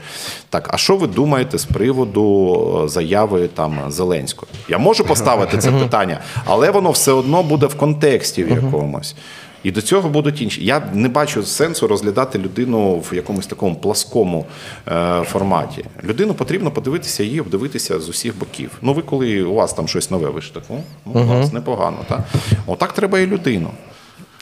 Так, 0.49 0.69
а 0.73 0.77
що 0.77 0.95
ви 0.97 1.07
думаєте 1.07 1.57
з 1.57 1.65
приводу 1.65 2.81
е, 2.85 2.87
заяви 2.89 3.47
там 3.47 3.79
Зеленського? 3.91 4.47
Я 4.69 4.77
можу 4.77 5.03
поставити 5.05 5.57
це 5.57 5.71
питання, 5.83 6.19
але 6.45 6.71
воно 6.71 6.91
все 6.91 7.11
одно 7.11 7.43
буде 7.43 7.65
в 7.65 7.75
контексті 7.75 8.43
в 8.43 8.49
якомусь. 8.49 9.15
І 9.63 9.71
до 9.71 9.81
цього 9.81 10.09
будуть 10.09 10.41
інші. 10.41 10.65
Я 10.65 10.83
не 10.93 11.09
бачу 11.09 11.43
сенсу 11.43 11.87
розглядати 11.87 12.39
людину 12.39 12.99
в 12.99 13.15
якомусь 13.15 13.47
такому 13.47 13.75
пласкому 13.75 14.45
е, 14.87 15.23
форматі. 15.23 15.85
Людину 16.03 16.33
потрібно 16.33 16.71
подивитися 16.71 17.23
її, 17.23 17.41
обдивитися 17.41 17.99
з 17.99 18.09
усіх 18.09 18.39
боків. 18.39 18.71
Ну, 18.81 18.93
ви 18.93 19.01
коли 19.01 19.43
у 19.43 19.53
вас 19.53 19.73
там 19.73 19.87
щось 19.87 20.11
нове, 20.11 20.29
ви 20.29 20.41
ж 20.41 20.53
так, 20.53 20.63
ну, 20.69 20.83
у 21.05 21.23
вас 21.23 21.53
непогано. 21.53 21.97
Так? 22.07 22.21
Отак 22.67 22.93
треба 22.93 23.19
і 23.19 23.27
людину. 23.27 23.69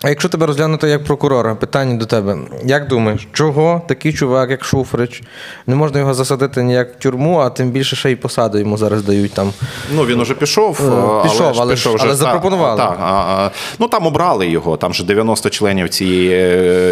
А 0.04 0.10
якщо 0.10 0.30
тебе 0.30 0.46
розглянути 0.46 0.88
як 0.90 1.04
прокурора, 1.04 1.56
питання 1.56 1.96
до 1.96 2.06
тебе. 2.06 2.38
Як 2.66 2.88
думаєш, 2.88 3.28
чого 3.34 3.82
такий 3.88 4.14
чувак, 4.14 4.50
як 4.50 4.64
Шуфрич, 4.66 5.24
не 5.68 5.76
можна 5.76 6.00
його 6.00 6.14
засадити 6.14 6.64
ніяк 6.64 6.94
в 6.96 7.00
тюрму, 7.00 7.38
а 7.40 7.50
тим 7.50 7.70
більше 7.72 7.96
ще 7.96 8.12
й 8.12 8.16
посаду 8.16 8.58
йому 8.58 8.78
зараз 8.78 9.04
дають 9.04 9.34
там. 9.34 9.54
Ну 9.96 10.06
він 10.06 10.20
уже 10.20 10.34
пішов, 10.34 10.80
Е, 10.82 11.24
пішов, 11.24 11.54
ж 11.54 11.62
але 11.62 11.76
ж- 11.76 11.90
але 11.90 11.98
та- 12.10 12.16
запропонували. 12.16 12.78
Так, 12.78 12.98
а, 13.02 13.06
а, 13.14 13.52
ну 13.80 13.88
там 13.88 14.06
обрали 14.08 14.48
його. 14.48 14.78
Там 14.78 14.94
же 14.94 15.04
90 15.04 15.50
членів 15.50 15.90
цієї, 15.90 16.30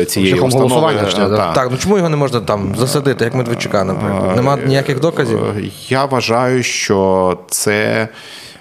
е, 0.01 0.05
цієї 0.05 0.32
Шляхом 0.32 0.47
установи. 0.47 0.70
голосування 0.93 1.36
е, 1.36 1.38
так. 1.38 1.53
Так, 1.53 1.68
ну 1.72 1.78
чому 1.78 1.97
його 1.97 2.10
не 2.10 2.18
можна 2.18 2.39
там 2.39 2.76
засадити, 2.78 3.26
як 3.26 3.36
Медведчука, 3.36 3.84
наприклад? 3.84 4.36
Нема 4.36 4.58
ніяких 4.66 4.99
доказів. 4.99 5.39
Я 5.89 6.05
вважаю, 6.05 6.64
що 6.64 7.38
це 7.49 8.08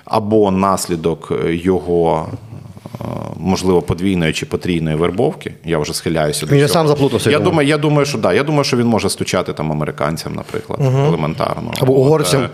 або 0.05 0.51
наслідок 0.51 1.32
його. 1.49 2.28
Е, 3.01 3.05
Можливо, 3.40 3.82
подвійної 3.82 4.32
чи 4.32 4.47
потрійної 4.47 4.97
вербовки. 4.97 5.53
Я 5.64 5.78
вже 5.78 5.94
схиляюся 5.94 6.47
до 6.47 6.53
Він 6.53 6.61
цього. 6.61 6.68
сам 6.72 6.88
заплутався, 6.88 7.30
Я 7.30 7.38
думаю. 7.38 7.68
я 7.68 7.78
думаю, 7.78 8.07
що 8.07 8.18
да. 8.18 8.32
Я 8.32 8.42
думаю, 8.42 8.64
що 8.64 8.76
він 8.76 8.86
може 8.86 9.11
стучати 9.11 9.53
там 9.53 9.72
американцям, 9.72 10.34
наприклад, 10.34 10.80
елементарно. 10.80 11.72
Або 11.80 11.92
угорцям. 11.92 12.42
е, 12.42 12.49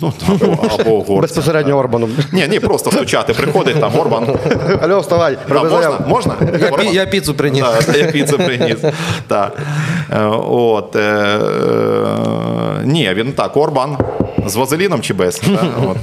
Ну, 0.00 0.12
або, 0.28 0.56
або 0.78 0.90
угорцям. 0.90 1.20
Безпосередньо 1.20 1.74
Орбану. 1.78 2.08
Ні, 2.32 2.46
ні, 2.50 2.60
просто 2.60 2.90
стучати. 2.90 3.34
Приходить 3.34 3.80
там 3.80 3.98
Орбан. 3.98 4.36
Алло, 4.82 5.00
вставай, 5.00 5.38
Да, 5.48 5.62
можна? 5.64 5.98
Можна? 6.08 6.34
Я, 6.60 6.70
пі- 6.70 6.92
я 6.94 7.06
піцу 7.06 7.34
приніс. 7.34 7.64
Да, 7.86 7.96
я 7.98 8.04
піцу 8.04 8.36
приніс. 8.38 8.76
Так. 9.28 9.58
Е, 10.12 10.22
От, 10.48 10.96
е, 10.96 11.00
е, 11.00 11.38
ні, 12.84 13.10
він 13.14 13.32
так, 13.32 13.56
Орбан 13.56 13.96
з 14.46 14.56
вазеліном 14.56 15.00
чи 15.00 15.14
без. 15.14 15.42
От. 15.86 15.96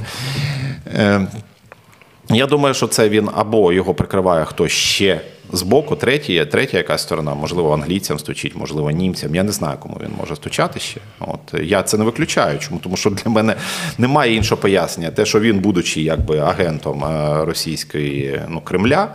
Я 2.28 2.46
думаю, 2.46 2.74
що 2.74 2.86
це 2.86 3.08
він 3.08 3.28
або 3.34 3.72
його 3.72 3.94
прикриває 3.94 4.44
хтось 4.44 4.72
ще 4.72 5.20
з 5.52 5.62
боку, 5.62 5.96
третій, 5.96 6.44
третя 6.44 6.76
якась 6.76 7.02
сторона, 7.02 7.34
можливо, 7.34 7.74
англійцям 7.74 8.18
стучить, 8.18 8.56
можливо, 8.56 8.90
німцям. 8.90 9.34
Я 9.34 9.42
не 9.42 9.52
знаю, 9.52 9.76
кому 9.80 10.00
він 10.02 10.10
може 10.18 10.36
стучати 10.36 10.80
ще. 10.80 11.00
От 11.20 11.60
я 11.62 11.82
це 11.82 11.98
не 11.98 12.04
виключаю. 12.04 12.58
Чому? 12.58 12.80
Тому 12.80 12.96
що 12.96 13.10
для 13.10 13.30
мене 13.30 13.54
немає 13.98 14.34
іншого 14.34 14.60
пояснення. 14.60 15.10
Те, 15.10 15.24
що 15.24 15.40
він, 15.40 15.58
будучи 15.58 16.02
якби 16.02 16.38
агентом 16.38 17.04
е, 17.04 17.44
російської 17.44 18.40
ну, 18.48 18.60
Кремля, 18.60 19.08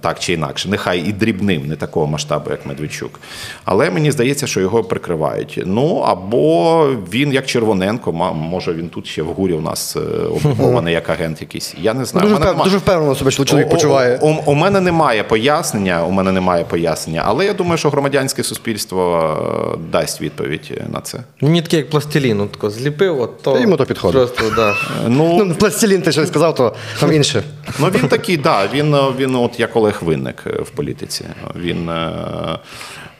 так 0.00 0.18
чи 0.18 0.32
інакше, 0.32 0.68
нехай 0.68 1.00
і 1.00 1.12
дрібним, 1.12 1.66
не 1.66 1.76
такого 1.76 2.06
масштабу, 2.06 2.50
як 2.50 2.66
Медведчук. 2.66 3.20
Але 3.64 3.90
мені 3.90 4.10
здається, 4.10 4.46
що 4.46 4.60
його 4.60 4.84
прикривають. 4.84 5.62
Ну 5.66 5.96
або 5.96 6.86
він, 7.12 7.32
як 7.32 7.46
Червоненко, 7.46 8.12
може 8.34 8.72
він 8.72 8.88
тут 8.88 9.06
ще 9.06 9.22
в 9.22 9.26
гурі 9.26 9.52
у 9.52 9.60
нас 9.60 9.96
е, 9.96 10.00
облікований 10.26 10.94
як 10.94 11.10
агент 11.10 11.40
якийсь. 11.40 11.74
Я 11.82 11.94
не 11.94 12.04
знаю. 12.04 12.28
Дуже, 12.28 12.38
мене 12.38 12.46
впев- 12.46 12.56
нема- 12.56 12.64
дуже 12.64 12.78
впевнено 12.78 13.14
себе 13.14 13.30
чоловік 13.30 13.68
почуває. 13.68 14.18
У, 14.22 14.28
у, 14.28 14.42
у 14.46 14.54
мене 14.54 14.80
немає 14.80 15.24
пояснення. 15.62 16.04
У 16.04 16.10
мене 16.10 16.32
немає 16.32 16.64
пояснення, 16.64 17.22
але 17.26 17.46
я 17.46 17.52
думаю, 17.52 17.78
що 17.78 17.90
громадянське 17.90 18.42
суспільство 18.42 19.74
е, 19.74 19.78
дасть 19.92 20.20
відповідь 20.20 20.80
на 20.92 21.00
це. 21.00 21.18
Мені 21.40 21.62
таке, 21.62 21.76
як 21.76 21.90
пластилін, 21.90 22.40
от 22.40 22.52
тако 22.52 22.70
зліпив, 22.70 23.20
от 23.20 23.42
то. 23.42 23.52
Та 23.54 23.60
йому 23.60 23.76
то 23.76 23.86
підходить. 23.86 24.34
Просто, 24.34 24.56
да. 24.56 24.74
Ну, 25.08 25.44
Ну, 25.44 25.54
пластилін 25.54 26.02
ти 26.02 26.12
щось 26.12 26.28
сказав, 26.28 26.54
то 26.54 26.74
там 27.00 27.12
інше. 27.12 27.42
ну 27.78 27.88
він 27.88 28.08
такий, 28.08 28.36
да, 28.36 28.68
він, 28.74 28.94
е, 28.94 29.02
він 29.18 29.34
от 29.34 29.60
як 29.60 29.76
Олег 29.76 29.98
Винник 30.02 30.44
е, 30.46 30.50
в 30.50 30.70
політиці. 30.70 31.24
Він 31.56 31.88
е, 31.88 32.12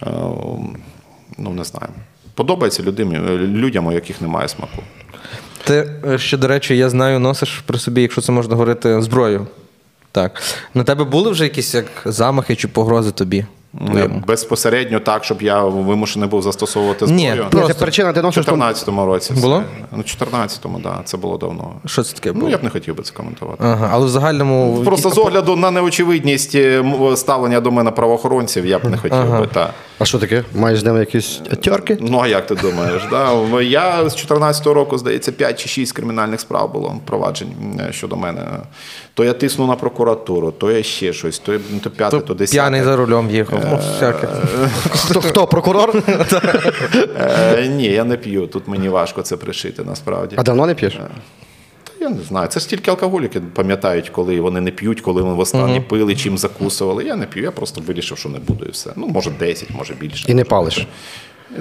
е, 0.02 0.06
ну 1.38 1.50
не 1.50 1.64
знаю. 1.64 1.88
Подобається 2.34 2.82
людям, 2.82 3.12
людям, 3.38 3.86
у 3.86 3.92
яких 3.92 4.20
немає 4.20 4.48
смаку. 4.48 4.82
Ти 5.64 5.90
е, 6.06 6.18
ще, 6.18 6.36
до 6.36 6.48
речі, 6.48 6.76
я 6.76 6.88
знаю, 6.88 7.18
носиш 7.18 7.62
при 7.66 7.78
собі, 7.78 8.02
якщо 8.02 8.20
це 8.20 8.32
можна 8.32 8.54
говорити, 8.54 9.02
зброю. 9.02 9.46
Так. 10.12 10.42
На 10.74 10.84
тебе 10.84 11.04
були 11.04 11.30
вже 11.30 11.44
якісь 11.44 11.74
як 11.74 11.86
замахи 12.04 12.56
чи 12.56 12.68
погрози 12.68 13.10
тобі? 13.10 13.44
Не, 13.74 14.08
Безпосередньо 14.26 15.00
так, 15.00 15.24
щоб 15.24 15.42
я 15.42 15.64
вимушений 15.64 16.28
був 16.28 16.42
застосовувати 16.42 17.06
Ні. 17.06 17.42
Просто. 17.50 17.72
Це 17.72 17.80
причина, 17.80 18.12
ти 18.12 18.20
У 18.20 18.22
носиш 18.22 18.46
там 18.46 18.62
14-му 18.62 19.06
році. 19.06 19.32
Було? 19.34 19.56
У 19.92 19.96
Ну, 19.96 20.02
14-му, 20.02 20.80
так, 20.80 20.82
да, 20.82 21.00
це 21.04 21.16
було 21.16 21.38
давно. 21.38 21.72
Що 21.86 22.02
це 22.02 22.14
таке 22.14 22.32
було? 22.32 22.44
Ну, 22.44 22.50
я 22.50 22.58
б 22.58 22.64
не 22.64 22.70
хотів 22.70 22.96
би 22.96 23.02
це 23.02 23.12
коментувати. 23.12 23.64
Ага, 23.64 23.88
але 23.92 24.06
в 24.06 24.08
загальному. 24.08 24.82
Просто 24.84 25.10
з 25.10 25.18
огляду 25.18 25.56
на 25.56 25.70
неочевидність 25.70 26.54
е, 26.54 26.84
ставлення 27.16 27.60
до 27.60 27.70
мене 27.70 27.90
правоохоронців, 27.90 28.66
я 28.66 28.78
б 28.78 28.84
не 28.84 28.96
хотів 28.96 29.38
би. 29.38 29.46
Та. 29.52 29.70
А 30.02 30.04
що 30.04 30.18
таке? 30.18 30.44
Маєш 30.54 30.80
з 30.80 30.84
ними 30.84 31.00
якісь 31.00 31.40
тьорки? 31.64 31.98
Ну, 32.00 32.20
а 32.22 32.26
як 32.26 32.46
ти 32.46 32.54
думаєш? 32.54 33.02
Да? 33.10 33.60
Я 33.60 34.10
з 34.10 34.16
14-го 34.16 34.74
року, 34.74 34.98
здається, 34.98 35.32
5 35.32 35.60
чи 35.60 35.68
6 35.68 35.92
кримінальних 35.92 36.40
справ 36.40 36.72
було 36.72 36.96
проваджень 37.04 37.80
е, 37.88 37.92
щодо 37.92 38.16
мене. 38.16 38.40
То 39.14 39.24
я 39.24 39.32
тисну 39.32 39.66
на 39.66 39.76
прокуратуру, 39.76 40.50
то 40.50 40.70
я 40.70 40.82
ще 40.82 41.12
щось, 41.12 41.38
то, 41.38 41.58
то 41.82 41.90
п'яте, 41.90 42.10
то, 42.10 42.20
То 42.20 42.34
десяте. 42.34 42.56
п'яний 42.56 42.82
за 42.82 42.96
рулем 42.96 43.30
їхав. 43.30 43.64
Ну, 43.70 43.76
всяке. 43.76 44.28
Хто, 44.90 45.20
хто 45.20 45.46
прокурор? 45.46 46.02
Е, 47.20 47.66
ні, 47.68 47.84
я 47.84 48.04
не 48.04 48.16
п'ю. 48.16 48.46
Тут 48.46 48.68
мені 48.68 48.88
важко 48.88 49.22
це 49.22 49.36
пришити 49.36 49.82
насправді. 49.84 50.36
А 50.38 50.42
давно 50.42 50.66
не 50.66 50.74
п'єш? 50.74 50.98
Я 52.02 52.08
не 52.08 52.22
знаю. 52.22 52.48
Це 52.48 52.60
ж 52.60 52.68
тільки 52.68 52.90
алкоголіки 52.90 53.40
пам'ятають, 53.40 54.08
коли 54.08 54.40
вони 54.40 54.60
не 54.60 54.70
п'ють, 54.70 55.00
коли 55.00 55.22
вони 55.22 55.34
востаннє 55.34 55.80
пили, 55.80 56.16
чим 56.16 56.38
закусували. 56.38 57.04
Я 57.04 57.16
не 57.16 57.26
п'ю, 57.26 57.42
я 57.42 57.50
просто 57.50 57.80
вирішив, 57.80 58.18
що 58.18 58.28
не 58.28 58.38
буду 58.38 58.64
і 58.64 58.70
все. 58.70 58.90
Ну, 58.96 59.06
може, 59.06 59.30
10, 59.30 59.70
може 59.70 59.94
більше. 59.94 60.24
І 60.28 60.34
не 60.34 60.44
палиш. 60.44 60.86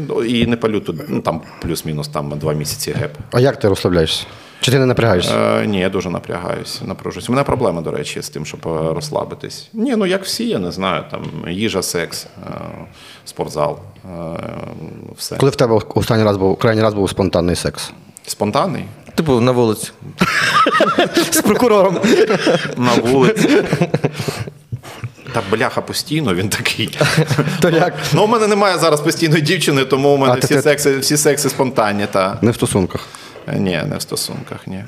Ну, 0.07 0.23
І 0.23 0.45
не 0.45 0.57
палю 0.57 0.79
тут, 0.79 1.01
ну 1.07 1.21
там 1.21 1.41
плюс-мінус 1.61 2.07
там 2.07 2.39
два 2.39 2.53
місяці 2.53 2.91
геп. 2.91 3.11
А 3.31 3.39
як 3.39 3.59
ти 3.59 3.67
розслабляєшся? 3.67 4.25
Чи 4.59 4.71
ти 4.71 4.79
не 4.79 4.85
напрягаєшся? 4.85 5.33
Е, 5.35 5.67
ні, 5.67 5.79
я 5.79 5.89
дуже 5.89 6.09
напрягаюся, 6.09 6.85
напружуюсь. 6.85 7.29
У 7.29 7.31
мене 7.31 7.43
проблема, 7.43 7.81
до 7.81 7.91
речі, 7.91 8.21
з 8.21 8.29
тим, 8.29 8.45
щоб 8.45 8.59
е, 8.67 8.93
розслабитись. 8.93 9.69
Ні, 9.73 9.95
ну 9.95 10.05
як 10.05 10.23
всі, 10.23 10.47
я 10.47 10.59
не 10.59 10.71
знаю. 10.71 11.03
Там 11.11 11.23
їжа, 11.49 11.81
секс, 11.81 12.27
е, 12.47 12.51
спортзал, 13.25 13.79
е, 14.05 14.39
все. 15.17 15.35
Коли 15.35 15.51
в 15.51 15.55
тебе 15.55 15.79
останній 15.95 16.23
раз 16.23 16.37
був, 16.37 16.57
крайній 16.57 16.81
раз 16.81 16.93
був 16.93 17.09
спонтанний 17.09 17.55
секс? 17.55 17.91
Спонтанний? 18.27 18.85
Типу 19.15 19.39
на 19.41 19.51
вулиці. 19.51 19.91
З 21.31 21.41
прокурором. 21.41 21.97
На 22.77 22.93
вулиці. 22.93 23.63
Та 25.33 25.41
бляха 25.51 25.81
постійно 25.81 26.35
він 26.35 26.49
такий. 26.49 26.97
То 27.61 27.69
як? 27.69 27.93
Ну, 28.13 28.23
у 28.23 28.27
мене 28.27 28.47
немає 28.47 28.77
зараз 28.77 29.01
постійної 29.01 29.41
дівчини, 29.41 29.85
тому 29.85 30.09
у 30.09 30.17
мене 30.17 30.33
А, 30.33 30.37
всі, 30.37 30.55
ти- 30.55 30.61
секси, 30.61 30.97
всі 30.97 31.17
секси 31.17 31.49
спонтанні. 31.49 32.05
Та. 32.11 32.37
Не 32.41 32.51
в 32.51 32.55
стосунках. 32.55 33.07
Е, 33.47 33.59
Ні, 33.59 33.81
не 33.89 33.97
в 33.97 34.01
стосунках, 34.01 34.67
ні. 34.67 34.83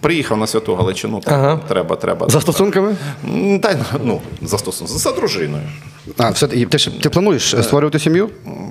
Приїхав 0.00 0.38
на 0.38 0.46
святу 0.46 0.74
Галичину, 0.74 1.20
так, 1.20 1.34
Ага. 1.34 1.60
треба, 1.68 1.96
треба. 1.96 2.28
За 2.28 2.40
стосунками? 2.40 2.96
М, 3.24 3.60
Та, 3.60 3.76
ну, 4.04 4.20
за 4.42 4.58
стосунками, 4.58 4.98
за 4.98 5.12
дружиною. 5.12 5.62
А, 6.18 6.30
все, 6.30 6.48
і 6.52 6.66
ти, 6.66 6.78
ж- 6.78 7.00
ти 7.00 7.10
плануєш 7.10 7.54
створювати 7.62 7.98
сім'ю? 7.98 8.30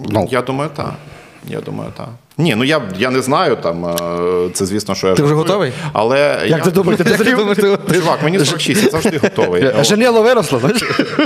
Ну, 0.09 0.27
Я 0.31 0.41
думаю, 0.41 0.69
так. 0.75 0.93
Я 1.47 1.61
думаю, 1.61 1.89
так. 1.97 2.09
Ні, 2.37 2.55
ну 2.55 2.63
я, 2.63 2.81
я 2.97 3.09
не 3.09 3.21
знаю, 3.21 3.55
там, 3.55 3.85
е, 3.85 4.49
це 4.53 4.65
звісно, 4.65 4.95
що 4.95 5.07
я. 5.07 5.13
Ти 5.13 5.23
вже 5.23 5.35
жартую, 5.35 5.47
готовий? 5.47 5.71
Але 5.93 6.37
як 6.41 6.49
я, 6.49 6.63
ти 6.65 6.71
думаєш, 6.71 6.97
ти 6.97 7.03
ти 7.03 7.17
зрів? 7.23 7.37
думаєш, 7.37 7.57
Чувак, 7.93 8.23
мені 8.23 8.39
46, 8.39 8.83
я 8.83 8.89
завжди 8.89 9.17
готовий. 9.17 9.63
Е, 9.93 10.09
виросло, 10.09 10.59
знаєш? 10.59 10.83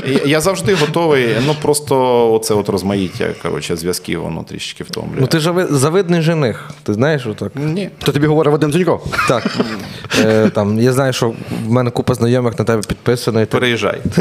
Я- 0.08 0.20
Я 0.26 0.42
завжди 0.42 0.74
готовий. 0.74 1.36
Ну 1.46 1.56
просто 1.62 1.96
оце 2.34 2.54
от 2.54 2.70
розмаїття, 2.70 3.28
коротше, 3.42 3.76
зв'язків, 3.76 4.22
воно 4.22 4.44
трішечки 4.44 4.84
втомлює. 4.84 5.18
Ну 5.20 5.28
ти 5.28 5.40
ж 5.40 5.54
завидний 5.70 6.22
жених. 6.22 6.70
Ти 6.84 6.94
знаєш 6.94 7.26
отак? 7.26 7.52
Ні. 7.56 7.90
То 8.04 8.12
тобі 8.12 8.28
говорить 8.28 8.52
Вадим 8.52 8.72
Дзюнько. 8.72 9.00
Так. 9.28 9.58
Е, 10.26 10.50
там, 10.50 10.80
я 10.80 10.94
знаю, 10.94 11.14
що 11.14 11.30
в 11.66 11.72
мене 11.72 11.92
купа 11.92 12.14
знайомих 12.14 12.60
на 12.60 12.66
тебе 12.66 12.82
підписано. 12.88 13.42
І 13.42 13.46
ти... 13.46 13.52
Переїжджай. 13.52 14.02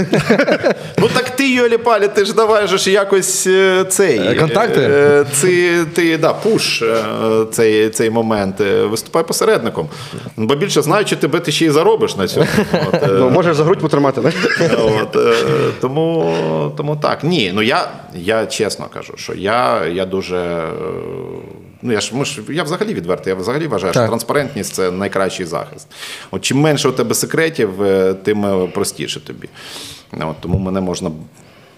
ну 0.98 1.08
так 1.14 1.30
ти, 1.30 1.52
Йолі 1.54 1.78
Палі, 1.78 2.08
ти 2.08 2.24
ж 2.24 2.34
давай 2.34 2.66
же 2.68 2.78
ж 2.78 2.90
якось 2.90 3.46
е, 3.46 3.84
цей. 3.88 4.18
Е, 4.18 4.34
контакти? 4.34 4.80
е, 4.80 5.24
Це 5.32 5.84
ти, 5.94 6.18
да, 6.18 6.32
пуш. 6.32 6.75
Вирішиш 6.80 6.82
е, 6.82 7.46
цей, 7.50 7.90
цей 7.90 8.10
момент, 8.10 8.60
е, 8.60 8.84
виступай 8.84 9.26
посередником. 9.26 9.88
Бо 10.36 10.54
більше 10.54 10.82
знаючи 10.82 11.16
тебе, 11.16 11.40
ти 11.40 11.52
ще 11.52 11.66
й 11.66 11.70
заробиш 11.70 12.16
на 12.16 12.28
цьому. 12.28 12.46
От, 12.88 12.94
е, 12.94 13.08
Ну, 13.08 13.30
можеш 13.30 13.56
за 13.56 13.64
грудь 13.64 13.78
потримати, 13.78 14.20
не? 14.20 14.32
От, 14.78 15.16
тому, 15.80 16.34
тому 16.76 16.96
так. 16.96 17.24
Ні, 17.24 17.52
ну 17.54 17.62
я, 17.62 17.88
я 18.14 18.46
чесно 18.46 18.86
кажу, 18.94 19.12
що 19.16 19.34
я, 19.34 19.86
я 19.86 20.06
дуже. 20.06 20.68
Ну, 21.82 21.92
я 21.92 22.00
ж 22.00 22.10
ми 22.14 22.24
ж 22.24 22.40
я 22.48 22.62
взагалі 22.62 22.94
відвертий, 22.94 23.30
я 23.30 23.34
взагалі 23.34 23.66
вважаю, 23.66 23.92
Так. 23.92 24.02
що 24.02 24.08
транспарентність 24.08 24.74
це 24.74 24.90
найкращий 24.90 25.46
захист. 25.46 25.88
От 26.30 26.42
чим 26.42 26.58
менше 26.60 26.88
у 26.88 26.92
тебе 26.92 27.14
секретів, 27.14 27.70
тим 28.22 28.68
простіше 28.74 29.20
тобі. 29.20 29.48
От, 30.12 30.36
тому 30.40 30.58
мене 30.58 30.80
можна 30.80 31.10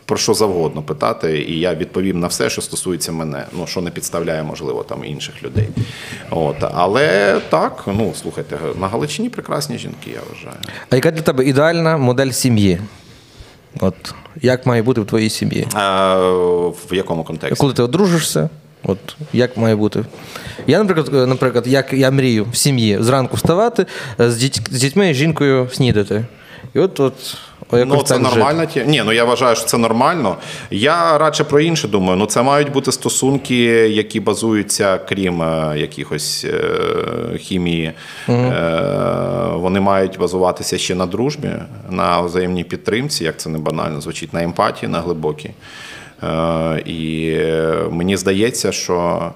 про 0.08 0.16
що 0.16 0.34
завгодно 0.34 0.82
питати, 0.82 1.42
і 1.42 1.60
я 1.60 1.74
відповім 1.74 2.20
на 2.20 2.26
все, 2.26 2.50
що 2.50 2.62
стосується 2.62 3.12
мене. 3.12 3.44
Ну, 3.52 3.66
що 3.66 3.80
не 3.80 3.90
підставляє, 3.90 4.42
можливо, 4.42 4.82
там 4.82 5.04
інших 5.04 5.42
людей. 5.42 5.68
От, 6.30 6.56
але 6.74 7.40
так, 7.48 7.84
ну 7.86 8.12
слухайте, 8.22 8.58
на 8.80 8.88
Галичині 8.88 9.28
прекрасні 9.28 9.78
жінки, 9.78 10.10
я 10.10 10.20
вважаю. 10.30 10.62
А 10.90 10.96
яка 10.96 11.10
для 11.10 11.22
тебе 11.22 11.44
ідеальна 11.44 11.96
модель 11.96 12.30
сім'ї? 12.30 12.80
От 13.80 14.14
як 14.42 14.66
має 14.66 14.82
бути 14.82 15.00
в 15.00 15.06
твоїй 15.06 15.30
сім'ї? 15.30 15.66
А, 15.74 16.16
в 16.90 16.94
якому 16.94 17.24
контексті? 17.24 17.60
Коли 17.60 17.72
ти 17.72 17.82
одружишся, 17.82 18.48
от 18.82 19.16
як 19.32 19.56
має 19.56 19.76
бути? 19.76 20.04
Я, 20.66 20.78
наприклад, 20.78 21.14
е, 21.14 21.26
наприклад, 21.26 21.66
як 21.66 21.92
я 21.92 22.10
мрію 22.10 22.46
в 22.52 22.56
сім'ї 22.56 22.98
зранку 23.00 23.36
вставати, 23.36 23.86
е, 24.20 24.30
з, 24.30 24.36
діть, 24.36 24.60
з 24.70 24.80
дітьми 24.80 25.10
і 25.10 25.14
жінкою 25.14 25.68
снідати. 25.72 26.24
І 26.74 26.78
от, 26.78 27.00
от 27.00 27.38
Ну, 27.72 28.02
це 28.02 28.18
нормальна 28.18 28.66
ті. 28.66 28.84
Ні, 28.84 29.02
ну 29.06 29.12
я 29.12 29.24
вважаю, 29.24 29.56
що 29.56 29.64
це 29.64 29.78
нормально. 29.78 30.36
Я 30.70 31.18
радше 31.18 31.44
про 31.44 31.60
інше 31.60 31.88
думаю. 31.88 32.16
Ну, 32.16 32.26
це 32.26 32.42
мають 32.42 32.72
бути 32.72 32.92
стосунки, 32.92 33.64
які 33.88 34.20
базуються, 34.20 34.98
крім 34.98 35.42
е, 35.42 35.74
якихось 35.76 36.46
е, 36.48 37.38
хімії. 37.38 37.92
Е, 38.28 38.52
вони 39.52 39.80
мають 39.80 40.18
базуватися 40.18 40.78
ще 40.78 40.94
на 40.94 41.06
дружбі, 41.06 41.50
на 41.90 42.20
взаємній 42.20 42.64
підтримці, 42.64 43.24
як 43.24 43.36
це 43.36 43.50
не 43.50 43.58
банально 43.58 44.00
звучить, 44.00 44.32
на 44.32 44.42
емпатії, 44.42 44.92
на 44.92 45.00
глибокій. 45.00 45.50
Е, 46.22 46.82
і 46.86 47.36
мені 47.90 48.16
здається, 48.16 48.72
що 48.72 49.30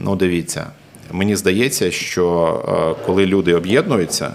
ну 0.00 0.16
дивіться, 0.16 0.66
мені 1.12 1.36
здається, 1.36 1.90
що 1.90 2.96
е, 2.98 3.04
коли 3.06 3.26
люди 3.26 3.54
об'єднуються 3.54 4.30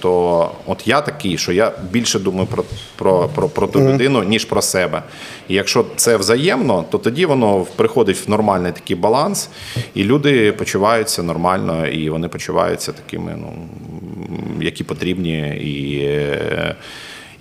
то 0.00 0.50
от 0.66 0.88
я 0.88 1.00
такий, 1.00 1.38
що 1.38 1.52
я 1.52 1.72
більше 1.90 2.18
думаю 2.18 2.46
про, 2.46 2.64
про, 2.96 3.28
про, 3.34 3.48
про 3.48 3.66
ту 3.66 3.80
людину, 3.80 4.22
ніж 4.22 4.44
про 4.44 4.62
себе. 4.62 5.02
І 5.48 5.54
якщо 5.54 5.84
це 5.96 6.16
взаємно, 6.16 6.84
то 6.90 6.98
тоді 6.98 7.26
воно 7.26 7.66
приходить 7.76 8.26
в 8.26 8.30
нормальний 8.30 8.72
такий 8.72 8.96
баланс, 8.96 9.48
і 9.94 10.04
люди 10.04 10.52
почуваються 10.52 11.22
нормально, 11.22 11.86
і 11.86 12.10
вони 12.10 12.28
почуваються 12.28 12.92
такими, 12.92 13.36
ну, 13.38 13.52
які 14.60 14.84
потрібні. 14.84 15.38
І, 15.48 16.04
е, 16.04 16.76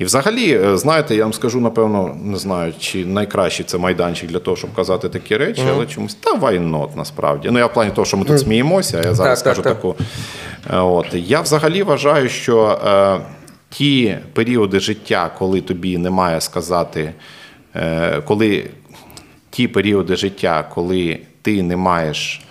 і 0.02 0.04
взагалі, 0.04 0.54
е, 0.54 0.78
знаєте, 0.78 1.16
я 1.16 1.24
вам 1.24 1.34
скажу, 1.34 1.62
напевно, 1.62 2.18
не 2.24 2.38
знаю, 2.38 2.74
чи 2.80 3.06
найкращий 3.06 3.66
це 3.66 3.78
майданчик 3.78 4.30
для 4.30 4.39
того, 4.39 4.58
щоб 4.58 4.74
казати 4.74 5.10
такі 5.10 5.38
речі, 5.38 5.64
але 5.74 5.86
чомусь 5.86 6.16
та 6.16 6.32
not, 6.34 6.89
насправді. 6.95 7.49
Ну, 7.52 7.60
я 7.60 7.66
в 7.66 7.74
плані 7.74 7.91
того, 7.91 8.06
що 8.06 8.18
ми 8.18 8.26
тут 8.26 8.39
сміємося, 8.39 9.02
а 9.04 9.08
я 9.08 9.14
зараз 9.14 9.18
Так, 9.18 9.28
так, 9.28 9.38
скажу 9.38 9.62
так. 9.62 9.76
таку. 9.76 9.95
Е, 10.74 10.78
От. 10.78 11.06
Я 11.14 11.41
взагалі 11.41 11.84
вважаю, 11.84 12.30
що 12.30 12.80
е, 12.86 13.20
ті 13.70 14.18
періоди 14.34 14.80
життя, 14.80 15.32
коли 15.38 15.62
тобі 15.62 15.97
немає 15.97 16.41
сказати, 16.41 17.14
е, 17.76 18.22
коли 18.22 18.70
ті 19.49 19.68
періоди 19.68 20.16
життя, 20.16 20.70
коли 20.74 21.20
ти 21.41 21.64
не 21.64 21.76
маєш 21.76 22.41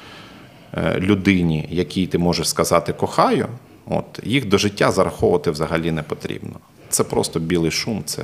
е, 0.74 1.00
людині, 1.00 1.68
якій 1.70 2.06
ти 2.06 2.18
можеш 2.18 2.48
сказати 2.48 2.92
кохаю, 2.92 3.46
от, 3.86 4.20
їх 4.22 4.48
до 4.48 4.58
життя 4.58 4.90
зараховувати 4.90 5.50
взагалі 5.50 5.92
не 5.92 6.02
потрібно. 6.02 6.56
Це 6.90 7.04
просто 7.04 7.40
білий 7.40 7.70
шум, 7.70 8.02
це 8.06 8.22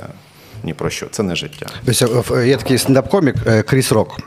ні 0.64 0.74
про 0.74 0.90
що, 0.90 1.06
це 1.10 1.22
не 1.22 1.36
життя. 1.36 1.66
Ось 1.88 2.02
е, 2.30 2.48
є 2.48 2.56
такий 2.56 2.76
стендап-комік 2.76 3.34
е, 3.46 3.62
Кріс 3.62 3.92
Рок. 3.92 4.20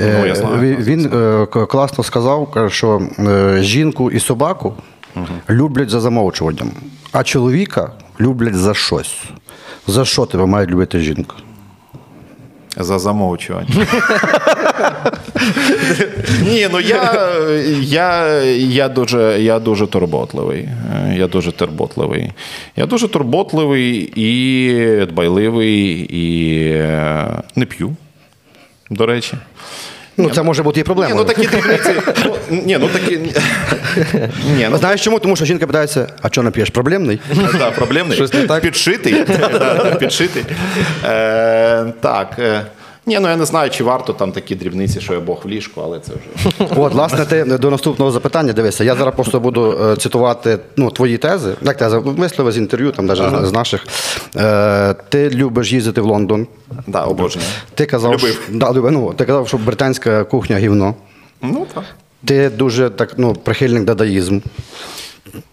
Е, 0.00 0.16
Ну, 0.20 0.26
я 0.26 0.34
знаю, 0.34 0.76
Він, 0.76 1.10
е, 1.14 1.46
класно 1.46 2.04
сказав, 2.04 2.68
що 2.72 3.08
е, 3.18 3.58
жінку 3.62 4.10
і 4.10 4.20
собаку 4.20 4.74
люблять 5.50 5.90
за 5.90 6.00
замовчуванням, 6.00 6.70
а 7.12 7.24
чоловіка 7.24 7.92
люблять 8.20 8.54
за 8.54 8.74
щось. 8.74 9.16
За 9.86 10.04
що 10.04 10.26
тебе 10.26 10.46
має 10.46 10.66
любити 10.66 11.00
жінка? 11.00 11.36
За 12.76 12.98
замовчування. 12.98 13.68
Ні, 16.42 16.68
ну 16.72 16.80
я, 16.80 17.30
я, 17.80 18.42
я, 18.54 18.88
дуже, 18.88 19.42
я 19.42 19.58
дуже 19.58 19.86
турботливий. 19.86 20.68
Я 21.16 21.26
дуже 21.26 21.52
турботливий. 21.52 22.32
Я 22.76 22.86
дуже 22.86 23.08
турботливий 23.08 24.12
і 24.16 25.06
дбайливий, 25.06 25.90
і 26.00 26.68
е, 26.68 27.42
не 27.56 27.66
п'ю, 27.66 27.96
до 28.90 29.06
речі. 29.06 29.34
Ну, 30.16 30.30
це 30.30 30.42
може 30.42 30.62
бути 30.62 30.80
і 30.80 30.82
Ні, 30.82 30.84
проблема. 30.84 31.14
ну 31.14 31.24
такі 31.24 31.46
дрібниці. 31.46 31.90
Ну, 32.24 32.36
ні, 32.66 32.78
ну 32.80 32.88
такі. 32.88 33.18
Ні, 34.56 34.68
ну 34.70 34.78
Знаєш 34.78 35.04
чому? 35.04 35.18
Тому 35.18 35.36
що 35.36 35.44
жінка 35.44 35.66
питається, 35.66 36.06
а 36.22 36.28
чого 36.28 36.44
нап'єш? 36.44 36.70
Проблемний? 36.70 37.20
Так, 37.58 37.74
проблемний. 37.74 38.20
Підшитий. 38.62 39.24
Підшитий. 39.98 40.44
Е, 41.04 41.84
так. 42.00 42.38
Ні, 43.06 43.18
ну 43.18 43.28
я 43.28 43.36
не 43.36 43.44
знаю, 43.44 43.70
чи 43.70 43.84
варто 43.84 44.12
там 44.12 44.32
такі 44.32 44.54
дрібниці, 44.54 45.00
що 45.00 45.14
я 45.14 45.20
Бог 45.20 45.40
в 45.44 45.48
ліжку, 45.48 45.80
але 45.84 46.00
це 46.00 46.12
вже. 46.12 46.68
От, 46.76 46.92
власне, 46.92 47.24
ти 47.24 47.44
до 47.44 47.70
наступного 47.70 48.10
запитання 48.10 48.52
дивися. 48.52 48.84
Я 48.84 48.94
зараз 48.94 49.14
просто 49.14 49.40
буду 49.40 49.78
е, 49.92 49.96
цитувати 49.96 50.58
ну, 50.76 50.90
твої 50.90 51.18
тези. 51.18 51.54
Як 51.62 51.76
тези? 51.76 51.98
Вислови 51.98 52.52
з 52.52 52.58
інтерв'ю, 52.58 52.92
там 52.92 53.06
навіть 53.06 53.46
з 53.46 53.52
наших. 53.52 53.86
Е, 54.36 54.94
ти 55.08 55.30
любиш 55.30 55.72
їздити 55.72 56.00
в 56.00 56.04
Лондон. 56.04 56.46
Да, 56.86 57.04
обожнюю. 57.04 57.46
Ти 57.74 57.86
казав, 57.86 58.12
Любив. 58.12 58.40
Що, 58.48 58.58
да, 58.58 58.72
ну, 58.72 59.14
ти 59.16 59.24
казав, 59.24 59.48
що 59.48 59.58
британська 59.58 60.24
кухня 60.24 60.58
гівно. 60.58 60.94
Ну 61.42 61.66
так. 61.74 61.84
Ти 62.24 62.50
дуже 62.50 62.90
так, 62.90 63.14
ну, 63.16 63.34
прихильник 63.34 63.84
дадаїзму. 63.84 64.42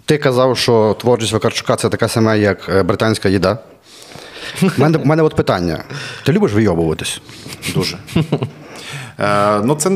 Ти 0.06 0.18
казав, 0.18 0.58
що 0.58 0.96
творчість 1.00 1.34
Вакарчука 1.34 1.76
це 1.76 1.90
така 1.90 2.08
сама, 2.08 2.36
як 2.36 2.70
е, 2.70 2.84
британська 2.84 3.30
їда. 3.30 3.58
У 4.64 4.82
мене, 4.82 4.98
мене 4.98 5.24
от 5.24 5.36
питання: 5.36 5.84
ти 6.26 6.32
любиш 6.32 6.54
вийобуватись? 6.54 7.22
Дуже. 7.74 7.98
Е, 9.20 9.62
ну, 9.64 9.76
це, 9.76 9.92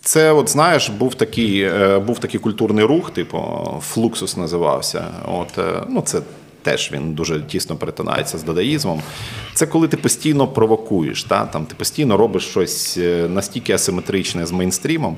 це, 0.00 0.32
от 0.32 0.48
знаєш, 0.48 0.88
був 0.88 1.14
такий, 1.14 1.60
е, 1.60 1.98
був 1.98 2.18
такий 2.18 2.40
культурний 2.40 2.84
рух, 2.84 3.10
типу, 3.10 3.38
флуксус 3.82 4.36
називався. 4.36 5.04
От, 5.28 5.58
е, 5.58 5.82
ну, 5.88 6.00
це 6.00 6.20
теж 6.62 6.92
він 6.92 7.12
дуже 7.12 7.40
тісно 7.40 7.76
перетинається 7.76 8.38
з 8.38 8.42
дадаїзмом. 8.42 9.02
Це 9.54 9.66
коли 9.66 9.88
ти 9.88 9.96
постійно 9.96 10.48
провокуєш, 10.48 11.24
та? 11.24 11.46
Там, 11.46 11.66
ти 11.66 11.74
постійно 11.74 12.16
робиш 12.16 12.44
щось 12.44 12.98
е, 12.98 13.28
настільки 13.28 13.72
асиметричне 13.72 14.46
з 14.46 14.52
мейнстрімом. 14.52 15.16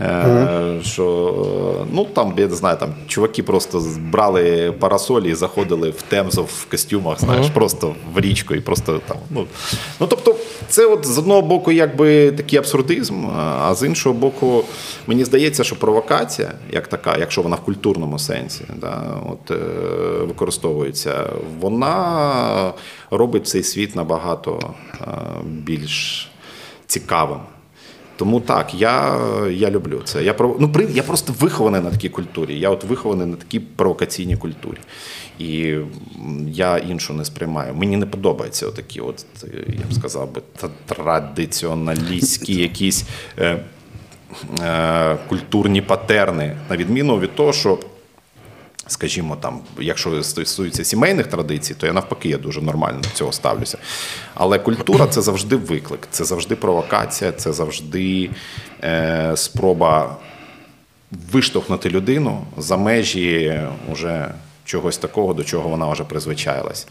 Е, 0.00 0.80
Що 0.82 1.34
е, 1.82 1.86
ну 1.92 2.04
там 2.04 2.34
я 2.36 2.46
не 2.46 2.54
знаю, 2.54 2.76
там 2.76 2.94
чуваки 3.06 3.42
просто 3.42 3.82
брали 4.12 4.72
парасолі 4.72 5.30
і 5.30 5.34
заходили 5.34 5.90
в 5.90 6.02
темзу 6.02 6.42
в 6.42 6.66
костюмах, 6.70 7.20
знаєш, 7.20 7.46
просто 7.50 7.94
в 8.14 8.20
річку 8.20 8.54
і 8.54 8.60
просто 8.60 9.00
там. 9.06 9.16
Ну, 9.30 9.46
ну 10.00 10.06
тобто, 10.06 10.36
це 10.68 10.86
от 10.86 11.06
з 11.06 11.18
одного 11.18 11.42
боку, 11.42 11.72
якби 11.72 12.32
такий 12.32 12.58
абсурдизм, 12.58 13.26
а 13.36 13.74
з 13.74 13.86
іншого 13.86 14.14
боку, 14.14 14.64
мені 15.06 15.24
здається, 15.24 15.64
що 15.64 15.76
провокація, 15.76 16.52
як 16.72 16.88
така, 16.88 17.16
якщо 17.18 17.42
вона 17.42 17.56
в 17.56 17.60
культурному 17.60 18.18
сенсі, 18.18 18.64
да, 18.76 19.02
от, 19.30 19.50
е, 19.50 19.54
використовується, 20.24 21.30
вона 21.60 22.72
робить 23.10 23.46
цей 23.46 23.62
світ 23.62 23.96
набагато 23.96 24.74
е, 25.00 25.06
більш 25.44 26.28
цікавим. 26.86 27.40
Тому 28.16 28.40
так, 28.40 28.74
я, 28.74 29.16
я 29.50 29.70
люблю 29.70 30.00
це. 30.04 30.24
Я, 30.24 30.34
ну, 30.40 30.70
я 30.90 31.02
просто 31.02 31.34
вихований 31.40 31.80
на 31.80 31.90
такій 31.90 32.08
культурі. 32.08 32.58
Я 32.58 32.70
от 32.70 32.84
вихований 32.84 33.26
на 33.26 33.36
такій 33.36 33.60
провокаційній 33.60 34.36
культурі. 34.36 34.78
І 35.38 35.76
я 36.48 36.78
іншу 36.78 37.14
не 37.14 37.24
сприймаю. 37.24 37.74
Мені 37.74 37.96
не 37.96 38.06
подобаються 38.06 38.70
такі, 38.70 39.00
от, 39.00 39.26
е, 39.44 39.46
я 39.68 39.84
б 39.90 39.94
сказав 39.94 40.32
би, 40.32 40.42
традиціоналістські 40.86 42.54
якісь 42.54 43.04
е, 43.38 43.64
е, 44.62 45.16
культурні 45.28 45.82
патерни, 45.82 46.56
на 46.70 46.76
відміну 46.76 47.18
від 47.18 47.34
того, 47.34 47.52
що 47.52 47.78
скажімо, 48.86 49.36
там, 49.36 49.60
якщо 49.78 50.22
стосується 50.22 50.84
сімейних 50.84 51.26
традицій, 51.26 51.74
то 51.74 51.86
я 51.86 51.92
навпаки 51.92 52.28
я 52.28 52.38
дуже 52.38 52.62
нормально 52.62 53.00
до 53.02 53.08
цього 53.08 53.32
ставлюся. 53.32 53.78
Але 54.34 54.58
культура 54.58 55.06
це 55.06 55.22
завжди 55.22 55.56
виклик, 55.56 56.08
це 56.10 56.24
завжди 56.24 56.56
провокація, 56.56 57.32
це 57.32 57.52
завжди 57.52 58.30
е, 58.84 59.32
спроба 59.36 60.16
виштовхнути 61.32 61.90
людину 61.90 62.46
за 62.56 62.76
межі 62.76 63.60
уже 63.92 64.34
чогось 64.64 64.98
такого, 64.98 65.34
до 65.34 65.44
чого 65.44 65.68
вона 65.68 65.88
вже 65.88 66.04
призвичаїлась. 66.04 66.86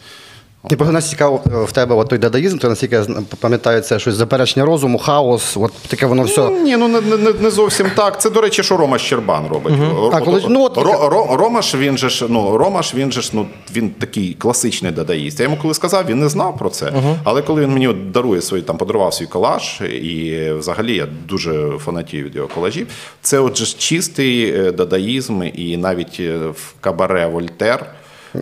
І 0.70 0.76
просто 0.76 0.92
нас 0.92 1.10
цікаво 1.10 1.42
е, 1.46 1.64
в 1.64 1.72
тебе 1.72 1.94
от 1.94 2.08
той 2.08 2.18
дадаїзм, 2.18 2.58
то 2.58 2.68
наскільки 2.68 2.94
я 2.96 3.06
пам'ятаю, 3.40 3.80
це 3.80 3.98
щось 3.98 4.14
заперечення 4.14 4.66
розуму, 4.66 4.98
хаос, 4.98 5.56
от 5.56 5.72
таке 5.88 6.06
воно 6.06 6.22
все. 6.22 6.48
Ні, 6.50 6.76
ну 6.76 6.88
не, 6.88 7.00
не, 7.00 7.32
не 7.32 7.50
зовсім 7.50 7.86
так. 7.96 8.20
Це, 8.20 8.30
до 8.30 8.40
речі, 8.40 8.62
що 8.62 8.76
Рома 8.76 8.98
Щербан 8.98 9.46
робить. 9.50 9.74
Ро- 9.74 10.10
А 10.12 10.20
коли- 10.20 10.42
ну, 10.48 10.64
от- 10.64 10.76
Ро- 10.78 11.08
Ро- 11.08 11.36
Рома 11.36 11.62
ж 11.62 11.78
він 11.78 11.98
же 11.98 12.08
ж, 12.08 12.26
ну, 12.28 12.58
Рома 12.58 12.82
ж 12.82 12.92
він 12.96 13.12
же 13.12 13.20
ж, 13.22 13.30
ну, 13.32 13.46
він 13.76 13.90
такий 13.90 14.34
класичний 14.34 14.92
дадаїст. 14.92 15.40
Я 15.40 15.44
йому 15.44 15.56
коли 15.62 15.74
сказав, 15.74 16.04
він 16.08 16.20
не 16.20 16.28
знав 16.28 16.58
про 16.58 16.70
це. 16.70 16.92
Але 17.24 17.42
коли 17.42 17.62
він 17.62 17.70
мені 17.70 17.92
дарує 17.92 18.42
свій, 18.42 18.62
там 18.62 18.76
подарував 18.76 19.14
свій 19.14 19.26
колаж, 19.26 19.80
і 19.80 20.50
взагалі 20.58 20.96
я 20.96 21.06
дуже 21.28 21.70
фанатію 21.84 22.24
від 22.24 22.36
його 22.36 22.48
колажів. 22.48 22.86
Це 23.22 23.38
от 23.38 23.56
же 23.58 23.64
ж 23.64 23.76
чистий 23.78 24.54
е, 24.56 24.72
дадаїзм, 24.72 25.42
і 25.54 25.76
навіть 25.76 26.16
е, 26.20 26.36
в 26.46 26.74
кабаре 26.80 27.26
Вольтер. 27.26 27.86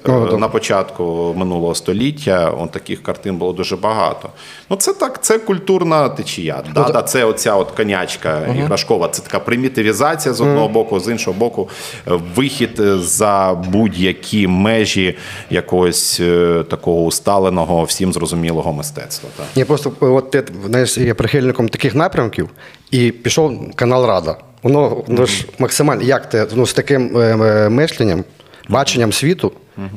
О, 0.05 0.29
Е, 0.33 0.37
на 0.37 0.49
початку 0.49 1.35
минулого 1.37 1.75
століття 1.75 2.55
он 2.59 2.69
таких 2.69 3.03
картин 3.03 3.37
було 3.37 3.53
дуже 3.53 3.77
багато. 3.77 4.29
Ну 4.71 4.77
це 4.77 4.93
так, 4.93 5.23
це 5.23 5.39
культурна 5.39 6.09
течія. 6.09 6.63
Дада, 6.75 7.03
це 7.03 7.25
оця 7.25 7.55
от 7.55 7.71
конячка 7.71 8.47
іграшкова. 8.59 9.09
Це 9.09 9.23
така 9.23 9.41
примітивізація 9.41 10.35
з 10.35 10.41
одного 10.41 10.69
боку, 10.69 11.01
з 11.01 11.09
іншого 11.09 11.37
боку, 11.39 11.69
е, 12.09 12.21
вихід 12.37 12.81
е, 12.81 12.99
за 12.99 13.63
будь-які 13.69 14.47
межі 14.47 15.17
якогось 15.51 16.23
такого 16.71 17.03
усталеного, 17.03 17.85
всім 17.85 18.13
зрозумілого 18.13 18.73
мистецтва. 18.73 19.31
Так. 19.37 19.47
Я 19.55 19.65
просто 19.65 19.93
от 20.01 20.31
ти 20.31 20.45
знаєш, 20.67 20.99
є 20.99 21.15
прихильником 21.15 21.69
таких 21.69 21.95
напрямків, 21.95 22.51
і 22.91 23.11
пішов 23.11 23.75
канал 23.75 24.07
Рада. 24.07 24.37
Воно, 24.63 25.05
воно 25.07 25.27
ж 25.27 25.47
максимально 25.59 26.03
як 26.03 26.29
ти 26.29 26.47
ну, 26.55 26.67
з 26.67 26.73
таким 26.73 27.17
е, 27.17 27.21
е, 27.21 27.69
мишленням, 27.69 28.25
баченням 28.69 29.13
світу 29.13 29.53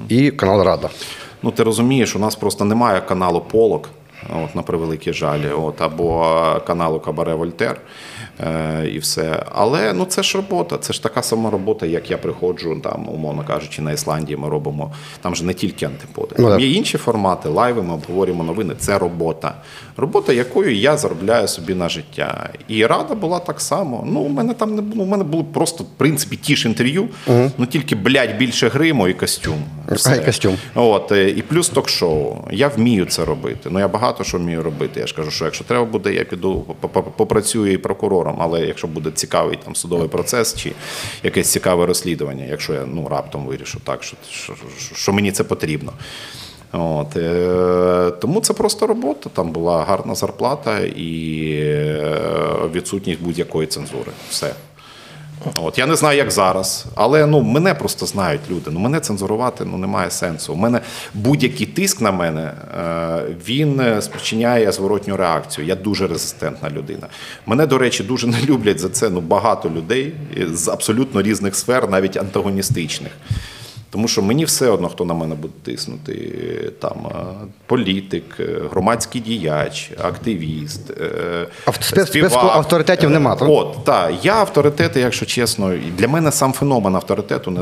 і 0.09 0.31
канал 0.31 0.63
Рада. 0.63 0.89
Ну, 1.43 1.51
ти 1.51 1.63
розумієш, 1.63 2.15
у 2.15 2.19
нас 2.19 2.35
просто 2.35 2.65
немає 2.65 3.01
каналу 3.01 3.41
Полок, 3.41 3.89
от, 4.43 4.55
на 4.55 4.61
превеликий 4.61 5.13
жаль, 5.13 5.41
от, 5.57 5.81
або 5.81 6.61
каналу 6.67 6.99
Кабаре 6.99 7.33
Вольтер. 7.33 7.81
Е, 8.39 8.87
і 8.87 8.99
все. 8.99 9.45
Але 9.51 9.93
ну, 9.93 10.05
це 10.05 10.23
ж 10.23 10.37
робота, 10.37 10.77
це 10.77 10.93
ж 10.93 11.03
така 11.03 11.23
сама 11.23 11.49
робота, 11.49 11.85
як 11.85 12.11
я 12.11 12.17
приходжу, 12.17 12.77
там, 12.83 13.09
умовно 13.09 13.43
кажучи, 13.47 13.81
на 13.81 13.91
Ісландії 13.91 14.37
ми 14.37 14.49
робимо. 14.49 14.91
Там 15.21 15.35
же 15.35 15.45
не 15.45 15.53
тільки 15.53 15.85
антиподи. 15.85 16.35
Ну, 16.39 16.59
є 16.59 16.69
інші 16.69 16.97
формати, 16.97 17.49
лайви, 17.49 17.83
ми 17.83 17.93
обговорюємо 17.93 18.43
новини. 18.43 18.73
Це 18.77 18.99
робота. 18.99 19.55
Робота, 19.97 20.34
якою 20.34 20.76
я 20.76 20.97
заробляю 20.97 21.47
собі 21.47 21.73
на 21.73 21.89
життя. 21.89 22.49
І 22.67 22.85
рада 22.85 23.15
була 23.15 23.39
так 23.39 23.61
само. 23.61 24.03
Ну, 24.07 24.19
у 24.19 24.30
мене 24.30 24.53
там 24.53 24.76
не 24.76 24.81
було. 24.81 25.03
У 25.03 25.07
мене 25.07 25.23
були 25.23 25.43
просто, 25.53 25.84
в 25.84 25.88
принципі, 25.97 26.35
ті 26.35 26.55
ж 26.55 26.67
інтерв'ю, 26.67 27.09
ну 27.57 27.65
тільки, 27.65 27.95
блядь, 27.95 28.38
більше 28.38 28.67
гриму 28.69 29.07
і 29.07 29.13
костюм. 29.13 29.63
І 30.22 30.26
костюм. 30.26 30.57
От, 30.76 31.11
е, 31.11 31.30
і 31.30 31.41
плюс 31.41 31.69
ток-шоу. 31.69 32.35
Я 32.51 32.67
вмію 32.67 33.05
це 33.05 33.26
робити. 33.26 33.69
Ну 33.72 33.80
я 33.80 33.88
багато 33.88 34.23
що 34.23 34.38
вмію 34.38 34.63
робити. 34.63 34.99
Я 34.99 35.07
ж 35.07 35.15
кажу, 35.15 35.31
що 35.31 35.45
якщо 35.45 35.63
треба 35.63 35.85
буде, 35.85 36.13
я 36.13 36.23
піду 36.23 36.65
по- 36.81 36.89
по- 36.89 37.03
попрацюю 37.03 37.72
і 37.73 37.77
прокурором. 37.77 38.38
Але 38.39 38.61
якщо 38.61 38.88
буде 38.88 39.11
цікавий 39.11 39.57
там 39.65 39.76
судовий 39.76 40.07
процес 40.07 40.55
чи 40.55 40.72
якесь 41.23 41.51
цікаве 41.51 41.85
розслідування, 41.85 42.45
якщо 42.49 42.73
я 42.73 42.85
ну 42.93 43.07
раптом 43.07 43.45
вирішу 43.45 43.80
так, 43.84 44.03
що, 44.03 44.17
що, 44.31 44.53
що, 44.80 44.95
що 44.95 45.13
мені 45.13 45.31
це 45.31 45.43
потрібно. 45.43 45.93
От, 46.71 47.17
е, 47.17 48.11
тому 48.21 48.41
це 48.41 48.53
просто 48.53 48.87
робота. 48.87 49.29
Там 49.33 49.51
була 49.51 49.83
гарна 49.83 50.15
зарплата 50.15 50.79
і 50.79 51.51
е, 51.61 52.19
відсутність 52.73 53.21
будь-якої 53.21 53.67
цензури. 53.67 54.11
Все. 54.29 54.53
От 55.55 55.77
я 55.77 55.85
не 55.85 55.95
знаю, 55.95 56.17
як 56.17 56.31
зараз, 56.31 56.85
але 56.95 57.25
ну 57.25 57.41
мене 57.41 57.73
просто 57.73 58.05
знають 58.05 58.41
люди. 58.51 58.71
Ну 58.71 58.79
мене 58.79 58.99
цензурувати 58.99 59.65
ну 59.65 59.77
немає 59.77 60.11
сенсу. 60.11 60.53
У 60.53 60.55
мене 60.55 60.81
будь-який 61.13 61.67
тиск 61.67 62.01
на 62.01 62.11
мене 62.11 62.41
е, 62.41 63.23
він 63.47 64.01
спричиняє 64.01 64.71
зворотню 64.71 65.17
реакцію. 65.17 65.67
Я 65.67 65.75
дуже 65.75 66.07
резистентна 66.07 66.69
людина. 66.69 67.07
Мене, 67.45 67.67
до 67.67 67.77
речі, 67.77 68.03
дуже 68.03 68.27
не 68.27 68.41
люблять 68.41 68.79
за 68.79 68.89
це 68.89 69.09
ну 69.09 69.21
багато 69.21 69.69
людей 69.69 70.13
з 70.51 70.67
абсолютно 70.67 71.21
різних 71.21 71.55
сфер, 71.55 71.89
навіть 71.89 72.17
антагоністичних. 72.17 73.11
Тому 73.89 74.07
що 74.07 74.21
мені 74.21 74.45
все 74.45 74.69
одно, 74.69 74.89
хто 74.89 75.05
на 75.05 75.13
мене 75.13 75.35
буде 75.35 75.53
тиснути, 75.63 76.13
там 76.79 76.97
е, 77.11 77.15
політик, 77.65 78.23
е, 78.39 78.61
громадський 78.71 79.21
діяч, 79.21 79.91
активіст, 80.03 80.91
е, 80.91 81.47
співак. 81.87 82.07
спецку 82.07 82.47
авторитетів 82.47 83.09
нема, 83.09 83.35
так? 83.35 83.49
От, 83.51 83.83
так. 83.85 84.25
Я 84.25 84.35
авторитети, 84.35 84.99
якщо 84.99 85.25
чесно, 85.25 85.73
для 85.97 86.07
мене 86.07 86.31
сам 86.31 86.53
феномен 86.53 86.95
авторитету 86.95 87.51
не. 87.51 87.61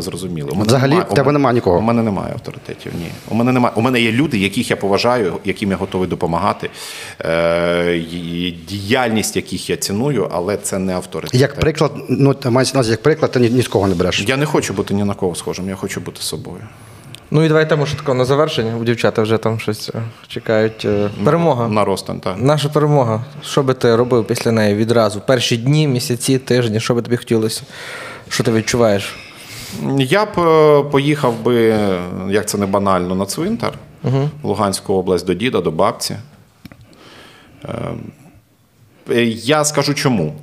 У 0.51 0.55
мене 0.55 0.63
Взагалі, 0.63 0.89
немає- 0.91 1.07
в 1.11 1.13
тебе 1.13 1.29
у- 1.29 1.33
нема 1.33 1.53
нікого? 1.53 1.77
У 1.77 1.81
мене 1.81 2.03
немає 2.03 2.33
авторитетів, 2.33 2.91
ні. 2.99 3.07
У 3.29 3.35
мене 3.35 3.51
немає. 3.51 3.75
У 3.77 3.81
мене 3.81 4.01
є 4.01 4.11
люди, 4.11 4.37
яких 4.37 4.69
я 4.69 4.75
поважаю, 4.75 5.33
яким 5.45 5.71
я 5.71 5.77
готовий 5.77 6.07
допомагати, 6.09 6.69
е, 7.21 8.03
діяльність 8.67 9.35
яких 9.35 9.69
я 9.69 9.77
ціную, 9.77 10.29
але 10.31 10.57
це 10.57 10.79
не 10.79 10.95
авторитет. 10.95 11.41
Як 11.41 11.59
приклад, 11.59 11.91
ну 12.09 12.35
мається 12.45 12.77
на 12.81 12.87
як 12.87 13.01
приклад, 13.01 13.31
ти 13.31 13.39
ні, 13.39 13.49
ні 13.49 13.61
з 13.61 13.67
кого 13.67 13.87
не 13.87 13.95
береш. 13.95 14.23
Я 14.27 14.37
не 14.37 14.45
хочу 14.45 14.73
бути 14.73 14.93
ні 14.93 15.03
на 15.03 15.13
кого 15.13 15.35
схожим, 15.35 15.69
я 15.69 15.75
хочу 15.75 15.99
бути 16.01 16.22
собою. 16.23 16.61
Ну 17.31 17.43
і 17.43 17.47
давайте 17.47 17.75
може 17.75 17.95
тако 17.95 18.13
на 18.13 18.25
завершення, 18.25 18.73
бо 18.77 18.83
дівчата 18.83 19.21
вже 19.21 19.37
там 19.37 19.59
щось 19.59 19.89
е, 19.95 20.01
чекають. 20.27 20.85
е, 20.85 21.09
Перемога. 21.25 21.67
На 21.67 21.85
Ростен, 21.85 22.19
так. 22.19 22.35
Наша 22.37 22.69
перемога. 22.69 23.23
Що 23.43 23.63
би 23.63 23.73
ти 23.73 23.95
робив 23.95 24.25
після 24.27 24.51
неї 24.51 24.75
відразу? 24.75 25.21
Перші 25.21 25.57
дні, 25.57 25.87
місяці, 25.87 26.37
тижні, 26.39 26.79
що 26.79 26.95
би 26.95 27.01
тобі 27.01 27.17
хотілося? 27.17 27.61
Що 28.29 28.43
ти 28.43 28.51
відчуваєш? 28.51 29.15
Я 29.97 30.25
б 30.25 30.39
е, 30.39 30.83
поїхав 30.91 31.39
би, 31.43 31.79
як 32.29 32.47
це 32.49 32.57
не 32.57 32.65
банально, 32.65 33.15
на 33.15 33.25
цвинтар 33.25 33.73
в 34.03 34.29
Луганську 34.47 34.93
область 34.93 35.25
до 35.25 35.33
діда, 35.33 35.61
до 35.61 35.71
бабці. 35.71 36.15
Я 39.35 39.65
скажу 39.65 39.93
чому. 39.93 40.35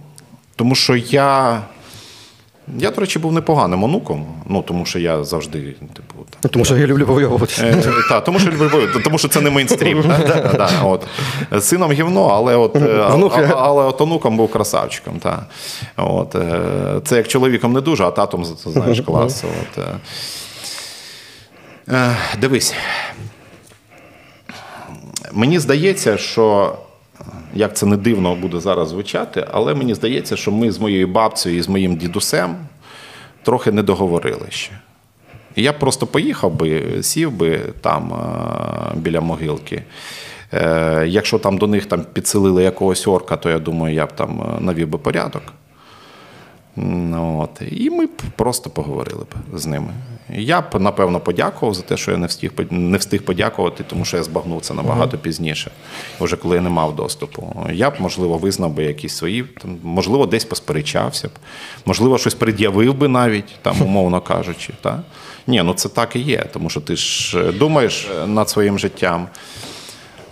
Тому 0.57 0.75
що 0.75 0.97
я. 0.97 1.63
Я, 2.79 2.91
до 2.91 3.01
речі, 3.01 3.19
був 3.19 3.33
непоганим 3.33 3.85
онуком, 3.85 4.27
ну 4.47 4.63
тому 4.63 4.87
що 4.87 4.99
я 4.99 5.25
завжди, 5.25 5.61
типу, 5.63 6.15
там, 6.31 6.39
Ну, 6.45 6.51
Тому 6.51 6.65
що 6.65 6.77
я 6.77 6.87
люблю 6.87 7.07
повойовуватися. 7.07 7.65
Е, 7.65 7.83
та, 8.09 8.21
тому 8.21 8.39
що 8.39 8.51
Львів, 8.51 9.01
тому 9.05 9.19
що 9.19 9.29
це 9.29 9.41
не 9.41 9.51
мейнстрім. 9.51 10.05
от. 10.85 11.07
Сином 11.61 11.93
гівно, 11.93 12.27
але 12.27 12.57
от, 12.57 12.77
е, 12.77 13.05
але 13.57 13.85
от 13.85 14.01
онуком 14.01 14.37
був 14.37 14.51
красавчиком. 14.51 15.19
Та. 15.19 15.47
От, 15.97 16.35
е, 16.35 16.61
це 17.05 17.17
як 17.17 17.29
чоловіком 17.29 17.73
не 17.73 17.81
дуже, 17.81 18.05
а 18.05 18.11
татом 18.11 18.45
знаєш 18.45 19.01
клас. 19.01 19.45
От, 19.45 19.85
Дивись. 22.41 22.75
Мені 25.33 25.59
здається, 25.59 26.19
що. 26.19 26.77
Як 27.55 27.77
це 27.77 27.87
не 27.87 27.97
дивно 27.97 28.35
буде 28.35 28.61
зараз 28.61 28.89
звучати, 28.89 29.47
але 29.53 29.75
мені 29.75 29.95
здається, 29.95 30.37
що 30.37 30.53
ми 30.53 30.73
з 30.73 30.79
моєю 30.79 31.09
бабцею 31.09 31.57
і 31.59 31.63
з 31.63 31.69
моїм 31.69 31.97
дідусем 31.97 32.57
трохи 33.43 33.73
не 33.73 33.83
договорили 33.83 34.47
ще. 34.49 34.73
Я 35.57 35.73
б 35.73 35.79
просто 35.79 36.07
поїхав 36.07 36.53
би, 36.55 37.03
сів 37.03 37.33
би 37.33 37.59
там 37.81 38.13
е, 38.13 38.97
біля 38.97 39.21
могилки. 39.21 39.83
Е, 40.53 41.05
Якщо 41.07 41.39
там 41.39 41.59
до 41.59 41.67
них 41.67 41.87
там 41.87 42.05
підселили 42.13 42.63
якогось 42.63 43.09
орка, 43.09 43.37
то 43.37 43.51
я 43.51 43.59
думаю, 43.59 43.95
я 43.95 44.07
б 44.07 44.13
там 44.13 44.41
е, 44.41 44.61
навів 44.61 44.89
би 44.89 44.99
порядок. 44.99 45.43
От. 47.17 47.63
І 47.71 47.91
ми 47.91 48.07
б 48.07 48.23
просто 48.37 48.71
поговорили 48.71 49.25
б 49.25 49.59
з 49.59 49.67
ними. 49.67 49.93
Я 50.33 50.61
б, 50.61 50.65
напевно, 50.81 51.21
подякував 51.21 51.75
за 51.75 51.83
те, 51.83 51.97
що 51.97 52.11
я 52.11 52.17
не 52.17 52.27
встиг, 52.27 52.53
не 52.71 52.99
встиг 52.99 53.23
подякувати, 53.23 53.85
тому 53.87 54.05
що 54.05 54.17
я 54.17 54.23
збагнув 54.23 54.61
це 54.61 54.75
набагато 54.75 55.19
пізніше, 55.19 55.71
вже 56.21 56.37
коли 56.37 56.57
я 56.57 56.63
не 56.63 56.71
мав 56.71 56.97
доступу. 56.97 57.57
Я 57.73 57.91
б, 57.91 57.95
можливо, 57.99 58.39
визнав 58.39 58.71
би 58.71 58.85
якісь 58.85 59.15
свої, 59.17 59.43
там, 59.43 59.79
можливо, 59.83 60.27
десь 60.27 60.45
посперечався 60.45 61.29
б, 61.29 61.31
можливо, 61.87 62.19
щось 62.19 62.35
пред'явив 62.35 62.95
би 62.95 63.09
навіть, 63.09 63.55
там, 63.63 63.83
умовно 63.83 64.21
кажучи. 64.21 64.73
Та? 64.81 65.03
Ні, 65.47 65.63
ну 65.63 65.75
це 65.75 65.89
так 65.89 66.17
і 66.17 66.21
є, 66.21 66.45
тому 66.53 66.71
що 66.71 66.81
ти 66.81 66.97
ж 66.97 67.39
е, 67.41 67.53
думаєш 67.53 68.09
е, 68.23 68.27
над 68.27 68.51
своїм 68.51 68.79
життям. 68.79 69.29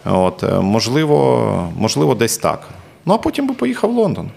От, 0.05 0.43
е, 0.43 0.61
можливо, 0.61 1.73
можливо, 1.77 2.15
десь 2.15 2.39
так. 2.39 2.69
Ну, 3.09 3.15
а 3.15 3.19
потім 3.19 3.47
би 3.47 3.55
поїхав 3.55 3.91
в 3.91 3.95
Лондон. 3.95 4.31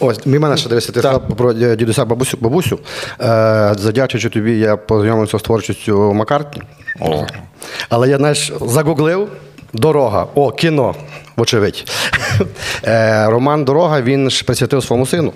Ось, 0.00 0.26
мій 0.26 0.38
мене 0.38 0.56
ще 0.56 0.68
дивися, 0.68 0.92
ти 0.92 1.00
сказав 1.00 1.28
про 1.36 1.52
дідуся 1.52 2.04
бабусю. 2.04 2.38
бабусю. 2.40 2.78
Е, 3.20 3.74
задячуючи 3.78 4.28
тобі, 4.28 4.58
я 4.58 4.76
познайомився 4.76 5.38
з 5.38 5.42
творчістю 5.42 6.12
Маккартні. 6.14 6.62
О. 7.00 7.26
Але 7.88 8.08
я, 8.08 8.16
знаєш, 8.16 8.52
загуглив 8.60 9.28
дорога. 9.72 10.26
О, 10.34 10.50
кіно, 10.50 10.94
вочевидь. 11.36 11.90
Е, 12.84 13.26
Роман 13.26 13.64
Дорога 13.64 14.02
він 14.02 14.30
ж 14.30 14.44
присвятив 14.44 14.84
своєму 14.84 15.06
сину. 15.06 15.32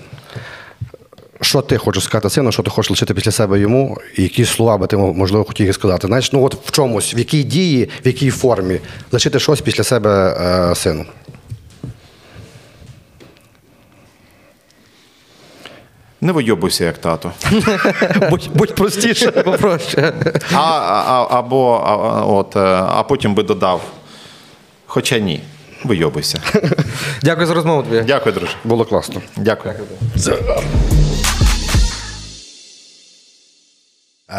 Що 1.40 1.62
ти 1.62 1.76
хочеш 1.76 2.04
сказати 2.04 2.30
сину, 2.30 2.52
що 2.52 2.62
ти 2.62 2.70
хочеш 2.70 2.90
лишити 2.90 3.14
після 3.14 3.30
себе 3.30 3.58
йому, 3.58 3.98
і 4.16 4.22
які 4.22 4.44
слова 4.44 4.78
би 4.78 4.86
ти 4.86 4.96
можливо 4.96 5.44
хотів 5.44 5.74
сказати? 5.74 6.06
Знаєш, 6.06 6.32
ну 6.32 6.44
от 6.44 6.66
в 6.66 6.70
чомусь, 6.70 7.14
в 7.14 7.18
якій 7.18 7.42
дії, 7.42 7.88
в 8.04 8.06
якій 8.06 8.30
формі 8.30 8.80
лишити 9.12 9.40
щось 9.40 9.60
після 9.60 9.84
себе 9.84 10.36
е, 10.70 10.74
сину. 10.74 11.04
Не 16.20 16.32
вийобуйся, 16.32 16.84
як 16.84 16.98
тато. 16.98 17.32
Будь, 18.30 18.50
будь 18.54 18.74
простіше. 18.74 19.30
Попроще. 19.30 20.12
А, 20.52 20.58
а, 20.58 21.26
або, 21.30 21.82
а, 21.86 21.96
от, 22.24 22.56
е, 22.56 22.60
а 22.88 23.02
потім 23.02 23.34
би 23.34 23.42
додав. 23.42 23.82
Хоча 24.86 25.18
ні, 25.18 25.40
вийобуйся. 25.84 26.40
Дякую 27.22 27.46
за 27.46 27.54
розмову 27.54 27.82
тобі. 27.82 28.00
Дякую, 28.06 28.34
друже. 28.34 28.52
Було 28.64 28.84
класно. 28.84 29.20
Дякую. 29.36 29.74
Е, 30.28 30.36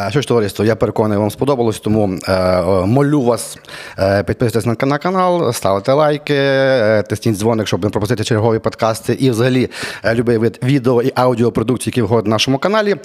Що 0.09 0.21
ж, 0.21 0.27
товариство, 0.27 0.65
я 0.65 0.75
переконаний, 0.75 1.17
вам 1.17 1.31
сподобалось, 1.31 1.79
тому 1.79 2.19
е, 2.27 2.33
е, 2.33 2.85
молю 2.85 3.21
вас 3.21 3.57
е, 3.99 4.23
підписуйтесь 4.23 4.65
на, 4.65 4.87
на 4.87 4.97
канал, 4.97 5.53
ставте 5.53 5.91
лайки, 5.93 6.33
е, 6.35 7.03
тисніть 7.09 7.35
дзвоник, 7.35 7.67
щоб 7.67 7.83
не 7.83 7.89
пропустити 7.89 8.23
чергові 8.23 8.59
подкасти 8.59 9.13
і 9.13 9.29
взагалі 9.29 9.69
е, 10.03 10.15
любий 10.15 10.37
вид 10.37 10.59
відео 10.63 11.01
і 11.01 11.11
аудіопродукції, 11.15 11.91
які 11.91 12.01
вгодно 12.01 12.29
на 12.29 12.35
нашому 12.35 12.57
каналі. 12.57 12.91
Е, 12.91 12.97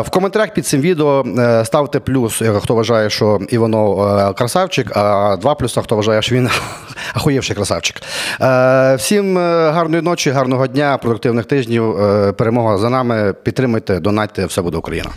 в 0.00 0.10
коментарях 0.10 0.54
під 0.54 0.66
цим 0.66 0.80
відео 0.80 1.24
е, 1.38 1.64
ставте 1.64 2.00
плюс, 2.00 2.42
е, 2.42 2.52
хто 2.62 2.74
вважає, 2.74 3.10
що 3.10 3.40
Іванов 3.48 4.02
е, 4.02 4.32
красавчик, 4.32 4.96
а 4.96 5.36
два 5.40 5.54
плюса, 5.54 5.82
хто 5.82 5.96
вважає, 5.96 6.22
що 6.22 6.34
він 6.34 6.50
ахуєвший 7.14 7.56
красавчик. 7.56 8.02
Е, 8.40 8.94
всім 8.94 9.38
е, 9.38 9.70
гарної 9.70 10.02
ночі, 10.02 10.30
гарного 10.30 10.66
дня, 10.66 10.98
продуктивних 10.98 11.44
тижнів. 11.44 12.00
Е, 12.00 12.32
перемога 12.32 12.78
за 12.78 12.90
нами. 12.90 13.34
Підтримуйте, 13.42 14.00
донатьте, 14.00 14.46
все 14.46 14.62
буде 14.62 14.76
Україна. 14.76 15.10